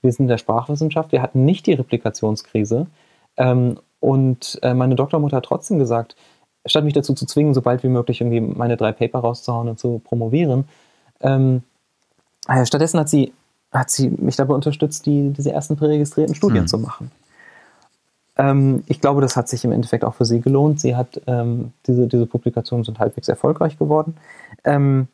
Wir 0.00 0.12
sind 0.12 0.26
in 0.26 0.28
der 0.28 0.38
Sprachwissenschaft, 0.38 1.10
wir 1.10 1.22
hatten 1.22 1.44
nicht 1.44 1.66
die 1.66 1.72
Replikationskrise. 1.72 2.86
Ähm, 3.36 3.80
und 3.98 4.60
äh, 4.62 4.74
meine 4.74 4.94
Doktormutter 4.94 5.38
hat 5.38 5.46
trotzdem 5.46 5.80
gesagt, 5.80 6.14
statt 6.64 6.84
mich 6.84 6.94
dazu 6.94 7.14
zu 7.14 7.26
zwingen, 7.26 7.52
sobald 7.52 7.82
wie 7.82 7.88
möglich 7.88 8.20
irgendwie 8.20 8.42
meine 8.42 8.76
drei 8.76 8.92
Paper 8.92 9.18
rauszuhauen 9.18 9.68
und 9.68 9.80
zu 9.80 10.00
promovieren, 10.04 10.68
ähm, 11.20 11.64
äh, 12.46 12.64
stattdessen 12.64 13.00
hat 13.00 13.08
sie, 13.08 13.32
hat 13.72 13.90
sie 13.90 14.08
mich 14.10 14.36
dabei 14.36 14.54
unterstützt, 14.54 15.04
die, 15.06 15.30
diese 15.30 15.50
ersten 15.50 15.74
präregistrierten 15.74 16.36
Studien 16.36 16.60
hm. 16.60 16.68
zu 16.68 16.78
machen. 16.78 17.10
Ähm, 18.36 18.82
ich 18.86 19.00
glaube, 19.00 19.20
das 19.20 19.36
hat 19.36 19.48
sich 19.48 19.64
im 19.64 19.72
Endeffekt 19.72 20.04
auch 20.04 20.14
für 20.14 20.24
sie 20.24 20.40
gelohnt. 20.40 20.80
Sie 20.80 20.96
hat, 20.96 21.20
ähm, 21.26 21.72
diese, 21.86 22.06
diese 22.06 22.26
Publikationen 22.26 22.84
sind 22.84 22.98
halbwegs 22.98 23.28
erfolgreich 23.28 23.78
geworden. 23.78 24.16
Ähm, 24.64 25.08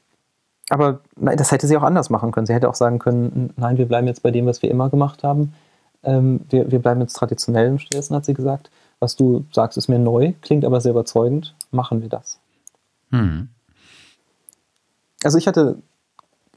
aber 0.70 1.00
nein, 1.16 1.36
das 1.36 1.50
hätte 1.50 1.66
sie 1.66 1.76
auch 1.76 1.82
anders 1.82 2.10
machen 2.10 2.30
können. 2.30 2.46
Sie 2.46 2.54
hätte 2.54 2.68
auch 2.68 2.74
sagen 2.74 2.98
können, 2.98 3.52
nein, 3.56 3.76
wir 3.76 3.86
bleiben 3.86 4.06
jetzt 4.06 4.22
bei 4.22 4.30
dem, 4.30 4.46
was 4.46 4.62
wir 4.62 4.70
immer 4.70 4.88
gemacht 4.88 5.24
haben. 5.24 5.52
Ähm, 6.02 6.40
wir, 6.48 6.70
wir 6.70 6.78
bleiben 6.78 7.00
jetzt 7.00 7.14
traditionell 7.14 7.66
im 7.66 7.78
Stattdessen, 7.78 8.14
hat 8.14 8.24
sie 8.24 8.34
gesagt. 8.34 8.70
Was 9.00 9.16
du 9.16 9.44
sagst, 9.52 9.76
ist 9.76 9.88
mir 9.88 9.98
neu, 9.98 10.32
klingt 10.42 10.64
aber 10.64 10.80
sehr 10.80 10.92
überzeugend. 10.92 11.54
Machen 11.70 12.02
wir 12.02 12.08
das. 12.08 12.38
Hm. 13.10 13.48
Also 15.24 15.38
ich 15.38 15.46
hatte, 15.46 15.78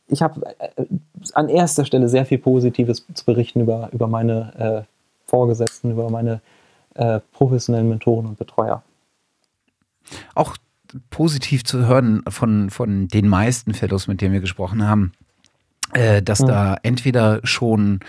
ich 0.08 0.22
habe 0.22 0.46
äh, 0.60 0.86
an 1.34 1.50
erster 1.50 1.84
Stelle 1.84 2.08
sehr 2.08 2.26
viel 2.26 2.38
Positives 2.38 3.06
zu 3.14 3.26
berichten 3.26 3.62
über, 3.62 3.90
über 3.92 4.08
meine 4.08 4.86
äh, 4.88 5.30
Vorgesetzten, 5.30 5.92
über 5.92 6.10
meine 6.10 6.42
äh, 6.96 7.20
professionellen 7.32 7.90
Mentoren 7.90 8.26
und 8.26 8.38
Betreuer. 8.38 8.84
Auch 10.36 10.58
positiv 11.10 11.64
zu 11.64 11.86
hören 11.86 12.24
von, 12.28 12.70
von 12.70 13.08
den 13.08 13.28
meisten 13.28 13.74
Fellows, 13.74 14.08
mit 14.08 14.22
denen 14.22 14.34
wir 14.34 14.42
gesprochen 14.42 14.86
haben, 14.86 15.12
äh, 15.94 16.22
dass 16.22 16.40
da 16.40 16.78
entweder 16.84 17.40
schon 17.44 18.00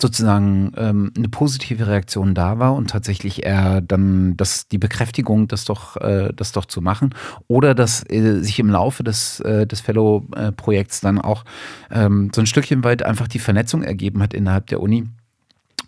sozusagen 0.00 0.72
ähm, 0.76 1.12
eine 1.16 1.28
positive 1.28 1.86
Reaktion 1.86 2.34
da 2.34 2.58
war 2.58 2.74
und 2.74 2.90
tatsächlich 2.90 3.44
er 3.44 3.80
dann 3.80 4.36
das, 4.36 4.68
die 4.68 4.78
Bekräftigung, 4.78 5.48
das 5.48 5.64
doch, 5.64 5.96
äh, 5.96 6.32
das 6.34 6.52
doch 6.52 6.66
zu 6.66 6.80
machen, 6.80 7.14
oder 7.48 7.74
dass 7.74 8.08
äh, 8.10 8.40
sich 8.40 8.58
im 8.58 8.70
Laufe 8.70 9.02
des, 9.02 9.40
äh, 9.40 9.66
des 9.66 9.80
Fellow-Projekts 9.80 11.00
dann 11.00 11.20
auch 11.20 11.44
ähm, 11.90 12.30
so 12.34 12.40
ein 12.40 12.46
Stückchen 12.46 12.84
weit 12.84 13.02
einfach 13.02 13.28
die 13.28 13.40
Vernetzung 13.40 13.82
ergeben 13.82 14.22
hat 14.22 14.34
innerhalb 14.34 14.66
der 14.68 14.80
Uni 14.80 15.08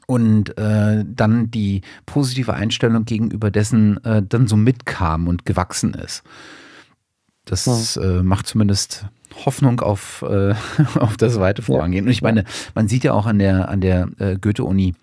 und 0.07 0.57
äh, 0.59 1.05
dann 1.07 1.51
die 1.51 1.83
positive 2.07 2.55
Einstellung 2.55 3.05
gegenüber 3.05 3.51
dessen 3.51 4.03
äh, 4.05 4.23
dann 4.23 4.47
so 4.47 4.57
mitkam 4.57 5.29
und 5.29 5.47
gewachsen 5.47 5.95
ist. 5.95 6.23
Das 7.45 7.97
äh, 7.97 8.23
macht 8.23 8.47
zumindest 8.47 9.07
Hoffnung 9.45 9.81
auf, 9.81 10.23
äh, 10.29 10.55
auf 10.99 11.17
das 11.17 11.39
weite 11.39 11.63
Vorangehen. 11.63 12.07
Und 12.07 12.11
ich 12.11 12.23
meine, 12.23 12.45
man 12.75 12.89
sieht 12.89 13.05
ja 13.05 13.13
auch 13.13 13.27
an 13.27 13.39
der, 13.39 13.69
an 13.69 13.81
der 13.81 14.09
äh, 14.19 14.37
Goethe-Uni, 14.39 14.95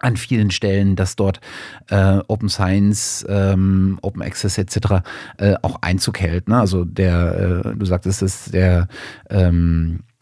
an 0.00 0.16
vielen 0.16 0.50
Stellen, 0.50 0.96
dass 0.96 1.16
dort 1.16 1.40
äh, 1.88 2.18
Open 2.28 2.48
Science, 2.48 3.24
ähm, 3.28 3.98
Open 4.02 4.22
Access 4.22 4.58
etc. 4.58 5.02
Äh, 5.38 5.54
auch 5.62 5.78
Einzug 5.80 6.20
hält. 6.20 6.48
Ne? 6.48 6.58
Also 6.58 6.84
der, 6.84 7.64
äh, 7.64 7.76
du 7.76 7.86
sagtest 7.86 8.22
es, 8.22 8.46
der 8.46 8.88
ähm, 9.30 10.00
äh, 10.00 10.13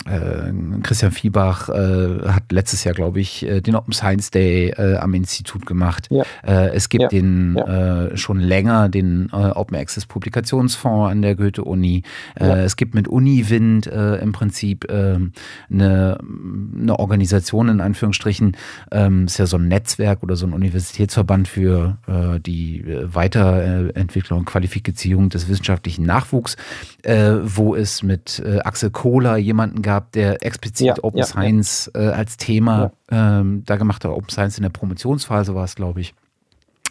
Christian 0.82 1.12
Viehbach 1.12 1.68
äh, 1.68 2.28
hat 2.28 2.50
letztes 2.50 2.84
Jahr, 2.84 2.94
glaube 2.94 3.20
ich, 3.20 3.46
äh, 3.46 3.60
den 3.60 3.74
Open 3.74 3.92
Science 3.92 4.30
Day 4.30 4.70
äh, 4.70 4.96
am 4.96 5.14
Institut 5.14 5.66
gemacht. 5.66 6.08
Ja. 6.10 6.24
Äh, 6.42 6.74
es 6.74 6.88
gibt 6.88 7.02
ja. 7.02 7.08
den 7.08 7.54
ja. 7.56 8.06
Äh, 8.06 8.16
schon 8.16 8.40
länger 8.40 8.88
den 8.88 9.30
Open 9.32 9.76
Access 9.76 10.06
Publikationsfonds 10.06 11.10
an 11.10 11.22
der 11.22 11.34
Goethe-Uni. 11.34 12.02
Es 12.34 12.76
gibt 12.76 12.94
mit 12.94 13.08
Uniwind 13.08 13.86
im 13.86 14.32
Prinzip 14.32 14.90
eine, 14.90 15.32
eine 15.70 16.98
Organisation 16.98 17.68
in 17.68 17.80
Anführungsstrichen, 17.80 18.56
ähm, 18.90 19.26
ist 19.26 19.38
ja 19.38 19.46
so 19.46 19.56
ein 19.56 19.68
Netzwerk 19.68 20.22
oder 20.22 20.36
so 20.36 20.46
ein 20.46 20.52
Universitätsverband 20.52 21.48
für 21.48 21.98
die 22.44 22.84
Weiterentwicklung 22.86 24.40
und 24.40 24.44
Qualifizierung 24.44 25.28
des 25.28 25.48
wissenschaftlichen 25.48 26.04
Nachwuchs, 26.04 26.56
wo 27.04 27.74
es 27.74 28.02
mit 28.02 28.42
Axel 28.64 28.90
Kohler 28.90 29.36
jemanden 29.36 29.82
gab, 29.82 29.91
gehabt, 29.92 30.14
der 30.14 30.44
explizit 30.44 30.86
ja, 30.86 30.94
Open 31.02 31.18
ja, 31.18 31.26
Science. 31.26 31.90
Äh, 31.94 32.08
als 32.08 32.36
Thema 32.36 32.92
ähm, 33.10 33.62
da 33.66 33.76
gemacht 33.76 34.04
hat. 34.04 34.10
Open 34.10 34.30
Science 34.30 34.56
in 34.56 34.62
der 34.62 34.70
Promotionsphase 34.70 35.54
war 35.54 35.64
es, 35.64 35.74
glaube 35.74 36.00
ich. 36.00 36.14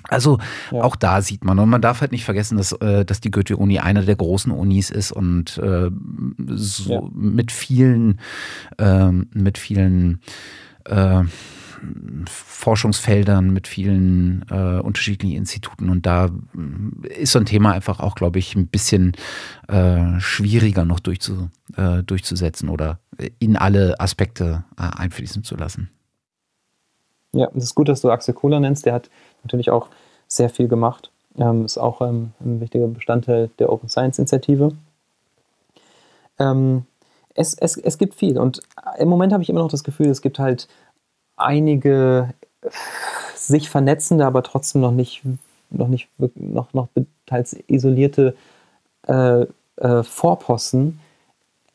Also 0.08 0.40
ja. 0.72 0.82
auch 0.82 0.96
da 0.96 1.22
sieht 1.22 1.44
man. 1.44 1.60
Und 1.60 1.70
man 1.70 1.82
darf 1.82 2.02
halt 2.02 2.12
nicht 2.12 2.26
vergessen, 2.26 2.58
dass, 2.58 2.72
äh, 2.74 3.06
dass 3.06 3.22
die 3.22 3.32
Goethe-Uni 3.32 3.80
eine 3.80 4.04
der 4.04 4.16
großen 4.16 4.52
Unis 4.52 4.90
ist 4.90 5.12
und 5.12 5.58
äh, 5.58 5.90
so 6.48 6.94
ja. 6.94 7.02
mit 7.14 7.52
vielen, 7.52 8.20
äh, 8.78 9.12
mit 9.12 9.58
vielen 9.58 10.22
äh, 10.86 11.24
Forschungsfeldern, 12.62 13.50
mit 13.50 13.68
vielen 13.68 14.46
äh, 14.52 14.80
unterschiedlichen 14.80 15.36
Instituten. 15.36 15.90
Und 15.90 16.06
da 16.06 16.26
äh, 16.26 17.22
ist 17.22 17.32
so 17.32 17.40
ein 17.40 17.46
Thema 17.46 17.72
einfach 17.72 18.00
auch, 18.00 18.14
glaube 18.14 18.38
ich, 18.38 18.56
ein 18.56 18.68
bisschen 18.68 19.14
äh, 19.68 20.20
schwieriger 20.20 20.86
noch 20.86 21.00
durchzu, 21.00 21.50
äh, 21.76 22.04
durchzusetzen 22.04 22.70
oder 22.70 23.00
in 23.40 23.58
alle 23.58 24.00
Aspekte 24.00 24.64
äh, 24.78 24.84
einfließen 24.96 25.44
zu 25.44 25.56
lassen. 25.56 25.90
Ja, 27.34 27.50
es 27.56 27.64
ist 27.64 27.76
gut, 27.76 27.90
dass 27.90 28.02
du 28.02 28.12
Axel 28.12 28.36
Kohler 28.36 28.60
nennst. 28.60 28.86
Der 28.86 28.94
hat 28.94 29.10
natürlich 29.44 29.72
auch 29.72 29.88
sehr 30.28 30.50
viel 30.50 30.68
gemacht. 30.68 31.10
Ähm, 31.38 31.66
ist 31.66 31.80
auch 31.80 32.02
ähm, 32.02 32.32
ein 32.42 32.62
wichtiger 32.62 32.88
Bestandteil 32.88 33.50
der 33.58 33.72
Open 33.72 33.90
Science 33.90 34.20
Initiative. 34.20 34.74
Ähm, 36.38 36.86
es, 37.34 37.56
es, 37.56 37.76
es 37.78 37.98
gibt 37.98 38.14
viel 38.14 38.38
und 38.38 38.62
im 39.00 39.08
Moment 39.10 39.34
habe 39.34 39.42
ich 39.42 39.50
immer 39.50 39.62
noch 39.62 39.72
das 39.72 39.84
Gefühl, 39.84 40.10
es 40.10 40.22
gibt 40.22 40.38
halt 40.38 40.68
einige 41.38 42.34
sich 43.36 43.70
vernetzende, 43.70 44.26
aber 44.26 44.44
trotzdem 44.44 44.82
noch 44.82 44.92
nicht, 44.92 45.24
noch 45.70 45.88
nicht, 45.88 46.10
noch, 46.36 46.74
noch 46.74 46.88
teils 47.26 47.58
isolierte 47.68 48.36
äh, 49.08 49.46
äh, 49.78 50.04
Vorposten. 50.04 51.00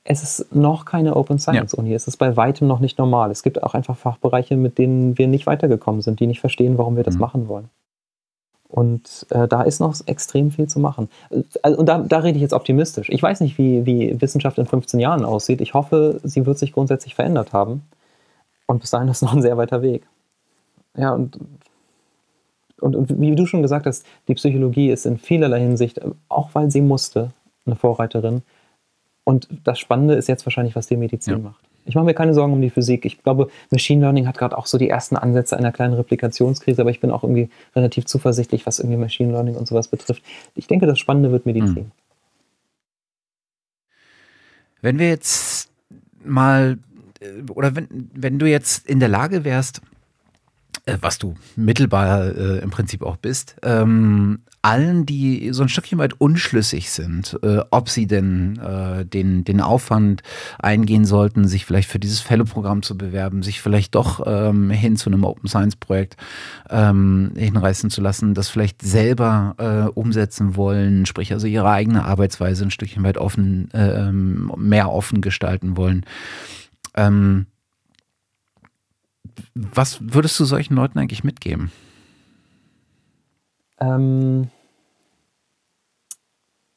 Es 0.05 0.23
ist 0.23 0.55
noch 0.55 0.85
keine 0.85 1.17
Open 1.17 1.39
Science 1.39 1.75
Uni. 1.75 1.93
Es 1.93 2.07
ist 2.07 2.17
bei 2.17 2.37
weitem 2.37 2.69
noch 2.69 2.79
nicht 2.79 2.99
normal. 2.99 3.33
Es 3.33 3.43
gibt 3.43 3.63
auch 3.63 3.75
einfach 3.75 3.97
Fachbereiche, 3.97 4.57
mit 4.57 4.79
denen 4.79 5.19
wir 5.19 5.27
nicht 5.27 5.47
weitergekommen 5.47 6.01
sind, 6.01 6.21
die 6.21 6.29
nicht 6.29 6.41
verstehen, 6.41 6.79
warum 6.79 6.97
wir 6.97 7.03
das 7.03 7.15
mhm. 7.15 7.21
machen 7.21 7.49
wollen. 7.49 7.69
Und 8.69 9.27
äh, 9.31 9.49
da 9.49 9.63
ist 9.63 9.81
noch 9.81 9.95
extrem 10.07 10.51
viel 10.51 10.69
zu 10.69 10.79
machen. 10.79 11.09
Also, 11.63 11.79
und 11.79 11.87
da, 11.87 11.99
da, 11.99 12.19
rede 12.19 12.37
ich 12.37 12.43
jetzt 12.43 12.53
optimistisch. 12.53 13.09
Ich 13.11 13.23
weiß 13.23 13.41
nicht, 13.41 13.59
wie, 13.59 13.87
wie 13.87 14.21
Wissenschaft 14.21 14.59
in 14.59 14.67
15 14.67 15.01
Jahren 15.01 15.25
aussieht. 15.25 15.61
Ich 15.61 15.75
hoffe, 15.75 16.21
sie 16.25 16.47
wird 16.47 16.59
sich 16.59 16.73
grundsätzlich 16.73 17.15
verändert 17.15 17.53
haben. 17.53 17.83
Und 18.67 18.81
bis 18.81 18.91
dahin 18.91 19.09
ist 19.09 19.23
noch 19.23 19.33
ein 19.33 19.43
sehr 19.43 19.57
weiter 19.57 19.83
Weg. 19.83 20.07
Ja, 20.97 21.13
und, 21.13 21.39
und, 22.81 22.97
und 22.97 23.21
wie 23.21 23.35
du 23.35 23.47
schon 23.47 23.63
gesagt 23.63 23.87
hast, 23.87 24.07
die 24.29 24.35
Psychologie 24.35 24.91
ist 24.91 25.07
in 25.07 25.19
vielerlei 25.19 25.61
Hinsicht, 25.61 26.01
auch 26.29 26.51
weil 26.55 26.71
sie 26.71 26.81
musste, 26.81 27.33
eine 27.65 27.77
Vorreiterin. 27.77 28.43
Und 29.25 29.49
das 29.65 29.79
Spannende 29.79 30.15
ist 30.15 30.29
jetzt 30.29 30.47
wahrscheinlich, 30.47 30.77
was 30.77 30.87
die 30.87 30.97
Medizin 30.97 31.35
ja. 31.35 31.39
macht. 31.41 31.67
Ich 31.85 31.95
mache 31.95 32.05
mir 32.05 32.15
keine 32.15 32.35
Sorgen 32.35 32.53
um 32.53 32.61
die 32.61 32.71
Physik. 32.71 33.05
Ich 33.05 33.23
glaube, 33.23 33.49
Machine 33.71 34.01
Learning 34.01 34.27
hat 34.27 34.37
gerade 34.37 34.59
auch 34.59 34.67
so 34.67 34.77
die 34.77 34.89
ersten 34.89 35.17
Ansätze 35.17 35.57
einer 35.57 35.71
kleinen 35.71 35.95
Replikationskrise, 35.95 36.81
aber 36.81 36.91
ich 36.91 37.01
bin 37.01 37.13
auch 37.13 37.23
irgendwie 37.23 37.49
relativ 37.77 38.07
zuversichtlich, 38.07 38.67
was 38.67 38.81
irgendwie 38.81 38.99
Machine 38.99 39.33
Learning 39.33 39.55
und 39.55 39.69
sowas 39.69 39.89
betrifft. 39.89 40.23
Ich 40.57 40.67
denke, 40.67 40.87
das 40.87 40.99
Spannende 40.99 41.31
wird 41.31 41.47
Medizin. 41.47 41.77
Hm. 41.77 41.91
Wenn 44.83 44.99
wir 44.99 45.09
jetzt 45.09 45.71
mal, 46.25 46.79
äh, 47.21 47.51
oder 47.53 47.77
wenn, 47.77 48.11
wenn 48.15 48.39
du 48.39 48.47
jetzt 48.47 48.89
in 48.89 48.99
der 48.99 49.09
Lage 49.09 49.45
wärst, 49.45 49.81
äh, 50.87 50.99
was 51.01 51.19
du 51.19 51.35
mittelbar 51.57 52.35
äh, 52.35 52.59
im 52.59 52.71
Prinzip 52.71 53.03
auch 53.03 53.17
bist, 53.17 53.57
ähm, 53.63 54.39
allen, 54.63 55.07
die 55.07 55.51
so 55.53 55.63
ein 55.63 55.69
Stückchen 55.69 55.99
weit 55.99 56.21
unschlüssig 56.21 56.91
sind, 56.91 57.39
äh, 57.43 57.59
ob 57.71 57.89
sie 57.89 58.07
denn 58.07 58.59
äh, 58.59 59.05
den, 59.05 59.45
den 59.45 59.61
Aufwand 59.61 60.23
eingehen 60.59 61.05
sollten, 61.05 61.47
sich 61.47 61.67
vielleicht 61.67 61.89
für 61.89 62.01
dieses 62.01 62.21
Fellow-Programm 62.21 62.83
zu 62.83 62.97
bewerben, 62.97 63.43
sich 63.43 63.61
vielleicht 63.61 63.95
doch 63.95 64.23
ähm, 64.27 64.71
hin 64.71 64.97
zu 64.97 65.11
einem 65.11 65.25
Open 65.25 65.49
Science-Projekt 65.49 66.17
ähm, 66.71 67.33
hinreißen 67.37 67.91
zu 67.91 68.01
lassen, 68.01 68.35
das 68.35 68.49
vielleicht 68.49 68.83
selber 68.83 69.55
äh, 69.59 69.91
umsetzen 69.91 70.57
wollen, 70.57 71.07
sprich 71.07 71.33
also 71.33 71.47
ihre 71.47 71.71
eigene 71.71 72.05
Arbeitsweise 72.05 72.65
ein 72.65 72.71
Stückchen 72.71 73.05
weit 73.05 73.19
offen, 73.19 73.69
ähm, 73.73 74.53
mehr 74.57 74.91
offen 74.91 75.21
gestalten 75.21 75.77
wollen. 75.77 76.05
Ähm, 76.95 77.47
was 79.55 79.99
würdest 80.01 80.39
du 80.41 80.45
solchen 80.45 80.75
Leuten 80.75 80.99
eigentlich 80.99 81.25
mitgeben? 81.25 81.71
Ähm, 83.79 84.49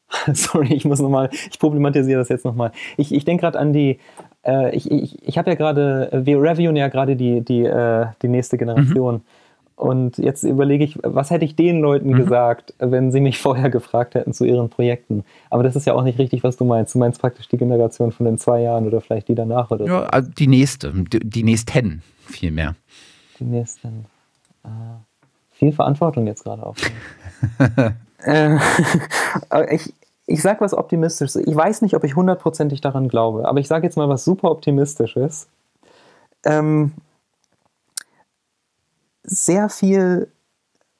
sorry, 0.33 0.73
ich 0.73 0.85
muss 0.85 0.99
nochmal, 0.99 1.29
ich 1.31 1.59
problematisiere 1.59 2.19
das 2.19 2.29
jetzt 2.29 2.45
nochmal. 2.45 2.71
Ich, 2.97 3.13
ich 3.13 3.25
denke 3.25 3.41
gerade 3.41 3.59
an 3.59 3.73
die, 3.73 3.99
äh, 4.45 4.75
ich, 4.75 4.89
ich, 4.91 5.21
ich 5.27 5.37
habe 5.37 5.51
ja 5.51 5.55
gerade, 5.55 6.09
wir 6.25 6.41
reviewen 6.41 6.75
ja 6.75 6.87
gerade 6.87 7.15
die, 7.15 7.41
die, 7.41 7.63
äh, 7.63 8.07
die 8.21 8.27
nächste 8.27 8.57
Generation. 8.57 9.15
Mhm. 9.15 9.21
Und 9.79 10.17
jetzt 10.17 10.43
überlege 10.43 10.83
ich, 10.83 10.99
was 11.03 11.31
hätte 11.31 11.45
ich 11.45 11.55
den 11.55 11.79
Leuten 11.79 12.09
mhm. 12.09 12.17
gesagt, 12.17 12.73
wenn 12.79 13.13
sie 13.13 13.21
mich 13.21 13.39
vorher 13.41 13.69
gefragt 13.69 14.13
hätten 14.13 14.33
zu 14.33 14.43
ihren 14.43 14.69
Projekten? 14.69 15.23
Aber 15.49 15.63
das 15.63 15.77
ist 15.77 15.85
ja 15.85 15.93
auch 15.93 16.03
nicht 16.03 16.19
richtig, 16.19 16.43
was 16.43 16.57
du 16.57 16.65
meinst. 16.65 16.93
Du 16.93 16.99
meinst 16.99 17.21
praktisch 17.21 17.47
die 17.47 17.55
Generation 17.55 18.11
von 18.11 18.25
den 18.25 18.37
zwei 18.37 18.61
Jahren 18.61 18.85
oder 18.87 18.99
vielleicht 18.99 19.29
die 19.29 19.35
danach 19.35 19.71
oder 19.71 19.85
Ja, 19.85 20.01
also 20.01 20.29
die 20.37 20.47
nächste, 20.47 20.91
die, 20.91 21.19
die 21.21 21.43
nächsten 21.43 22.01
vielmehr. 22.25 22.75
Die 23.39 23.45
nächsten. 23.45 24.05
Äh, 24.65 24.67
viel 25.53 25.71
Verantwortung 25.71 26.27
jetzt 26.27 26.43
gerade 26.43 26.65
auf. 26.65 26.75
äh, 28.25 28.57
ich, 29.73 29.93
ich 30.25 30.41
sage 30.41 30.59
was 30.59 30.73
Optimistisches. 30.73 31.37
Ich 31.37 31.55
weiß 31.55 31.83
nicht, 31.83 31.95
ob 31.95 32.03
ich 32.03 32.17
hundertprozentig 32.17 32.81
daran 32.81 33.07
glaube, 33.07 33.47
aber 33.47 33.61
ich 33.61 33.69
sage 33.69 33.87
jetzt 33.87 33.95
mal 33.95 34.09
was 34.09 34.25
super 34.25 34.51
Optimistisches. 34.51 35.47
Ähm, 36.43 36.91
sehr 39.29 39.69
viel, 39.69 40.31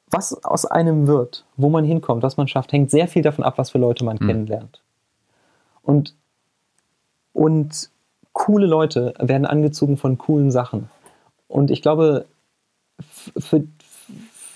was 0.10 0.44
aus 0.44 0.66
einem 0.66 1.08
wird, 1.08 1.46
wo 1.58 1.70
man 1.70 1.84
hinkommt, 1.84 2.24
was 2.24 2.38
man 2.38 2.48
schafft, 2.48 2.72
hängt 2.72 2.92
sehr 2.92 3.08
viel 3.08 3.22
davon 3.22 3.44
ab, 3.44 3.58
was 3.58 3.72
für 3.72 3.80
Leute 3.80 4.06
man 4.06 4.18
mhm. 4.20 4.28
kennenlernt. 4.28 4.82
Und, 5.82 6.16
und 7.34 7.90
coole 8.34 8.68
Leute 8.68 9.14
werden 9.20 9.46
angezogen 9.46 9.98
von 9.98 10.18
coolen 10.18 10.52
Sachen. 10.52 10.90
Und 11.48 11.72
ich 11.72 11.82
glaube, 11.82 12.26
für, 13.00 13.64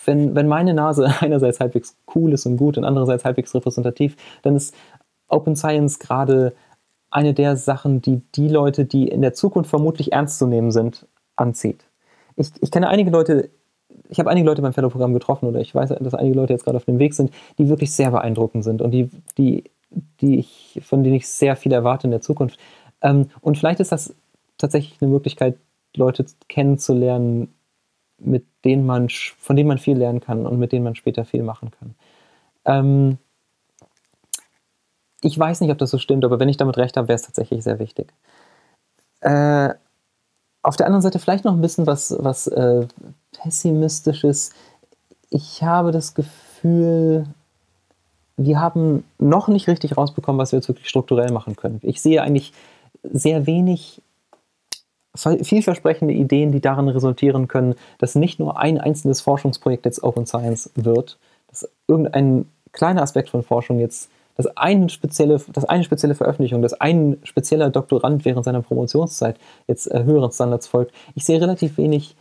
wenn, 0.05 0.35
wenn 0.35 0.47
meine 0.47 0.73
Nase 0.73 1.11
einerseits 1.19 1.59
halbwegs 1.59 1.95
cool 2.15 2.33
ist 2.33 2.45
und 2.45 2.57
gut 2.57 2.77
und 2.77 2.85
andererseits 2.85 3.25
halbwegs 3.25 3.53
repräsentativ, 3.55 4.15
dann 4.43 4.55
ist 4.55 4.75
Open 5.27 5.55
Science 5.55 5.97
gerade 5.97 6.53
eine 7.09 7.33
der 7.33 7.57
Sachen, 7.57 8.01
die 8.01 8.21
die 8.35 8.49
Leute, 8.49 8.85
die 8.85 9.07
in 9.07 9.21
der 9.21 9.33
Zukunft 9.33 9.69
vermutlich 9.69 10.11
ernst 10.11 10.39
zu 10.39 10.47
nehmen 10.47 10.71
sind, 10.71 11.07
anzieht 11.35 11.85
ich, 12.35 12.51
ich 12.61 12.71
kenne 12.71 12.89
einige 12.89 13.11
Leute, 13.11 13.49
ich 14.13 14.19
habe 14.19 14.29
einige 14.29 14.45
Leute 14.45 14.61
beim 14.61 14.73
Fellow-Programm 14.73 15.13
getroffen 15.15 15.47
oder 15.47 15.59
ich 15.59 15.73
weiß, 15.73 15.89
dass 15.89 16.13
einige 16.13 16.35
Leute 16.35 16.53
jetzt 16.53 16.65
gerade 16.65 16.77
auf 16.77 16.85
dem 16.85 16.99
Weg 16.99 17.15
sind, 17.15 17.31
die 17.57 17.67
wirklich 17.67 17.91
sehr 17.91 18.11
beeindruckend 18.11 18.63
sind 18.63 18.83
und 18.83 18.91
die, 18.91 19.09
die, 19.39 19.63
die 20.21 20.37
ich, 20.37 20.79
von 20.85 21.03
denen 21.03 21.15
ich 21.15 21.27
sehr 21.27 21.55
viel 21.55 21.71
erwarte 21.71 22.05
in 22.05 22.11
der 22.11 22.21
Zukunft. 22.21 22.59
Ähm, 23.01 23.31
und 23.41 23.57
vielleicht 23.57 23.79
ist 23.79 23.91
das 23.91 24.13
tatsächlich 24.59 25.01
eine 25.01 25.09
Möglichkeit, 25.09 25.57
Leute 25.95 26.27
kennenzulernen, 26.47 27.55
mit 28.19 28.45
denen 28.63 28.85
man, 28.85 29.09
von 29.09 29.55
denen 29.55 29.67
man 29.67 29.79
viel 29.79 29.97
lernen 29.97 30.19
kann 30.19 30.45
und 30.45 30.59
mit 30.59 30.71
denen 30.71 30.83
man 30.83 30.93
später 30.93 31.25
viel 31.25 31.41
machen 31.41 31.71
kann. 31.71 31.95
Ähm, 32.65 33.17
ich 35.21 35.37
weiß 35.39 35.61
nicht, 35.61 35.71
ob 35.71 35.79
das 35.79 35.89
so 35.89 35.97
stimmt, 35.97 36.23
aber 36.23 36.39
wenn 36.39 36.49
ich 36.49 36.57
damit 36.57 36.77
recht 36.77 36.97
habe, 36.97 37.07
wäre 37.07 37.15
es 37.15 37.23
tatsächlich 37.23 37.63
sehr 37.63 37.79
wichtig. 37.79 38.13
Äh, 39.21 39.73
auf 40.63 40.77
der 40.77 40.87
anderen 40.87 41.01
Seite 41.01 41.19
vielleicht 41.19 41.45
noch 41.45 41.53
ein 41.53 41.61
bisschen 41.61 41.85
was, 41.85 42.15
was 42.19 42.47
äh, 42.47 42.87
Pessimistisches. 43.33 44.51
Ich 45.29 45.61
habe 45.61 45.91
das 45.91 46.15
Gefühl, 46.15 47.27
wir 48.37 48.59
haben 48.59 49.03
noch 49.19 49.47
nicht 49.47 49.67
richtig 49.67 49.97
rausbekommen, 49.97 50.39
was 50.39 50.51
wir 50.51 50.59
jetzt 50.59 50.69
wirklich 50.69 50.89
strukturell 50.89 51.31
machen 51.31 51.55
können. 51.55 51.79
Ich 51.83 52.01
sehe 52.01 52.21
eigentlich 52.21 52.53
sehr 53.03 53.45
wenig 53.45 54.01
vielversprechende 55.15 56.13
Ideen, 56.13 56.51
die 56.51 56.61
darin 56.61 56.87
resultieren 56.87 57.47
können, 57.47 57.75
dass 57.99 58.15
nicht 58.15 58.39
nur 58.39 58.57
ein 58.57 58.79
einzelnes 58.79 59.21
Forschungsprojekt 59.21 59.85
jetzt 59.85 60.01
Open 60.01 60.25
Science 60.25 60.71
wird, 60.73 61.19
dass 61.49 61.69
irgendein 61.87 62.45
kleiner 62.71 63.03
Aspekt 63.03 63.29
von 63.29 63.43
Forschung 63.43 63.79
jetzt 63.79 64.09
dass 64.35 64.47
eine 64.57 64.89
spezielle, 64.89 65.39
dass 65.51 65.65
eine 65.65 65.83
spezielle 65.83 66.15
Veröffentlichung, 66.15 66.61
dass 66.61 66.73
ein 66.73 67.17
spezieller 67.23 67.69
Doktorand 67.69 68.25
während 68.25 68.45
seiner 68.45 68.61
Promotionszeit 68.61 69.37
jetzt 69.67 69.87
äh, 69.91 70.03
höheren 70.03 70.31
Standards 70.31 70.67
folgt. 70.67 70.93
Ich 71.15 71.25
sehe 71.25 71.39
relativ 71.39 71.77
wenig 71.77 72.15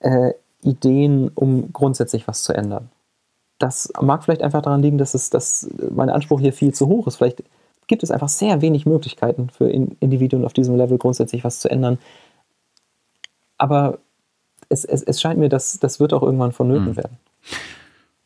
äh, 0.00 0.32
Ideen, 0.62 1.30
um 1.34 1.72
grundsätzlich 1.72 2.26
was 2.26 2.42
zu 2.42 2.52
ändern. 2.52 2.90
Das 3.58 3.92
mag 4.00 4.24
vielleicht 4.24 4.42
einfach 4.42 4.62
daran 4.62 4.82
liegen, 4.82 4.98
dass, 4.98 5.14
es, 5.14 5.30
dass 5.30 5.68
mein 5.90 6.10
Anspruch 6.10 6.40
hier 6.40 6.52
viel 6.52 6.72
zu 6.72 6.86
hoch 6.86 7.06
ist. 7.06 7.16
Vielleicht 7.16 7.42
gibt 7.88 8.02
es 8.02 8.10
einfach 8.10 8.28
sehr 8.28 8.60
wenig 8.60 8.86
Möglichkeiten 8.86 9.50
für 9.50 9.68
Individuen 9.68 10.44
auf 10.44 10.52
diesem 10.52 10.76
Level 10.76 10.98
grundsätzlich 10.98 11.42
was 11.44 11.60
zu 11.60 11.68
ändern. 11.68 11.98
Aber 13.56 13.98
es, 14.68 14.84
es, 14.84 15.02
es 15.02 15.20
scheint 15.20 15.40
mir, 15.40 15.48
dass 15.48 15.78
das 15.80 15.98
wird 15.98 16.12
auch 16.12 16.22
irgendwann 16.22 16.52
vonnöten 16.52 16.90
mhm. 16.90 16.96
werden 16.96 17.18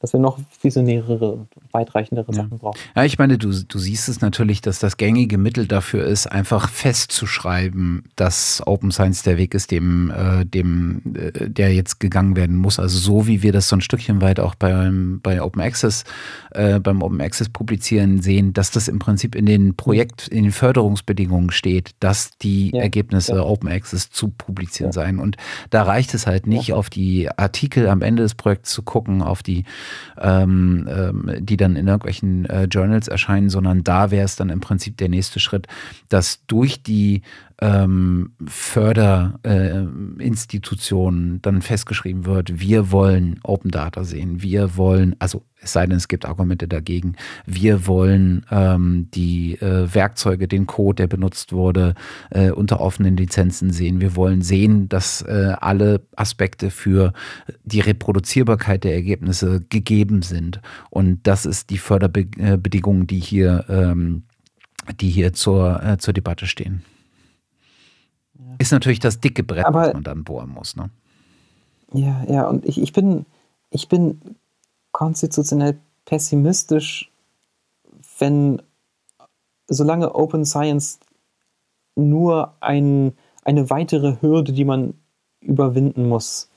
dass 0.02 0.12
wir 0.12 0.20
noch 0.20 0.38
visionärere, 0.60 1.46
weitreichendere 1.70 2.26
ja. 2.32 2.42
Sachen 2.42 2.58
brauchen. 2.58 2.78
Ja, 2.96 3.04
ich 3.04 3.18
meine, 3.18 3.38
du, 3.38 3.52
du 3.52 3.78
siehst 3.78 4.08
es 4.08 4.20
natürlich, 4.20 4.60
dass 4.60 4.80
das 4.80 4.96
gängige 4.96 5.38
Mittel 5.38 5.68
dafür 5.68 6.04
ist, 6.04 6.26
einfach 6.26 6.68
festzuschreiben, 6.68 8.02
dass 8.16 8.62
Open 8.66 8.90
Science 8.90 9.22
der 9.22 9.38
Weg 9.38 9.54
ist, 9.54 9.70
dem, 9.70 10.10
äh, 10.10 10.44
dem 10.44 11.02
äh, 11.14 11.48
der 11.48 11.72
jetzt 11.72 12.00
gegangen 12.00 12.34
werden 12.34 12.56
muss. 12.56 12.80
Also 12.80 12.98
so 12.98 13.28
wie 13.28 13.42
wir 13.42 13.52
das 13.52 13.68
so 13.68 13.76
ein 13.76 13.80
Stückchen 13.80 14.20
weit 14.20 14.40
auch 14.40 14.56
beim, 14.56 15.20
bei 15.22 15.40
Open 15.40 15.62
Access, 15.62 16.02
äh, 16.50 16.80
beim 16.80 17.00
Open 17.00 17.20
Access 17.20 17.48
publizieren 17.48 18.20
sehen, 18.22 18.52
dass 18.52 18.72
das 18.72 18.88
im 18.88 18.98
Prinzip 18.98 19.36
in 19.36 19.46
den 19.46 19.76
Projekt, 19.76 20.26
in 20.26 20.42
den 20.42 20.52
Förderungsbedingungen 20.52 21.52
steht, 21.52 21.92
dass 22.00 22.36
die 22.38 22.72
ja. 22.74 22.82
Ergebnisse 22.82 23.36
ja. 23.36 23.42
Open 23.42 23.68
Access 23.68 24.10
zu 24.10 24.30
publizieren 24.30 24.90
seien. 24.90 25.20
Und 25.20 25.36
da 25.70 25.84
reicht 25.84 26.12
es 26.14 26.26
halt 26.26 26.48
nicht, 26.48 26.72
auf 26.72 26.90
die 26.90 27.30
Artikel 27.30 27.88
am 27.88 28.02
Ende 28.02 28.24
des 28.24 28.34
Projekts 28.34 28.72
zu 28.72 28.82
gucken, 28.82 29.22
auf 29.22 29.44
die 29.44 29.64
ähm, 30.20 30.86
ähm, 30.88 31.32
die 31.40 31.56
dann 31.56 31.74
in 31.76 31.88
irgendwelchen 31.88 32.44
äh, 32.46 32.64
Journals 32.64 33.08
erscheinen, 33.08 33.50
sondern 33.50 33.84
da 33.84 34.10
wäre 34.10 34.24
es 34.24 34.36
dann 34.36 34.48
im 34.50 34.60
Prinzip 34.60 34.96
der 34.96 35.08
nächste 35.08 35.40
Schritt, 35.40 35.66
dass 36.08 36.44
durch 36.46 36.82
die 36.82 37.22
ähm, 37.60 38.32
Förderinstitutionen 38.46 41.36
äh, 41.36 41.38
dann 41.42 41.62
festgeschrieben 41.62 42.26
wird, 42.26 42.60
wir 42.60 42.90
wollen 42.90 43.38
Open 43.44 43.70
Data 43.70 44.02
sehen, 44.04 44.42
wir 44.42 44.76
wollen, 44.76 45.14
also 45.18 45.44
es 45.62 45.72
sei 45.72 45.86
denn, 45.86 45.96
es 45.96 46.08
gibt 46.08 46.26
Argumente 46.26 46.66
dagegen. 46.66 47.14
Wir 47.46 47.86
wollen 47.86 48.44
ähm, 48.50 49.08
die 49.14 49.54
äh, 49.60 49.94
Werkzeuge, 49.94 50.48
den 50.48 50.66
Code, 50.66 51.02
der 51.02 51.06
benutzt 51.06 51.52
wurde, 51.52 51.94
äh, 52.30 52.50
unter 52.50 52.80
offenen 52.80 53.16
Lizenzen 53.16 53.70
sehen. 53.70 54.00
Wir 54.00 54.16
wollen 54.16 54.42
sehen, 54.42 54.88
dass 54.88 55.22
äh, 55.22 55.54
alle 55.60 56.00
Aspekte 56.16 56.70
für 56.70 57.12
die 57.64 57.80
Reproduzierbarkeit 57.80 58.82
der 58.82 58.94
Ergebnisse 58.94 59.60
gegeben 59.68 60.22
sind. 60.22 60.60
Und 60.90 61.20
das 61.26 61.46
ist 61.46 61.70
die 61.70 61.78
Förderbedingung, 61.78 63.06
die 63.06 63.20
hier, 63.20 63.64
ähm, 63.68 64.24
die 65.00 65.10
hier 65.10 65.32
zur, 65.32 65.82
äh, 65.82 65.98
zur 65.98 66.12
Debatte 66.12 66.46
stehen. 66.46 66.82
Ist 68.58 68.72
natürlich 68.72 69.00
das 69.00 69.20
dicke 69.20 69.44
Brett, 69.44 69.64
Aber, 69.64 69.82
was 69.82 69.92
man 69.94 70.02
dann 70.02 70.24
bohren 70.24 70.50
muss. 70.50 70.74
Ne? 70.76 70.90
Ja, 71.92 72.24
ja, 72.28 72.46
und 72.46 72.64
ich, 72.64 72.80
ich 72.80 72.92
bin, 72.92 73.26
ich 73.70 73.88
bin 73.88 74.20
konstitutionell 74.92 75.78
pessimistisch, 76.04 77.10
wenn 78.18 78.62
solange 79.68 80.14
Open 80.14 80.44
Science 80.44 81.00
nur 81.94 82.54
ein, 82.60 83.12
eine 83.44 83.70
weitere 83.70 84.16
Hürde, 84.20 84.52
die 84.52 84.64
man 84.64 84.94
überwinden 85.40 86.08
muss, 86.08 86.50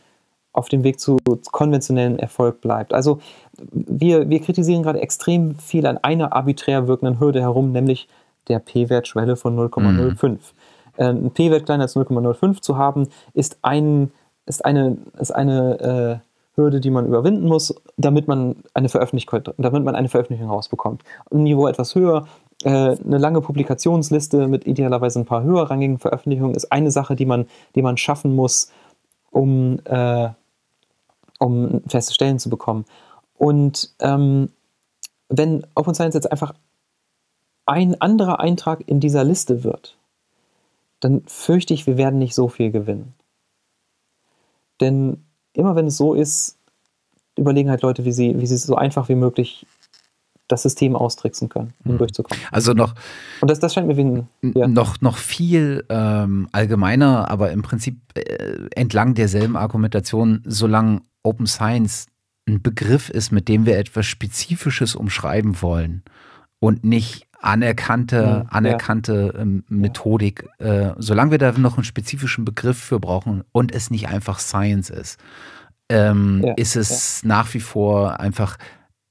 auf 0.54 0.70
dem 0.70 0.84
Weg 0.84 1.00
zu 1.00 1.18
konventionellen 1.52 2.18
Erfolg 2.18 2.62
bleibt. 2.62 2.94
Also 2.94 3.20
wir, 3.72 4.30
wir 4.30 4.40
kritisieren 4.40 4.84
gerade 4.84 5.02
extrem 5.02 5.56
viel 5.56 5.86
an 5.86 5.98
einer 5.98 6.34
arbiträr 6.34 6.88
wirkenden 6.88 7.20
Hürde 7.20 7.42
herum, 7.42 7.72
nämlich 7.72 8.08
der 8.48 8.60
P-Wert-Schwelle 8.60 9.36
von 9.36 9.58
0,05. 9.58 10.30
Mhm. 10.30 10.40
Ein 10.98 11.32
P-Wert 11.32 11.66
kleiner 11.66 11.84
als 11.84 11.96
0,05 11.96 12.62
zu 12.62 12.78
haben, 12.78 13.10
ist, 13.34 13.58
ein, 13.64 14.12
ist 14.46 14.64
eine, 14.64 14.98
ist 15.20 15.32
eine 15.32 16.22
äh, 16.24 16.25
Hürde, 16.56 16.80
die 16.80 16.90
man 16.90 17.06
überwinden 17.06 17.48
muss, 17.48 17.76
damit 17.98 18.28
man 18.28 18.56
eine 18.74 18.90
Veröffentlichung, 18.90 19.42
damit 19.58 19.84
man 19.84 19.96
eine 19.96 20.10
Veröffentlichung 20.10 20.50
rausbekommt. 20.50 21.04
Ein 21.32 21.44
Niveau 21.44 21.68
etwas 21.68 21.96
höher, 21.96 22.28
äh, 22.64 22.70
eine 22.98 23.18
lange 23.18 23.42
Publikationsliste 23.42 24.48
mit 24.48 24.66
idealerweise 24.66 25.20
ein 25.20 25.26
paar 25.26 25.44
höherrangigen 25.44 26.00
Veröffentlichungen 26.00 26.56
ist 26.56 26.72
eine 26.72 26.92
Sache, 26.92 27.16
die 27.16 27.26
man, 27.26 27.48
die 27.76 27.82
man 27.82 27.98
schaffen 27.98 28.36
muss, 28.36 28.72
um, 29.32 29.80
äh, 29.86 30.30
um 31.40 31.82
feste 31.88 32.14
Stellen 32.14 32.40
zu 32.40 32.50
bekommen. 32.50 32.86
Und 33.38 33.94
ähm, 34.00 34.50
wenn 35.28 35.66
Open 35.76 35.94
Science 35.94 36.16
jetzt 36.16 36.32
einfach 36.32 36.54
ein 37.66 38.00
anderer 38.00 38.40
Eintrag 38.40 38.88
in 38.88 39.00
dieser 39.00 39.24
Liste 39.24 39.64
wird, 39.64 39.98
dann 41.00 41.24
fürchte 41.28 41.74
ich, 41.74 41.88
wir 41.88 41.98
werden 41.98 42.20
nicht 42.20 42.36
so 42.36 42.48
viel 42.48 42.72
gewinnen. 42.72 43.14
Denn 44.80 45.25
immer 45.58 45.76
wenn 45.76 45.88
es 45.88 45.98
so 45.98 46.14
ist, 46.14 46.58
überlegen 47.38 47.70
halt 47.70 47.82
Leute, 47.82 48.06
wie 48.06 48.12
sie, 48.12 48.40
wie 48.40 48.48
sie 48.48 48.58
so 48.58 48.76
einfach 48.76 49.10
wie 49.10 49.16
möglich 49.16 49.66
das 50.48 50.62
System 50.62 50.96
austricksen 50.96 51.50
können, 51.50 51.74
um 51.84 51.94
mhm. 51.94 51.98
durchzukommen. 51.98 52.44
Also 52.52 52.74
noch. 52.74 52.94
Und 53.42 53.50
das, 53.50 53.60
das 53.60 53.74
scheint 53.74 53.88
mir 53.88 53.98
wie 53.98 54.04
ein, 54.04 54.28
ja. 54.42 54.68
noch, 54.68 55.02
noch 55.02 55.18
viel 55.18 55.84
ähm, 55.90 56.48
allgemeiner, 56.52 57.30
aber 57.32 57.52
im 57.52 57.64
Prinzip 57.64 57.98
äh, 58.14 58.68
entlang 58.76 59.16
derselben 59.16 59.56
Argumentation, 59.56 60.44
solange 60.46 61.02
Open 61.24 61.48
Science 61.48 62.08
ein 62.48 62.62
Begriff 62.62 63.10
ist, 63.10 63.32
mit 63.32 63.48
dem 63.48 63.66
wir 63.66 63.78
etwas 63.80 64.06
Spezifisches 64.06 64.96
umschreiben 64.96 65.62
wollen 65.64 66.04
und 66.60 66.84
nicht 66.84 67.28
anerkannte, 67.46 68.46
anerkannte 68.50 69.32
ja. 69.34 69.42
Ähm, 69.42 69.64
Methodik, 69.68 70.48
äh, 70.60 70.92
solange 70.98 71.32
wir 71.32 71.38
da 71.38 71.52
noch 71.54 71.78
einen 71.78 71.84
spezifischen 71.84 72.46
Begriff 72.46 72.78
für 72.78 73.00
brauchen 73.00 73.44
und 73.52 73.74
es 73.74 73.92
nicht 73.92 74.08
einfach 74.08 74.40
Science 74.40 74.90
ist, 74.90 75.20
ähm, 75.90 76.42
ja, 76.44 76.54
ist 76.56 76.76
es 76.76 77.24
nach 77.24 77.54
wie 77.54 77.60
vor 77.60 78.20
einfach 78.20 78.58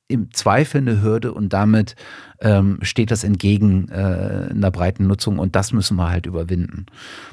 im 0.08 0.32
Zweifel 0.32 0.80
eine 0.80 1.00
Hürde 1.02 1.32
und 1.32 1.52
damit 1.52 1.94
ähm, 2.40 2.78
steht 2.82 3.10
das 3.10 3.24
entgegen 3.24 3.88
äh, 3.88 4.50
einer 4.50 4.70
breiten 4.70 5.06
Nutzung 5.06 5.38
und 5.38 5.56
das 5.56 5.72
müssen 5.72 5.96
wir 5.96 6.10
halt 6.10 6.26
überwinden. 6.26 6.86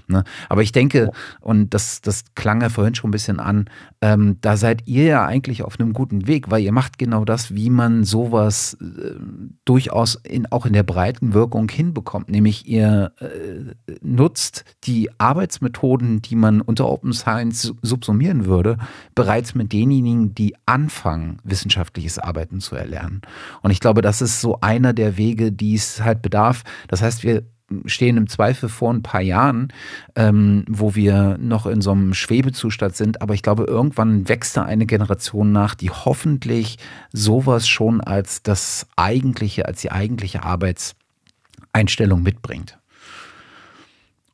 Ne? 0.07 0.23
Aber 0.49 0.61
ich 0.61 0.71
denke, 0.71 1.11
und 1.39 1.73
das, 1.73 2.01
das 2.01 2.23
klang 2.35 2.61
ja 2.61 2.69
vorhin 2.69 2.95
schon 2.95 3.09
ein 3.09 3.11
bisschen 3.11 3.39
an, 3.39 3.69
ähm, 4.01 4.37
da 4.41 4.57
seid 4.57 4.87
ihr 4.87 5.05
ja 5.05 5.25
eigentlich 5.25 5.63
auf 5.63 5.79
einem 5.79 5.93
guten 5.93 6.27
Weg, 6.27 6.49
weil 6.49 6.61
ihr 6.61 6.71
macht 6.71 6.97
genau 6.97 7.25
das, 7.25 7.53
wie 7.53 7.69
man 7.69 8.03
sowas 8.03 8.77
äh, 8.81 9.11
durchaus 9.65 10.15
in, 10.15 10.51
auch 10.51 10.65
in 10.65 10.73
der 10.73 10.83
breiten 10.83 11.33
Wirkung 11.33 11.69
hinbekommt, 11.69 12.29
nämlich 12.29 12.67
ihr 12.67 13.13
äh, 13.19 13.73
nutzt 14.01 14.65
die 14.83 15.09
Arbeitsmethoden, 15.17 16.21
die 16.21 16.35
man 16.35 16.61
unter 16.61 16.89
Open 16.89 17.13
Science 17.13 17.73
subsumieren 17.81 18.45
würde, 18.45 18.77
bereits 19.15 19.55
mit 19.55 19.71
denjenigen, 19.71 20.33
die 20.35 20.55
anfangen, 20.65 21.39
wissenschaftliches 21.43 22.19
Arbeiten 22.19 22.59
zu 22.59 22.75
erlernen. 22.75 23.21
Und 23.61 23.71
ich 23.71 23.79
glaube, 23.79 24.01
das 24.01 24.21
ist 24.21 24.41
so 24.41 24.59
einer 24.61 24.90
der 24.93 25.17
Wege, 25.17 25.51
die 25.51 25.75
es 25.75 26.03
halt 26.03 26.21
bedarf. 26.21 26.63
Das 26.87 27.01
heißt, 27.01 27.23
wir 27.23 27.43
stehen 27.85 28.17
im 28.17 28.27
Zweifel 28.27 28.69
vor 28.69 28.93
ein 28.93 29.03
paar 29.03 29.21
Jahren, 29.21 29.71
ähm, 30.15 30.65
wo 30.67 30.95
wir 30.95 31.37
noch 31.39 31.65
in 31.65 31.81
so 31.81 31.91
einem 31.91 32.13
Schwebezustand 32.13 32.95
sind. 32.95 33.21
Aber 33.21 33.33
ich 33.33 33.43
glaube, 33.43 33.63
irgendwann 33.63 34.27
wächst 34.27 34.57
da 34.57 34.63
eine 34.63 34.85
Generation 34.85 35.51
nach, 35.51 35.75
die 35.75 35.89
hoffentlich 35.89 36.77
sowas 37.11 37.67
schon 37.67 38.01
als 38.01 38.43
das 38.43 38.87
eigentliche, 38.95 39.65
als 39.65 39.81
die 39.81 39.91
eigentliche 39.91 40.43
Arbeitseinstellung 40.43 42.21
mitbringt. 42.23 42.77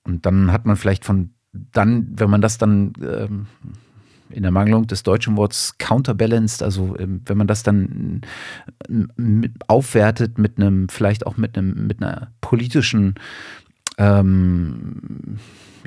Und 0.03 0.25
dann 0.25 0.51
hat 0.51 0.65
man 0.65 0.77
vielleicht 0.77 1.05
von 1.05 1.31
dann, 1.53 2.07
wenn 2.15 2.29
man 2.29 2.41
das 2.41 2.57
dann 2.57 2.93
ähm, 3.01 3.47
in 4.29 4.43
der 4.43 4.51
Mangelung 4.51 4.87
des 4.87 5.03
deutschen 5.03 5.37
Wortes 5.37 5.77
counterbalanced, 5.77 6.63
also 6.63 6.95
ähm, 6.97 7.21
wenn 7.25 7.37
man 7.37 7.47
das 7.47 7.63
dann 7.63 8.21
aufwertet 9.67 10.37
mit 10.37 10.57
einem, 10.57 10.89
vielleicht 10.89 11.25
auch 11.25 11.37
mit 11.37 11.57
einem, 11.57 11.87
mit 11.87 12.01
einer 12.01 12.31
politischen 12.41 13.15
ähm, 13.97 15.39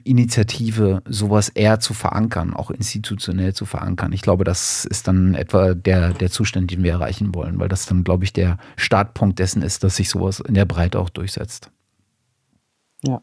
Initiative, 0.05 1.03
sowas 1.07 1.49
eher 1.51 1.81
zu 1.81 1.95
verankern, 1.95 2.55
auch 2.55 2.71
institutionell 2.71 3.55
zu 3.55 3.67
verankern. 3.67 4.13
Ich 4.13 4.23
glaube, 4.23 4.45
das 4.45 4.85
ist 4.85 5.09
dann 5.09 5.35
etwa 5.35 5.75
der, 5.75 6.13
der 6.13 6.31
Zustand, 6.31 6.71
den 6.71 6.83
wir 6.83 6.93
erreichen 6.93 7.35
wollen, 7.35 7.59
weil 7.59 7.69
das 7.69 7.87
dann, 7.87 8.05
glaube 8.05 8.25
ich, 8.25 8.33
der 8.33 8.59
Startpunkt 8.77 9.39
dessen 9.39 9.63
ist, 9.63 9.85
dass 9.85 9.97
sich 9.97 10.09
sowas 10.09 10.41
in 10.41 10.55
der 10.55 10.65
Breite 10.65 10.99
auch 10.99 11.11
durchsetzt. 11.11 11.71
Ja. 13.03 13.21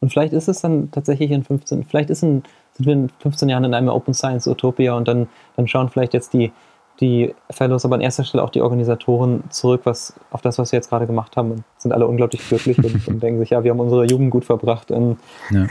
Und 0.00 0.12
vielleicht 0.12 0.32
ist 0.32 0.48
es 0.48 0.60
dann 0.60 0.90
tatsächlich 0.90 1.30
in 1.30 1.44
15, 1.44 1.84
vielleicht 1.84 2.10
ist 2.10 2.22
ein 2.22 2.42
sind 2.78 2.86
wir 2.86 2.92
in 2.94 3.08
15 3.20 3.48
Jahren 3.48 3.64
in 3.64 3.74
einem 3.74 3.88
Open 3.88 4.14
Science 4.14 4.46
Utopia 4.46 4.94
und 4.94 5.06
dann, 5.06 5.28
dann 5.56 5.68
schauen 5.68 5.88
vielleicht 5.90 6.14
jetzt 6.14 6.32
die, 6.32 6.52
die 7.00 7.34
Fellows, 7.50 7.84
aber 7.84 7.96
an 7.96 8.00
erster 8.00 8.24
Stelle 8.24 8.42
auch 8.42 8.50
die 8.50 8.60
Organisatoren 8.60 9.44
zurück 9.50 9.82
was, 9.84 10.14
auf 10.30 10.40
das, 10.42 10.58
was 10.58 10.72
wir 10.72 10.78
jetzt 10.78 10.88
gerade 10.88 11.06
gemacht 11.06 11.36
haben 11.36 11.52
und 11.52 11.64
sind 11.76 11.92
alle 11.92 12.06
unglaublich 12.06 12.46
glücklich 12.48 12.78
und, 12.78 13.06
und 13.06 13.22
denken 13.22 13.40
sich, 13.40 13.50
ja, 13.50 13.62
wir 13.62 13.70
haben 13.70 13.80
unsere 13.80 14.04
Jugend 14.06 14.30
gut 14.30 14.44
verbracht. 14.44 14.90
Und, 14.90 15.18
ja. 15.50 15.66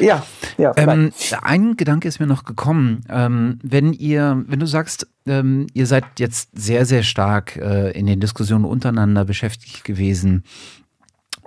Ja, 0.00 0.22
ja 0.58 0.72
ähm, 0.76 1.12
ein 1.42 1.76
Gedanke 1.76 2.08
ist 2.08 2.20
mir 2.20 2.26
noch 2.26 2.44
gekommen. 2.44 3.04
Ähm, 3.08 3.58
wenn 3.62 3.92
ihr, 3.92 4.42
wenn 4.46 4.60
du 4.60 4.66
sagst, 4.66 5.06
ähm, 5.26 5.66
ihr 5.72 5.86
seid 5.86 6.04
jetzt 6.18 6.50
sehr, 6.54 6.84
sehr 6.84 7.02
stark 7.02 7.56
äh, 7.56 7.90
in 7.92 8.06
den 8.06 8.20
Diskussionen 8.20 8.64
untereinander 8.64 9.24
beschäftigt 9.24 9.84
gewesen, 9.84 10.44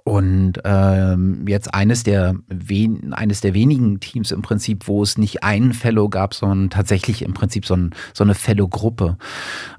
und 0.08 0.54
ähm, 0.64 1.46
jetzt 1.50 1.74
eines 1.74 2.04
der, 2.04 2.36
wen, 2.48 3.14
eines 3.14 3.42
der 3.42 3.54
wenigen 3.54 4.00
Teams 4.00 4.32
im 4.32 4.42
Prinzip, 4.42 4.88
wo 4.88 5.04
es 5.04 5.18
nicht 5.18 5.44
einen 5.44 5.74
Fellow 5.74 6.08
gab, 6.08 6.34
sondern 6.34 6.70
tatsächlich 6.70 7.24
im 7.24 7.34
Prinzip 7.34 7.66
so, 7.66 7.76
ein, 7.76 7.94
so 8.14 8.24
eine 8.24 8.34
Fellow-Gruppe. 8.34 9.18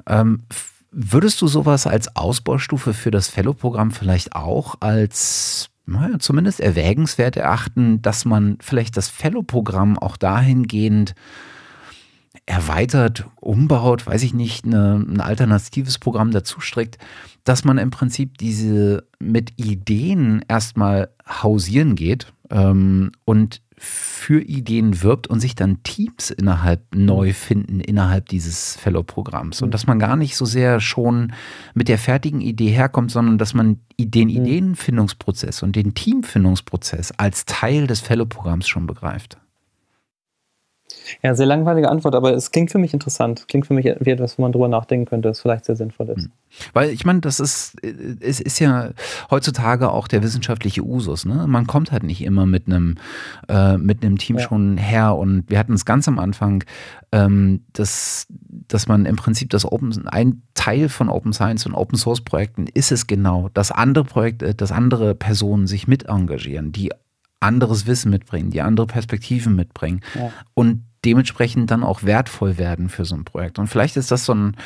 Ähm, 0.07 0.43
würdest 0.91 1.41
du 1.41 1.47
sowas 1.47 1.87
als 1.87 2.15
Ausbaustufe 2.15 2.93
für 2.93 3.11
das 3.11 3.29
Fellow-Programm 3.29 3.91
vielleicht 3.91 4.35
auch 4.35 4.75
als 4.81 5.71
naja, 5.87 6.19
zumindest 6.19 6.61
erwägenswert 6.61 7.39
erachten, 7.39 8.03
dass 8.03 8.27
man 8.27 8.59
vielleicht 8.61 8.99
das 8.99 9.09
Fellow-Programm 9.09 9.99
auch 9.99 10.19
dahingehend 10.19 11.15
erweitert, 12.49 13.27
umbaut, 13.41 14.07
weiß 14.07 14.23
ich 14.23 14.33
nicht, 14.33 14.65
eine, 14.65 14.95
ein 14.95 15.20
alternatives 15.20 15.99
Programm 15.99 16.31
dazu 16.31 16.61
strickt, 16.61 16.97
dass 17.45 17.62
man 17.65 17.77
im 17.77 17.91
Prinzip 17.91 18.39
diese 18.39 19.07
mit 19.19 19.53
Ideen 19.57 20.43
erstmal 20.49 21.11
hausieren 21.29 21.95
geht 21.95 22.33
ähm, 22.51 23.12
und 23.27 23.61
für 23.77 24.41
Ideen 24.41 25.03
wirbt 25.03 25.27
und 25.27 25.41
sich 25.41 25.55
dann 25.57 25.83
Teams 25.83 26.31
innerhalb 26.31 26.83
neu 26.95 27.33
finden 27.33 27.81
innerhalb 27.81 28.29
dieses 28.29 28.77
Fellow-Programms. 28.77 29.62
Und 29.62 29.73
dass 29.73 29.87
man 29.87 29.99
gar 29.99 30.16
nicht 30.16 30.35
so 30.35 30.47
sehr 30.47 30.81
schon 30.81 31.33
mit 31.75 31.89
der 31.89 31.99
fertigen 31.99 32.41
Idee 32.41 32.70
herkommt, 32.70 33.11
sondern 33.11 33.39
dass 33.39 33.55
man 33.55 33.79
den 34.01 34.29
mhm. 34.29 34.37
Ideenfindungsprozess 34.37 35.62
und 35.62 35.77
den 35.77 35.95
Teamfindungsprozess 35.95 37.12
als 37.19 37.45
Teil 37.45 37.87
des 37.87 38.01
Fellow-Programms 38.01 38.66
schon 38.66 38.87
begreift. 38.87 39.39
Ja, 41.23 41.35
sehr 41.35 41.47
langweilige 41.47 41.89
Antwort, 41.89 42.15
aber 42.15 42.35
es 42.35 42.51
klingt 42.51 42.71
für 42.71 42.79
mich 42.79 42.93
interessant. 42.93 43.47
Klingt 43.49 43.67
für 43.67 43.75
mich 43.75 43.85
wie 43.85 44.11
etwas, 44.11 44.39
wo 44.39 44.43
man 44.43 44.53
drüber 44.53 44.69
nachdenken 44.69 45.07
könnte, 45.07 45.29
das 45.29 45.41
vielleicht 45.41 45.65
sehr 45.65 45.77
sinnvoll 45.77 46.11
ist. 46.11 46.25
Hm. 46.25 46.33
Weil 46.73 46.91
ich 46.91 47.05
meine, 47.05 47.21
das 47.21 47.41
ist, 47.41 47.77
es 48.21 48.41
ist 48.41 48.59
ja 48.59 48.91
heutzutage 49.31 49.91
auch 49.91 50.09
der 50.09 50.23
wissenschaftliche 50.23 50.83
Usus. 50.85 51.25
Ne? 51.25 51.47
Man 51.47 51.67
kommt 51.67 51.93
halt 51.93 52.03
nicht 52.03 52.23
immer 52.23 52.47
mit 52.47 52.67
einem, 52.67 52.97
äh, 53.49 53.77
mit 53.77 54.03
einem 54.03 54.19
Team 54.19 54.39
ja. 54.39 54.43
schon 54.43 54.77
her. 54.77 55.17
Und 55.17 55.45
wir 55.49 55.59
hatten 55.59 55.75
es 55.75 55.85
ganz 55.85 56.09
am 56.09 56.19
Anfang, 56.19 56.65
ähm, 57.13 57.63
dass, 57.73 58.27
dass 58.69 58.89
man 58.89 59.07
im 59.07 59.17
Prinzip 59.17 59.51
das 59.51 59.65
Open, 59.65 60.09
ein 60.09 60.43
Teil 60.55 60.89
von 60.89 61.09
Open 61.09 61.33
Science 61.33 61.67
und 61.67 61.75
Open 61.75 61.97
Source 61.97 62.21
Projekten 62.21 62.67
ist 62.67 62.93
es 62.93 63.07
genau, 63.07 63.49
dass 63.55 63.71
andere 63.71 64.05
Projekte, 64.05 64.55
dass 64.55 64.73
andere 64.73 65.15
Personen 65.15 65.67
sich 65.67 65.87
mit 65.87 66.07
engagieren, 66.07 66.73
die 66.73 66.91
anderes 67.41 67.87
Wissen 67.87 68.11
mitbringen, 68.11 68.51
die 68.51 68.63
andere 68.63 68.87
Perspektiven 68.87 69.55
mitbringen. 69.55 70.01
Ja. 70.15 70.33
Und 70.55 70.85
dementsprechend 71.09 71.71
dann 71.71 71.83
auch 71.83 72.03
wertvoll 72.03 72.59
werden 72.59 72.91
für 72.91 73.07
so 73.07 73.15
ein 73.15 73.25
Projekt. 73.25 73.59
Und 73.59 73.69
vielleicht 73.69 73.97
ist 73.97 74.11
das 74.11 74.27
so 74.27 74.35
ein, 74.35 74.57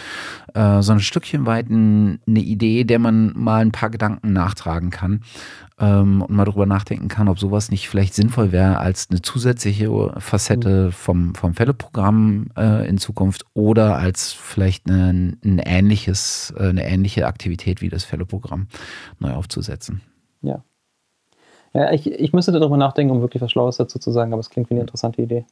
äh, 0.55 0.83
so 0.83 0.91
ein 0.91 0.99
Stückchen 0.99 1.47
weit 1.47 1.71
ein, 1.71 2.19
eine 2.27 2.41
Idee, 2.41 2.83
der 2.83 2.99
man 2.99 3.33
mal 3.37 3.61
ein 3.61 3.71
paar 3.71 3.91
Gedanken 3.91 4.33
nachtragen 4.33 4.91
kann 4.91 5.21
ähm, 5.79 6.23
und 6.23 6.35
mal 6.35 6.45
drüber 6.45 6.67
nachdenken 6.67 7.07
kann, 7.07 7.29
ob 7.29 7.39
sowas 7.39 7.71
nicht 7.71 7.89
vielleicht 7.89 8.15
sinnvoll 8.15 8.51
wäre 8.51 8.79
als 8.79 9.07
eine 9.09 9.23
zusätzliche 9.23 9.89
Facette 10.19 10.87
mhm. 10.87 10.93
vom, 10.93 11.35
vom 11.37 11.55
Fellow-Programm 11.55 12.49
äh, 12.57 12.89
in 12.89 12.99
Zukunft 12.99 13.45
oder 13.55 13.97
als 13.99 14.33
vielleicht 14.33 14.91
eine, 14.91 15.37
ein 15.45 15.61
ähnliches, 15.65 16.53
äh, 16.59 16.71
eine 16.71 16.85
ähnliche 16.85 17.29
Aktivität 17.29 17.81
wie 17.83 17.89
das 17.89 18.03
Fellow-Programm 18.03 18.67
neu 19.21 19.33
aufzusetzen. 19.33 20.01
Ja. 20.41 20.65
Ja, 21.73 21.91
ich, 21.93 22.11
ich 22.11 22.33
müsste 22.33 22.51
darüber 22.51 22.77
nachdenken, 22.77 23.13
um 23.15 23.23
wirklich 23.23 23.41
was 23.41 23.53
Schlaues 23.53 23.77
dazu 23.77 23.99
zu 23.99 24.11
sagen, 24.11 24.33
aber 24.33 24.41
es 24.41 24.51
klingt 24.51 24.69
wie 24.71 24.75
eine 24.75 24.83
interessante 24.83 25.23
Idee. 25.23 25.47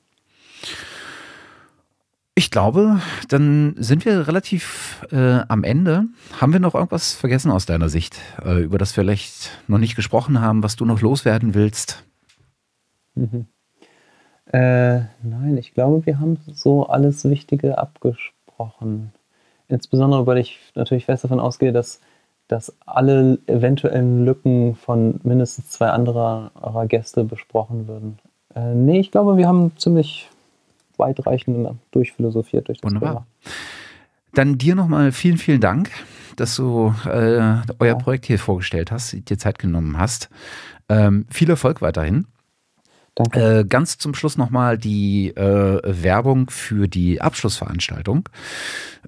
Ich 2.35 2.51
glaube, 2.51 3.01
dann 3.29 3.75
sind 3.77 4.05
wir 4.05 4.27
relativ 4.27 5.07
äh, 5.13 5.41
am 5.49 5.63
Ende. 5.63 6.05
Haben 6.41 6.53
wir 6.53 6.61
noch 6.61 6.75
irgendwas 6.75 7.13
vergessen 7.13 7.51
aus 7.51 7.67
deiner 7.67 7.89
Sicht, 7.89 8.19
äh, 8.43 8.63
über 8.63 8.79
das 8.79 8.97
wir 8.97 9.05
vielleicht 9.05 9.51
noch 9.69 9.79
nicht 9.79 9.95
gesprochen 9.95 10.41
haben, 10.41 10.63
was 10.63 10.77
du 10.77 10.85
noch 10.85 11.03
loswerden 11.03 11.55
willst? 11.55 12.03
Mhm. 13.15 13.47
Äh, 14.47 15.01
nein, 15.23 15.59
ich 15.59 15.75
glaube, 15.75 16.07
wir 16.07 16.19
haben 16.19 16.39
so 16.53 16.87
alles 16.87 17.29
Wichtige 17.29 17.79
abgesprochen. 17.79 19.13
Insbesondere, 19.69 20.27
weil 20.27 20.39
ich 20.39 20.59
natürlich 20.75 21.05
fest 21.05 21.25
davon 21.25 21.41
ausgehe, 21.41 21.73
dass, 21.73 22.01
dass 22.49 22.75
alle 22.87 23.39
eventuellen 23.47 24.25
Lücken 24.25 24.77
von 24.77 25.21
mindestens 25.23 25.71
zwei 25.71 25.91
anderer 25.91 26.51
Gäste 26.89 27.25
besprochen 27.25 27.87
würden. 27.87 28.19
Äh, 28.55 28.75
nee, 28.75 28.99
ich 28.99 29.11
glaube, 29.11 29.37
wir 29.37 29.47
haben 29.47 29.77
ziemlich 29.77 30.29
weitreichend 31.01 31.77
durchphilosophiert 31.91 32.69
durch 32.69 32.81
das 32.81 32.93
Wunderbar. 32.93 33.11
Thema. 33.11 33.27
Dann 34.35 34.59
dir 34.59 34.77
nochmal 34.77 35.11
vielen, 35.11 35.39
vielen 35.39 35.61
Dank, 35.61 35.91
dass 36.37 36.57
du 36.57 36.95
äh, 37.05 37.09
euer 37.09 37.65
ja. 37.81 37.95
Projekt 37.95 38.27
hier 38.27 38.39
vorgestellt 38.39 38.93
hast, 38.93 39.13
dir 39.29 39.39
Zeit 39.39 39.59
genommen 39.59 39.99
hast. 39.99 40.31
Ähm, 40.89 41.27
viel 41.31 41.51
Erfolg 41.51 41.83
weiterhin. 41.83 42.27
Danke. 43.15 43.61
Äh, 43.61 43.65
ganz 43.65 43.99
zum 43.99 44.15
Schluss 44.15 44.37
nochmal 44.37 44.79
die 44.79 45.29
äh, 45.37 45.81
Werbung 45.85 46.49
für 46.49 46.87
die 46.87 47.21
Abschlussveranstaltung 47.21 48.29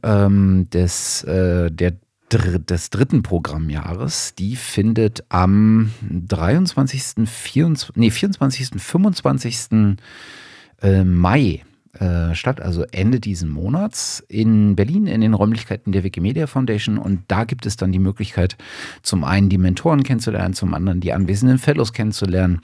ähm, 0.03 0.69
des, 0.71 1.23
äh, 1.25 1.71
der, 1.71 1.95
des 2.33 2.91
dritten 2.91 3.23
Programmjahres. 3.23 4.35
Die 4.35 4.57
findet 4.57 5.25
am 5.29 5.93
23., 6.11 7.29
24, 7.29 7.97
nee, 7.97 8.11
24., 8.11 8.83
25. 8.83 9.97
Äh, 10.83 11.05
Mai 11.05 11.63
äh, 12.03 12.35
statt, 12.35 12.61
also 12.61 12.85
Ende 12.91 13.21
diesen 13.21 13.49
Monats 13.49 14.25
in 14.29 14.75
Berlin 14.75 15.07
in 15.07 15.21
den 15.21 15.35
Räumlichkeiten 15.35 15.93
der 15.93 16.03
Wikimedia 16.03 16.49
Foundation. 16.49 16.99
Und 16.99 17.23
da 17.29 17.45
gibt 17.45 17.65
es 17.65 17.77
dann 17.77 17.93
die 17.93 18.01
Möglichkeit, 18.01 18.57
zum 19.03 19.23
einen 19.23 19.49
die 19.49 19.59
Mentoren 19.59 20.03
kennenzulernen, 20.03 20.53
zum 20.53 20.75
anderen 20.75 21.01
die 21.01 21.13
anwesenden 21.13 21.59
Fellows 21.59 21.93
kennenzulernen 21.93 22.61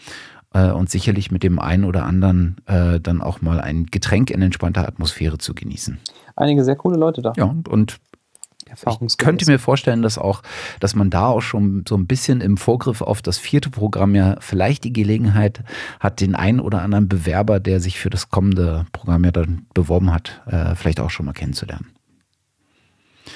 äh, 0.55 0.71
und 0.71 0.91
sicherlich 0.91 1.31
mit 1.31 1.45
dem 1.45 1.61
einen 1.61 1.85
oder 1.85 2.05
anderen 2.05 2.57
äh, 2.67 2.99
dann 2.99 3.23
auch 3.23 3.41
mal 3.41 3.61
ein 3.61 3.87
Getränk 3.87 4.33
in 4.33 4.43
entspannter 4.43 4.89
Atmosphäre 4.89 5.39
zu 5.39 5.55
genießen. 5.55 5.99
Einige 6.35 6.65
sehr 6.65 6.77
coole 6.77 6.99
Leute 6.99 7.23
da. 7.23 7.33
Ja, 7.37 7.45
und, 7.45 7.69
und 7.69 7.99
ich 9.01 9.19
könnte 9.19 9.51
mir 9.51 9.59
vorstellen, 9.59 10.03
dass 10.03 10.19
auch, 10.19 10.43
dass 10.81 10.95
man 10.95 11.11
da 11.11 11.27
auch 11.27 11.41
schon 11.41 11.85
so 11.89 11.97
ein 11.97 12.07
bisschen 12.07 12.41
im 12.41 12.57
Vorgriff 12.57 13.03
auf 13.03 13.23
das 13.23 13.39
vierte 13.39 13.71
Programm 13.71 14.15
ja 14.15 14.37
vielleicht 14.41 14.85
die 14.85 14.93
Gelegenheit 14.93 15.63
hat, 16.01 16.21
den 16.21 16.35
einen 16.35 16.61
oder 16.61 16.83
anderen 16.83 17.09
Bewerber, 17.09 17.61
der 17.61 17.81
sich 17.81 17.99
für 17.99 18.11
das 18.11 18.31
kommende 18.31 18.87
Programm 18.93 19.25
ja 19.25 19.31
dann 19.31 19.67
beworben 19.75 20.13
hat, 20.13 20.43
äh, 20.47 20.75
vielleicht 20.75 21.01
auch 21.01 21.11
schon 21.11 21.27
mal 21.27 21.33
kennenzulernen. 21.33 21.87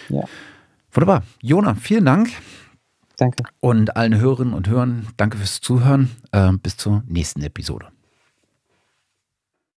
Ja. 0.09 0.25
Wunderbar. 0.93 1.23
Jona, 1.41 1.75
vielen 1.75 2.05
Dank. 2.05 2.31
Danke. 3.17 3.45
Und 3.61 3.97
allen 3.97 4.19
Hörerinnen 4.19 4.55
und 4.55 4.69
Hörern, 4.69 5.07
danke 5.17 5.39
fürs 5.39 5.61
Zuhören. 5.61 6.11
Äh, 6.33 6.53
bis 6.55 6.77
zur 6.77 7.03
nächsten 7.07 7.43
Episode. 7.43 7.92